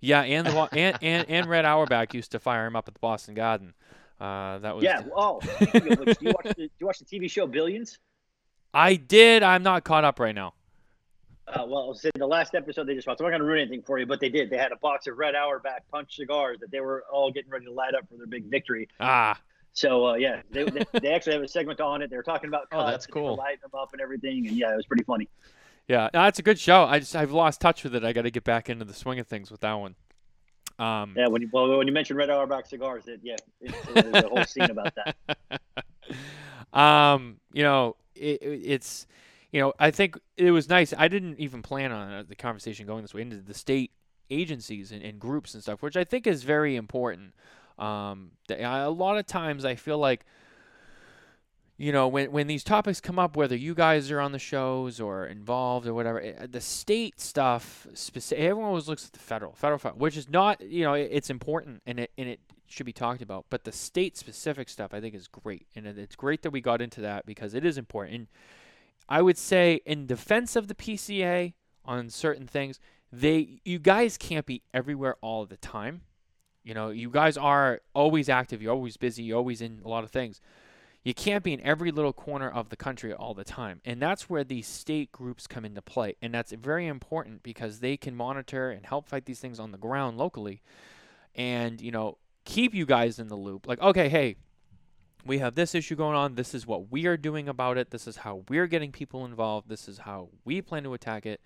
yeah, 0.00 0.20
and 0.22 0.46
the 0.46 0.68
and, 0.76 0.98
and 1.02 1.28
and 1.28 1.46
Red 1.46 1.64
Auerbach 1.64 2.14
used 2.14 2.30
to 2.32 2.38
fire 2.38 2.66
him 2.66 2.76
up 2.76 2.86
at 2.86 2.94
the 2.94 3.00
Boston 3.00 3.34
Garden. 3.34 3.74
Uh, 4.20 4.58
that 4.58 4.76
was. 4.76 4.84
Yeah. 4.84 5.02
Oh, 5.16 5.40
do 5.40 5.80
you 5.80 6.30
watch 6.32 6.44
the, 6.54 6.54
do 6.54 6.70
you 6.78 6.86
watch 6.86 6.98
the 7.00 7.04
TV 7.04 7.28
show 7.28 7.46
Billions? 7.48 7.98
I 8.72 8.94
did. 8.94 9.42
I'm 9.42 9.62
not 9.64 9.82
caught 9.84 10.04
up 10.04 10.20
right 10.20 10.34
now. 10.34 10.54
Uh, 11.46 11.64
well, 11.68 11.92
so 11.94 12.10
the 12.14 12.26
last 12.26 12.54
episode 12.54 12.84
they 12.86 12.94
just 12.94 13.06
watched. 13.06 13.20
I'm 13.20 13.24
not 13.26 13.30
going 13.30 13.40
to 13.40 13.46
ruin 13.46 13.60
anything 13.60 13.82
for 13.82 13.98
you, 13.98 14.06
but 14.06 14.18
they 14.20 14.28
did. 14.30 14.48
They 14.50 14.56
had 14.56 14.72
a 14.72 14.76
box 14.76 15.06
of 15.06 15.18
Red 15.18 15.34
Auerbach 15.34 15.82
Punch 15.92 16.16
cigars 16.16 16.58
that 16.60 16.70
they 16.70 16.80
were 16.80 17.04
all 17.12 17.30
getting 17.30 17.50
ready 17.50 17.66
to 17.66 17.72
light 17.72 17.94
up 17.94 18.08
for 18.08 18.16
their 18.16 18.26
big 18.26 18.44
victory. 18.50 18.88
Ah, 18.98 19.38
So 19.74 20.06
uh, 20.06 20.14
yeah, 20.14 20.40
they, 20.50 20.64
they, 20.64 20.84
they 21.00 21.12
actually 21.12 21.34
have 21.34 21.42
a 21.42 21.48
segment 21.48 21.80
on 21.82 22.00
it. 22.02 22.08
They 22.10 22.16
were 22.16 22.22
talking 22.22 22.48
about 22.48 22.68
Oh, 22.72 22.86
that's 22.86 23.04
and 23.06 23.14
they 23.14 23.20
were 23.20 23.26
cool. 23.28 23.36
lighting 23.36 23.58
them 23.62 23.78
up 23.78 23.92
and 23.92 24.00
everything, 24.00 24.46
and 24.46 24.56
yeah, 24.56 24.72
it 24.72 24.76
was 24.76 24.86
pretty 24.86 25.04
funny. 25.04 25.28
yeah. 25.86 26.08
No, 26.14 26.24
it's 26.24 26.38
a 26.38 26.42
good 26.42 26.58
show. 26.58 26.84
I 26.84 26.98
just 26.98 27.14
I've 27.14 27.32
lost 27.32 27.60
touch 27.60 27.84
with 27.84 27.94
it. 27.94 28.04
I 28.04 28.12
got 28.14 28.22
to 28.22 28.30
get 28.30 28.44
back 28.44 28.70
into 28.70 28.84
the 28.86 28.94
swing 28.94 29.18
of 29.18 29.26
things 29.26 29.50
with 29.50 29.60
that 29.60 29.74
one. 29.74 29.96
Um, 30.78 31.14
Yeah, 31.16 31.28
when 31.28 31.42
you 31.42 31.50
well, 31.52 31.76
when 31.76 31.86
you 31.86 31.92
mentioned 31.92 32.18
Red 32.18 32.30
Auerbach 32.30 32.66
cigars, 32.66 33.06
it, 33.06 33.20
yeah, 33.22 33.36
it's, 33.60 33.76
there's 33.92 34.24
a 34.24 34.28
whole 34.28 34.44
scene 34.44 34.70
about 34.70 34.92
that. 34.96 35.60
um, 36.72 37.36
you 37.52 37.62
know, 37.62 37.96
it, 38.14 38.42
it- 38.42 38.62
it's, 38.64 39.06
you 39.54 39.60
know, 39.60 39.72
I 39.78 39.92
think 39.92 40.18
it 40.36 40.50
was 40.50 40.68
nice. 40.68 40.92
I 40.98 41.06
didn't 41.06 41.38
even 41.38 41.62
plan 41.62 41.92
on 41.92 42.12
uh, 42.12 42.24
the 42.28 42.34
conversation 42.34 42.88
going 42.88 43.02
this 43.02 43.14
way 43.14 43.22
into 43.22 43.36
the 43.36 43.54
state 43.54 43.92
agencies 44.28 44.90
and, 44.90 45.00
and 45.00 45.20
groups 45.20 45.54
and 45.54 45.62
stuff, 45.62 45.80
which 45.80 45.96
I 45.96 46.02
think 46.02 46.26
is 46.26 46.42
very 46.42 46.74
important. 46.74 47.34
Um, 47.78 48.32
a 48.50 48.90
lot 48.90 49.16
of 49.16 49.28
times 49.28 49.64
I 49.64 49.76
feel 49.76 49.98
like, 49.98 50.26
you 51.76 51.92
know, 51.92 52.08
when 52.08 52.32
when 52.32 52.48
these 52.48 52.64
topics 52.64 53.00
come 53.00 53.16
up, 53.16 53.36
whether 53.36 53.54
you 53.54 53.76
guys 53.76 54.10
are 54.10 54.18
on 54.18 54.32
the 54.32 54.40
shows 54.40 54.98
or 54.98 55.24
involved 55.24 55.86
or 55.86 55.94
whatever, 55.94 56.20
eh, 56.20 56.46
the 56.50 56.60
state 56.60 57.20
stuff, 57.20 57.86
everyone 58.32 58.64
always 58.64 58.88
looks 58.88 59.06
at 59.06 59.12
the 59.12 59.20
federal, 59.20 59.52
federal, 59.52 59.78
federal, 59.78 60.00
which 60.00 60.16
is 60.16 60.28
not, 60.28 60.60
you 60.62 60.82
know, 60.82 60.94
it, 60.94 61.10
it's 61.12 61.30
important 61.30 61.80
and 61.86 62.00
it 62.00 62.10
and 62.18 62.28
it 62.28 62.40
should 62.66 62.86
be 62.86 62.92
talked 62.92 63.22
about. 63.22 63.46
But 63.50 63.62
the 63.62 63.70
state 63.70 64.16
specific 64.16 64.68
stuff, 64.68 64.92
I 64.92 65.00
think, 65.00 65.14
is 65.14 65.28
great, 65.28 65.68
and 65.76 65.86
it- 65.86 65.96
it's 65.96 66.16
great 66.16 66.42
that 66.42 66.50
we 66.50 66.60
got 66.60 66.82
into 66.82 67.00
that 67.02 67.24
because 67.24 67.54
it 67.54 67.64
is 67.64 67.78
important. 67.78 68.14
And 68.16 68.26
I 69.08 69.22
would 69.22 69.38
say, 69.38 69.80
in 69.84 70.06
defense 70.06 70.56
of 70.56 70.68
the 70.68 70.74
PCA 70.74 71.54
on 71.84 72.08
certain 72.10 72.46
things, 72.46 72.80
they, 73.12 73.60
you 73.64 73.78
guys 73.78 74.16
can't 74.16 74.46
be 74.46 74.62
everywhere 74.72 75.16
all 75.20 75.46
the 75.46 75.56
time. 75.56 76.02
You 76.62 76.74
know, 76.74 76.88
you 76.88 77.10
guys 77.10 77.36
are 77.36 77.82
always 77.94 78.28
active. 78.28 78.62
You're 78.62 78.72
always 78.72 78.96
busy. 78.96 79.22
You're 79.22 79.36
always 79.36 79.60
in 79.60 79.82
a 79.84 79.88
lot 79.88 80.04
of 80.04 80.10
things. 80.10 80.40
You 81.04 81.12
can't 81.12 81.44
be 81.44 81.52
in 81.52 81.60
every 81.60 81.90
little 81.90 82.14
corner 82.14 82.48
of 82.48 82.70
the 82.70 82.76
country 82.76 83.12
all 83.12 83.34
the 83.34 83.44
time. 83.44 83.82
And 83.84 84.00
that's 84.00 84.30
where 84.30 84.42
these 84.42 84.66
state 84.66 85.12
groups 85.12 85.46
come 85.46 85.66
into 85.66 85.82
play. 85.82 86.16
And 86.22 86.32
that's 86.32 86.52
very 86.52 86.86
important 86.86 87.42
because 87.42 87.80
they 87.80 87.98
can 87.98 88.16
monitor 88.16 88.70
and 88.70 88.86
help 88.86 89.06
fight 89.06 89.26
these 89.26 89.38
things 89.38 89.60
on 89.60 89.70
the 89.70 89.78
ground 89.78 90.16
locally 90.16 90.62
and, 91.34 91.78
you 91.82 91.90
know, 91.90 92.16
keep 92.46 92.74
you 92.74 92.86
guys 92.86 93.18
in 93.18 93.28
the 93.28 93.36
loop. 93.36 93.68
Like, 93.68 93.80
okay, 93.82 94.08
hey, 94.08 94.36
we 95.26 95.38
have 95.38 95.54
this 95.54 95.74
issue 95.74 95.96
going 95.96 96.16
on. 96.16 96.34
This 96.34 96.54
is 96.54 96.66
what 96.66 96.90
we 96.90 97.06
are 97.06 97.16
doing 97.16 97.48
about 97.48 97.78
it. 97.78 97.90
This 97.90 98.06
is 98.06 98.18
how 98.18 98.44
we're 98.48 98.66
getting 98.66 98.92
people 98.92 99.24
involved. 99.24 99.68
This 99.68 99.88
is 99.88 99.98
how 99.98 100.28
we 100.44 100.60
plan 100.60 100.82
to 100.84 100.94
attack 100.94 101.26
it. 101.26 101.40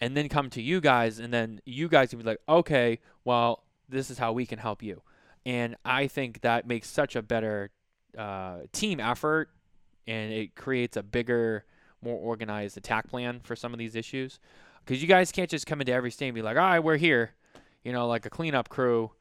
And 0.00 0.16
then 0.16 0.28
come 0.28 0.50
to 0.50 0.62
you 0.62 0.80
guys, 0.80 1.18
and 1.18 1.32
then 1.32 1.60
you 1.64 1.88
guys 1.88 2.10
can 2.10 2.18
be 2.18 2.24
like, 2.24 2.40
okay, 2.48 2.98
well, 3.24 3.64
this 3.88 4.10
is 4.10 4.18
how 4.18 4.32
we 4.32 4.44
can 4.44 4.58
help 4.58 4.82
you. 4.82 5.02
And 5.46 5.76
I 5.84 6.08
think 6.08 6.40
that 6.40 6.66
makes 6.66 6.88
such 6.88 7.14
a 7.16 7.22
better 7.22 7.70
uh, 8.18 8.60
team 8.72 8.98
effort, 8.98 9.50
and 10.06 10.32
it 10.32 10.56
creates 10.56 10.96
a 10.96 11.02
bigger, 11.02 11.64
more 12.02 12.18
organized 12.18 12.76
attack 12.76 13.08
plan 13.08 13.40
for 13.44 13.54
some 13.54 13.72
of 13.72 13.78
these 13.78 13.94
issues. 13.94 14.40
Because 14.84 15.00
you 15.00 15.08
guys 15.08 15.32
can't 15.32 15.48
just 15.48 15.66
come 15.66 15.80
into 15.80 15.92
every 15.92 16.10
state 16.10 16.28
and 16.28 16.34
be 16.34 16.42
like, 16.42 16.56
all 16.56 16.62
right, 16.62 16.80
we're 16.80 16.96
here, 16.96 17.32
you 17.84 17.92
know, 17.92 18.06
like 18.06 18.26
a 18.26 18.30
cleanup 18.30 18.68
crew, 18.68 19.12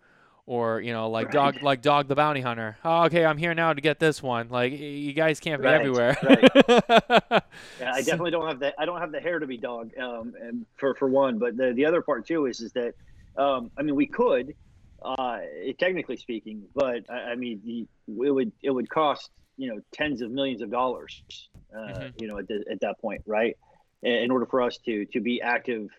or 0.45 0.81
you 0.81 0.91
know, 0.93 1.09
like 1.09 1.31
dog, 1.31 1.61
like 1.63 1.81
dog 1.81 2.07
the 2.07 2.15
bounty 2.15 2.41
hunter. 2.41 2.77
Oh, 2.83 3.03
okay, 3.05 3.25
I'm 3.25 3.37
here 3.37 3.53
now 3.53 3.73
to 3.73 3.81
get 3.81 3.99
this 3.99 4.21
one. 4.21 4.49
Like 4.49 4.73
you 4.73 5.13
guys 5.13 5.39
can't 5.39 5.61
be 5.61 5.67
Right, 5.67 5.75
everywhere. 5.75 6.17
Yeah, 7.79 7.91
I 7.91 8.01
definitely 8.01 8.31
don't 8.31 8.47
have 8.47 8.59
the 8.59 8.73
I 8.79 8.85
don't 8.85 8.99
have 8.99 9.11
the 9.11 9.19
hair 9.19 9.39
to 9.39 9.47
be 9.47 9.57
dog, 9.57 9.91
um, 9.99 10.33
and 10.39 10.65
for 10.77 10.95
for 10.95 11.07
one. 11.07 11.39
But 11.39 11.57
the 11.57 11.73
the 11.73 11.85
other 11.85 12.01
part 12.01 12.27
too 12.27 12.45
is 12.45 12.59
is 12.61 12.71
that, 12.73 12.93
um, 13.37 13.71
I 13.77 13.81
mean, 13.81 13.95
we 13.95 14.05
could, 14.05 14.53
uh, 15.03 15.39
technically 15.79 16.17
speaking, 16.17 16.63
but 16.75 17.09
I, 17.09 17.31
I 17.31 17.35
mean, 17.35 17.61
the, 17.65 17.87
it 18.25 18.31
would 18.31 18.51
it 18.61 18.69
would 18.69 18.89
cost 18.89 19.29
you 19.57 19.69
know 19.73 19.81
tens 19.93 20.21
of 20.21 20.31
millions 20.31 20.61
of 20.61 20.71
dollars, 20.71 21.23
uh, 21.75 21.79
Mhm. 21.79 22.13
you 22.21 22.27
know, 22.27 22.37
at, 22.37 22.47
the, 22.47 22.63
at 22.71 22.79
that 22.81 22.99
point, 23.01 23.21
right? 23.25 23.55
In 24.03 24.11
in 24.13 24.31
order 24.31 24.45
for 24.45 24.61
us 24.61 24.77
to 24.85 25.05
to 25.13 25.19
be 25.19 25.41
active 25.41 25.89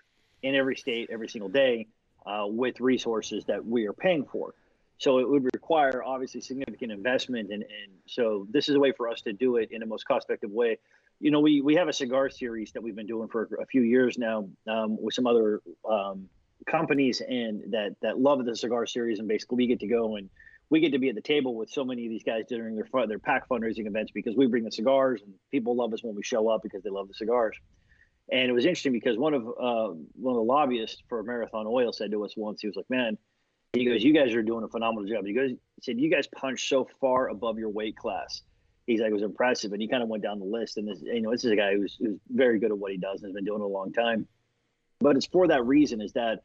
in 0.42 0.54
every 0.54 0.76
state 0.76 1.08
every 1.10 1.28
single 1.28 1.48
day 1.48 1.88
uh, 2.26 2.46
with 2.46 2.80
resources 2.80 3.44
that 3.46 3.64
we 3.64 3.86
are 3.86 3.92
paying 3.92 4.24
for. 4.24 4.54
So 4.98 5.18
it 5.18 5.28
would 5.28 5.44
require 5.52 6.02
obviously 6.04 6.40
significant 6.40 6.92
investment, 6.92 7.50
and, 7.52 7.62
and 7.62 7.92
so 8.06 8.46
this 8.50 8.68
is 8.68 8.76
a 8.76 8.80
way 8.80 8.92
for 8.92 9.08
us 9.08 9.22
to 9.22 9.32
do 9.32 9.56
it 9.56 9.70
in 9.72 9.80
the 9.80 9.86
most 9.86 10.06
cost-effective 10.06 10.50
way. 10.50 10.78
You 11.20 11.30
know, 11.30 11.40
we 11.40 11.60
we 11.60 11.74
have 11.74 11.88
a 11.88 11.92
cigar 11.92 12.30
series 12.30 12.72
that 12.72 12.82
we've 12.82 12.94
been 12.94 13.06
doing 13.06 13.28
for 13.28 13.48
a 13.60 13.66
few 13.66 13.82
years 13.82 14.18
now 14.18 14.48
um, 14.68 14.96
with 15.02 15.14
some 15.14 15.26
other 15.26 15.60
um, 15.88 16.28
companies, 16.66 17.20
and 17.20 17.72
that 17.72 17.96
that 18.02 18.18
love 18.18 18.44
the 18.44 18.56
cigar 18.56 18.86
series, 18.86 19.18
and 19.18 19.28
basically 19.28 19.56
we 19.56 19.66
get 19.66 19.80
to 19.80 19.88
go 19.88 20.16
and 20.16 20.30
we 20.70 20.80
get 20.80 20.92
to 20.92 20.98
be 20.98 21.08
at 21.08 21.14
the 21.14 21.20
table 21.20 21.54
with 21.54 21.70
so 21.70 21.84
many 21.84 22.06
of 22.06 22.10
these 22.10 22.22
guys 22.22 22.44
during 22.48 22.74
their 22.74 23.06
their 23.06 23.18
pack 23.18 23.48
fundraising 23.48 23.86
events 23.86 24.12
because 24.12 24.34
we 24.36 24.46
bring 24.46 24.64
the 24.64 24.72
cigars, 24.72 25.22
and 25.22 25.34
people 25.50 25.76
love 25.76 25.92
us 25.92 26.02
when 26.02 26.14
we 26.14 26.22
show 26.22 26.48
up 26.48 26.62
because 26.62 26.82
they 26.82 26.90
love 26.90 27.08
the 27.08 27.14
cigars. 27.14 27.56
And 28.32 28.48
it 28.48 28.52
was 28.52 28.64
interesting 28.64 28.92
because 28.92 29.18
one 29.18 29.34
of 29.34 29.46
uh, 29.46 29.94
one 30.14 30.34
of 30.34 30.36
the 30.36 30.44
lobbyists 30.44 31.02
for 31.08 31.22
Marathon 31.22 31.66
Oil 31.66 31.92
said 31.92 32.10
to 32.12 32.24
us 32.24 32.34
once, 32.36 32.60
he 32.60 32.66
was 32.66 32.76
like, 32.76 32.88
"Man." 32.88 33.18
He 33.74 33.84
goes, 33.84 34.04
"You 34.04 34.14
guys 34.14 34.34
are 34.34 34.42
doing 34.42 34.62
a 34.62 34.68
phenomenal 34.68 35.08
job." 35.08 35.26
He 35.26 35.32
goes, 35.32 35.50
he 35.50 35.58
said, 35.82 35.98
"You 35.98 36.08
guys 36.08 36.28
punch 36.28 36.68
so 36.68 36.88
far 37.00 37.28
above 37.28 37.58
your 37.58 37.70
weight 37.70 37.96
class." 37.96 38.42
He's 38.86 39.00
like, 39.00 39.10
"It 39.10 39.14
was 39.14 39.22
impressive," 39.22 39.72
and 39.72 39.82
he 39.82 39.88
kind 39.88 40.02
of 40.02 40.08
went 40.08 40.22
down 40.22 40.38
the 40.38 40.44
list. 40.44 40.76
And 40.76 40.86
this, 40.86 41.02
you 41.02 41.20
know, 41.20 41.32
this 41.32 41.44
is 41.44 41.50
a 41.50 41.56
guy 41.56 41.74
who's, 41.74 41.96
who's 41.98 42.18
very 42.30 42.60
good 42.60 42.70
at 42.70 42.78
what 42.78 42.92
he 42.92 42.98
does 42.98 43.22
and 43.22 43.30
has 43.30 43.34
been 43.34 43.44
doing 43.44 43.60
it 43.60 43.64
a 43.64 43.66
long 43.66 43.92
time. 43.92 44.28
But 45.00 45.16
it's 45.16 45.26
for 45.26 45.48
that 45.48 45.66
reason 45.66 46.00
is 46.00 46.12
that 46.12 46.40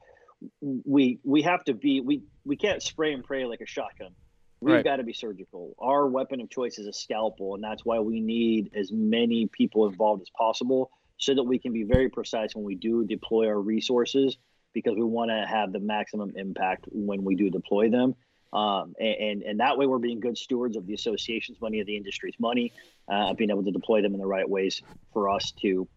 we 0.60 1.20
we 1.24 1.44
have 1.44 1.64
to 1.66 1.74
be 1.74 2.02
we 2.02 2.24
we 2.46 2.56
can't 2.58 2.82
spray 2.82 3.14
and 3.14 3.24
pray 3.24 3.46
like 3.46 3.62
a 3.62 3.68
shotgun. 3.68 4.16
We've 4.62 4.76
Right. 4.76 4.84
got 4.84 4.96
to 4.98 5.04
be 5.04 5.14
surgical. 5.14 5.76
Our 5.80 6.08
weapon 6.08 6.42
of 6.42 6.50
choice 6.50 6.80
is 6.80 6.88
a 6.88 6.94
scalpel, 6.94 7.56
and 7.56 7.64
that's 7.64 7.86
why 7.86 8.00
we 8.00 8.20
need 8.20 8.72
as 8.76 8.92
many 8.92 9.48
people 9.48 9.88
involved 9.88 10.22
as 10.22 10.30
possible, 10.36 10.90
so 11.20 11.36
that 11.36 11.44
we 11.44 11.60
can 11.60 11.74
be 11.74 11.84
very 11.84 12.10
precise 12.10 12.56
when 12.56 12.66
we 12.66 12.76
do 12.76 13.06
deploy 13.06 13.48
our 13.48 13.60
resources 13.60 14.38
because 14.74 14.96
we 14.96 15.04
want 15.04 15.30
to 15.30 15.46
have 15.48 15.72
the 15.72 15.80
maximum 15.80 16.34
impact 16.36 16.86
when 16.91 17.24
we 17.24 17.36
do 17.36 17.50
deploy 17.50 17.90
them. 17.90 18.16
Um, 18.52 18.96
and, 19.00 19.44
and, 19.44 19.60
that 19.60 19.78
way 19.78 19.86
we're 19.86 20.00
being 20.00 20.20
good 20.20 20.36
stewards 20.36 20.76
of 20.76 20.88
the 20.88 20.96
association's 20.96 21.62
money, 21.62 21.82
of 21.82 21.86
the 21.86 21.96
industry's 21.96 22.34
money, 22.40 22.74
uh, 23.08 23.32
being 23.36 23.52
able 23.52 23.64
to 23.64 23.70
deploy 23.70 24.02
them 24.02 24.16
in 24.16 24.20
the 24.20 24.26
right 24.26 24.50
ways 24.50 24.82
for 25.14 25.30
us 25.30 25.52
to 25.62 25.88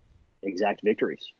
exact 0.42 0.82
victories. 0.84 1.32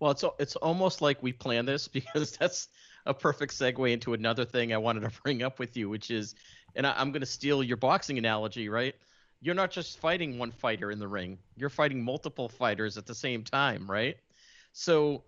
Well, 0.00 0.10
it's 0.10 0.24
it's 0.40 0.56
almost 0.56 1.00
like 1.00 1.22
we 1.22 1.32
planned 1.32 1.68
this 1.68 1.86
because 1.98 2.36
that's 2.36 2.68
a 3.06 3.14
perfect 3.14 3.52
segue 3.52 3.92
into 3.92 4.14
another 4.14 4.44
thing 4.44 4.72
I 4.72 4.78
wanted 4.78 5.00
to 5.00 5.12
bring 5.22 5.44
up 5.44 5.60
with 5.60 5.76
you, 5.76 5.88
which 5.88 6.10
is, 6.10 6.34
and 6.74 6.84
I, 6.84 6.94
I'm 6.96 7.12
going 7.12 7.20
to 7.20 7.26
steal 7.26 7.62
your 7.62 7.76
boxing 7.76 8.18
analogy, 8.18 8.68
right? 8.68 8.96
You're 9.44 9.54
not 9.54 9.70
just 9.70 9.98
fighting 9.98 10.38
one 10.38 10.50
fighter 10.50 10.90
in 10.90 10.98
the 10.98 11.06
ring; 11.06 11.38
you're 11.54 11.68
fighting 11.68 12.02
multiple 12.02 12.48
fighters 12.48 12.96
at 12.96 13.04
the 13.04 13.14
same 13.14 13.44
time, 13.44 13.86
right? 13.90 14.16
So, 14.72 15.22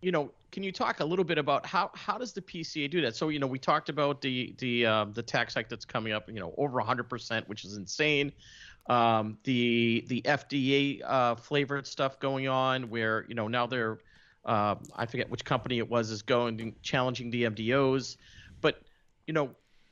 you 0.00 0.10
know, 0.10 0.32
can 0.52 0.62
you 0.62 0.72
talk 0.72 1.00
a 1.00 1.04
little 1.04 1.24
bit 1.24 1.36
about 1.36 1.66
how 1.66 1.90
how 1.92 2.16
does 2.16 2.32
the 2.32 2.40
PCA 2.40 2.90
do 2.90 3.02
that? 3.02 3.14
So, 3.14 3.28
you 3.28 3.38
know, 3.38 3.46
we 3.46 3.58
talked 3.58 3.90
about 3.90 4.22
the 4.22 4.54
the 4.56 4.86
um, 4.86 5.12
the 5.12 5.22
tax 5.22 5.52
hike 5.52 5.68
that's 5.68 5.84
coming 5.84 6.14
up, 6.14 6.30
you 6.30 6.40
know, 6.40 6.54
over 6.56 6.80
100%, 6.80 7.46
which 7.46 7.66
is 7.66 7.76
insane. 7.76 8.32
Um, 8.88 9.36
the 9.44 10.02
the 10.08 10.22
FDA 10.22 11.02
uh, 11.04 11.34
flavored 11.34 11.86
stuff 11.86 12.18
going 12.20 12.48
on, 12.48 12.88
where 12.88 13.26
you 13.28 13.34
know 13.34 13.48
now 13.48 13.66
they're 13.66 13.98
uh, 14.46 14.76
I 14.96 15.04
forget 15.04 15.28
which 15.28 15.44
company 15.44 15.76
it 15.76 15.90
was 15.90 16.10
is 16.10 16.22
going 16.22 16.74
challenging 16.82 17.30
the 17.30 17.44
MDOs, 17.44 18.16
but 18.62 18.80
you 19.26 19.34
know 19.34 19.50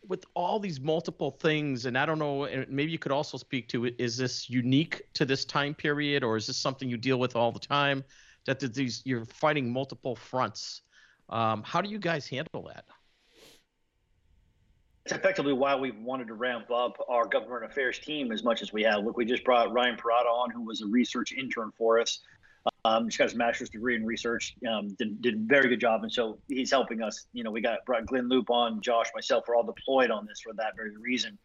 with 0.09 0.25
all 0.35 0.59
these 0.59 0.81
multiple 0.81 1.31
things, 1.31 1.87
and 1.87 1.97
I 1.97 2.07
don't 2.07 2.19
know, 2.19 2.49
maybe 2.69 2.93
you 2.93 2.99
could 2.99 3.13
also 3.13 3.37
speak 3.39 3.69
to 3.69 3.85
it. 3.87 3.95
Is 3.99 4.17
this 4.17 4.49
unique 4.49 5.03
to 5.15 5.25
this 5.25 5.45
time 5.45 5.75
period, 5.75 6.25
or 6.25 6.37
is 6.37 6.47
this 6.47 6.57
something 6.57 6.89
you 6.89 6.97
deal 6.97 7.19
with 7.19 7.37
all 7.37 7.53
the 7.53 7.59
time? 7.59 8.05
That 8.47 8.61
these 8.61 9.03
you're 9.05 9.25
fighting 9.25 9.73
multiple 9.73 10.15
fronts. 10.15 10.83
Um, 11.29 11.63
how 11.65 11.81
do 11.81 11.91
you 11.91 11.99
guys 11.99 12.29
handle 12.29 12.63
that? 12.69 12.85
It's 15.05 15.15
effectively 15.15 15.53
why 15.53 15.75
we 15.77 15.93
wanted 15.93 16.27
to 16.29 16.35
ramp 16.35 16.71
up 16.71 16.97
our 17.09 17.27
government 17.27 17.65
affairs 17.65 17.99
team 17.99 18.33
as 18.33 18.43
much 18.43 18.63
as 18.63 18.73
we 18.73 18.83
have. 18.83 19.05
Look, 19.05 19.17
we 19.17 19.25
just 19.25 19.45
brought 19.45 19.73
Ryan 19.73 19.97
Parada 19.97 20.27
on, 20.27 20.51
who 20.51 20.63
was 20.63 20.83
a 20.83 20.87
research 20.87 21.33
intern 21.33 21.71
for 21.77 22.01
us 22.01 22.21
Um, 22.85 23.09
just 23.09 23.19
got 23.19 23.25
his 23.25 23.35
master's 23.35 23.71
degree 23.71 23.97
in 23.97 24.05
research. 24.05 24.55
Um, 24.69 24.89
did, 24.99 25.21
did 25.21 25.35
a 25.35 25.39
very 25.39 25.69
good 25.69 25.81
job, 25.81 26.03
and 26.03 26.13
so 26.13 26.39
he's 26.49 26.71
helping 26.71 27.03
us. 27.03 27.27
You 27.33 27.43
know, 27.43 27.51
we 27.51 27.61
got 27.61 27.85
brought 27.85 28.07
Glynn 28.07 28.29
Loope 28.29 28.51
on, 28.51 28.81
Josh, 28.81 29.09
myself. 29.15 29.45
We're 29.49 29.57
all 29.57 29.65
deployed 29.65 30.11
on 30.11 30.27
this 30.27 30.41
for 30.41 30.53
that 30.55 30.77
very 30.77 30.97
reason, 30.97 31.37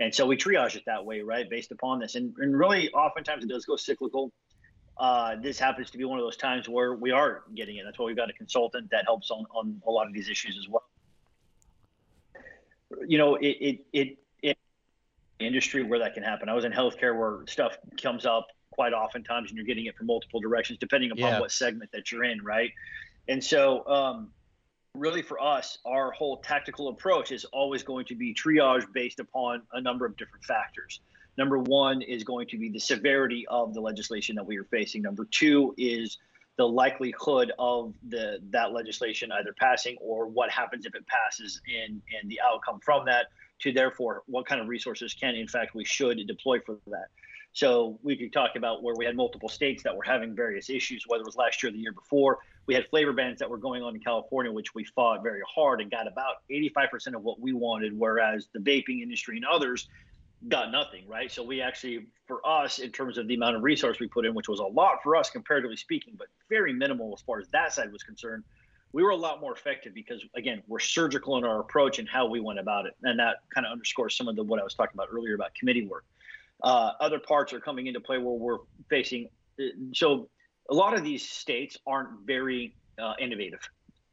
and 0.00 0.14
so 0.14 0.26
we 0.26 0.36
triage 0.36 0.76
it 0.76 0.82
that 0.86 1.04
way, 1.04 1.20
right, 1.20 1.48
based 1.48 1.72
upon 1.72 1.98
this. 1.98 2.14
And, 2.14 2.34
and 2.38 2.58
really, 2.58 2.90
oftentimes 2.92 3.44
it 3.44 3.48
does 3.48 3.64
go 3.64 3.76
cyclical. 3.76 4.32
Uh, 4.98 5.36
this 5.42 5.58
happens 5.58 5.90
to 5.90 5.98
be 5.98 6.04
one 6.04 6.18
of 6.18 6.24
those 6.24 6.36
times 6.36 6.68
where 6.68 6.94
we 6.94 7.10
are 7.10 7.44
getting 7.54 7.76
it. 7.76 7.84
That's 7.84 7.98
why 7.98 8.06
we've 8.06 8.16
got 8.16 8.28
a 8.28 8.34
consultant 8.34 8.90
that 8.90 9.04
helps 9.06 9.30
on 9.30 9.46
on 9.54 9.80
a 9.86 9.90
lot 9.90 10.06
of 10.06 10.12
these 10.12 10.28
issues 10.28 10.58
as 10.58 10.68
well. 10.68 10.84
You 13.06 13.18
know, 13.18 13.36
it 13.36 13.56
it 13.60 13.86
it, 13.92 14.18
it 14.42 14.58
industry 15.38 15.82
where 15.82 15.98
that 16.00 16.14
can 16.14 16.22
happen. 16.22 16.48
I 16.50 16.54
was 16.54 16.64
in 16.64 16.72
healthcare 16.72 17.18
where 17.18 17.46
stuff 17.46 17.78
comes 18.00 18.26
up 18.26 18.48
quite 18.72 18.92
oftentimes 18.92 19.50
and 19.50 19.56
you're 19.56 19.66
getting 19.66 19.86
it 19.86 19.96
from 19.96 20.06
multiple 20.06 20.40
directions 20.40 20.78
depending 20.78 21.10
upon 21.10 21.32
yeah. 21.32 21.40
what 21.40 21.52
segment 21.52 21.90
that 21.92 22.10
you're 22.10 22.24
in 22.24 22.42
right? 22.42 22.70
And 23.28 23.42
so 23.42 23.86
um, 23.86 24.30
really 24.94 25.22
for 25.22 25.40
us 25.40 25.78
our 25.86 26.10
whole 26.12 26.38
tactical 26.38 26.88
approach 26.88 27.32
is 27.32 27.44
always 27.46 27.82
going 27.82 28.06
to 28.06 28.14
be 28.14 28.34
triage 28.34 28.84
based 28.92 29.20
upon 29.20 29.62
a 29.72 29.80
number 29.80 30.04
of 30.06 30.16
different 30.16 30.44
factors. 30.44 31.00
Number 31.38 31.58
one 31.58 32.02
is 32.02 32.24
going 32.24 32.46
to 32.48 32.58
be 32.58 32.68
the 32.68 32.80
severity 32.80 33.46
of 33.48 33.72
the 33.72 33.80
legislation 33.80 34.36
that 34.36 34.44
we 34.44 34.58
are 34.58 34.64
facing. 34.64 35.02
Number 35.02 35.26
two 35.30 35.74
is 35.78 36.18
the 36.58 36.68
likelihood 36.68 37.52
of 37.58 37.94
the 38.08 38.38
that 38.50 38.72
legislation 38.72 39.32
either 39.32 39.54
passing 39.58 39.96
or 40.00 40.26
what 40.26 40.50
happens 40.50 40.84
if 40.84 40.94
it 40.94 41.04
passes 41.06 41.60
and 41.66 42.02
and 42.20 42.30
the 42.30 42.40
outcome 42.40 42.78
from 42.80 43.04
that 43.06 43.26
to 43.60 43.72
therefore 43.72 44.22
what 44.26 44.46
kind 44.46 44.60
of 44.60 44.68
resources 44.68 45.14
can 45.14 45.34
in 45.34 45.48
fact 45.48 45.74
we 45.74 45.84
should 45.84 46.24
deploy 46.26 46.60
for 46.60 46.78
that 46.86 47.06
so 47.52 47.98
we 48.02 48.16
could 48.16 48.32
talk 48.32 48.52
about 48.56 48.82
where 48.82 48.94
we 48.96 49.04
had 49.04 49.14
multiple 49.14 49.48
states 49.48 49.82
that 49.82 49.94
were 49.94 50.02
having 50.02 50.34
various 50.34 50.70
issues, 50.70 51.04
whether 51.06 51.22
it 51.22 51.26
was 51.26 51.36
last 51.36 51.62
year 51.62 51.68
or 51.68 51.72
the 51.72 51.78
year 51.78 51.92
before. 51.92 52.38
We 52.66 52.74
had 52.74 52.86
flavor 52.88 53.12
bans 53.12 53.38
that 53.40 53.50
were 53.50 53.58
going 53.58 53.82
on 53.82 53.94
in 53.94 54.00
California, 54.00 54.50
which 54.50 54.74
we 54.74 54.84
fought 54.84 55.22
very 55.22 55.42
hard 55.46 55.80
and 55.80 55.90
got 55.90 56.08
about 56.08 56.36
85% 56.50 57.14
of 57.14 57.22
what 57.22 57.40
we 57.40 57.52
wanted, 57.52 57.98
whereas 57.98 58.48
the 58.54 58.60
vaping 58.60 59.02
industry 59.02 59.36
and 59.36 59.44
others 59.44 59.88
got 60.48 60.72
nothing, 60.72 61.06
right? 61.06 61.30
So 61.30 61.42
we 61.42 61.60
actually, 61.60 62.06
for 62.26 62.44
us, 62.46 62.78
in 62.78 62.90
terms 62.90 63.18
of 63.18 63.28
the 63.28 63.34
amount 63.34 63.56
of 63.56 63.62
resource 63.62 64.00
we 64.00 64.08
put 64.08 64.24
in, 64.24 64.34
which 64.34 64.48
was 64.48 64.60
a 64.60 64.64
lot 64.64 65.02
for 65.02 65.14
us 65.14 65.30
comparatively 65.30 65.76
speaking, 65.76 66.14
but 66.16 66.28
very 66.48 66.72
minimal 66.72 67.12
as 67.14 67.22
far 67.22 67.38
as 67.38 67.48
that 67.48 67.72
side 67.72 67.92
was 67.92 68.02
concerned, 68.02 68.44
we 68.92 69.02
were 69.02 69.10
a 69.10 69.16
lot 69.16 69.40
more 69.40 69.52
effective 69.52 69.94
because 69.94 70.24
again, 70.34 70.62
we're 70.66 70.78
surgical 70.78 71.36
in 71.38 71.44
our 71.44 71.60
approach 71.60 71.98
and 71.98 72.08
how 72.08 72.26
we 72.26 72.40
went 72.40 72.58
about 72.58 72.86
it. 72.86 72.94
And 73.02 73.18
that 73.18 73.36
kind 73.54 73.66
of 73.66 73.72
underscores 73.72 74.16
some 74.16 74.28
of 74.28 74.36
the 74.36 74.42
what 74.42 74.60
I 74.60 74.64
was 74.64 74.74
talking 74.74 74.92
about 74.94 75.08
earlier 75.12 75.34
about 75.34 75.54
committee 75.54 75.86
work. 75.86 76.04
Uh, 76.62 76.92
other 77.00 77.18
parts 77.18 77.52
are 77.52 77.60
coming 77.60 77.86
into 77.86 78.00
play 78.00 78.18
where 78.18 78.34
we're 78.34 78.58
facing. 78.88 79.28
Uh, 79.60 79.64
so 79.92 80.28
a 80.70 80.74
lot 80.74 80.94
of 80.94 81.02
these 81.02 81.28
states 81.28 81.76
aren't 81.86 82.10
very 82.24 82.74
uh, 82.98 83.14
innovative. 83.18 83.60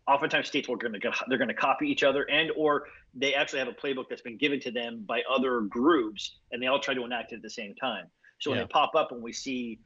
Oftentimes, 0.08 0.48
states 0.48 0.68
are 0.68 0.76
going 0.76 1.00
to 1.00 1.12
they're 1.28 1.38
going 1.38 1.50
to 1.50 1.54
copy 1.54 1.88
each 1.88 2.02
other, 2.02 2.28
and 2.30 2.52
or 2.58 2.86
they 3.14 3.36
actually 3.36 3.60
have 3.60 3.68
a 3.68 3.74
playbook 3.74 4.06
that's 4.10 4.24
been 4.24 4.38
given 4.38 4.60
to 4.62 4.72
them 4.72 5.04
by 5.08 5.22
other 5.30 5.62
groups, 5.62 6.38
and 6.52 6.62
they 6.62 6.68
all 6.68 6.80
try 6.80 6.96
to 6.96 7.04
enact 7.04 7.32
it 7.32 7.36
at 7.36 7.42
the 7.44 7.50
same 7.50 7.76
time. 7.76 8.06
So 8.40 8.50
yeah. 8.50 8.56
when 8.58 8.64
they 8.64 8.68
pop 8.68 8.96
up, 8.96 9.12
and 9.12 9.22
we 9.22 9.34
see 9.34 9.80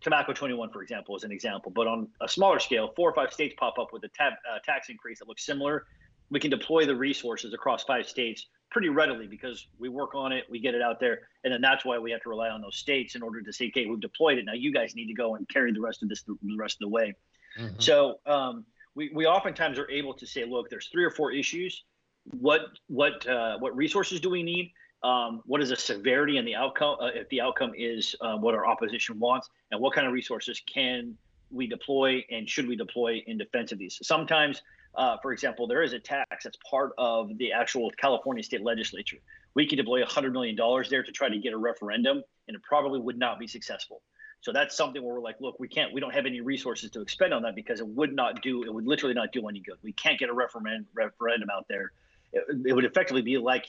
tobacco 0.00 0.32
21, 0.32 0.70
for 0.70 0.82
example, 0.82 1.16
is 1.16 1.24
an 1.24 1.30
example, 1.30 1.70
but 1.70 1.86
on 1.86 2.08
a 2.20 2.28
smaller 2.28 2.58
scale, 2.58 2.92
four 2.96 3.08
or 3.08 3.14
five 3.14 3.32
states 3.32 3.54
pop 3.58 3.78
up 3.78 3.92
with 3.92 4.02
a 4.04 4.08
tab, 4.08 4.32
uh, 4.50 4.58
tax 4.64 4.88
increase 4.88 5.20
that 5.20 5.28
looks 5.28 5.44
similar. 5.44 5.84
We 6.30 6.40
can 6.40 6.50
deploy 6.50 6.86
the 6.86 6.94
resources 6.94 7.54
across 7.54 7.84
five 7.84 8.06
states 8.06 8.46
pretty 8.70 8.88
readily 8.88 9.26
because 9.26 9.66
we 9.78 9.88
work 9.88 10.14
on 10.14 10.32
it, 10.32 10.44
we 10.48 10.60
get 10.60 10.74
it 10.74 10.82
out 10.82 11.00
there, 11.00 11.22
and 11.42 11.52
then 11.52 11.60
that's 11.60 11.84
why 11.84 11.98
we 11.98 12.10
have 12.12 12.22
to 12.22 12.28
rely 12.28 12.48
on 12.48 12.60
those 12.60 12.76
states 12.76 13.16
in 13.16 13.22
order 13.22 13.42
to 13.42 13.52
say, 13.52 13.66
okay, 13.68 13.86
we've 13.86 14.00
deployed 14.00 14.38
it. 14.38 14.44
Now 14.44 14.52
you 14.52 14.72
guys 14.72 14.94
need 14.94 15.06
to 15.06 15.14
go 15.14 15.34
and 15.34 15.48
carry 15.48 15.72
the 15.72 15.80
rest 15.80 16.02
of 16.02 16.08
this 16.08 16.22
the 16.22 16.36
rest 16.56 16.76
of 16.76 16.80
the 16.80 16.88
way. 16.88 17.14
Mm-hmm. 17.58 17.80
So 17.80 18.20
um, 18.26 18.64
we 18.94 19.10
we 19.14 19.26
oftentimes 19.26 19.78
are 19.78 19.90
able 19.90 20.14
to 20.14 20.26
say, 20.26 20.44
look, 20.44 20.70
there's 20.70 20.88
three 20.88 21.04
or 21.04 21.10
four 21.10 21.32
issues. 21.32 21.84
What 22.38 22.62
what 22.86 23.26
uh, 23.26 23.58
what 23.58 23.76
resources 23.76 24.20
do 24.20 24.30
we 24.30 24.42
need? 24.42 24.72
Um, 25.02 25.42
what 25.46 25.62
is 25.62 25.70
the 25.70 25.76
severity 25.76 26.36
and 26.36 26.46
the 26.46 26.54
outcome? 26.54 26.96
Uh, 27.00 27.06
if 27.14 27.28
the 27.30 27.40
outcome 27.40 27.72
is 27.76 28.14
uh, 28.20 28.36
what 28.36 28.54
our 28.54 28.66
opposition 28.66 29.18
wants, 29.18 29.48
and 29.70 29.80
what 29.80 29.94
kind 29.94 30.06
of 30.06 30.12
resources 30.12 30.62
can 30.72 31.16
we 31.50 31.66
deploy 31.66 32.24
and 32.30 32.48
should 32.48 32.68
we 32.68 32.76
deploy 32.76 33.22
in 33.26 33.36
defense 33.36 33.72
of 33.72 33.78
these? 33.78 33.98
Sometimes 34.02 34.62
uh, 34.94 35.16
for 35.22 35.32
example, 35.32 35.66
there 35.66 35.82
is 35.82 35.92
a 35.92 35.98
tax 35.98 36.44
that's 36.44 36.58
part 36.68 36.92
of 36.98 37.36
the 37.38 37.52
actual 37.52 37.90
California 37.96 38.42
state 38.42 38.62
legislature. 38.62 39.18
We 39.54 39.66
could 39.66 39.76
deploy 39.76 40.02
$100 40.02 40.32
million 40.32 40.56
there 40.88 41.02
to 41.02 41.12
try 41.12 41.28
to 41.28 41.38
get 41.38 41.52
a 41.52 41.56
referendum, 41.56 42.22
and 42.48 42.56
it 42.56 42.62
probably 42.62 43.00
would 43.00 43.18
not 43.18 43.38
be 43.38 43.46
successful. 43.46 44.02
So 44.42 44.52
that's 44.52 44.76
something 44.76 45.02
where 45.02 45.14
we're 45.14 45.20
like, 45.20 45.36
look, 45.40 45.60
we 45.60 45.68
can't, 45.68 45.92
we 45.92 46.00
don't 46.00 46.14
have 46.14 46.26
any 46.26 46.40
resources 46.40 46.90
to 46.92 47.02
expend 47.02 47.34
on 47.34 47.42
that 47.42 47.54
because 47.54 47.80
it 47.80 47.86
would 47.86 48.14
not 48.14 48.42
do, 48.42 48.62
it 48.64 48.72
would 48.72 48.86
literally 48.86 49.14
not 49.14 49.32
do 49.32 49.46
any 49.48 49.60
good. 49.60 49.76
We 49.82 49.92
can't 49.92 50.18
get 50.18 50.30
a 50.30 50.32
referendum 50.32 50.86
referendum 50.94 51.50
out 51.50 51.66
there. 51.68 51.92
It, 52.32 52.44
it 52.66 52.72
would 52.72 52.86
effectively 52.86 53.22
be 53.22 53.36
like 53.36 53.66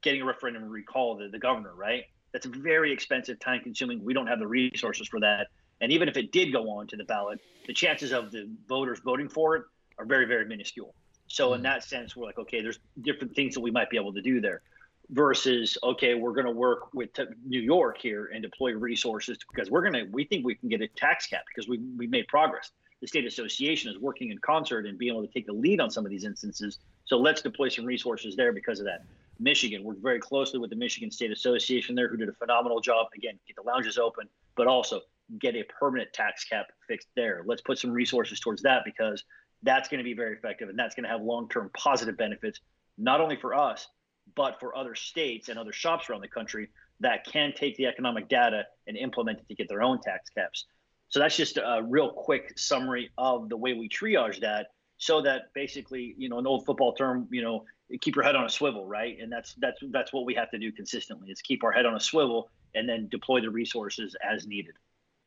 getting 0.00 0.22
a 0.22 0.24
referendum 0.24 0.64
recall 0.64 1.16
the, 1.16 1.28
the 1.28 1.38
governor, 1.38 1.74
right? 1.74 2.04
That's 2.32 2.46
very 2.46 2.90
expensive, 2.92 3.38
time 3.38 3.60
consuming. 3.62 4.02
We 4.02 4.14
don't 4.14 4.26
have 4.26 4.38
the 4.38 4.46
resources 4.46 5.06
for 5.08 5.20
that. 5.20 5.48
And 5.80 5.92
even 5.92 6.08
if 6.08 6.16
it 6.16 6.32
did 6.32 6.52
go 6.52 6.70
on 6.70 6.86
to 6.88 6.96
the 6.96 7.04
ballot, 7.04 7.40
the 7.66 7.74
chances 7.74 8.12
of 8.12 8.32
the 8.32 8.48
voters 8.66 9.00
voting 9.04 9.28
for 9.28 9.56
it 9.56 9.64
are 9.98 10.04
very, 10.04 10.26
very 10.26 10.46
minuscule. 10.46 10.94
So 11.26 11.50
mm 11.50 11.56
in 11.56 11.62
that 11.62 11.84
sense, 11.84 12.14
we're 12.14 12.26
like, 12.26 12.38
okay, 12.38 12.60
there's 12.60 12.78
different 13.00 13.34
things 13.34 13.54
that 13.54 13.60
we 13.60 13.70
might 13.70 13.90
be 13.90 13.96
able 13.96 14.12
to 14.12 14.22
do 14.22 14.40
there 14.40 14.62
versus, 15.10 15.76
okay, 15.82 16.14
we're 16.14 16.32
going 16.32 16.46
to 16.46 16.52
work 16.52 16.92
with 16.94 17.10
New 17.46 17.60
York 17.60 17.98
here 17.98 18.30
and 18.32 18.42
deploy 18.42 18.72
resources 18.72 19.38
because 19.52 19.70
we're 19.70 19.82
going 19.82 19.92
to, 19.92 20.04
we 20.10 20.24
think 20.24 20.44
we 20.44 20.54
can 20.54 20.68
get 20.68 20.80
a 20.80 20.88
tax 20.88 21.26
cap 21.26 21.42
because 21.48 21.68
we, 21.68 21.78
we 21.96 22.06
made 22.06 22.26
progress. 22.28 22.70
The 23.00 23.08
state 23.08 23.26
association 23.26 23.90
is 23.90 23.98
working 23.98 24.30
in 24.30 24.38
concert 24.38 24.86
and 24.86 24.96
being 24.96 25.12
able 25.12 25.26
to 25.26 25.32
take 25.32 25.46
the 25.46 25.52
lead 25.52 25.80
on 25.80 25.90
some 25.90 26.06
of 26.06 26.10
these 26.10 26.24
instances. 26.24 26.78
So 27.04 27.18
let's 27.18 27.42
deploy 27.42 27.68
some 27.68 27.84
resources 27.84 28.34
there 28.34 28.52
because 28.52 28.78
of 28.78 28.86
that. 28.86 29.04
Michigan 29.38 29.82
worked 29.82 30.02
very 30.02 30.20
closely 30.20 30.58
with 30.58 30.70
the 30.70 30.76
Michigan 30.76 31.10
State 31.10 31.32
Association 31.32 31.94
there, 31.94 32.08
who 32.08 32.16
did 32.16 32.28
a 32.28 32.32
phenomenal 32.32 32.80
job. 32.80 33.08
Again, 33.14 33.38
get 33.46 33.56
the 33.56 33.62
lounges 33.62 33.98
open, 33.98 34.28
but 34.56 34.66
also 34.66 35.00
get 35.38 35.54
a 35.54 35.64
permanent 35.64 36.12
tax 36.12 36.44
cap 36.44 36.66
fixed 36.86 37.08
there. 37.16 37.42
Let's 37.44 37.62
put 37.62 37.78
some 37.78 37.90
resources 37.90 38.40
towards 38.40 38.62
that 38.62 38.82
because 38.84 39.24
that's 39.64 39.88
going 39.88 39.98
to 39.98 40.04
be 40.04 40.14
very 40.14 40.36
effective 40.36 40.68
and 40.68 40.78
that's 40.78 40.94
going 40.94 41.04
to 41.04 41.10
have 41.10 41.22
long-term 41.22 41.70
positive 41.76 42.16
benefits 42.16 42.60
not 42.96 43.20
only 43.20 43.36
for 43.36 43.54
us 43.54 43.88
but 44.36 44.58
for 44.60 44.76
other 44.76 44.94
states 44.94 45.48
and 45.48 45.58
other 45.58 45.72
shops 45.72 46.08
around 46.08 46.20
the 46.20 46.28
country 46.28 46.68
that 47.00 47.24
can 47.26 47.52
take 47.56 47.76
the 47.76 47.86
economic 47.86 48.28
data 48.28 48.64
and 48.86 48.96
implement 48.96 49.38
it 49.38 49.48
to 49.48 49.54
get 49.54 49.68
their 49.68 49.82
own 49.82 50.00
tax 50.00 50.30
caps. 50.30 50.66
So 51.08 51.20
that's 51.20 51.36
just 51.36 51.58
a 51.58 51.82
real 51.82 52.10
quick 52.10 52.58
summary 52.58 53.10
of 53.18 53.48
the 53.48 53.56
way 53.56 53.74
we 53.74 53.88
triage 53.88 54.40
that 54.40 54.68
so 54.96 55.20
that 55.22 55.52
basically 55.54 56.14
you 56.16 56.28
know 56.28 56.38
an 56.38 56.46
old 56.46 56.64
football 56.64 56.94
term 56.94 57.28
you 57.30 57.42
know 57.42 57.64
keep 58.00 58.16
your 58.16 58.24
head 58.24 58.36
on 58.36 58.44
a 58.44 58.48
swivel 58.48 58.86
right? 58.86 59.18
And 59.20 59.30
that's 59.30 59.54
that's 59.58 59.78
that's 59.90 60.12
what 60.12 60.24
we 60.24 60.34
have 60.34 60.50
to 60.50 60.58
do 60.58 60.72
consistently 60.72 61.30
is 61.30 61.40
keep 61.42 61.62
our 61.62 61.72
head 61.72 61.86
on 61.86 61.94
a 61.94 62.00
swivel 62.00 62.50
and 62.74 62.88
then 62.88 63.08
deploy 63.08 63.40
the 63.40 63.50
resources 63.50 64.16
as 64.24 64.46
needed 64.46 64.74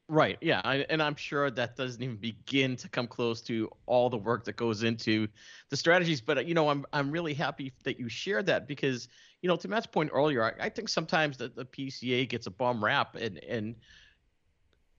Right. 0.09 0.37
Yeah. 0.39 0.61
I, 0.63 0.85
and 0.89 1.01
I'm 1.01 1.15
sure 1.15 1.51
that 1.51 1.75
doesn't 1.75 2.01
even 2.01 2.15
begin 2.15 2.77
to 2.77 2.87
come 2.87 3.07
close 3.07 3.41
to 3.43 3.69
all 3.87 4.09
the 4.09 4.17
work 4.17 4.45
that 4.45 4.55
goes 4.55 4.83
into 4.83 5.27
the 5.69 5.75
strategies. 5.75 6.21
But 6.21 6.37
uh, 6.37 6.41
you 6.41 6.53
know, 6.53 6.69
I'm 6.69 6.85
I'm 6.93 7.11
really 7.11 7.33
happy 7.33 7.73
that 7.83 7.99
you 7.99 8.07
shared 8.07 8.45
that 8.45 8.67
because 8.67 9.09
you 9.41 9.49
know, 9.49 9.57
to 9.57 9.67
Matt's 9.67 9.85
point 9.85 10.09
earlier, 10.13 10.43
I, 10.43 10.65
I 10.65 10.69
think 10.69 10.87
sometimes 10.87 11.37
that 11.37 11.55
the 11.55 11.65
PCA 11.65 12.27
gets 12.27 12.47
a 12.47 12.51
bum 12.51 12.83
rap, 12.83 13.15
and 13.15 13.37
and 13.43 13.75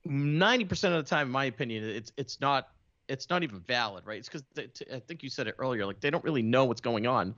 90% 0.06 0.96
of 0.96 1.04
the 1.04 1.08
time, 1.08 1.28
in 1.28 1.32
my 1.32 1.46
opinion, 1.46 1.84
it's 1.84 2.12
it's 2.16 2.40
not 2.40 2.68
it's 3.08 3.30
not 3.30 3.42
even 3.42 3.60
valid, 3.60 4.04
right? 4.06 4.18
It's 4.18 4.28
because 4.28 4.44
I 4.92 4.98
think 5.00 5.22
you 5.22 5.30
said 5.30 5.46
it 5.46 5.54
earlier, 5.58 5.86
like 5.86 6.00
they 6.00 6.10
don't 6.10 6.24
really 6.24 6.42
know 6.42 6.66
what's 6.66 6.82
going 6.82 7.06
on. 7.06 7.34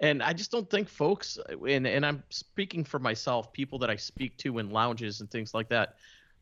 And 0.00 0.22
I 0.22 0.32
just 0.32 0.52
don't 0.52 0.70
think 0.70 0.88
folks, 0.88 1.38
uh, 1.38 1.64
and, 1.64 1.84
and 1.84 2.06
I'm 2.06 2.22
speaking 2.30 2.84
for 2.84 3.00
myself, 3.00 3.52
people 3.52 3.80
that 3.80 3.90
I 3.90 3.96
speak 3.96 4.36
to 4.38 4.58
in 4.58 4.70
lounges 4.70 5.20
and 5.20 5.28
things 5.28 5.54
like 5.54 5.68
that, 5.70 5.96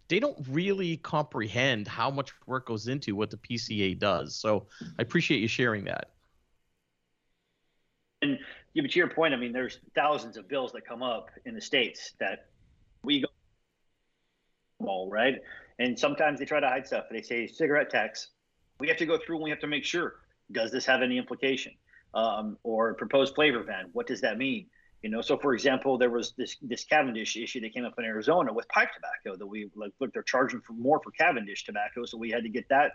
they 0.08 0.20
don't 0.20 0.38
really 0.50 0.96
comprehend 0.98 1.88
how 1.88 2.10
much 2.10 2.32
work 2.46 2.66
goes 2.66 2.88
into 2.88 3.16
what 3.16 3.30
the 3.30 3.36
PCA 3.36 3.98
does. 3.98 4.36
So 4.36 4.66
I 4.98 5.02
appreciate 5.02 5.40
you 5.40 5.48
sharing 5.48 5.84
that. 5.84 6.10
And 8.22 8.38
yeah, 8.74 8.82
but 8.82 8.90
to 8.92 8.98
your 8.98 9.08
point, 9.08 9.34
I 9.34 9.36
mean, 9.36 9.52
there's 9.52 9.80
thousands 9.94 10.36
of 10.36 10.48
bills 10.48 10.72
that 10.72 10.86
come 10.86 11.02
up 11.02 11.30
in 11.44 11.54
the 11.54 11.60
states 11.60 12.12
that 12.20 12.46
we 13.02 13.20
go 13.20 13.28
all 14.80 15.08
right, 15.10 15.40
and 15.78 15.98
sometimes 15.98 16.38
they 16.38 16.44
try 16.44 16.60
to 16.60 16.68
hide 16.68 16.86
stuff. 16.86 17.04
They 17.10 17.22
say 17.22 17.46
cigarette 17.46 17.90
tax. 17.90 18.28
We 18.78 18.88
have 18.88 18.98
to 18.98 19.06
go 19.06 19.18
through 19.18 19.36
and 19.36 19.44
we 19.44 19.50
have 19.50 19.60
to 19.60 19.66
make 19.66 19.84
sure 19.84 20.16
does 20.52 20.70
this 20.70 20.86
have 20.86 21.02
any 21.02 21.18
implication, 21.18 21.72
um, 22.14 22.56
or 22.62 22.94
proposed 22.94 23.34
flavor 23.34 23.64
ban? 23.64 23.86
What 23.92 24.06
does 24.06 24.20
that 24.20 24.38
mean? 24.38 24.66
You 25.06 25.12
know, 25.12 25.20
so 25.20 25.36
for 25.36 25.54
example, 25.54 25.98
there 25.98 26.10
was 26.10 26.32
this 26.36 26.56
this 26.60 26.82
Cavendish 26.82 27.36
issue 27.36 27.60
that 27.60 27.72
came 27.72 27.84
up 27.84 27.94
in 27.96 28.04
Arizona 28.04 28.52
with 28.52 28.66
pipe 28.66 28.88
tobacco 28.92 29.38
that 29.38 29.46
we 29.46 29.70
like 29.76 29.92
look 30.00 30.12
they're 30.12 30.24
charging 30.24 30.60
for 30.62 30.72
more 30.72 30.98
for 30.98 31.12
Cavendish 31.12 31.64
tobacco, 31.64 32.04
so 32.04 32.18
we 32.18 32.28
had 32.28 32.42
to 32.42 32.48
get 32.48 32.68
that 32.70 32.90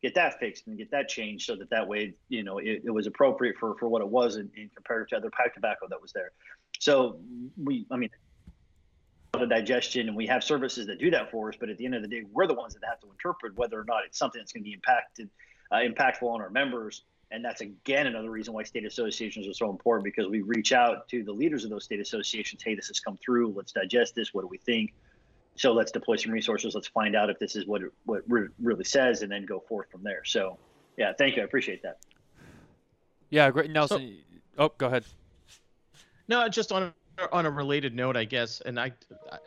get 0.00 0.14
that 0.14 0.38
fixed 0.38 0.68
and 0.68 0.78
get 0.78 0.92
that 0.92 1.08
changed 1.08 1.44
so 1.44 1.56
that 1.56 1.68
that 1.70 1.88
way 1.88 2.14
you 2.28 2.44
know 2.44 2.58
it, 2.58 2.82
it 2.84 2.90
was 2.92 3.08
appropriate 3.08 3.56
for 3.58 3.76
for 3.78 3.88
what 3.88 4.00
it 4.00 4.06
was 4.06 4.36
in, 4.36 4.48
in 4.56 4.70
comparative 4.76 5.08
to 5.08 5.16
other 5.16 5.30
pipe 5.30 5.54
tobacco 5.54 5.88
that 5.90 6.00
was 6.00 6.12
there. 6.12 6.30
So 6.78 7.18
we, 7.60 7.84
I 7.90 7.96
mean, 7.96 8.10
of 9.34 9.48
digestion, 9.48 10.06
and 10.06 10.16
we 10.16 10.28
have 10.28 10.44
services 10.44 10.86
that 10.86 11.00
do 11.00 11.10
that 11.10 11.32
for 11.32 11.48
us. 11.48 11.56
But 11.58 11.68
at 11.68 11.78
the 11.78 11.84
end 11.84 11.96
of 11.96 12.02
the 12.02 12.08
day, 12.08 12.22
we're 12.30 12.46
the 12.46 12.54
ones 12.54 12.74
that 12.74 12.84
have 12.88 13.00
to 13.00 13.10
interpret 13.10 13.56
whether 13.56 13.80
or 13.80 13.84
not 13.84 14.04
it's 14.06 14.18
something 14.18 14.40
that's 14.40 14.52
going 14.52 14.62
to 14.62 14.68
be 14.68 14.74
impacted, 14.74 15.28
uh, 15.72 15.78
impactful 15.78 16.28
on 16.28 16.40
our 16.40 16.50
members. 16.50 17.02
And 17.30 17.44
that's 17.44 17.60
again 17.60 18.06
another 18.06 18.30
reason 18.30 18.54
why 18.54 18.62
state 18.62 18.84
associations 18.84 19.48
are 19.48 19.54
so 19.54 19.68
important 19.68 20.04
because 20.04 20.28
we 20.28 20.42
reach 20.42 20.72
out 20.72 21.08
to 21.08 21.24
the 21.24 21.32
leaders 21.32 21.64
of 21.64 21.70
those 21.70 21.84
state 21.84 22.00
associations. 22.00 22.62
Hey, 22.62 22.74
this 22.74 22.86
has 22.86 23.00
come 23.00 23.18
through. 23.24 23.52
Let's 23.56 23.72
digest 23.72 24.14
this. 24.14 24.32
What 24.32 24.42
do 24.42 24.48
we 24.48 24.58
think? 24.58 24.92
So 25.56 25.72
let's 25.72 25.90
deploy 25.90 26.16
some 26.16 26.32
resources. 26.32 26.74
Let's 26.74 26.88
find 26.88 27.16
out 27.16 27.30
if 27.30 27.38
this 27.38 27.56
is 27.56 27.66
what 27.66 27.82
it, 27.82 27.90
what 28.04 28.22
it 28.28 28.50
really 28.60 28.84
says, 28.84 29.22
and 29.22 29.32
then 29.32 29.44
go 29.44 29.60
forth 29.60 29.90
from 29.90 30.02
there. 30.02 30.22
So, 30.24 30.58
yeah, 30.98 31.12
thank 31.18 31.36
you. 31.36 31.42
I 31.42 31.46
appreciate 31.46 31.82
that. 31.82 31.98
Yeah, 33.30 33.50
great, 33.50 33.70
Nelson. 33.70 34.18
So, 34.56 34.64
oh, 34.64 34.72
go 34.76 34.86
ahead. 34.86 35.04
No, 36.28 36.46
just 36.48 36.72
on 36.72 36.92
on 37.32 37.46
a 37.46 37.50
related 37.50 37.94
note, 37.94 38.16
I 38.16 38.24
guess, 38.24 38.60
and 38.60 38.78
I 38.78 38.92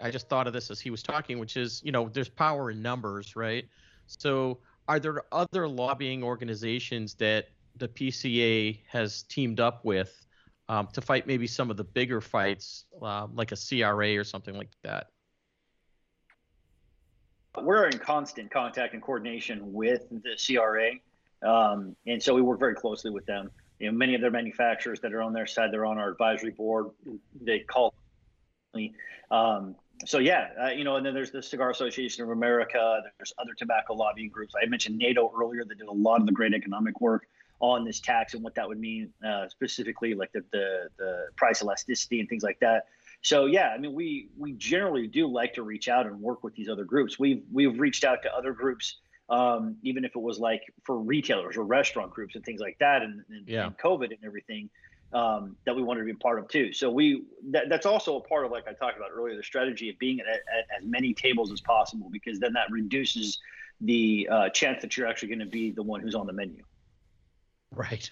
I 0.01 0.09
just 0.09 0.27
thought 0.27 0.47
of 0.47 0.53
this 0.53 0.71
as 0.71 0.79
he 0.79 0.89
was 0.89 1.03
talking, 1.03 1.39
which 1.39 1.55
is 1.55 1.81
you 1.85 1.91
know 1.91 2.09
there's 2.09 2.29
power 2.29 2.71
in 2.71 2.81
numbers, 2.81 3.35
right? 3.35 3.65
So 4.07 4.57
are 4.87 4.99
there 4.99 5.23
other 5.31 5.67
lobbying 5.67 6.23
organizations 6.23 7.13
that 7.15 7.49
the 7.79 7.87
PCA 7.87 8.79
has 8.87 9.23
teamed 9.23 9.59
up 9.59 9.85
with 9.85 10.25
um, 10.67 10.87
to 10.93 11.01
fight 11.01 11.25
maybe 11.25 11.47
some 11.47 11.71
of 11.71 11.77
the 11.77 11.83
bigger 11.83 12.21
fights, 12.21 12.85
uh, 13.01 13.27
like 13.33 13.51
a 13.51 13.57
CRA 13.57 14.17
or 14.17 14.23
something 14.23 14.55
like 14.55 14.71
that? 14.83 15.07
We're 17.59 17.87
in 17.87 17.97
constant 17.97 18.51
contact 18.51 18.93
and 18.93 19.01
coordination 19.01 19.73
with 19.73 20.07
the 20.09 20.37
CRA, 20.37 20.91
um, 21.49 21.95
and 22.05 22.21
so 22.21 22.35
we 22.35 22.41
work 22.41 22.59
very 22.59 22.75
closely 22.75 23.11
with 23.11 23.25
them 23.25 23.49
you 23.79 23.89
know, 23.89 23.97
many 23.97 24.13
of 24.13 24.21
their 24.21 24.31
manufacturers 24.31 24.99
that 24.99 25.13
are 25.13 25.21
on 25.21 25.33
their 25.33 25.47
side, 25.47 25.71
they're 25.71 25.85
on 25.85 25.97
our 25.97 26.09
advisory 26.09 26.51
board. 26.51 26.87
They 27.41 27.59
call 27.59 27.93
me. 28.75 28.93
Um, 29.31 29.75
so 30.05 30.19
yeah, 30.19 30.49
uh, 30.61 30.69
you 30.69 30.83
know, 30.83 30.97
and 30.97 31.05
then 31.05 31.13
there's 31.13 31.31
the 31.31 31.41
Cigar 31.41 31.71
Association 31.71 32.23
of 32.23 32.29
America. 32.29 33.01
There's 33.17 33.33
other 33.37 33.53
tobacco 33.57 33.93
lobbying 33.93 34.29
groups. 34.29 34.53
I 34.61 34.65
mentioned 34.67 34.97
NATO 34.97 35.31
earlier 35.37 35.63
that 35.65 35.77
did 35.77 35.87
a 35.87 35.91
lot 35.91 36.19
of 36.19 36.25
the 36.25 36.31
great 36.31 36.53
economic 36.53 36.99
work 37.01 37.27
on 37.59 37.83
this 37.83 37.99
tax 37.99 38.33
and 38.33 38.43
what 38.43 38.55
that 38.55 38.67
would 38.67 38.79
mean 38.79 39.11
uh, 39.25 39.47
specifically, 39.49 40.13
like 40.13 40.31
the, 40.31 40.43
the 40.51 40.89
the 40.97 41.27
price 41.35 41.61
elasticity 41.61 42.19
and 42.19 42.29
things 42.29 42.43
like 42.43 42.59
that. 42.59 42.85
So 43.21 43.45
yeah, 43.45 43.69
I 43.69 43.77
mean, 43.77 43.93
we 43.93 44.29
we 44.37 44.53
generally 44.53 45.07
do 45.07 45.27
like 45.27 45.53
to 45.55 45.63
reach 45.63 45.89
out 45.89 46.05
and 46.05 46.21
work 46.21 46.43
with 46.43 46.55
these 46.55 46.69
other 46.69 46.85
groups. 46.85 47.19
We've 47.19 47.43
we've 47.51 47.79
reached 47.79 48.03
out 48.03 48.21
to 48.23 48.33
other 48.33 48.53
groups 48.53 48.97
um, 49.29 49.75
even 49.83 50.05
if 50.05 50.15
it 50.15 50.21
was 50.21 50.39
like 50.39 50.63
for 50.83 50.97
retailers 50.97 51.55
or 51.55 51.63
restaurant 51.63 52.11
groups 52.11 52.35
and 52.35 52.43
things 52.43 52.59
like 52.59 52.77
that, 52.79 53.03
and, 53.03 53.23
and, 53.29 53.47
yeah. 53.47 53.67
and 53.67 53.77
COVID 53.77 54.05
and 54.05 54.17
everything 54.23 54.69
um, 55.13 55.55
that 55.65 55.75
we 55.75 55.83
wanted 55.83 56.01
to 56.01 56.05
be 56.05 56.13
part 56.13 56.39
of 56.39 56.47
too. 56.47 56.73
So 56.73 56.89
we 56.89 57.23
that, 57.51 57.69
that's 57.69 57.85
also 57.85 58.17
a 58.17 58.21
part 58.21 58.45
of 58.45 58.51
like 58.51 58.67
I 58.67 58.73
talked 58.73 58.97
about 58.97 59.09
earlier, 59.13 59.35
the 59.35 59.43
strategy 59.43 59.89
of 59.89 59.99
being 59.99 60.19
at, 60.19 60.27
at 60.27 60.81
as 60.81 60.85
many 60.85 61.13
tables 61.13 61.51
as 61.51 61.61
possible 61.61 62.09
because 62.11 62.39
then 62.39 62.53
that 62.53 62.71
reduces 62.71 63.39
the 63.81 64.27
uh, 64.31 64.49
chance 64.49 64.81
that 64.81 64.97
you're 64.97 65.07
actually 65.07 65.29
going 65.29 65.39
to 65.39 65.45
be 65.45 65.71
the 65.71 65.83
one 65.83 66.01
who's 66.01 66.15
on 66.15 66.27
the 66.27 66.33
menu. 66.33 66.63
Right. 67.71 68.09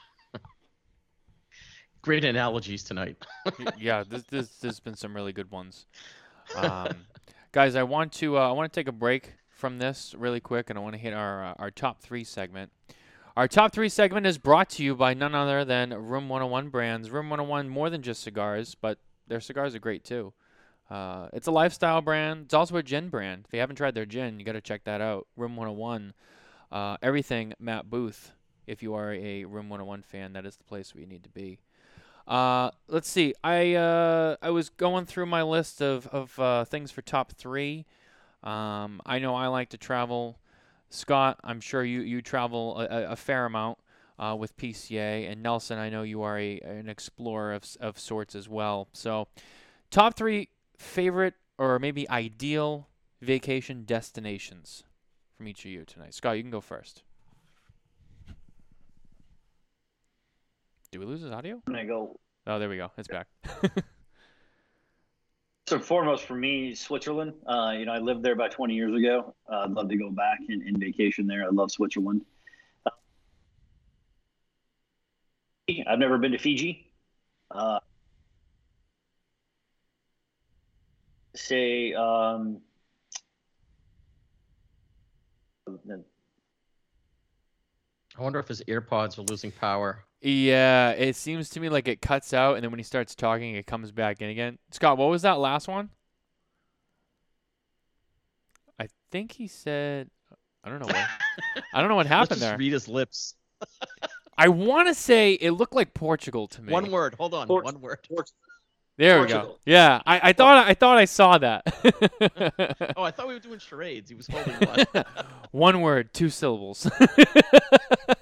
Great 2.02 2.24
analogies 2.24 2.84
tonight. 2.84 3.18
yeah, 3.78 4.04
this, 4.08 4.24
this, 4.24 4.50
there's 4.60 4.80
been 4.80 4.96
some 4.96 5.16
really 5.16 5.34
good 5.34 5.52
ones. 5.52 5.86
Um, 6.56 7.06
guys, 7.52 7.76
I 7.76 7.84
want 7.84 8.14
to 8.14 8.38
uh, 8.38 8.50
I 8.50 8.54
want 8.54 8.72
to 8.72 8.80
take 8.80 8.88
a 8.88 8.94
break 8.94 9.34
from 9.50 9.80
this 9.80 10.16
really 10.18 10.40
quick, 10.40 10.70
and 10.70 10.80
I 10.80 10.82
want 10.82 10.94
to 10.94 10.98
hit 10.98 11.14
our 11.14 11.44
uh, 11.44 11.54
our 11.60 11.70
top 11.70 12.00
three 12.00 12.24
segment. 12.24 12.72
Our 13.36 13.50
top 13.50 13.74
three 13.74 13.90
segment 13.90 14.26
is 14.26 14.38
brought 14.38 14.70
to 14.72 14.84
you 14.84 14.96
by 14.96 15.14
none 15.14 15.36
other 15.36 15.66
than 15.66 15.90
Room 15.94 16.30
101 16.30 16.70
Brands. 16.70 17.12
Room 17.12 17.30
101 17.30 17.68
more 17.68 17.90
than 17.90 18.02
just 18.02 18.24
cigars, 18.24 18.76
but 18.76 18.98
their 19.28 19.42
cigars 19.42 19.76
are 19.76 19.80
great 19.80 20.06
too. 20.06 20.32
Uh, 20.90 21.28
it's 21.34 21.48
a 21.48 21.52
lifestyle 21.52 22.02
brand. 22.02 22.46
It's 22.46 22.54
also 22.54 22.78
a 22.78 22.84
gin 22.84 23.10
brand. 23.10 23.44
If 23.46 23.54
you 23.54 23.60
haven't 23.60 23.76
tried 23.76 23.94
their 23.94 24.06
gin, 24.06 24.40
you 24.40 24.46
got 24.46 24.54
to 24.54 24.62
check 24.62 24.86
that 24.86 25.02
out. 25.02 25.28
Room 25.36 25.58
101. 25.58 26.14
Uh, 26.72 26.98
everything 27.02 27.54
Matt 27.60 27.90
Booth. 27.90 28.32
If 28.68 28.84
you 28.84 28.94
are 28.94 29.14
a 29.14 29.46
Room 29.46 29.70
101 29.70 30.04
fan, 30.04 30.34
that 30.34 30.46
is 30.46 30.58
the 30.58 30.64
place 30.64 30.94
where 30.94 31.02
you 31.02 31.08
need 31.08 31.24
to 31.24 31.30
be. 31.30 31.60
Uh, 32.28 32.72
let's 32.90 33.10
see. 33.10 33.34
I 33.44 33.76
uh, 33.76 34.36
I 34.42 34.50
was 34.50 34.70
going 34.70 35.06
through 35.06 35.28
my 35.28 35.44
list 35.44 35.82
of 35.82 36.08
of 36.08 36.38
uh, 36.40 36.66
things 36.66 36.92
for 36.92 37.02
top 37.02 37.32
three. 37.32 37.86
Um, 38.44 39.02
I 39.06 39.20
know 39.20 39.34
I 39.34 39.48
like 39.48 39.70
to 39.70 39.78
travel. 39.78 40.38
Scott, 40.90 41.40
I'm 41.44 41.60
sure 41.60 41.84
you, 41.84 42.02
you 42.02 42.22
travel 42.22 42.80
a, 42.80 43.12
a 43.12 43.16
fair 43.16 43.46
amount 43.46 43.78
uh, 44.20 44.36
with 44.38 44.56
PCA. 44.58 45.30
And 45.30 45.44
Nelson, 45.44 45.78
I 45.78 45.90
know 45.90 46.04
you 46.04 46.22
are 46.22 46.38
a, 46.38 46.60
an 46.62 46.90
explorer 46.90 47.54
of, 47.54 47.66
of 47.80 48.00
sorts 48.00 48.36
as 48.36 48.48
well. 48.48 48.88
So, 48.94 49.28
top 49.92 50.16
three 50.16 50.50
favorite 50.78 51.34
or 51.58 51.80
maybe 51.80 52.10
ideal 52.10 52.88
vacation 53.22 53.84
destinations 53.84 54.84
from 55.36 55.48
each 55.48 55.66
of 55.66 55.72
you 55.72 55.84
tonight. 55.86 56.14
Scott, 56.14 56.38
you 56.38 56.44
can 56.44 56.52
go 56.52 56.62
first. 56.62 57.04
Do 60.92 61.00
we 61.00 61.06
lose 61.06 61.22
his 61.22 61.32
audio? 61.32 61.62
I 61.74 61.84
go. 61.84 62.18
Oh, 62.46 62.60
there 62.60 62.70
we 62.70 62.78
go. 62.78 62.90
It's 62.98 63.10
back. 63.10 63.28
so 65.68 65.80
foremost 65.80 66.26
for 66.26 66.36
me, 66.36 66.74
Switzerland. 66.76 67.34
Uh, 67.46 67.74
you 67.78 67.86
know, 67.86 67.92
I 67.92 68.00
lived 68.00 68.24
there 68.24 68.32
about 68.32 68.52
20 68.52 68.74
years 68.74 68.96
ago. 68.96 69.36
Uh, 69.52 69.66
I'd 69.66 69.72
love 69.72 69.90
to 69.90 69.98
go 69.98 70.10
back 70.10 70.40
and, 70.48 70.62
and 70.62 70.78
vacation 70.78 71.28
there. 71.28 71.44
I 71.44 71.50
love 71.50 71.72
Switzerland. 71.72 72.26
Uh, 72.86 72.92
I've 75.88 76.00
never 76.00 76.18
been 76.18 76.32
to 76.32 76.38
Fiji. 76.38 76.90
Uh, 77.52 77.80
say, 81.36 81.94
um, 81.94 82.62
I 88.18 88.22
wonder 88.22 88.40
if 88.40 88.48
his 88.48 88.64
earpods 88.64 89.20
are 89.20 89.24
losing 89.24 89.52
power. 89.52 90.07
Yeah, 90.22 90.92
it 90.92 91.16
seems 91.16 91.50
to 91.52 91.60
me 91.60 91.70
like 91.70 91.88
it 91.88 92.02
cuts 92.02 92.34
out, 92.34 92.56
and 92.56 92.64
then 92.64 92.72
when 92.72 92.80
he 92.80 92.84
starts 92.84 93.14
talking, 93.14 93.56
it 93.56 93.68
comes 93.68 93.92
back 93.92 94.22
in 94.22 94.30
again. 94.30 94.58
Scott, 94.72 94.98
what 94.98 95.10
was 95.10 95.22
that 95.22 95.38
last 95.38 95.68
one? 95.68 95.90
I 98.80 98.88
think 99.12 99.34
he 99.34 99.48
said, 99.48 100.10
I 100.64 100.70
don't 100.70 100.80
know 100.80 100.88
what, 100.88 101.08
I 101.74 101.80
don't 101.80 101.90
know 101.90 101.96
what 101.96 102.08
happened 102.08 102.32
Let's 102.32 102.42
just 102.42 102.50
there. 102.50 102.58
Read 102.58 102.74
his 102.74 102.88
lips. 102.88 103.36
I 104.40 104.50
want 104.50 104.88
to 104.88 104.94
say 104.96 105.34
it 105.34 105.52
looked 105.52 105.74
like 105.74 105.94
Portugal 105.94 106.48
to 106.48 106.62
me. 106.62 106.74
One 106.74 106.92
word. 106.92 107.16
Hold 107.16 107.34
on. 107.34 107.48
Port- 107.48 107.66
one 107.66 107.82
word. 107.82 108.00
Port- 108.08 108.32
there 108.98 109.20
Portugal. 109.20 109.42
we 109.44 109.48
go. 109.50 109.58
Yeah, 109.66 110.02
I, 110.06 110.30
I 110.30 110.34
thought 110.34 110.68
I 110.68 110.74
thought 110.74 110.98
I 110.98 111.06
saw 111.06 111.38
that. 111.38 111.62
oh, 112.98 113.04
I 113.04 113.12
thought 113.12 113.28
we 113.28 113.36
were 113.36 113.40
doing 113.40 113.60
charades. 113.60 114.10
He 114.10 114.16
was 114.16 114.26
holding 114.28 114.56
one. 114.56 115.06
one 115.52 115.82
word, 115.82 116.14
two 116.14 116.30
syllables 116.30 116.90
yeah, 116.98 117.26
no, 118.08 118.17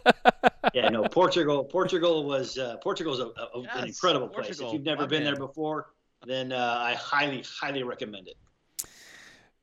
Portugal. 1.16 1.64
Portugal 1.64 2.26
was 2.26 2.58
uh, 2.58 2.76
Portugal's 2.84 3.20
a, 3.20 3.28
a, 3.28 3.62
yes, 3.62 3.72
an 3.76 3.88
incredible 3.88 4.28
Portugal. 4.28 4.58
place. 4.58 4.68
If 4.68 4.74
you've 4.74 4.84
never 4.84 5.08
been 5.08 5.24
man. 5.24 5.34
there 5.34 5.48
before, 5.48 5.94
then 6.28 6.52
uh, 6.52 6.78
I 6.80 6.94
highly, 6.96 7.44
highly 7.60 7.84
recommend 7.84 8.28
it. 8.28 8.36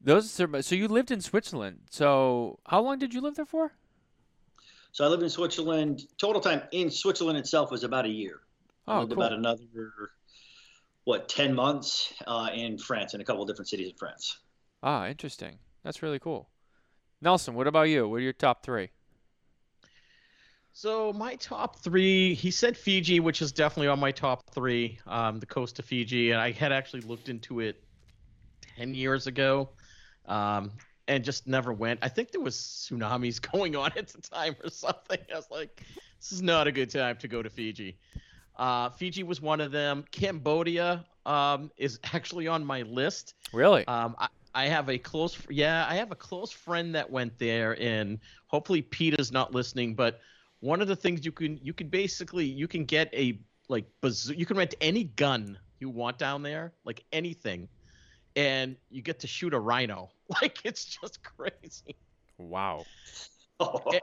Those 0.00 0.40
are, 0.40 0.62
so 0.62 0.74
you 0.74 0.88
lived 0.88 1.10
in 1.10 1.20
Switzerland. 1.20 1.80
So 1.90 2.58
how 2.66 2.80
long 2.80 2.98
did 2.98 3.12
you 3.12 3.20
live 3.20 3.34
there 3.36 3.44
for? 3.44 3.70
So 4.92 5.04
I 5.04 5.08
lived 5.08 5.22
in 5.22 5.28
Switzerland. 5.28 6.06
Total 6.16 6.40
time 6.40 6.62
in 6.72 6.90
Switzerland 6.90 7.38
itself 7.38 7.70
was 7.70 7.84
about 7.84 8.06
a 8.06 8.10
year. 8.10 8.40
Oh, 8.88 8.94
I 8.94 8.98
lived 9.00 9.12
cool. 9.12 9.22
about 9.22 9.36
another 9.36 9.62
what 11.04 11.28
ten 11.28 11.54
months 11.54 12.14
uh, 12.26 12.48
in 12.54 12.78
France 12.78 13.12
in 13.12 13.20
a 13.20 13.24
couple 13.24 13.42
of 13.42 13.48
different 13.48 13.68
cities 13.68 13.90
in 13.90 13.96
France. 13.96 14.38
Ah, 14.82 15.06
interesting. 15.06 15.58
That's 15.84 16.02
really 16.02 16.18
cool. 16.18 16.48
Nelson, 17.20 17.54
what 17.54 17.66
about 17.66 17.90
you? 17.90 18.08
What 18.08 18.16
are 18.16 18.20
your 18.20 18.32
top 18.32 18.64
three? 18.64 18.90
So 20.72 21.12
my 21.12 21.34
top 21.36 21.80
three, 21.80 22.34
he 22.34 22.50
said 22.50 22.76
Fiji, 22.76 23.20
which 23.20 23.42
is 23.42 23.52
definitely 23.52 23.88
on 23.88 24.00
my 24.00 24.10
top 24.10 24.50
three. 24.50 24.98
Um, 25.06 25.38
the 25.38 25.46
coast 25.46 25.78
of 25.78 25.84
Fiji, 25.84 26.30
and 26.30 26.40
I 26.40 26.50
had 26.52 26.72
actually 26.72 27.02
looked 27.02 27.28
into 27.28 27.60
it 27.60 27.82
ten 28.76 28.94
years 28.94 29.26
ago, 29.26 29.68
um, 30.26 30.72
and 31.08 31.22
just 31.22 31.46
never 31.46 31.72
went. 31.72 32.00
I 32.02 32.08
think 32.08 32.30
there 32.30 32.40
was 32.40 32.56
tsunamis 32.56 33.40
going 33.52 33.76
on 33.76 33.92
at 33.96 34.08
the 34.08 34.22
time 34.22 34.56
or 34.64 34.70
something. 34.70 35.18
I 35.30 35.36
was 35.36 35.50
like, 35.50 35.82
this 36.18 36.32
is 36.32 36.40
not 36.40 36.66
a 36.66 36.72
good 36.72 36.90
time 36.90 37.18
to 37.18 37.28
go 37.28 37.42
to 37.42 37.50
Fiji. 37.50 37.98
Uh, 38.56 38.88
Fiji 38.90 39.24
was 39.24 39.42
one 39.42 39.60
of 39.60 39.72
them. 39.72 40.04
Cambodia 40.10 41.04
um, 41.26 41.70
is 41.76 41.98
actually 42.12 42.48
on 42.48 42.64
my 42.64 42.82
list. 42.82 43.34
Really? 43.52 43.86
Um, 43.86 44.16
I, 44.18 44.28
I 44.54 44.66
have 44.66 44.88
a 44.88 44.98
close, 44.98 45.36
yeah, 45.50 45.86
I 45.88 45.96
have 45.96 46.12
a 46.12 46.16
close 46.16 46.50
friend 46.50 46.94
that 46.94 47.10
went 47.10 47.38
there, 47.38 47.80
and 47.80 48.18
hopefully 48.46 48.82
Pete 48.82 49.18
is 49.18 49.32
not 49.32 49.54
listening, 49.54 49.94
but 49.94 50.20
one 50.62 50.80
of 50.80 50.86
the 50.86 50.96
things 50.96 51.24
you 51.24 51.32
can 51.32 51.58
you 51.60 51.74
can 51.74 51.88
basically 51.88 52.46
you 52.46 52.68
can 52.68 52.84
get 52.84 53.12
a 53.12 53.38
like 53.68 53.84
bazoo- 54.00 54.34
you 54.34 54.46
can 54.46 54.56
rent 54.56 54.74
any 54.80 55.04
gun 55.04 55.58
you 55.80 55.90
want 55.90 56.18
down 56.18 56.42
there, 56.42 56.72
like 56.84 57.04
anything, 57.12 57.68
and 58.36 58.76
you 58.88 59.02
get 59.02 59.18
to 59.20 59.26
shoot 59.26 59.52
a 59.52 59.60
rhino. 59.60 60.08
Like 60.40 60.64
it's 60.64 60.86
just 60.86 61.22
crazy. 61.22 61.94
Wow. 62.38 62.86
and, 63.60 64.00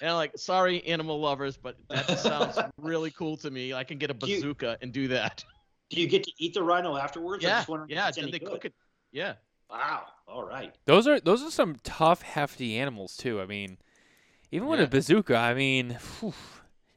and 0.00 0.14
like, 0.14 0.32
sorry, 0.38 0.82
animal 0.86 1.20
lovers, 1.20 1.58
but 1.58 1.76
that 1.90 2.18
sounds 2.18 2.58
really 2.80 3.10
cool 3.10 3.36
to 3.38 3.50
me. 3.50 3.74
I 3.74 3.84
can 3.84 3.98
get 3.98 4.10
a 4.10 4.14
bazooka 4.14 4.66
you, 4.66 4.76
and 4.80 4.90
do 4.90 5.08
that. 5.08 5.44
Do 5.90 6.00
you 6.00 6.06
get 6.06 6.24
to 6.24 6.32
eat 6.38 6.54
the 6.54 6.62
rhino 6.62 6.96
afterwards? 6.96 7.44
Yeah, 7.44 7.62
yeah. 7.88 8.10
They 8.10 8.38
good? 8.38 8.48
cook 8.48 8.64
it. 8.64 8.72
Yeah. 9.12 9.34
Wow. 9.68 10.04
All 10.26 10.44
right. 10.44 10.74
Those 10.86 11.06
are 11.06 11.20
those 11.20 11.42
are 11.42 11.50
some 11.50 11.76
tough, 11.84 12.22
hefty 12.22 12.78
animals 12.78 13.18
too. 13.18 13.42
I 13.42 13.44
mean, 13.44 13.76
even 14.52 14.68
with 14.68 14.80
Yeah. 14.80 14.86
a 14.86 14.88
bazooka, 14.88 15.36
I 15.36 15.54
mean, 15.54 15.96
phew, 16.00 16.34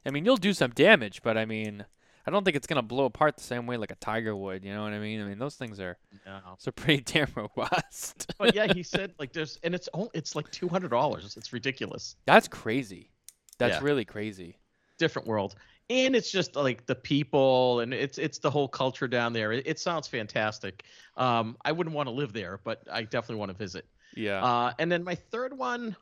I 0.06 0.10
mean, 0.10 0.24
you'll 0.24 0.36
do 0.36 0.52
some 0.52 0.70
damage, 0.70 1.22
but 1.22 1.36
I 1.36 1.44
mean, 1.44 1.84
I 2.26 2.30
don't 2.30 2.44
think 2.44 2.56
it's 2.56 2.66
gonna 2.66 2.82
blow 2.82 3.06
apart 3.06 3.36
the 3.36 3.42
same 3.42 3.66
way 3.66 3.76
like 3.76 3.90
a 3.90 3.96
tiger 3.96 4.36
would. 4.36 4.64
You 4.64 4.72
know 4.72 4.82
what 4.82 4.92
I 4.92 4.98
mean? 4.98 5.20
I 5.20 5.24
mean, 5.24 5.38
those 5.38 5.56
things 5.56 5.80
are 5.80 5.98
No. 6.26 6.40
so 6.58 6.70
pretty 6.70 7.02
damn 7.12 7.28
robust. 7.34 8.32
But 8.38 8.54
yeah, 8.54 8.72
he 8.72 8.82
said 8.82 9.14
like 9.18 9.32
there's 9.32 9.58
and 9.62 9.74
it's 9.74 9.88
only 9.94 10.10
it's 10.14 10.36
like 10.36 10.50
two 10.50 10.68
hundred 10.68 10.90
dollars. 10.90 11.36
It's 11.36 11.52
ridiculous. 11.52 12.16
That's 12.26 12.48
crazy. 12.48 13.10
That's 13.58 13.76
Yeah. 13.78 13.84
really 13.84 14.04
crazy. 14.04 14.58
Different 14.98 15.26
world. 15.28 15.54
And 15.88 16.14
it's 16.14 16.30
just 16.30 16.54
like 16.54 16.86
the 16.86 16.94
people 16.94 17.80
and 17.80 17.92
it's 17.92 18.16
it's 18.16 18.38
the 18.38 18.50
whole 18.50 18.68
culture 18.68 19.08
down 19.08 19.32
there. 19.32 19.50
It, 19.52 19.66
it 19.66 19.78
sounds 19.78 20.06
fantastic. 20.06 20.84
Um, 21.16 21.56
I 21.64 21.72
wouldn't 21.72 21.96
want 21.96 22.06
to 22.06 22.12
live 22.12 22.32
there, 22.32 22.60
but 22.64 22.82
I 22.90 23.02
definitely 23.02 23.36
want 23.36 23.50
to 23.50 23.56
visit. 23.58 23.86
Yeah. 24.14 24.44
Uh, 24.44 24.72
and 24.78 24.90
then 24.92 25.02
my 25.02 25.14
third 25.16 25.56
one, 25.56 25.96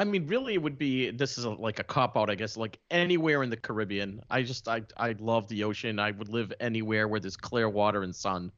I 0.00 0.04
mean, 0.04 0.26
really, 0.26 0.54
it 0.54 0.62
would 0.62 0.78
be 0.78 1.10
this 1.10 1.36
is 1.36 1.44
a, 1.44 1.50
like 1.50 1.78
a 1.78 1.84
cop 1.84 2.16
out, 2.16 2.30
I 2.30 2.34
guess. 2.34 2.56
Like 2.56 2.78
anywhere 2.90 3.42
in 3.42 3.50
the 3.50 3.56
Caribbean, 3.56 4.22
I 4.30 4.42
just 4.42 4.66
I 4.68 4.82
I 4.96 5.12
love 5.18 5.46
the 5.48 5.64
ocean. 5.64 5.98
I 5.98 6.10
would 6.12 6.28
live 6.28 6.52
anywhere 6.60 7.06
where 7.06 7.20
there's 7.20 7.36
clear 7.36 7.68
water 7.68 8.02
and 8.02 8.14
sun. 8.16 8.52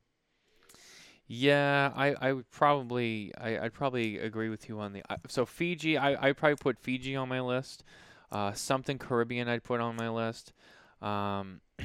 Yeah, 1.27 1.93
I, 1.95 2.15
I 2.21 2.33
would 2.33 2.51
probably 2.51 3.33
I, 3.39 3.59
I'd 3.59 3.73
probably 3.73 4.19
agree 4.19 4.49
with 4.49 4.69
you 4.69 4.81
on 4.81 4.93
the 4.93 5.03
so 5.29 5.47
Fiji 5.47 5.97
I 5.97 6.29
I'd 6.29 6.37
probably 6.37 6.57
put 6.57 6.79
Fiji 6.79 7.17
on 7.17 7.29
my 7.29 7.41
list, 7.41 7.85
uh, 8.31 8.53
something 8.53 8.99
Caribbean 8.99 9.49
I'd 9.49 9.65
put 9.65 9.81
on 9.81 9.97
my 9.97 10.09
list, 10.11 10.53
um, 11.01 11.61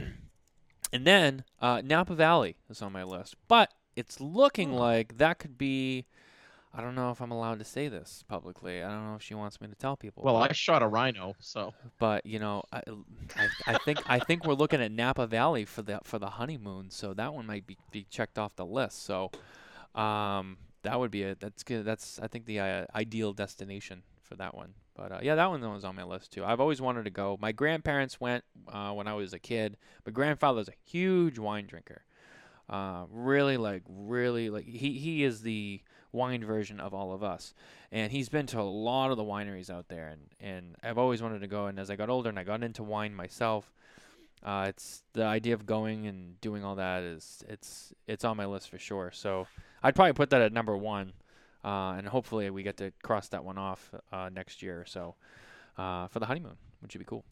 and 0.93 1.05
then 1.05 1.45
uh, 1.61 1.81
Napa 1.83 2.15
Valley 2.15 2.57
is 2.69 2.81
on 2.81 2.91
my 2.91 3.03
list, 3.03 3.35
but 3.47 3.73
it's 3.95 4.19
looking 4.19 4.71
Hmm. 4.71 4.79
like 4.79 5.17
that 5.17 5.39
could 5.39 5.57
be. 5.57 6.05
I 6.77 6.81
don't 6.81 6.93
know 6.93 7.09
if 7.09 7.21
I'm 7.21 7.31
allowed 7.31 7.57
to 7.57 7.65
say 7.65 7.87
this 7.87 8.23
publicly. 8.27 8.83
I 8.83 8.89
don't 8.91 9.07
know 9.09 9.15
if 9.15 9.23
she 9.23 9.33
wants 9.33 9.59
me 9.59 9.67
to 9.67 9.73
tell 9.73 9.97
people. 9.97 10.21
Well, 10.23 10.35
but- 10.35 10.51
I 10.51 10.53
shot 10.53 10.83
a 10.83 10.87
rhino, 10.87 11.35
so 11.39 11.73
but 11.97 12.25
you 12.25 12.37
know, 12.37 12.61
I, 12.71 12.83
I, 13.35 13.47
I 13.65 13.77
think 13.79 13.99
I 14.05 14.19
think 14.19 14.45
we're 14.45 14.53
looking 14.53 14.79
at 14.81 14.91
Napa 14.91 15.25
Valley 15.25 15.65
for 15.65 15.81
the 15.81 15.99
for 16.03 16.19
the 16.19 16.29
honeymoon, 16.29 16.91
so 16.91 17.15
that 17.15 17.33
one 17.33 17.47
might 17.47 17.65
be, 17.65 17.77
be 17.91 18.05
checked 18.09 18.37
off 18.37 18.55
the 18.55 18.65
list. 18.65 19.03
So, 19.03 19.31
um, 19.95 20.57
that 20.83 20.99
would 20.99 21.09
be 21.09 21.23
a 21.23 21.35
that's 21.35 21.63
good. 21.63 21.83
That's 21.83 22.19
I 22.21 22.27
think 22.27 22.45
the 22.45 22.59
uh, 22.59 22.85
ideal 22.93 23.33
destination 23.33 24.03
for 24.21 24.35
that 24.35 24.53
one. 24.53 24.75
But 24.95 25.11
uh, 25.11 25.19
yeah, 25.23 25.35
that 25.35 25.49
one 25.49 25.61
was 25.73 25.83
on 25.83 25.95
my 25.95 26.03
list 26.03 26.31
too. 26.31 26.45
I've 26.45 26.59
always 26.59 26.79
wanted 26.79 27.05
to 27.05 27.11
go. 27.11 27.37
My 27.41 27.51
grandparents 27.51 28.19
went 28.19 28.43
uh, 28.71 28.91
when 28.91 29.07
I 29.07 29.13
was 29.13 29.33
a 29.33 29.39
kid. 29.39 29.77
My 30.05 30.11
grandfather's 30.11 30.67
a 30.69 30.73
huge 30.85 31.39
wine 31.39 31.65
drinker. 31.65 32.03
Uh, 32.69 33.05
really 33.09 33.57
like 33.57 33.83
really 33.87 34.49
like 34.49 34.65
he 34.65 34.93
he 34.99 35.23
is 35.23 35.41
the 35.41 35.81
wine 36.17 36.43
version 36.43 36.79
of 36.79 36.93
all 36.93 37.13
of 37.13 37.23
us. 37.23 37.53
And 37.91 38.11
he's 38.11 38.29
been 38.29 38.47
to 38.47 38.59
a 38.59 38.63
lot 38.63 39.11
of 39.11 39.17
the 39.17 39.23
wineries 39.23 39.69
out 39.69 39.87
there 39.87 40.07
and, 40.09 40.21
and 40.41 40.75
I've 40.83 40.97
always 40.97 41.21
wanted 41.21 41.39
to 41.39 41.47
go 41.47 41.67
and 41.67 41.79
as 41.79 41.89
I 41.89 41.95
got 41.95 42.09
older 42.09 42.29
and 42.29 42.37
I 42.37 42.43
got 42.43 42.63
into 42.63 42.83
wine 42.83 43.13
myself 43.15 43.71
uh, 44.43 44.65
it's 44.69 45.03
the 45.13 45.23
idea 45.23 45.53
of 45.53 45.65
going 45.65 46.05
and 46.07 46.39
doing 46.41 46.63
all 46.63 46.75
that 46.75 47.03
is 47.03 47.43
it's 47.47 47.93
it's 48.07 48.23
on 48.23 48.37
my 48.37 48.45
list 48.45 48.69
for 48.69 48.77
sure. 48.77 49.11
So 49.11 49.47
I'd 49.81 49.95
probably 49.95 50.13
put 50.13 50.29
that 50.31 50.41
at 50.41 50.53
number 50.53 50.75
one 50.77 51.13
uh, 51.63 51.95
and 51.97 52.07
hopefully 52.07 52.49
we 52.49 52.63
get 52.63 52.77
to 52.77 52.91
cross 53.03 53.29
that 53.29 53.43
one 53.43 53.57
off 53.57 53.91
uh, 54.11 54.29
next 54.33 54.61
year 54.61 54.79
or 54.79 54.85
so. 54.85 55.15
Uh, 55.77 56.07
for 56.07 56.19
the 56.19 56.25
honeymoon 56.25 56.57
which 56.81 56.93
would 56.93 56.99
be 56.99 57.05
cool. 57.05 57.23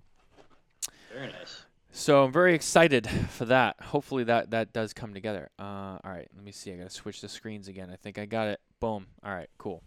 Very 1.14 1.32
nice. 1.32 1.66
So 1.96 2.26
I'm 2.26 2.32
very 2.34 2.54
excited 2.54 3.10
for 3.30 3.46
that. 3.46 3.78
Hopefully 3.82 4.26
that 4.26 4.52
that 4.52 4.74
does 4.74 4.92
come 4.92 5.14
together. 5.14 5.50
Uh, 5.58 5.98
all 6.04 6.12
right, 6.12 6.28
let 6.36 6.44
me 6.44 6.52
see. 6.52 6.74
I 6.74 6.76
gotta 6.76 6.90
switch 6.90 7.22
the 7.22 7.30
screens 7.30 7.70
again. 7.70 7.90
I 7.90 7.96
think 7.96 8.20
I 8.20 8.26
got 8.26 8.50
it. 8.50 8.60
Boom. 8.82 9.08
All 9.24 9.34
right, 9.34 9.50
cool. 9.58 9.82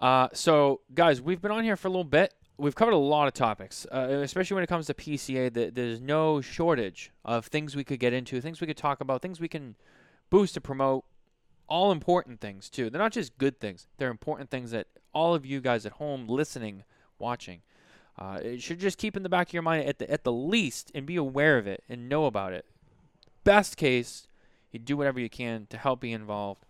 Uh, 0.00 0.28
so 0.32 0.80
guys, 0.92 1.22
we've 1.22 1.40
been 1.40 1.52
on 1.52 1.62
here 1.62 1.76
for 1.76 1.86
a 1.86 1.90
little 1.92 2.02
bit. 2.02 2.34
We've 2.58 2.74
covered 2.74 2.94
a 2.94 2.98
lot 2.98 3.28
of 3.28 3.34
topics, 3.34 3.86
uh, 3.92 4.08
especially 4.22 4.56
when 4.56 4.64
it 4.64 4.66
comes 4.66 4.86
to 4.86 4.94
PCA. 4.94 5.54
That 5.54 5.76
there's 5.76 6.00
no 6.00 6.40
shortage 6.40 7.12
of 7.24 7.46
things 7.46 7.76
we 7.76 7.84
could 7.84 8.00
get 8.00 8.12
into, 8.12 8.40
things 8.40 8.60
we 8.60 8.66
could 8.66 8.76
talk 8.76 9.00
about, 9.00 9.22
things 9.22 9.38
we 9.40 9.48
can 9.48 9.76
boost 10.30 10.56
and 10.56 10.64
promote. 10.64 11.04
All 11.68 11.92
important 11.92 12.40
things 12.40 12.68
too. 12.68 12.90
They're 12.90 13.00
not 13.00 13.12
just 13.12 13.38
good 13.38 13.60
things. 13.60 13.86
They're 13.98 14.10
important 14.10 14.50
things 14.50 14.72
that 14.72 14.88
all 15.14 15.32
of 15.32 15.46
you 15.46 15.60
guys 15.60 15.86
at 15.86 15.92
home 15.92 16.26
listening, 16.26 16.82
watching, 17.20 17.62
uh, 18.18 18.38
it 18.42 18.62
should 18.62 18.78
just 18.78 18.98
keep 18.98 19.16
in 19.16 19.22
the 19.22 19.28
back 19.28 19.48
of 19.48 19.54
your 19.54 19.62
mind 19.62 19.88
at 19.88 19.98
the 19.98 20.10
at 20.10 20.24
the 20.24 20.32
least 20.32 20.92
and 20.94 21.06
be 21.06 21.16
aware 21.16 21.58
of 21.58 21.66
it 21.66 21.82
and 21.88 22.08
know 22.08 22.26
about 22.26 22.52
it. 22.52 22.64
Best 23.44 23.76
case, 23.76 24.26
you 24.70 24.78
do 24.78 24.96
whatever 24.96 25.18
you 25.18 25.30
can 25.30 25.66
to 25.70 25.76
help 25.76 26.00
be 26.00 26.12
involved. 26.12 26.64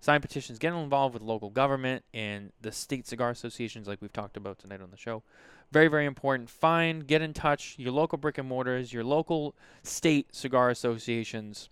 Sign 0.00 0.20
petitions, 0.20 0.58
get 0.58 0.72
involved 0.72 1.14
with 1.14 1.22
local 1.22 1.48
government 1.48 2.04
and 2.12 2.50
the 2.60 2.72
state 2.72 3.06
cigar 3.06 3.30
associations, 3.30 3.86
like 3.86 4.02
we've 4.02 4.12
talked 4.12 4.36
about 4.36 4.58
tonight 4.58 4.80
on 4.80 4.90
the 4.90 4.96
show. 4.96 5.22
Very, 5.70 5.88
very 5.88 6.06
important. 6.06 6.50
Find, 6.50 7.06
get 7.06 7.22
in 7.22 7.32
touch, 7.32 7.76
your 7.78 7.92
local 7.92 8.18
brick 8.18 8.36
and 8.36 8.48
mortars, 8.48 8.92
your 8.92 9.04
local 9.04 9.54
state 9.82 10.34
cigar 10.34 10.70
associations. 10.70 11.68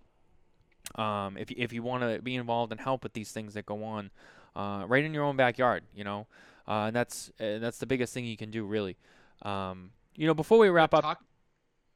Um, 0.95 1.37
if 1.37 1.51
if 1.51 1.71
you 1.71 1.83
want 1.83 2.03
to 2.03 2.21
be 2.21 2.35
involved 2.35 2.71
and 2.71 2.81
help 2.81 3.03
with 3.03 3.13
these 3.13 3.31
things 3.31 3.53
that 3.53 3.65
go 3.65 3.83
on, 3.83 4.09
uh, 4.55 4.85
right 4.87 5.03
in 5.03 5.13
your 5.13 5.23
own 5.23 5.35
backyard, 5.37 5.83
you 5.93 6.03
know, 6.03 6.25
uh, 6.71 6.87
and 6.87 6.95
that's 6.95 7.29
uh, 7.41 7.59
that's 7.59 7.79
the 7.79 7.85
biggest 7.85 8.13
thing 8.13 8.23
you 8.23 8.37
can 8.37 8.49
do, 8.49 8.63
really. 8.63 8.95
Um, 9.41 9.91
you 10.15 10.25
know, 10.25 10.33
before 10.33 10.57
we 10.57 10.69
wrap 10.69 10.93
up, 10.93 11.03
talk 11.03 11.23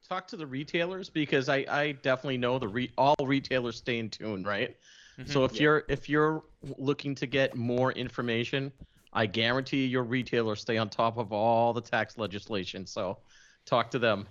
talk 0.08 0.28
to 0.28 0.36
the 0.36 0.46
retailers 0.46 1.10
because 1.10 1.48
I 1.48 1.66
I 1.70 1.92
definitely 1.94 2.38
know 2.38 2.60
the 2.60 2.68
re, 2.68 2.92
all 2.98 3.16
retailers 3.24 3.78
stay 3.78 4.00
in 4.00 4.10
tune, 4.10 4.44
right? 4.44 4.76
Mhm. 5.18 5.30
So 5.30 5.46
if 5.46 5.54
Yeah. 5.54 5.62
you're 5.62 5.84
if 5.88 6.10
you're 6.10 6.44
looking 6.78 7.16
to 7.16 7.26
get 7.26 7.56
more 7.56 7.94
information, 7.94 8.70
I 9.14 9.28
guarantee 9.28 9.86
your 9.86 10.04
retailers 10.04 10.60
stay 10.60 10.78
on 10.78 10.90
top 10.90 11.18
of 11.18 11.32
all 11.32 11.72
the 11.72 11.82
tax 11.82 12.18
legislation. 12.18 12.86
So 12.86 13.20
talk 13.66 13.90
to 13.92 14.00
them. 14.00 14.28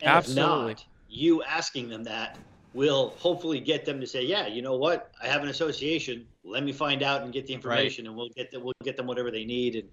And 0.00 0.16
Absolutely. 0.16 0.72
If 0.72 0.78
not, 0.78 0.84
you 1.08 1.42
asking 1.42 1.90
them 1.90 2.04
that 2.04 2.38
will 2.74 3.14
hopefully 3.18 3.60
get 3.60 3.84
them 3.84 4.00
to 4.00 4.06
say, 4.06 4.22
"Yeah, 4.24 4.46
you 4.46 4.60
know 4.60 4.76
what? 4.76 5.12
I 5.22 5.28
have 5.28 5.42
an 5.42 5.48
association. 5.48 6.26
Let 6.44 6.64
me 6.64 6.72
find 6.72 7.02
out 7.02 7.22
and 7.22 7.32
get 7.32 7.46
the 7.46 7.54
information, 7.54 8.06
and 8.06 8.16
we'll 8.16 8.30
get 8.30 8.50
them. 8.50 8.62
We'll 8.62 8.74
get 8.82 8.96
them 8.96 9.06
whatever 9.06 9.30
they 9.30 9.44
need." 9.44 9.76
And 9.76 9.88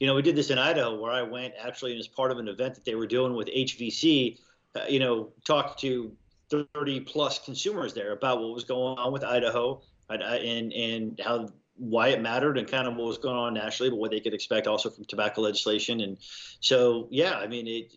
you 0.00 0.06
know, 0.06 0.14
we 0.14 0.22
did 0.22 0.36
this 0.36 0.50
in 0.50 0.58
Idaho, 0.58 1.00
where 1.00 1.12
I 1.12 1.22
went 1.22 1.54
actually 1.58 1.98
as 1.98 2.08
part 2.08 2.30
of 2.30 2.38
an 2.38 2.48
event 2.48 2.74
that 2.74 2.84
they 2.84 2.96
were 2.96 3.06
doing 3.06 3.34
with 3.34 3.48
HVC. 3.48 4.38
Uh, 4.74 4.80
you 4.88 4.98
know, 4.98 5.32
talked 5.44 5.80
to 5.80 6.12
30 6.50 7.00
plus 7.00 7.38
consumers 7.38 7.94
there 7.94 8.12
about 8.12 8.40
what 8.40 8.52
was 8.52 8.64
going 8.64 8.98
on 8.98 9.12
with 9.12 9.24
Idaho 9.24 9.80
and 10.10 10.22
and, 10.22 10.72
and 10.72 11.20
how 11.24 11.48
why 11.76 12.08
it 12.08 12.20
mattered 12.20 12.56
and 12.56 12.68
kind 12.68 12.86
of 12.86 12.96
what 12.96 13.06
was 13.06 13.18
going 13.18 13.36
on 13.36 13.54
nationally, 13.54 13.90
but 13.90 13.96
what 13.96 14.10
they 14.10 14.20
could 14.20 14.34
expect 14.34 14.66
also 14.66 14.90
from 14.90 15.04
tobacco 15.06 15.40
legislation. 15.40 16.00
And 16.02 16.18
so, 16.60 17.08
yeah, 17.10 17.36
I 17.36 17.46
mean, 17.46 17.66
it 17.66 17.92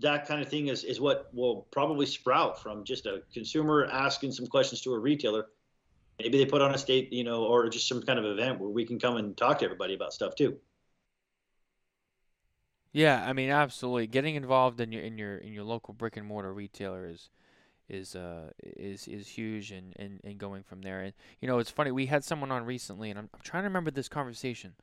that 0.00 0.26
kind 0.26 0.40
of 0.40 0.48
thing 0.48 0.68
is, 0.68 0.84
is 0.84 1.00
what 1.00 1.28
will 1.32 1.66
probably 1.70 2.06
sprout 2.06 2.62
from 2.62 2.84
just 2.84 3.06
a 3.06 3.22
consumer 3.32 3.86
asking 3.90 4.32
some 4.32 4.46
questions 4.46 4.80
to 4.82 4.92
a 4.92 4.98
retailer. 4.98 5.46
Maybe 6.18 6.38
they 6.38 6.46
put 6.46 6.62
on 6.62 6.74
a 6.74 6.78
state, 6.78 7.12
you 7.12 7.24
know, 7.24 7.44
or 7.44 7.68
just 7.68 7.88
some 7.88 8.02
kind 8.02 8.18
of 8.18 8.24
event 8.24 8.60
where 8.60 8.70
we 8.70 8.84
can 8.84 8.98
come 8.98 9.16
and 9.16 9.36
talk 9.36 9.58
to 9.58 9.64
everybody 9.64 9.94
about 9.94 10.12
stuff 10.12 10.34
too. 10.34 10.58
Yeah, 12.92 13.24
I 13.28 13.32
mean, 13.32 13.50
absolutely. 13.50 14.06
Getting 14.06 14.36
involved 14.36 14.80
in 14.80 14.92
your 14.92 15.02
in 15.02 15.18
your 15.18 15.36
in 15.38 15.52
your 15.52 15.64
local 15.64 15.92
brick 15.92 16.16
and 16.16 16.24
mortar 16.24 16.52
retailer 16.52 17.08
is 17.08 17.28
is 17.88 18.14
uh 18.14 18.50
is 18.62 19.08
is 19.08 19.26
huge 19.26 19.72
and 19.72 19.92
and, 19.96 20.20
and 20.22 20.38
going 20.38 20.62
from 20.62 20.82
there. 20.82 21.00
And 21.00 21.12
you 21.40 21.48
know, 21.48 21.58
it's 21.58 21.70
funny. 21.70 21.90
We 21.90 22.06
had 22.06 22.22
someone 22.22 22.52
on 22.52 22.64
recently, 22.64 23.10
and 23.10 23.18
I'm, 23.18 23.28
I'm 23.34 23.40
trying 23.42 23.64
to 23.64 23.68
remember 23.68 23.90
this 23.90 24.08
conversation, 24.08 24.74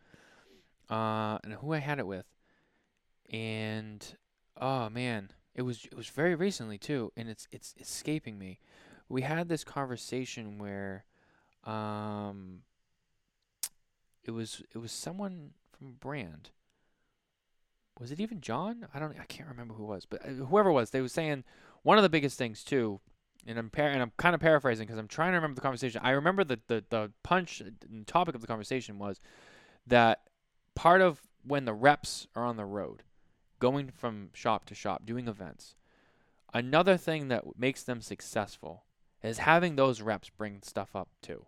uh, 0.90 1.38
and 1.46 1.54
who 1.54 1.72
I 1.72 1.78
had 1.80 2.00
it 2.00 2.06
with, 2.06 2.26
and 3.32 4.06
oh 4.62 4.90
man, 4.90 5.32
it 5.54 5.64
was 5.64 5.86
it 5.86 5.96
was 5.96 6.08
very 6.08 6.36
recently 6.36 6.78
too, 6.78 7.12
and 7.18 7.28
it's 7.28 7.48
it's 7.52 7.76
escaping 7.80 8.38
me. 8.38 8.60
We 9.10 9.24
had 9.24 9.50
this 9.50 9.66
conversation 9.66 10.58
where, 10.58 11.04
um, 11.66 12.60
it 14.24 14.32
was 14.32 14.62
it 14.74 14.78
was 14.78 14.94
someone 14.94 15.52
from 15.78 15.96
brand 16.00 16.52
was 18.02 18.12
it 18.12 18.20
even 18.20 18.42
John? 18.42 18.88
I 18.94 19.00
don't 19.00 19.16
I 19.20 19.26
can't 19.26 19.48
remember 19.48 19.76
who 19.76 19.84
it 19.84 19.88
was, 19.88 20.06
but 20.06 20.26
uh, 20.26 20.46
whoever 20.46 20.70
it 20.70 20.74
was, 20.74 20.90
they 20.90 21.02
were 21.02 21.08
saying 21.08 21.44
one 21.84 21.98
of 21.98 22.04
the 22.04 22.10
biggest 22.10 22.38
things 22.38 22.64
too, 22.64 23.00
and 23.46 23.60
I'm 23.60 23.70
par- 23.70 23.90
and 23.90 24.02
I'm 24.02 24.12
kind 24.18 24.34
of 24.34 24.42
paraphrasing 24.42 24.88
because 24.88 24.98
I'm 24.98 25.08
trying 25.08 25.32
to 25.32 25.36
remember 25.36 25.56
the 25.56 25.62
conversation. 25.62 26.02
I 26.04 26.12
remember 26.12 26.44
the 26.44 26.60
the 26.68 26.84
the 26.90 27.12
punch 27.24 27.60
the 27.60 28.04
topic 28.06 28.34
of 28.34 28.42
the 28.42 28.48
conversation 28.48 28.98
was 28.98 29.20
that 29.86 30.22
part 30.74 31.02
of 31.02 31.22
when 31.44 31.66
the 31.66 31.74
reps 31.74 32.28
are 32.36 32.44
on 32.44 32.58
the 32.58 32.66
road, 32.66 33.04
going 33.62 33.90
from 33.92 34.30
shop 34.34 34.66
to 34.66 34.76
shop, 34.76 35.06
doing 35.06 35.30
events, 35.30 35.76
another 36.54 36.98
thing 36.98 37.30
that 37.30 37.58
makes 37.58 37.84
them 37.84 38.02
successful 38.02 38.84
is 39.24 39.38
having 39.38 39.78
those 39.78 40.02
reps 40.02 40.30
bring 40.30 40.62
stuff 40.64 40.96
up 40.96 41.08
too. 41.22 41.46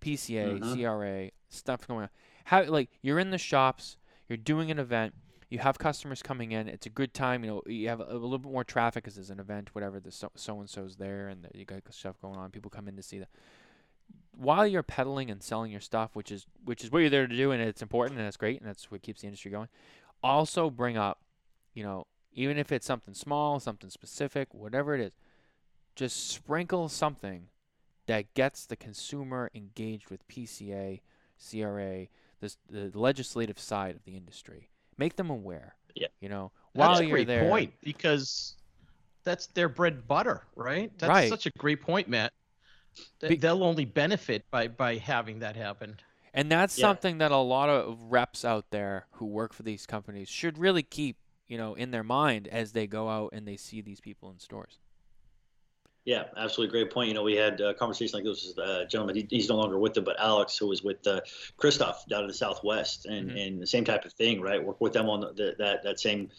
PCA, 0.00 0.58
Mhm. 0.58 0.72
CRA, 0.74 1.30
stuff 1.48 1.86
going 1.86 2.02
on. 2.04 2.08
How 2.46 2.64
like 2.64 2.90
you're 3.02 3.20
in 3.20 3.30
the 3.30 3.38
shops, 3.38 3.96
you're 4.28 4.36
doing 4.36 4.70
an 4.72 4.80
event, 4.80 5.14
you 5.48 5.58
have 5.60 5.78
customers 5.78 6.22
coming 6.22 6.50
in. 6.52 6.66
It's 6.66 6.86
a 6.86 6.90
good 6.90 7.12
time. 7.14 7.44
You 7.44 7.50
know, 7.50 7.62
you 7.66 7.88
have 7.88 8.00
a, 8.00 8.04
a 8.04 8.14
little 8.14 8.38
bit 8.38 8.50
more 8.50 8.64
traffic 8.64 9.04
because 9.04 9.14
there's 9.16 9.30
an 9.30 9.38
event, 9.38 9.74
whatever. 9.74 10.00
The 10.00 10.10
so 10.10 10.32
so 10.34 10.58
and 10.58 10.68
so's 10.68 10.96
there, 10.96 11.28
and 11.28 11.44
the, 11.44 11.50
you 11.56 11.64
got 11.66 11.82
stuff 11.90 12.18
going 12.20 12.36
on. 12.36 12.50
People 12.50 12.70
come 12.70 12.88
in 12.88 12.96
to 12.96 13.02
see 13.02 13.18
that. 13.18 13.28
while 14.34 14.66
you're 14.66 14.82
peddling 14.82 15.30
and 15.30 15.42
selling 15.42 15.70
your 15.70 15.80
stuff, 15.82 16.16
which 16.16 16.32
is 16.32 16.46
which 16.64 16.82
is 16.82 16.90
what 16.90 17.00
you're 17.00 17.10
there 17.10 17.26
to 17.26 17.36
do, 17.36 17.52
and 17.52 17.62
it's 17.62 17.82
important 17.82 18.18
and 18.18 18.26
it's 18.26 18.38
great, 18.38 18.58
and 18.60 18.66
that's 18.68 18.90
what 18.90 19.02
keeps 19.02 19.20
the 19.20 19.26
industry 19.28 19.50
going. 19.50 19.68
Also, 20.22 20.70
bring 20.70 20.96
up, 20.96 21.20
you 21.74 21.82
know, 21.82 22.06
even 22.32 22.56
if 22.58 22.72
it's 22.72 22.86
something 22.86 23.14
small, 23.14 23.60
something 23.60 23.90
specific, 23.90 24.52
whatever 24.54 24.94
it 24.94 25.00
is, 25.00 25.12
just 25.94 26.30
sprinkle 26.30 26.88
something 26.88 27.48
that 28.06 28.32
gets 28.34 28.64
the 28.66 28.76
consumer 28.76 29.50
engaged 29.54 30.10
with 30.10 30.26
PCA, 30.28 31.00
CRA, 31.38 32.06
this, 32.40 32.56
the 32.68 32.90
legislative 32.94 33.58
side 33.58 33.94
of 33.94 34.04
the 34.04 34.16
industry. 34.16 34.70
Make 34.98 35.16
them 35.16 35.30
aware. 35.30 35.76
Yeah. 35.94 36.08
You 36.20 36.28
know, 36.28 36.52
That's 36.74 36.88
while 36.88 37.02
you're 37.02 37.10
great 37.16 37.26
there. 37.26 37.48
point 37.48 37.72
because 37.82 38.54
that's 39.24 39.46
their 39.48 39.68
bread 39.68 39.92
and 39.94 40.08
butter, 40.08 40.42
right? 40.56 40.90
That's 40.98 41.08
Right. 41.08 41.28
such 41.28 41.46
a 41.46 41.50
great 41.50 41.82
point, 41.82 42.08
Matt. 42.08 42.32
Be- 43.20 43.36
They'll 43.36 43.62
only 43.64 43.84
benefit 43.84 44.50
by 44.50 44.68
by 44.68 44.96
having 44.96 45.38
that 45.40 45.56
happen. 45.56 45.98
And 46.34 46.50
that's 46.50 46.78
Yeah. 46.78 46.82
something 46.88 47.18
that 47.18 47.30
a 47.30 47.36
lot 47.36 47.68
of 47.68 48.00
reps 48.10 48.44
out 48.44 48.70
there 48.70 49.06
who 49.12 49.26
work 49.26 49.52
for 49.52 49.62
these 49.62 49.86
companies 49.86 50.28
should 50.28 50.56
really 50.58 50.82
keep, 50.82 51.16
you 51.52 51.58
know, 51.58 51.74
in 51.74 51.90
their 51.90 52.02
mind 52.02 52.48
as 52.48 52.72
they 52.72 52.86
go 52.86 53.10
out 53.10 53.34
and 53.34 53.46
they 53.46 53.58
see 53.58 53.82
these 53.82 54.00
people 54.00 54.30
in 54.30 54.38
stores. 54.38 54.78
Yeah, 56.06 56.24
absolutely 56.34 56.72
great 56.72 56.90
point. 56.90 57.08
You 57.08 57.14
know, 57.14 57.22
we 57.22 57.36
had 57.36 57.60
a 57.60 57.74
conversation 57.74 58.16
like 58.16 58.24
this 58.24 58.54
with 58.56 58.66
a 58.66 58.86
gentleman. 58.86 59.16
He, 59.16 59.26
he's 59.28 59.50
no 59.50 59.56
longer 59.56 59.78
with 59.78 59.92
them, 59.92 60.02
but 60.04 60.18
Alex, 60.18 60.56
who 60.56 60.66
was 60.66 60.82
with 60.82 61.06
uh, 61.06 61.20
Kristoff 61.58 62.06
down 62.08 62.22
in 62.22 62.28
the 62.28 62.32
Southwest, 62.34 63.04
and, 63.04 63.30
Mhm. 63.30 63.46
and 63.46 63.62
the 63.62 63.66
same 63.66 63.84
type 63.84 64.06
of 64.06 64.14
thing, 64.14 64.40
right? 64.40 64.64
Work 64.64 64.80
with 64.80 64.94
them 64.94 65.10
on 65.10 65.20
the, 65.20 65.32
the, 65.34 65.54
that 65.58 65.82
that 65.82 66.00
same 66.00 66.30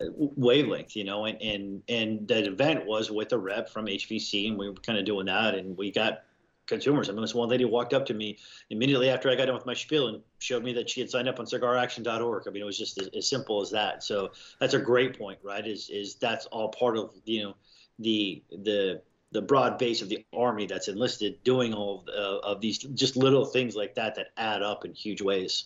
uh, 0.00 0.06
wavelength, 0.16 0.96
you 0.96 1.04
know. 1.04 1.24
And 1.26 1.40
and 1.40 1.82
and 1.88 2.26
that 2.26 2.44
event 2.44 2.84
was 2.84 3.12
with 3.12 3.32
a 3.32 3.38
rep 3.38 3.68
from 3.68 3.86
HVC, 3.86 4.48
and 4.48 4.58
we 4.58 4.68
were 4.68 4.74
kind 4.74 4.98
of 4.98 5.04
doing 5.04 5.26
that, 5.26 5.54
and 5.54 5.78
we 5.78 5.92
got 5.92 6.24
consumers. 6.68 7.08
I 7.08 7.12
mean, 7.12 7.22
this 7.22 7.34
one 7.34 7.48
lady 7.48 7.64
walked 7.64 7.94
up 7.94 8.06
to 8.06 8.14
me 8.14 8.38
immediately 8.70 9.10
after 9.10 9.30
I 9.30 9.34
got 9.34 9.46
done 9.46 9.54
with 9.54 9.66
my 9.66 9.74
spiel 9.74 10.08
and 10.08 10.22
showed 10.38 10.62
me 10.62 10.72
that 10.74 10.88
she 10.88 11.00
had 11.00 11.10
signed 11.10 11.28
up 11.28 11.40
on 11.40 11.46
CigarAction.org. 11.46 12.44
I 12.46 12.50
mean, 12.50 12.62
it 12.62 12.66
was 12.66 12.78
just 12.78 12.98
as, 13.00 13.08
as 13.16 13.28
simple 13.28 13.60
as 13.60 13.70
that. 13.70 14.02
So 14.04 14.30
that's 14.60 14.74
a 14.74 14.78
great 14.78 15.18
point, 15.18 15.38
right? 15.42 15.66
Is 15.66 15.90
is 15.90 16.14
that's 16.16 16.46
all 16.46 16.68
part 16.68 16.96
of 16.96 17.10
you 17.24 17.42
know 17.42 17.54
the 17.98 18.42
the 18.50 19.02
the 19.32 19.42
broad 19.42 19.78
base 19.78 20.00
of 20.00 20.08
the 20.08 20.24
army 20.32 20.66
that's 20.66 20.88
enlisted 20.88 21.42
doing 21.44 21.74
all 21.74 22.04
of, 22.06 22.08
uh, 22.08 22.38
of 22.46 22.60
these 22.60 22.78
just 22.78 23.16
little 23.16 23.44
things 23.44 23.76
like 23.76 23.94
that 23.94 24.14
that 24.14 24.28
add 24.36 24.62
up 24.62 24.84
in 24.84 24.94
huge 24.94 25.20
ways. 25.20 25.64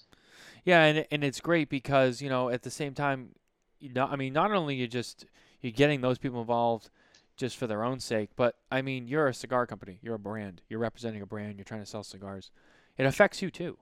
Yeah, 0.65 0.85
and 0.85 1.07
and 1.11 1.25
it's 1.25 1.41
great 1.41 1.69
because 1.69 2.23
you 2.23 2.29
know 2.29 2.49
at 2.49 2.63
the 2.63 2.71
same 2.71 2.95
time, 2.95 3.31
you 3.81 3.93
know, 3.93 4.07
I 4.07 4.17
mean, 4.17 4.33
not 4.33 4.53
only 4.53 4.77
you 4.77 4.87
just 4.87 5.27
you're 5.61 5.73
getting 5.73 6.01
those 6.01 6.19
people 6.19 6.41
involved 6.41 6.91
just 7.37 7.57
for 7.57 7.67
their 7.67 7.85
own 7.85 8.01
sake, 8.01 8.31
but 8.37 8.57
I 8.71 8.83
mean, 8.83 9.09
you're 9.09 9.29
a 9.29 9.35
cigar 9.35 9.67
company, 9.67 9.99
you're 10.03 10.15
a 10.15 10.19
brand, 10.19 10.63
you're 10.69 10.81
representing 10.81 11.23
a 11.23 11.27
brand, 11.27 11.57
you're 11.57 11.65
trying 11.65 11.81
to 11.81 11.87
sell 11.87 12.03
cigars. 12.03 12.51
It 12.97 13.07
affects 13.07 13.41
you 13.43 13.51
too, 13.51 13.79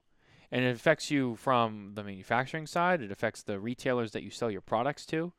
and 0.51 0.65
it 0.65 0.75
affects 0.75 1.11
you 1.11 1.37
from 1.37 1.93
the 1.95 2.05
manufacturing 2.05 2.67
side. 2.67 3.03
It 3.03 3.11
affects 3.11 3.43
the 3.43 3.59
retailers 3.59 4.13
that 4.13 4.23
you 4.23 4.31
sell 4.31 4.51
your 4.51 4.61
products 4.61 5.05
to, 5.07 5.33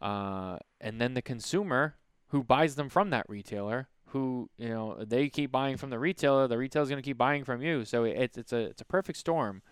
uh, 0.00 0.58
and 0.80 1.00
then 1.00 1.14
the 1.14 1.22
consumer 1.22 1.96
who 2.28 2.42
buys 2.42 2.74
them 2.74 2.88
from 2.88 3.10
that 3.10 3.26
retailer. 3.28 3.88
Who 4.10 4.48
you 4.56 4.68
know 4.68 5.04
they 5.04 5.28
keep 5.28 5.50
buying 5.50 5.76
from 5.76 5.90
the 5.90 5.98
retailer, 5.98 6.46
the 6.46 6.56
retailer's 6.56 6.88
going 6.88 7.02
to 7.02 7.06
keep 7.06 7.18
buying 7.18 7.44
from 7.44 7.60
you. 7.60 7.84
So 7.84 8.04
it's 8.04 8.38
it's 8.38 8.52
a 8.52 8.58
it's 8.58 8.80
a 8.80 8.86
perfect 8.86 9.18
storm 9.18 9.62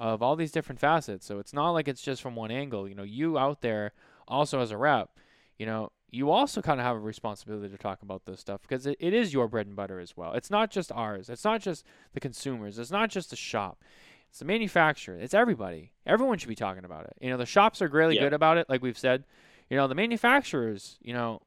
of 0.00 0.22
all 0.22 0.36
these 0.36 0.52
different 0.52 0.80
facets. 0.80 1.26
So 1.26 1.38
it's 1.38 1.52
not 1.52 1.70
like 1.70 1.88
it's 1.88 2.02
just 2.02 2.22
from 2.22 2.34
one 2.34 2.50
angle. 2.50 2.88
You 2.88 2.94
know, 2.94 3.02
you 3.02 3.38
out 3.38 3.60
there 3.60 3.92
also 4.26 4.60
as 4.60 4.70
a 4.70 4.76
rep, 4.76 5.10
you 5.58 5.66
know, 5.66 5.90
you 6.10 6.30
also 6.30 6.62
kind 6.62 6.80
of 6.80 6.86
have 6.86 6.96
a 6.96 7.00
responsibility 7.00 7.68
to 7.68 7.76
talk 7.78 8.02
about 8.02 8.24
this 8.24 8.40
stuff 8.40 8.62
because 8.62 8.86
it, 8.86 8.96
it 9.00 9.12
is 9.12 9.32
your 9.32 9.46
bread 9.48 9.66
and 9.66 9.76
butter 9.76 10.00
as 10.00 10.16
well. 10.16 10.32
It's 10.32 10.50
not 10.50 10.70
just 10.70 10.90
ours. 10.92 11.28
It's 11.28 11.44
not 11.44 11.60
just 11.60 11.84
the 12.14 12.20
consumers. 12.20 12.78
It's 12.78 12.90
not 12.90 13.10
just 13.10 13.30
the 13.30 13.36
shop. 13.36 13.82
It's 14.30 14.38
the 14.38 14.44
manufacturer. 14.44 15.16
It's 15.16 15.34
everybody. 15.34 15.92
Everyone 16.06 16.38
should 16.38 16.48
be 16.48 16.54
talking 16.54 16.84
about 16.84 17.04
it. 17.04 17.14
You 17.20 17.30
know, 17.30 17.36
the 17.36 17.46
shops 17.46 17.80
are 17.82 17.88
really 17.88 18.16
Yeah. 18.16 18.22
good 18.22 18.32
about 18.34 18.56
it, 18.58 18.68
like 18.68 18.82
we've 18.82 18.98
said. 18.98 19.24
You 19.70 19.76
know, 19.76 19.86
the 19.86 19.94
manufacturers, 19.94 20.98
you 21.02 21.12
know, 21.12 21.42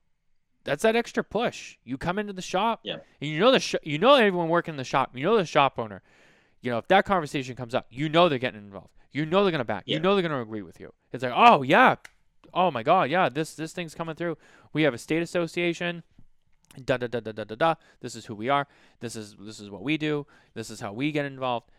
that's 0.63 0.83
that 0.83 0.95
extra 0.95 1.23
push. 1.23 1.77
You 1.83 1.97
come 1.97 2.19
into 2.19 2.33
the 2.33 2.41
shop, 2.41 2.81
Yeah. 2.83 2.97
and 3.19 3.29
you 3.29 3.39
know 3.39 3.51
the 3.51 3.59
sh- 3.59 3.75
you 3.83 3.97
know 3.97 4.13
everyone 4.15 4.47
working 4.49 4.73
in 4.73 4.77
the 4.77 4.83
shop. 4.83 5.11
You 5.15 5.23
know 5.23 5.37
the 5.37 5.45
shop 5.45 5.79
owner 5.79 6.01
you 6.63 6.69
know, 6.69 6.77
if 6.77 6.87
that 6.89 7.05
conversation 7.05 7.55
comes 7.55 7.73
up, 7.73 7.87
you 7.89 8.07
know 8.07 8.29
they're 8.29 8.37
getting 8.37 8.59
involved. 8.61 8.91
You 9.11 9.25
know 9.25 9.43
they're 9.43 9.51
gonna 9.51 9.65
back. 9.65 9.81
You 9.87 9.99
know 9.99 10.13
they're 10.13 10.21
gonna 10.21 10.43
agree 10.43 10.61
with 10.61 10.79
you. 10.79 10.93
It's 11.11 11.23
like, 11.23 11.33
oh 11.35 11.63
yeah, 11.63 11.95
oh 12.53 12.71
my 12.71 12.83
god, 12.83 13.09
yeah, 13.09 13.29
this 13.29 13.53
this 13.55 13.73
thing's 13.73 13.95
coming 13.95 14.15
through. 14.15 14.37
We 14.73 14.83
have 14.83 14.93
a 14.93 14.97
state 14.97 15.21
association. 15.21 16.03
Da 16.85 16.95
da 16.97 17.07
da 17.07 17.19
da 17.19 17.31
da 17.33 17.43
da 17.43 17.55
da. 17.55 17.75
This 17.99 18.15
is 18.15 18.25
who 18.27 18.35
we 18.35 18.47
are. 18.47 18.65
This 19.01 19.15
is 19.17 19.35
this 19.39 19.59
is 19.59 19.69
what 19.69 19.83
we 19.83 19.97
do. 19.97 20.25
This 20.53 20.69
is 20.69 20.79
how 20.79 20.93
we 20.93 21.11
get 21.11 21.25
involved. 21.25 21.69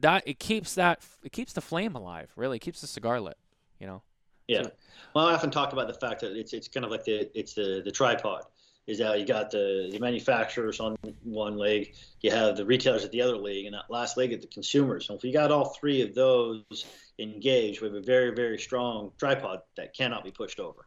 That 0.00 0.22
it 0.26 0.38
keeps 0.38 0.74
that 0.74 1.04
it 1.24 1.32
keeps 1.32 1.52
the 1.52 1.60
flame 1.60 1.96
alive. 1.96 2.30
Really, 2.36 2.56
it 2.56 2.60
keeps 2.60 2.80
the 2.80 2.86
cigar 2.86 3.20
lit. 3.20 3.36
You 3.80 3.86
know. 3.88 4.02
Yeah. 4.46 4.62
So- 4.62 4.72
Well, 5.14 5.26
I 5.26 5.34
often 5.34 5.50
talk 5.50 5.72
about 5.72 5.88
the 5.88 5.94
fact 5.94 6.20
that 6.20 6.36
it's 6.38 6.52
it's 6.52 6.68
kind 6.68 6.84
of 6.84 6.92
like 6.92 7.04
the 7.04 7.28
it's 7.36 7.54
the 7.54 7.82
the 7.84 7.90
tripod. 7.90 8.44
Is 8.86 8.98
that 8.98 9.18
you 9.18 9.26
got 9.26 9.50
the 9.50 9.88
the 9.90 9.98
manufacturers 9.98 10.78
on 10.80 10.96
one 11.22 11.56
leg, 11.56 11.94
you 12.20 12.30
have 12.30 12.56
the 12.56 12.64
retailers 12.64 13.04
at 13.04 13.10
the 13.10 13.20
other 13.20 13.36
leg, 13.36 13.64
and 13.64 13.74
that 13.74 13.90
last 13.90 14.16
leg 14.16 14.32
at 14.32 14.40
the 14.40 14.46
consumers. 14.46 15.06
So 15.06 15.14
if 15.14 15.24
you 15.24 15.32
got 15.32 15.50
all 15.50 15.74
three 15.80 16.02
of 16.02 16.14
those 16.14 16.86
engaged, 17.18 17.80
we 17.80 17.88
have 17.88 17.96
a 17.96 18.00
very 18.00 18.32
very 18.32 18.58
strong 18.58 19.10
tripod 19.18 19.60
that 19.76 19.94
cannot 19.94 20.22
be 20.24 20.30
pushed 20.30 20.60
over. 20.60 20.86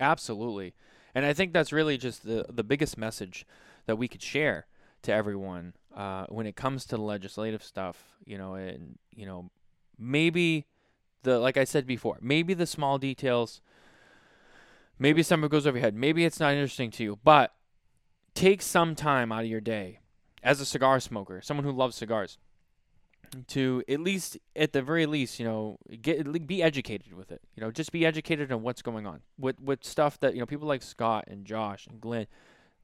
Absolutely. 0.00 0.74
And 1.14 1.24
I 1.24 1.32
think 1.32 1.54
that's 1.54 1.72
really 1.72 1.96
just 1.96 2.26
the, 2.26 2.44
the 2.50 2.62
biggest 2.62 2.98
message 2.98 3.46
that 3.86 3.96
we 3.96 4.08
could 4.08 4.22
share 4.22 4.66
to 5.02 5.12
everyone 5.12 5.72
uh, 5.96 6.26
when 6.28 6.46
it 6.46 6.56
comes 6.56 6.84
to 6.86 6.96
the 6.96 7.02
legislative 7.02 7.62
stuff, 7.62 8.04
you 8.26 8.36
know, 8.36 8.54
and, 8.54 8.98
you 9.14 9.24
know, 9.24 9.50
maybe 9.98 10.66
the, 11.22 11.38
like 11.38 11.56
I 11.56 11.64
said 11.64 11.86
before, 11.86 12.18
maybe 12.20 12.52
the 12.52 12.66
small 12.66 12.98
details, 12.98 13.62
maybe 14.98 15.22
some 15.22 15.42
of 15.42 15.48
it 15.48 15.50
goes 15.50 15.66
over 15.66 15.78
your 15.78 15.84
head, 15.84 15.94
maybe 15.94 16.24
it's 16.24 16.40
not 16.40 16.52
interesting 16.52 16.90
to 16.92 17.02
you, 17.02 17.18
but 17.22 17.54
take 18.34 18.62
some 18.62 18.94
time 18.94 19.32
out 19.32 19.40
of 19.44 19.50
your 19.50 19.60
day 19.60 20.00
as 20.42 20.60
a 20.60 20.64
cigar 20.66 21.00
smoker, 21.00 21.40
someone 21.40 21.64
who 21.64 21.72
loves 21.72 21.96
cigars, 21.96 22.38
to 23.48 23.82
at 23.88 24.00
least, 24.00 24.38
at 24.54 24.72
the 24.72 24.82
very 24.82 25.06
least, 25.06 25.40
you 25.40 25.44
know, 25.44 25.78
get 26.00 26.46
be 26.46 26.62
educated 26.62 27.12
with 27.12 27.32
it. 27.32 27.40
You 27.56 27.62
know, 27.62 27.70
just 27.70 27.90
be 27.92 28.06
educated 28.06 28.52
on 28.52 28.62
what's 28.62 28.82
going 28.82 29.06
on 29.06 29.22
with 29.38 29.60
with 29.60 29.84
stuff 29.84 30.20
that 30.20 30.34
you 30.34 30.40
know 30.40 30.46
people 30.46 30.68
like 30.68 30.82
Scott 30.82 31.24
and 31.26 31.44
Josh 31.44 31.86
and 31.86 32.00
Glynn. 32.00 32.26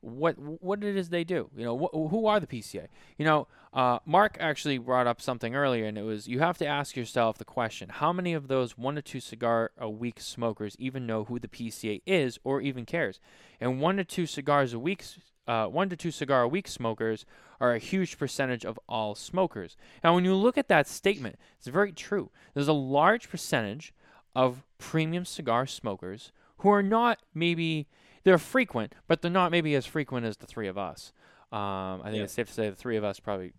What 0.02 0.36
what 0.36 0.82
it 0.82 0.96
is 0.96 1.10
they 1.10 1.22
do? 1.22 1.48
You 1.56 1.64
know, 1.64 1.78
wh- 1.78 2.10
who 2.10 2.26
are 2.26 2.40
the 2.40 2.46
PCA? 2.46 2.88
You 3.16 3.24
know, 3.24 3.46
uh, 3.72 4.00
Mark 4.04 4.36
actually 4.40 4.78
brought 4.78 5.06
up 5.06 5.20
something 5.20 5.54
earlier, 5.54 5.84
and 5.84 5.96
it 5.96 6.02
was 6.02 6.26
you 6.26 6.40
have 6.40 6.58
to 6.58 6.66
ask 6.66 6.96
yourself 6.96 7.38
the 7.38 7.44
question: 7.44 7.88
How 7.88 8.12
many 8.12 8.34
of 8.34 8.48
those 8.48 8.76
one 8.76 8.96
to 8.96 9.02
two 9.02 9.20
cigar 9.20 9.70
a 9.78 9.88
week 9.88 10.20
smokers 10.20 10.74
even 10.80 11.06
know 11.06 11.24
who 11.24 11.38
the 11.38 11.46
PCA 11.46 12.02
is 12.04 12.38
or 12.42 12.60
even 12.60 12.84
cares? 12.84 13.20
And 13.60 13.80
one 13.80 13.96
to 13.96 14.04
two 14.04 14.26
cigars 14.26 14.72
a 14.72 14.78
week, 14.80 15.04
uh, 15.46 15.66
one 15.66 15.88
to 15.88 15.96
two 15.96 16.10
cigar 16.10 16.42
a 16.42 16.48
week 16.48 16.66
smokers 16.66 17.24
are 17.60 17.72
a 17.72 17.78
huge 17.78 18.18
percentage 18.18 18.64
of 18.64 18.80
all 18.88 19.14
smokers. 19.14 19.76
Now, 20.02 20.16
when 20.16 20.24
you 20.24 20.34
look 20.34 20.58
at 20.58 20.66
that 20.66 20.88
statement, 20.88 21.36
it's 21.58 21.68
very 21.68 21.92
true. 21.92 22.32
There's 22.54 22.66
a 22.66 22.72
large 22.72 23.30
percentage 23.30 23.94
of 24.34 24.64
premium 24.78 25.24
cigar 25.24 25.66
smokers 25.66 26.32
who 26.58 26.70
are 26.70 26.82
not 26.82 27.20
maybe 27.34 27.86
they're 28.24 28.38
frequent, 28.38 28.94
but 29.08 29.22
they're 29.22 29.30
not 29.30 29.50
maybe 29.50 29.74
as 29.74 29.86
frequent 29.86 30.26
as 30.26 30.36
the 30.36 30.46
three 30.46 30.68
of 30.68 30.78
us. 30.78 31.12
Um, 31.50 32.00
I 32.00 32.04
think 32.06 32.16
Yeah. 32.16 32.22
it's 32.24 32.32
safe 32.32 32.48
to 32.48 32.52
say 32.54 32.70
the 32.70 32.76
three 32.76 32.96
of 32.96 33.04
us 33.04 33.20
probably 33.20 33.52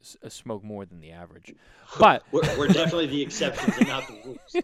s- 0.00 0.16
uh, 0.24 0.28
smoke 0.28 0.64
more 0.64 0.84
than 0.86 1.00
the 1.00 1.12
average. 1.12 1.54
But 1.98 2.22
We're, 2.32 2.40
we're 2.58 2.68
definitely 2.68 3.06
the 3.08 3.22
exceptions 3.22 3.76
and 3.78 3.88
not 3.88 4.06
the 4.08 4.18
rules. 4.24 4.56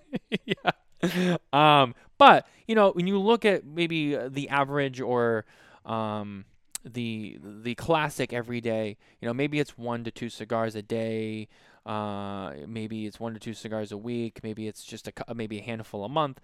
yeah. 0.47 1.37
Um, 1.53 1.95
but 2.19 2.47
you 2.67 2.75
know, 2.75 2.91
when 2.93 3.07
you 3.07 3.19
look 3.19 3.45
at 3.45 3.65
maybe 3.67 4.17
uh, 4.17 4.29
the 4.31 4.49
average 4.49 5.01
or 5.01 5.45
um, 5.85 6.45
the 6.85 7.39
the 7.43 7.75
classic 7.75 8.33
everyday, 8.33 8.97
you 9.21 9.27
know, 9.29 9.35
maybe 9.35 9.61
it's 9.61 9.77
one 9.79 10.05
to 10.05 10.11
two 10.11 10.29
cigars 10.29 10.75
a 10.75 10.83
day. 10.83 11.49
Uh, 11.87 12.53
maybe 12.67 13.07
it's 13.07 13.19
one 13.19 13.33
to 13.35 13.41
two 13.41 13.55
cigars 13.55 13.93
a 13.93 13.97
week. 13.97 14.41
Maybe 14.43 14.67
it's 14.69 14.85
just 14.85 15.09
a 15.09 15.35
maybe 15.35 15.59
a 15.59 15.63
handful 15.63 16.05
a 16.05 16.09
month. 16.09 16.41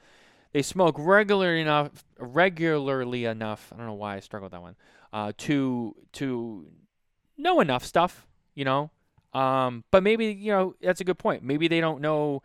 They 0.57 0.63
smoke 0.63 0.97
regularly 0.99 1.61
enough, 1.61 2.03
regularly 2.19 3.27
enough. 3.27 3.71
I 3.71 3.77
don't 3.77 3.85
know 3.85 3.93
why 3.93 4.17
I 4.17 4.21
struggled 4.21 4.53
with 4.53 4.53
that 4.53 4.63
one. 4.63 4.77
Uh, 5.13 5.33
to 5.37 5.95
to 6.13 6.67
know 7.37 7.61
enough 7.61 7.85
stuff, 7.85 8.27
you 8.55 8.65
know. 8.65 8.91
Um, 9.35 9.85
but 9.91 10.03
maybe 10.03 10.29
you 10.29 10.51
know 10.51 10.75
that's 10.81 11.03
a 11.03 11.05
good 11.05 11.19
point. 11.19 11.43
Maybe 11.43 11.69
they 11.69 11.83
don't 11.83 12.01
know 12.01 12.43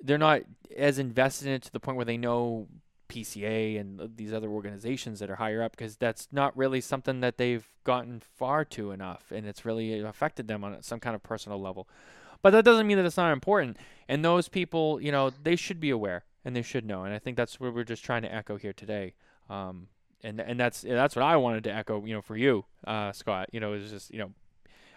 they're 0.00 0.16
not 0.16 0.40
as 0.74 0.98
invested 0.98 1.48
in 1.48 1.52
it 1.52 1.62
to 1.64 1.70
the 1.70 1.80
point 1.80 1.96
where 1.96 2.06
they 2.06 2.16
know 2.16 2.66
PCA 3.10 3.78
and 3.78 4.00
these 4.16 4.32
other 4.32 4.48
organizations 4.48 5.20
that 5.20 5.28
are 5.28 5.36
higher 5.36 5.62
up 5.62 5.72
because 5.72 5.98
that's 5.98 6.28
not 6.32 6.56
really 6.56 6.80
something 6.80 7.20
that 7.20 7.36
they've 7.36 7.68
gotten 7.84 8.20
far 8.20 8.64
to 8.64 8.90
enough 8.90 9.30
and 9.30 9.46
it's 9.46 9.66
really 9.66 10.00
affected 10.00 10.48
them 10.48 10.64
on 10.64 10.82
some 10.82 10.98
kind 10.98 11.14
of 11.14 11.22
personal 11.22 11.60
level. 11.60 11.90
But 12.40 12.52
that 12.52 12.64
doesn't 12.64 12.86
mean 12.86 12.96
that 12.96 13.04
it's 13.04 13.18
not 13.18 13.34
important. 13.34 13.76
And 14.08 14.24
those 14.24 14.48
people, 14.48 14.98
you 14.98 15.12
know, 15.12 15.30
they 15.42 15.56
should 15.56 15.78
be 15.78 15.90
aware 15.90 16.24
and 16.44 16.54
they 16.54 16.62
should 16.62 16.84
know. 16.84 17.04
And 17.04 17.14
I 17.14 17.18
think 17.18 17.36
that's 17.36 17.60
what 17.60 17.74
we're 17.74 17.84
just 17.84 18.04
trying 18.04 18.22
to 18.22 18.34
echo 18.34 18.56
here 18.56 18.72
today. 18.72 19.14
Um, 19.48 19.88
and 20.22 20.40
and 20.40 20.58
that's 20.58 20.82
that's 20.82 21.14
what 21.14 21.24
I 21.24 21.36
wanted 21.36 21.64
to 21.64 21.72
echo, 21.72 22.04
you 22.04 22.14
know, 22.14 22.22
for 22.22 22.36
you, 22.36 22.64
uh, 22.86 23.12
Scott. 23.12 23.48
You 23.52 23.60
know, 23.60 23.72
is 23.74 23.90
just 23.90 24.12
you 24.12 24.18
know, 24.18 24.32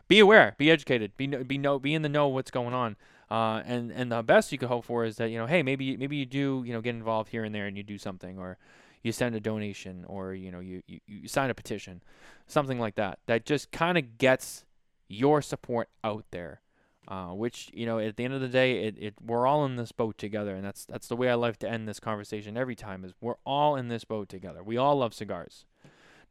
be 0.08 0.20
aware, 0.20 0.56
be 0.58 0.72
educated, 0.72 1.16
be 1.18 1.28
be 1.28 1.58
know, 1.58 1.80
be 1.80 1.94
in 1.94 2.02
the 2.02 2.10
know 2.10 2.28
what's 2.28 2.52
going 2.52 2.74
on. 2.74 2.96
Uh, 3.30 3.62
and 3.66 3.92
and 3.92 4.12
the 4.12 4.24
best 4.24 4.52
you 4.52 4.58
could 4.58 4.68
hope 4.68 4.84
for 4.84 5.06
is 5.06 5.18
that 5.18 5.30
you 5.30 5.38
know, 5.38 5.46
hey, 5.46 5.64
maybe 5.64 5.96
maybe 5.96 6.18
you 6.18 6.26
do 6.26 6.64
you 6.66 6.74
know 6.74 6.82
get 6.82 6.96
involved 6.96 7.30
here 7.30 7.44
and 7.44 7.54
there 7.54 7.68
and 7.68 7.78
you 7.78 7.84
do 7.84 7.98
something, 7.98 8.38
or 8.40 8.58
you 9.04 9.12
send 9.12 9.36
a 9.36 9.40
donation, 9.40 10.04
or 10.08 10.34
you 10.34 10.52
know 10.52 10.60
you 10.60 10.82
you, 10.88 11.00
you 11.06 11.28
sign 11.28 11.50
a 11.50 11.54
petition, 11.54 12.02
something 12.48 12.80
like 12.80 12.96
that. 12.96 13.20
That 13.28 13.46
just 13.46 13.72
kind 13.72 13.98
of 13.98 14.18
gets 14.18 14.66
your 15.08 15.42
support 15.42 15.90
out 16.04 16.26
there. 16.32 16.62
Uh, 17.08 17.30
which 17.30 17.70
you 17.74 17.86
know, 17.86 17.98
at 17.98 18.16
the 18.16 18.24
end 18.24 18.34
of 18.34 18.42
the 18.42 18.48
day, 18.48 18.84
it, 18.84 18.96
it 18.98 19.16
we're 19.26 19.48
all 19.48 19.66
in 19.66 19.76
this 19.76 19.92
boat 19.92 20.18
together, 20.18 20.56
and 20.56 20.64
that's 20.64 20.86
that's 20.86 21.08
the 21.08 21.16
way 21.16 21.30
I 21.30 21.34
like 21.34 21.58
to 21.58 21.70
end 21.70 21.88
this 21.88 22.00
conversation 22.00 22.56
every 22.56 22.76
time. 22.76 23.04
Is 23.04 23.14
we're 23.20 23.36
all 23.44 23.76
in 23.76 23.88
this 23.88 24.04
boat 24.04 24.30
together. 24.30 24.62
We 24.64 24.78
all 24.78 24.98
love 24.98 25.14
cigars, 25.14 25.66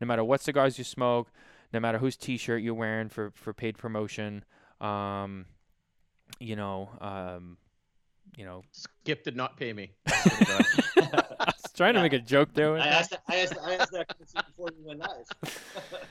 no 0.01 0.07
matter 0.07 0.23
what 0.23 0.41
cigars 0.41 0.79
you 0.79 0.85
smoke, 0.85 1.33
no 1.73 1.81
matter 1.81 1.99
whose 1.99 2.17
T-shirt 2.17 2.63
you're 2.63 2.75
wearing 2.75 3.09
for 3.09 3.33
for 3.35 3.53
paid 3.53 3.79
promotion. 3.79 4.45
Um, 4.81 5.47
you 6.39 6.57
know, 6.57 6.89
um, 7.01 7.59
you 8.37 8.45
know. 8.45 8.63
Skip 8.73 9.25
did 9.25 9.37
not 9.37 9.57
pay 9.57 9.73
me. 9.73 9.91
I 10.07 10.65
was 11.39 11.73
trying 11.75 11.95
to 11.95 12.01
make 12.01 12.13
a 12.13 12.19
joke 12.19 12.55
there. 12.55 12.77
I 12.77 12.87
asked, 12.87 13.11
that, 13.11 13.23
I 13.29 13.37
asked, 13.37 13.55
I 13.63 13.75
asked 13.75 13.93
that 13.93 14.17
question 14.17 14.43
before 14.47 14.69
we 14.79 14.85
went 14.87 15.01
live. 15.01 16.05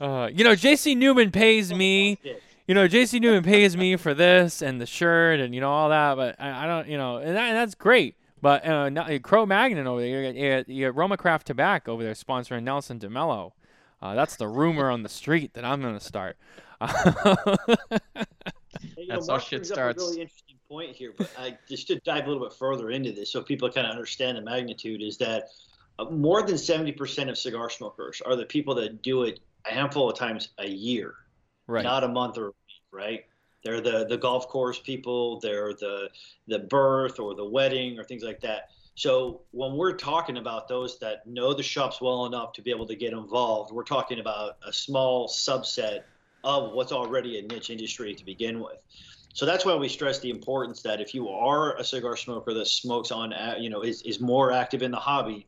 uh, 0.00 0.28
you 0.32 0.44
know, 0.44 0.54
J.C. 0.54 0.94
Newman 0.94 1.30
pays 1.30 1.72
me. 1.72 2.18
You 2.68 2.74
know, 2.74 2.86
J.C. 2.86 3.18
Newman 3.18 3.44
pays 3.44 3.78
me 3.78 3.96
for 3.96 4.12
this 4.12 4.60
and 4.60 4.78
the 4.78 4.84
shirt 4.84 5.40
and 5.40 5.54
you 5.54 5.60
know 5.62 5.70
all 5.70 5.88
that, 5.88 6.16
but 6.16 6.36
I, 6.38 6.64
I 6.64 6.66
don't, 6.66 6.86
you 6.86 6.98
know, 6.98 7.16
and, 7.16 7.34
that, 7.34 7.48
and 7.48 7.56
that's 7.56 7.74
great. 7.74 8.16
But 8.42 8.66
uh, 8.66 9.18
Cro 9.20 9.46
Magnon 9.46 9.86
over 9.86 10.02
there, 10.02 10.32
you 10.32 10.56
got, 10.58 10.68
you 10.68 10.86
got 10.86 10.94
Roma 10.94 11.16
Craft 11.16 11.46
Tobacco 11.46 11.94
over 11.94 12.04
there 12.04 12.12
sponsoring 12.12 12.64
Nelson 12.64 12.98
DeMello. 12.98 13.52
Uh, 14.02 14.14
that's 14.14 14.36
the 14.36 14.46
rumor 14.46 14.90
on 14.90 15.02
the 15.02 15.08
street 15.08 15.54
that 15.54 15.64
I'm 15.64 15.80
going 15.80 15.98
to 15.98 16.04
start. 16.04 16.36
That's 16.80 17.56
know, 19.26 19.28
how 19.28 19.38
shit 19.38 19.66
starts. 19.66 20.00
a 20.00 20.06
really 20.06 20.20
interesting 20.20 20.56
point 20.68 20.94
here, 20.94 21.14
but 21.16 21.28
I 21.36 21.58
just 21.68 21.88
to 21.88 21.98
dive 22.00 22.26
a 22.26 22.28
little 22.28 22.46
bit 22.46 22.56
further 22.56 22.90
into 22.90 23.10
this 23.10 23.32
so 23.32 23.42
people 23.42 23.68
kind 23.70 23.86
of 23.86 23.92
understand 23.92 24.36
the 24.36 24.42
magnitude 24.42 25.02
is 25.02 25.16
that 25.18 25.48
uh, 25.98 26.04
more 26.04 26.42
than 26.42 26.54
70% 26.54 27.28
of 27.28 27.36
cigar 27.36 27.70
smokers 27.70 28.22
are 28.24 28.36
the 28.36 28.44
people 28.44 28.76
that 28.76 29.02
do 29.02 29.24
it 29.24 29.40
a 29.64 29.72
handful 29.72 30.08
of 30.08 30.16
times 30.16 30.50
a 30.58 30.68
year, 30.68 31.14
right. 31.68 31.84
not 31.84 32.02
a 32.02 32.08
month 32.08 32.36
or 32.36 32.46
a 32.46 32.48
week, 32.48 32.82
right? 32.90 33.24
They're 33.62 33.80
the, 33.80 34.06
the 34.06 34.16
golf 34.16 34.48
course 34.48 34.78
people, 34.78 35.38
they're 35.40 35.74
the, 35.74 36.08
the 36.46 36.60
birth 36.60 37.20
or 37.20 37.34
the 37.34 37.44
wedding 37.44 37.98
or 37.98 38.04
things 38.04 38.22
like 38.22 38.40
that. 38.40 38.70
So 38.94 39.42
when 39.52 39.76
we're 39.76 39.92
talking 39.92 40.38
about 40.38 40.66
those 40.66 40.98
that 40.98 41.24
know 41.24 41.54
the 41.54 41.62
shops 41.62 42.00
well 42.00 42.26
enough 42.26 42.52
to 42.54 42.62
be 42.62 42.70
able 42.70 42.86
to 42.86 42.96
get 42.96 43.12
involved, 43.12 43.72
we're 43.72 43.84
talking 43.84 44.18
about 44.18 44.56
a 44.66 44.72
small 44.72 45.28
subset 45.28 46.00
of 46.42 46.72
what's 46.72 46.90
already 46.90 47.38
a 47.38 47.42
niche 47.42 47.70
industry 47.70 48.14
to 48.14 48.24
begin 48.24 48.58
with. 48.58 48.78
So 49.34 49.46
that's 49.46 49.64
why 49.64 49.76
we 49.76 49.88
stress 49.88 50.18
the 50.18 50.30
importance 50.30 50.82
that 50.82 51.00
if 51.00 51.14
you 51.14 51.28
are 51.28 51.76
a 51.76 51.84
cigar 51.84 52.16
smoker 52.16 52.52
that 52.54 52.66
smokes 52.66 53.12
on, 53.12 53.32
uh, 53.32 53.54
you 53.56 53.70
know, 53.70 53.82
is, 53.82 54.02
is 54.02 54.18
more 54.18 54.50
active 54.50 54.82
in 54.82 54.90
the 54.90 54.96
hobby, 54.96 55.46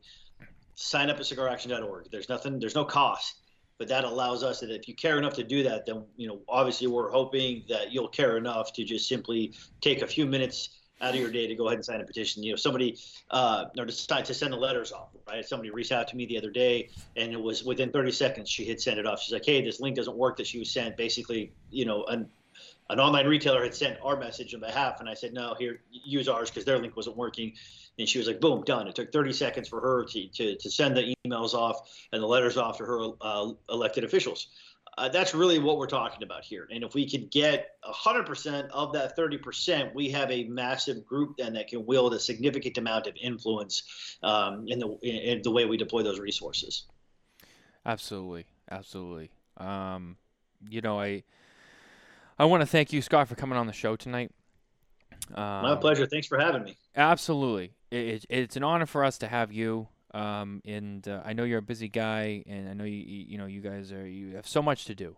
sign 0.75 1.09
up 1.09 1.17
at 1.17 1.23
cigaraction.org. 1.23 2.07
There's 2.09 2.29
nothing, 2.29 2.57
there's 2.57 2.75
no 2.75 2.85
cost, 2.85 3.40
but 3.81 3.87
that 3.87 4.03
allows 4.03 4.43
us 4.43 4.59
that 4.59 4.69
if 4.69 4.87
you 4.87 4.93
care 4.93 5.17
enough 5.17 5.33
to 5.33 5.43
do 5.43 5.63
that, 5.63 5.87
then, 5.87 6.03
you 6.15 6.27
know, 6.27 6.41
obviously 6.47 6.85
we're 6.85 7.09
hoping 7.09 7.63
that 7.67 7.91
you'll 7.91 8.07
care 8.07 8.37
enough 8.37 8.71
to 8.73 8.83
just 8.83 9.09
simply 9.09 9.55
take 9.81 10.03
a 10.03 10.07
few 10.07 10.27
minutes 10.27 10.81
out 11.01 11.15
of 11.15 11.19
your 11.19 11.31
day 11.31 11.47
to 11.47 11.55
go 11.55 11.65
ahead 11.65 11.79
and 11.79 11.85
sign 11.85 11.99
a 11.99 12.03
petition. 12.03 12.43
You 12.43 12.51
know, 12.51 12.57
somebody 12.57 12.99
uh, 13.31 13.65
or 13.79 13.85
decide 13.85 14.23
to 14.25 14.35
send 14.35 14.53
the 14.53 14.57
letters 14.57 14.91
off. 14.91 15.07
Right? 15.27 15.43
Somebody 15.43 15.71
reached 15.71 15.91
out 15.91 16.07
to 16.09 16.15
me 16.15 16.27
the 16.27 16.37
other 16.37 16.51
day, 16.51 16.89
and 17.15 17.33
it 17.33 17.41
was 17.41 17.63
within 17.63 17.91
30 17.91 18.11
seconds 18.11 18.51
she 18.51 18.65
had 18.65 18.79
sent 18.79 18.99
it 18.99 19.07
off. 19.07 19.19
She's 19.19 19.33
like, 19.33 19.47
"Hey, 19.47 19.65
this 19.65 19.79
link 19.79 19.95
doesn't 19.95 20.15
work 20.15 20.37
that 20.37 20.45
she 20.45 20.59
was 20.59 20.69
sent." 20.69 20.95
Basically, 20.95 21.51
you 21.71 21.85
know, 21.85 22.03
an 22.03 22.29
an 22.91 22.99
online 22.99 23.25
retailer 23.25 23.63
had 23.63 23.73
sent 23.73 23.97
our 24.03 24.15
message 24.15 24.53
on 24.53 24.59
behalf, 24.59 24.99
and 24.99 25.09
I 25.09 25.15
said, 25.15 25.33
"No, 25.33 25.55
here, 25.57 25.81
use 25.89 26.29
ours 26.29 26.51
because 26.51 26.65
their 26.65 26.77
link 26.77 26.95
wasn't 26.95 27.17
working." 27.17 27.53
And 28.01 28.09
she 28.09 28.17
was 28.17 28.27
like, 28.27 28.41
"Boom, 28.41 28.63
done." 28.63 28.87
It 28.87 28.95
took 28.95 29.11
30 29.11 29.33
seconds 29.33 29.67
for 29.67 29.79
her 29.79 30.05
to 30.05 30.27
to, 30.27 30.55
to 30.57 30.69
send 30.69 30.97
the 30.97 31.15
emails 31.25 31.53
off 31.53 31.89
and 32.11 32.21
the 32.21 32.27
letters 32.27 32.57
off 32.57 32.77
to 32.77 32.85
her 32.85 33.07
uh, 33.21 33.51
elected 33.69 34.03
officials. 34.03 34.47
Uh, 34.97 35.07
that's 35.07 35.33
really 35.33 35.57
what 35.57 35.77
we're 35.77 35.87
talking 35.87 36.21
about 36.21 36.43
here. 36.43 36.67
And 36.69 36.83
if 36.83 36.93
we 36.93 37.09
could 37.09 37.31
get 37.31 37.77
100% 37.85 38.69
of 38.71 38.91
that 38.93 39.17
30%, 39.17 39.93
we 39.93 40.09
have 40.09 40.29
a 40.29 40.43
massive 40.45 41.05
group 41.05 41.37
then 41.37 41.53
that 41.53 41.69
can 41.69 41.85
wield 41.85 42.13
a 42.13 42.19
significant 42.19 42.77
amount 42.77 43.07
of 43.07 43.15
influence 43.21 44.17
um, 44.21 44.67
in 44.67 44.79
the 44.79 44.89
in 45.01 45.41
the 45.43 45.51
way 45.51 45.65
we 45.65 45.77
deploy 45.77 46.03
those 46.03 46.19
resources. 46.19 46.83
Absolutely, 47.85 48.45
absolutely. 48.69 49.31
Um, 49.57 50.17
you 50.69 50.81
know, 50.81 50.99
I 50.99 51.23
I 52.37 52.45
want 52.45 52.61
to 52.61 52.67
thank 52.67 52.91
you, 52.91 53.01
Scott, 53.01 53.27
for 53.27 53.35
coming 53.35 53.57
on 53.57 53.67
the 53.67 53.73
show 53.73 53.95
tonight. 53.95 54.31
Um, 55.29 55.63
My 55.63 55.75
pleasure. 55.75 56.05
Thanks 56.05 56.27
for 56.27 56.39
having 56.39 56.63
me. 56.63 56.77
Absolutely, 56.95 57.73
it, 57.89 57.97
it, 57.97 58.25
it's 58.29 58.55
an 58.55 58.63
honor 58.63 58.85
for 58.85 59.03
us 59.03 59.17
to 59.19 59.27
have 59.27 59.51
you. 59.51 59.87
Um, 60.13 60.61
and 60.65 61.07
uh, 61.07 61.21
I 61.23 61.33
know 61.33 61.43
you're 61.43 61.59
a 61.59 61.61
busy 61.61 61.87
guy, 61.87 62.43
and 62.45 62.67
I 62.67 62.73
know 62.73 62.83
you, 62.83 62.97
you 62.97 63.37
know 63.37 63.45
you 63.45 63.61
guys 63.61 63.91
are 63.91 64.05
you 64.05 64.35
have 64.35 64.47
so 64.47 64.61
much 64.61 64.85
to 64.85 64.95
do. 64.95 65.15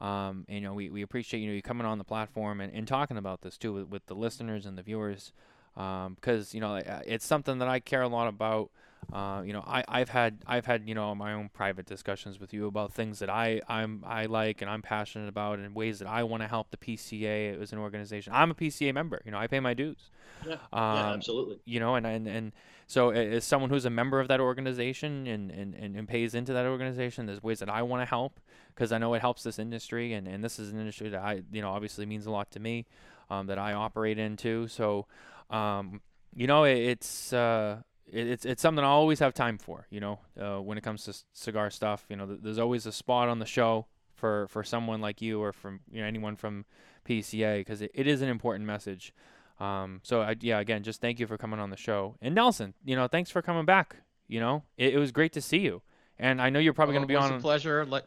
Um, 0.00 0.46
and, 0.48 0.58
you 0.58 0.60
know 0.62 0.74
we, 0.74 0.90
we 0.90 1.02
appreciate 1.02 1.40
you 1.40 1.46
know 1.46 1.52
you 1.52 1.62
coming 1.62 1.86
on 1.86 1.98
the 1.98 2.04
platform 2.04 2.60
and, 2.60 2.72
and 2.74 2.88
talking 2.88 3.16
about 3.16 3.42
this 3.42 3.56
too 3.56 3.72
with, 3.72 3.88
with 3.88 4.06
the 4.06 4.14
listeners 4.14 4.66
and 4.66 4.76
the 4.76 4.82
viewers 4.82 5.32
um, 5.76 6.14
because 6.14 6.54
you 6.54 6.60
know 6.60 6.74
it's 7.06 7.24
something 7.24 7.58
that 7.58 7.68
I 7.68 7.80
care 7.80 8.02
a 8.02 8.08
lot 8.08 8.28
about. 8.28 8.70
Uh, 9.12 9.42
you 9.44 9.52
know, 9.52 9.62
I, 9.66 9.84
I've 9.88 10.08
had 10.08 10.38
I've 10.46 10.66
had 10.66 10.88
you 10.88 10.94
know 10.94 11.14
my 11.14 11.34
own 11.34 11.50
private 11.52 11.86
discussions 11.86 12.38
with 12.40 12.54
you 12.54 12.66
about 12.66 12.92
things 12.92 13.18
that 13.18 13.28
I 13.28 13.60
I'm 13.68 14.02
I 14.06 14.26
like 14.26 14.62
and 14.62 14.70
I'm 14.70 14.82
passionate 14.82 15.28
about 15.28 15.58
and 15.58 15.74
ways 15.74 15.98
that 15.98 16.08
I 16.08 16.22
want 16.22 16.42
to 16.42 16.48
help 16.48 16.70
the 16.70 16.76
PCA 16.76 17.60
as 17.60 17.72
an 17.72 17.78
organization. 17.78 18.32
I'm 18.34 18.50
a 18.50 18.54
PCA 18.54 18.94
member. 18.94 19.20
You 19.24 19.32
know, 19.32 19.38
I 19.38 19.46
pay 19.48 19.60
my 19.60 19.74
dues. 19.74 20.10
Yeah, 20.46 20.54
um, 20.72 20.96
yeah 20.96 21.12
absolutely. 21.12 21.60
You 21.64 21.80
know, 21.80 21.94
and, 21.94 22.06
and 22.06 22.26
and 22.26 22.52
so 22.86 23.10
as 23.10 23.44
someone 23.44 23.70
who's 23.70 23.84
a 23.84 23.90
member 23.90 24.20
of 24.20 24.28
that 24.28 24.40
organization 24.40 25.26
and, 25.26 25.50
and, 25.50 25.74
and, 25.74 25.96
and 25.96 26.06
pays 26.06 26.34
into 26.34 26.52
that 26.52 26.66
organization, 26.66 27.26
there's 27.26 27.42
ways 27.42 27.58
that 27.60 27.70
I 27.70 27.82
want 27.82 28.02
to 28.02 28.06
help 28.06 28.38
because 28.74 28.92
I 28.92 28.98
know 28.98 29.14
it 29.14 29.20
helps 29.20 29.42
this 29.42 29.58
industry 29.58 30.12
and, 30.12 30.28
and 30.28 30.44
this 30.44 30.58
is 30.58 30.72
an 30.72 30.78
industry 30.78 31.08
that 31.10 31.20
I 31.20 31.42
you 31.52 31.60
know 31.60 31.70
obviously 31.70 32.06
means 32.06 32.26
a 32.26 32.30
lot 32.30 32.50
to 32.52 32.60
me 32.60 32.86
um, 33.30 33.46
that 33.48 33.58
I 33.58 33.72
operate 33.72 34.18
into. 34.18 34.68
So 34.68 35.06
um, 35.50 36.00
you 36.34 36.46
know, 36.46 36.64
it, 36.64 36.78
it's 36.78 37.32
uh, 37.32 37.82
it, 38.12 38.28
it's 38.28 38.44
it's 38.44 38.62
something 38.62 38.84
I 38.84 38.88
always 38.88 39.18
have 39.18 39.34
time 39.34 39.58
for. 39.58 39.86
You 39.90 40.00
know, 40.00 40.20
uh, 40.40 40.60
when 40.60 40.78
it 40.78 40.84
comes 40.84 41.04
to 41.04 41.16
cigar 41.32 41.70
stuff, 41.70 42.04
you 42.08 42.16
know, 42.16 42.26
th- 42.26 42.40
there's 42.42 42.58
always 42.58 42.86
a 42.86 42.92
spot 42.92 43.28
on 43.28 43.38
the 43.38 43.46
show 43.46 43.86
for 44.14 44.46
for 44.48 44.62
someone 44.62 45.00
like 45.00 45.20
you 45.22 45.42
or 45.42 45.52
from 45.52 45.80
you 45.90 46.00
know 46.00 46.06
anyone 46.06 46.36
from 46.36 46.64
PCA 47.06 47.60
because 47.60 47.82
it, 47.82 47.90
it 47.94 48.06
is 48.06 48.22
an 48.22 48.28
important 48.28 48.66
message. 48.66 49.12
Um, 49.58 50.00
so 50.02 50.22
I, 50.22 50.36
yeah, 50.40 50.60
again, 50.60 50.82
just 50.82 51.00
thank 51.00 51.18
you 51.20 51.26
for 51.26 51.38
coming 51.38 51.60
on 51.60 51.70
the 51.70 51.76
show. 51.76 52.16
And 52.20 52.34
Nelson, 52.34 52.74
you 52.84 52.96
know, 52.96 53.06
thanks 53.06 53.30
for 53.30 53.42
coming 53.42 53.64
back. 53.64 53.96
You 54.28 54.40
know, 54.40 54.64
it, 54.76 54.94
it 54.94 54.98
was 54.98 55.12
great 55.12 55.32
to 55.34 55.40
see 55.40 55.58
you. 55.58 55.82
And 56.18 56.40
I 56.40 56.50
know 56.50 56.58
you're 56.58 56.72
probably 56.72 56.94
going 56.94 57.04
to 57.04 57.08
be 57.08 57.16
on. 57.16 57.32
a 57.32 57.40
pleasure. 57.40 57.84
Like 57.84 58.04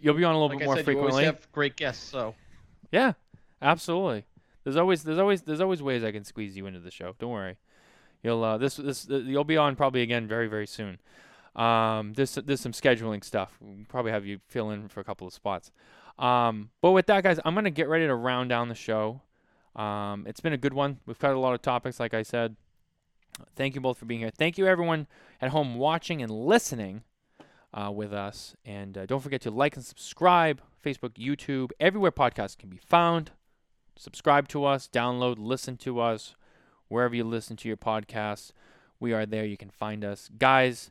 you'll 0.00 0.14
be 0.14 0.24
on 0.24 0.34
a 0.34 0.38
little 0.38 0.48
like 0.48 0.58
bit 0.58 0.66
more 0.66 0.76
said, 0.76 0.84
frequently. 0.84 1.22
You 1.22 1.28
always 1.28 1.40
have 1.40 1.52
great 1.52 1.76
guests, 1.76 2.10
so. 2.10 2.34
Yeah, 2.90 3.12
absolutely. 3.62 4.24
There's 4.64 4.76
always 4.76 5.02
there's 5.02 5.18
always 5.18 5.42
there's 5.42 5.60
always 5.60 5.82
ways 5.82 6.04
I 6.04 6.12
can 6.12 6.24
squeeze 6.24 6.56
you 6.56 6.66
into 6.66 6.80
the 6.80 6.90
show. 6.90 7.14
Don't 7.18 7.30
worry. 7.30 7.58
You'll 8.24 8.42
uh, 8.42 8.58
this 8.58 8.76
this 8.76 9.08
uh, 9.08 9.18
you'll 9.18 9.44
be 9.44 9.56
on 9.56 9.76
probably 9.76 10.02
again 10.02 10.26
very 10.26 10.48
very 10.48 10.66
soon. 10.66 10.98
Um, 11.54 12.14
there's 12.14 12.30
some 12.30 12.72
scheduling 12.72 13.22
stuff. 13.22 13.56
We'll 13.60 13.86
probably 13.88 14.10
have 14.10 14.26
you 14.26 14.40
fill 14.48 14.70
in 14.70 14.88
for 14.88 14.98
a 15.00 15.04
couple 15.04 15.26
of 15.26 15.32
spots. 15.32 15.70
Um, 16.18 16.70
but 16.80 16.90
with 16.90 17.06
that, 17.06 17.22
guys, 17.22 17.38
I'm 17.44 17.54
gonna 17.54 17.70
get 17.70 17.88
ready 17.88 18.06
to 18.06 18.14
round 18.14 18.48
down 18.48 18.68
the 18.68 18.74
show. 18.74 19.20
Um, 19.76 20.26
it's 20.26 20.40
been 20.40 20.52
a 20.52 20.58
good 20.58 20.74
one. 20.74 20.98
We've 21.06 21.18
covered 21.18 21.36
a 21.36 21.40
lot 21.40 21.54
of 21.54 21.62
topics, 21.62 22.00
like 22.00 22.14
I 22.14 22.22
said. 22.22 22.56
Thank 23.54 23.74
you 23.74 23.80
both 23.80 23.98
for 23.98 24.06
being 24.06 24.20
here. 24.20 24.30
Thank 24.30 24.58
you, 24.58 24.66
everyone 24.66 25.06
at 25.40 25.50
home 25.50 25.76
watching 25.76 26.22
and 26.22 26.30
listening 26.30 27.02
uh, 27.72 27.90
with 27.90 28.12
us. 28.12 28.56
And 28.64 28.96
uh, 28.96 29.06
don't 29.06 29.20
forget 29.20 29.40
to 29.42 29.50
like 29.50 29.76
and 29.76 29.84
subscribe 29.84 30.60
Facebook, 30.84 31.14
YouTube, 31.14 31.70
everywhere 31.80 32.12
podcasts 32.12 32.56
can 32.56 32.68
be 32.68 32.76
found 32.76 33.32
subscribe 33.96 34.48
to 34.48 34.64
us, 34.64 34.88
download, 34.92 35.36
listen 35.38 35.76
to 35.78 36.00
us 36.00 36.34
wherever 36.88 37.14
you 37.14 37.24
listen 37.24 37.56
to 37.58 37.68
your 37.68 37.76
podcasts. 37.76 38.52
We 39.00 39.12
are 39.12 39.26
there. 39.26 39.44
You 39.44 39.56
can 39.56 39.70
find 39.70 40.04
us. 40.04 40.30
Guys, 40.38 40.90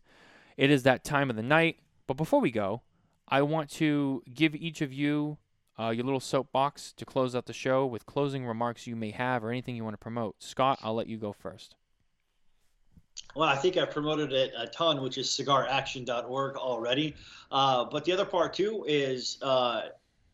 it 0.57 0.69
is 0.69 0.83
that 0.83 1.03
time 1.03 1.29
of 1.29 1.35
the 1.35 1.43
night. 1.43 1.77
But 2.07 2.17
before 2.17 2.41
we 2.41 2.51
go, 2.51 2.81
I 3.27 3.41
want 3.41 3.69
to 3.71 4.21
give 4.33 4.55
each 4.55 4.81
of 4.81 4.91
you 4.93 5.37
uh, 5.79 5.89
your 5.89 6.03
little 6.05 6.19
soapbox 6.19 6.93
to 6.93 7.05
close 7.05 7.35
out 7.35 7.45
the 7.45 7.53
show 7.53 7.85
with 7.85 8.05
closing 8.05 8.45
remarks 8.45 8.85
you 8.85 8.95
may 8.95 9.11
have 9.11 9.43
or 9.43 9.49
anything 9.49 9.75
you 9.75 9.83
want 9.83 9.93
to 9.93 9.99
promote. 9.99 10.35
Scott, 10.39 10.79
I'll 10.81 10.93
let 10.93 11.07
you 11.07 11.17
go 11.17 11.33
first. 11.33 11.75
Well, 13.35 13.49
I 13.49 13.55
think 13.55 13.77
I've 13.77 13.91
promoted 13.91 14.31
it 14.31 14.53
a 14.57 14.67
ton, 14.67 15.01
which 15.01 15.17
is 15.17 15.27
cigaraction.org 15.27 16.55
already. 16.55 17.15
Uh, 17.51 17.85
but 17.85 18.05
the 18.05 18.11
other 18.11 18.25
part, 18.25 18.53
too, 18.53 18.85
is 18.87 19.37
uh, 19.41 19.83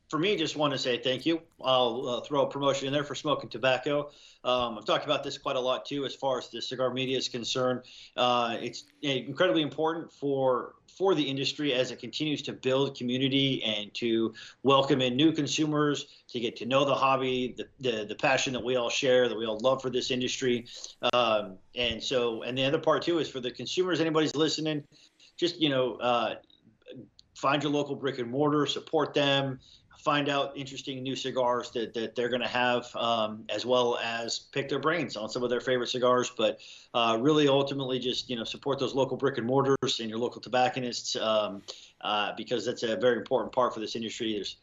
for 0.09 0.17
me, 0.17 0.35
just 0.35 0.55
want 0.55 0.73
to 0.73 0.79
say 0.79 0.97
thank 0.97 1.25
you. 1.25 1.39
I'll 1.63 2.07
uh, 2.07 2.21
throw 2.21 2.41
a 2.41 2.49
promotion 2.49 2.87
in 2.87 2.93
there 2.93 3.03
for 3.03 3.13
Smokin 3.13 3.47
Tabacco. 3.47 4.09
Um, 4.43 4.77
I've 4.77 4.85
talked 4.85 5.05
about 5.05 5.23
this 5.23 5.37
quite 5.37 5.55
a 5.55 5.59
lot 5.59 5.85
too, 5.85 6.05
as 6.05 6.15
far 6.15 6.39
as 6.39 6.49
the 6.49 6.61
cigar 6.61 6.91
media 6.91 7.17
is 7.17 7.29
concerned. 7.29 7.81
Uh, 8.17 8.57
it's 8.59 8.85
incredibly 9.03 9.61
important 9.61 10.11
for 10.11 10.73
for 10.87 11.13
the 11.13 11.23
industry 11.23 11.73
as 11.73 11.91
it 11.91 11.99
continues 11.99 12.41
to 12.41 12.51
build 12.51 12.97
community 12.97 13.63
and 13.63 13.93
to 13.93 14.33
welcome 14.63 15.01
in 15.01 15.15
new 15.15 15.31
consumers 15.31 16.07
to 16.27 16.39
get 16.39 16.55
to 16.57 16.65
know 16.65 16.83
the 16.83 16.95
hobby, 16.95 17.53
the 17.55 17.67
the, 17.79 18.05
the 18.05 18.15
passion 18.15 18.51
that 18.53 18.63
we 18.63 18.75
all 18.77 18.89
share, 18.89 19.29
that 19.29 19.37
we 19.37 19.45
all 19.45 19.59
love 19.59 19.81
for 19.81 19.91
this 19.91 20.09
industry. 20.09 20.65
Um, 21.13 21.57
and 21.75 22.01
so, 22.01 22.41
and 22.41 22.57
the 22.57 22.65
other 22.65 22.79
part 22.79 23.03
too 23.03 23.19
is 23.19 23.29
for 23.29 23.39
the 23.39 23.51
consumers. 23.51 23.99
Anybody's 23.99 24.35
listening, 24.35 24.83
just 25.37 25.61
you 25.61 25.69
know. 25.69 25.95
Uh, 25.97 26.35
find 27.35 27.63
your 27.63 27.71
local 27.71 27.95
brick 27.95 28.19
and 28.19 28.29
mortar, 28.29 28.65
support 28.65 29.13
them, 29.13 29.59
find 29.99 30.29
out 30.29 30.55
interesting 30.55 31.03
new 31.03 31.15
cigars 31.15 31.71
that, 31.71 31.93
that 31.93 32.15
they're 32.15 32.29
going 32.29 32.41
to 32.41 32.47
have, 32.47 32.93
um, 32.95 33.43
as 33.49 33.65
well 33.65 33.99
as 34.01 34.39
pick 34.39 34.69
their 34.69 34.79
brains 34.79 35.17
on 35.17 35.29
some 35.29 35.43
of 35.43 35.49
their 35.49 35.59
favorite 35.59 35.89
cigars. 35.89 36.31
But 36.35 36.59
uh, 36.93 37.17
really, 37.19 37.47
ultimately, 37.47 37.99
just 37.99 38.29
you 38.29 38.35
know 38.35 38.45
support 38.45 38.79
those 38.79 38.95
local 38.95 39.17
brick 39.17 39.37
and 39.37 39.45
mortars 39.45 39.99
and 39.99 40.09
your 40.09 40.19
local 40.19 40.41
tobacconists 40.41 41.15
um, 41.17 41.61
uh, 42.01 42.31
because 42.37 42.65
that's 42.65 42.83
a 42.83 42.95
very 42.95 43.17
important 43.17 43.53
part 43.53 43.73
for 43.73 43.81
this 43.81 43.95
industry. 43.95 44.33
There's 44.33 44.57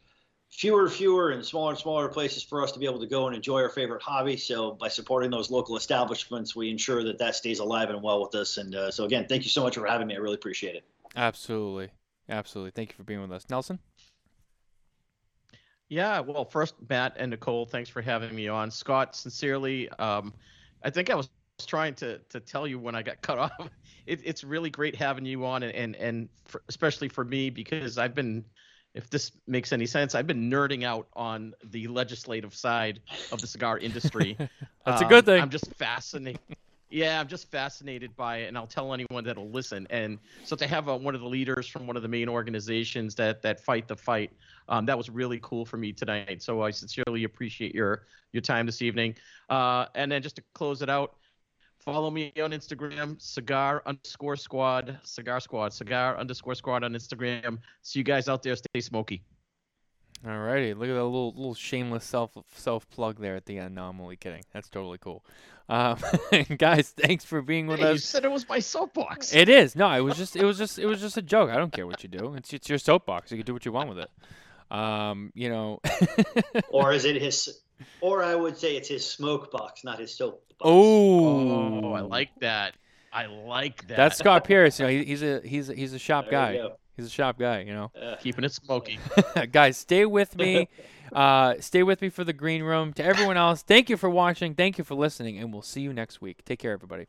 fewer 0.50 0.88
fewer 0.88 1.30
and 1.30 1.44
smaller 1.44 1.70
and 1.70 1.78
smaller 1.78 2.08
places 2.08 2.42
for 2.42 2.62
us 2.62 2.72
to 2.72 2.78
be 2.78 2.86
able 2.86 3.00
to 3.00 3.06
go 3.06 3.26
and 3.26 3.36
enjoy 3.36 3.60
our 3.60 3.68
favorite 3.68 4.02
hobby. 4.02 4.36
So 4.38 4.72
by 4.72 4.88
supporting 4.88 5.30
those 5.30 5.50
local 5.50 5.76
establishments, 5.76 6.56
we 6.56 6.70
ensure 6.70 7.04
that 7.04 7.18
that 7.18 7.34
stays 7.34 7.58
alive 7.58 7.90
and 7.90 8.02
well 8.02 8.22
with 8.22 8.34
us. 8.34 8.56
And 8.56 8.74
uh, 8.74 8.90
so 8.90 9.04
again, 9.04 9.26
thank 9.28 9.44
you 9.44 9.50
so 9.50 9.62
much 9.62 9.74
for 9.74 9.86
having 9.86 10.06
me. 10.06 10.14
I 10.14 10.18
really 10.18 10.36
appreciate 10.36 10.76
it. 10.76 10.84
Absolutely. 11.14 11.90
Absolutely. 12.28 12.70
Thank 12.70 12.90
you 12.90 12.96
for 12.96 13.04
being 13.04 13.20
with 13.20 13.32
us. 13.32 13.46
Nelson? 13.50 13.80
Yeah, 15.88 16.20
well, 16.20 16.44
first, 16.44 16.74
Matt 16.88 17.14
and 17.16 17.30
Nicole, 17.30 17.64
thanks 17.64 17.88
for 17.88 18.02
having 18.02 18.34
me 18.34 18.48
on. 18.48 18.70
Scott, 18.70 19.14
sincerely, 19.14 19.88
um, 19.98 20.34
I 20.82 20.90
think 20.90 21.10
I 21.10 21.14
was 21.14 21.30
trying 21.64 21.94
to 21.94 22.18
to 22.28 22.40
tell 22.40 22.66
you 22.66 22.78
when 22.78 22.94
I 22.94 23.02
got 23.02 23.22
cut 23.22 23.38
off. 23.38 23.70
It, 24.06 24.20
it's 24.24 24.44
really 24.44 24.70
great 24.70 24.96
having 24.96 25.24
you 25.24 25.44
on, 25.46 25.62
and 25.62 25.72
and, 25.74 25.96
and 25.96 26.28
for, 26.44 26.62
especially 26.68 27.08
for 27.08 27.24
me 27.24 27.50
because 27.50 27.98
I've 27.98 28.14
been, 28.14 28.44
if 28.94 29.08
this 29.10 29.32
makes 29.46 29.72
any 29.72 29.86
sense, 29.86 30.14
I've 30.14 30.26
been 30.26 30.50
nerding 30.50 30.84
out 30.84 31.06
on 31.14 31.54
the 31.64 31.86
legislative 31.86 32.54
side 32.54 33.00
of 33.30 33.40
the 33.40 33.46
cigar 33.46 33.78
industry. 33.78 34.36
That's 34.84 35.02
um, 35.02 35.06
a 35.06 35.10
good 35.10 35.24
thing. 35.24 35.40
I'm 35.40 35.50
just 35.50 35.72
fascinated. 35.76 36.40
Yeah, 36.88 37.18
I'm 37.20 37.26
just 37.26 37.50
fascinated 37.50 38.14
by 38.14 38.38
it, 38.38 38.46
and 38.46 38.56
I'll 38.56 38.66
tell 38.66 38.94
anyone 38.94 39.24
that'll 39.24 39.50
listen. 39.50 39.88
And 39.90 40.18
so 40.44 40.54
to 40.54 40.68
have 40.68 40.86
a, 40.86 40.96
one 40.96 41.16
of 41.16 41.20
the 41.20 41.26
leaders 41.26 41.66
from 41.66 41.86
one 41.86 41.96
of 41.96 42.02
the 42.02 42.08
main 42.08 42.28
organizations 42.28 43.16
that 43.16 43.42
that 43.42 43.60
fight 43.60 43.88
the 43.88 43.96
fight, 43.96 44.30
um, 44.68 44.86
that 44.86 44.96
was 44.96 45.10
really 45.10 45.40
cool 45.42 45.64
for 45.64 45.78
me 45.78 45.92
tonight. 45.92 46.42
So 46.42 46.62
I 46.62 46.70
sincerely 46.70 47.24
appreciate 47.24 47.74
your 47.74 48.06
your 48.32 48.40
time 48.40 48.66
this 48.66 48.82
evening. 48.82 49.16
Uh, 49.50 49.86
and 49.96 50.12
then 50.12 50.22
just 50.22 50.36
to 50.36 50.44
close 50.54 50.80
it 50.80 50.88
out, 50.88 51.16
follow 51.80 52.08
me 52.08 52.32
on 52.40 52.52
Instagram, 52.52 53.20
cigar 53.20 53.82
underscore 53.84 54.36
squad, 54.36 54.96
cigar 55.02 55.40
squad, 55.40 55.72
cigar 55.72 56.16
underscore 56.16 56.54
squad 56.54 56.84
on 56.84 56.92
Instagram. 56.92 57.58
See 57.82 57.98
you 57.98 58.04
guys 58.04 58.28
out 58.28 58.44
there. 58.44 58.54
Stay 58.54 58.80
smoky. 58.80 59.24
All 60.26 60.38
righty, 60.38 60.74
look 60.74 60.88
at 60.88 60.94
that 60.94 61.04
little 61.04 61.32
little 61.36 61.54
shameless 61.54 62.04
self 62.04 62.32
self 62.56 62.88
plug 62.90 63.20
there 63.20 63.36
at 63.36 63.46
the 63.46 63.58
end. 63.58 63.76
No, 63.76 63.84
I'm 63.84 64.00
only 64.00 64.16
kidding. 64.16 64.42
That's 64.52 64.68
totally 64.68 64.98
cool. 64.98 65.24
Um, 65.68 65.98
guys, 66.58 66.90
thanks 66.90 67.24
for 67.24 67.42
being 67.42 67.68
with 67.68 67.78
hey, 67.78 67.90
us. 67.90 67.94
You 67.94 67.98
said 67.98 68.24
it 68.24 68.30
was 68.30 68.48
my 68.48 68.58
soapbox. 68.58 69.32
It 69.34 69.48
is. 69.48 69.76
No, 69.76 69.90
it 69.92 70.00
was 70.00 70.16
just 70.16 70.34
it 70.34 70.44
was 70.44 70.58
just 70.58 70.80
it 70.80 70.86
was 70.86 71.00
just 71.00 71.16
a 71.16 71.22
joke. 71.22 71.50
I 71.50 71.56
don't 71.56 71.72
care 71.72 71.86
what 71.86 72.02
you 72.02 72.08
do. 72.08 72.34
It's 72.34 72.52
it's 72.52 72.68
your 72.68 72.78
soapbox. 72.78 73.30
You 73.30 73.36
can 73.36 73.46
do 73.46 73.52
what 73.52 73.64
you 73.64 73.72
want 73.72 73.88
with 73.88 73.98
it. 73.98 74.10
Um, 74.76 75.32
you 75.34 75.48
know. 75.48 75.80
or 76.70 76.92
is 76.92 77.04
it 77.04 77.22
his? 77.22 77.60
Or 78.00 78.24
I 78.24 78.34
would 78.34 78.56
say 78.56 78.76
it's 78.76 78.88
his 78.88 79.08
smoke 79.08 79.52
box, 79.52 79.84
not 79.84 80.00
his 80.00 80.12
soap. 80.12 80.42
Box. 80.58 80.60
Oh, 80.62 81.84
oh, 81.84 81.92
I 81.92 82.00
like 82.00 82.30
that. 82.40 82.74
I 83.12 83.26
like 83.26 83.86
that. 83.88 83.96
That's 83.96 84.18
Scott 84.18 84.44
Pearce. 84.44 84.80
You 84.80 84.86
know, 84.86 84.90
he, 84.90 85.04
he's 85.04 85.22
a 85.22 85.40
he's 85.44 85.70
a, 85.70 85.74
he's 85.74 85.92
a 85.92 85.98
shop 85.98 86.24
there 86.24 86.32
guy. 86.32 86.68
He's 86.96 87.06
a 87.06 87.10
shop 87.10 87.38
guy, 87.38 87.60
you 87.60 87.74
know. 87.74 87.92
Uh, 88.00 88.16
Keeping 88.16 88.44
it 88.44 88.52
smoky. 88.52 88.98
Guys, 89.52 89.76
stay 89.76 90.06
with 90.06 90.36
me. 90.36 90.68
Uh, 91.12 91.54
stay 91.60 91.82
with 91.82 92.00
me 92.00 92.08
for 92.08 92.24
the 92.24 92.32
green 92.32 92.62
room. 92.62 92.92
To 92.94 93.04
everyone 93.04 93.36
else, 93.36 93.62
thank 93.62 93.90
you 93.90 93.96
for 93.96 94.08
watching. 94.08 94.54
Thank 94.54 94.78
you 94.78 94.84
for 94.84 94.94
listening, 94.94 95.38
and 95.38 95.52
we'll 95.52 95.62
see 95.62 95.82
you 95.82 95.92
next 95.92 96.20
week. 96.22 96.44
Take 96.44 96.58
care, 96.58 96.72
everybody. 96.72 97.06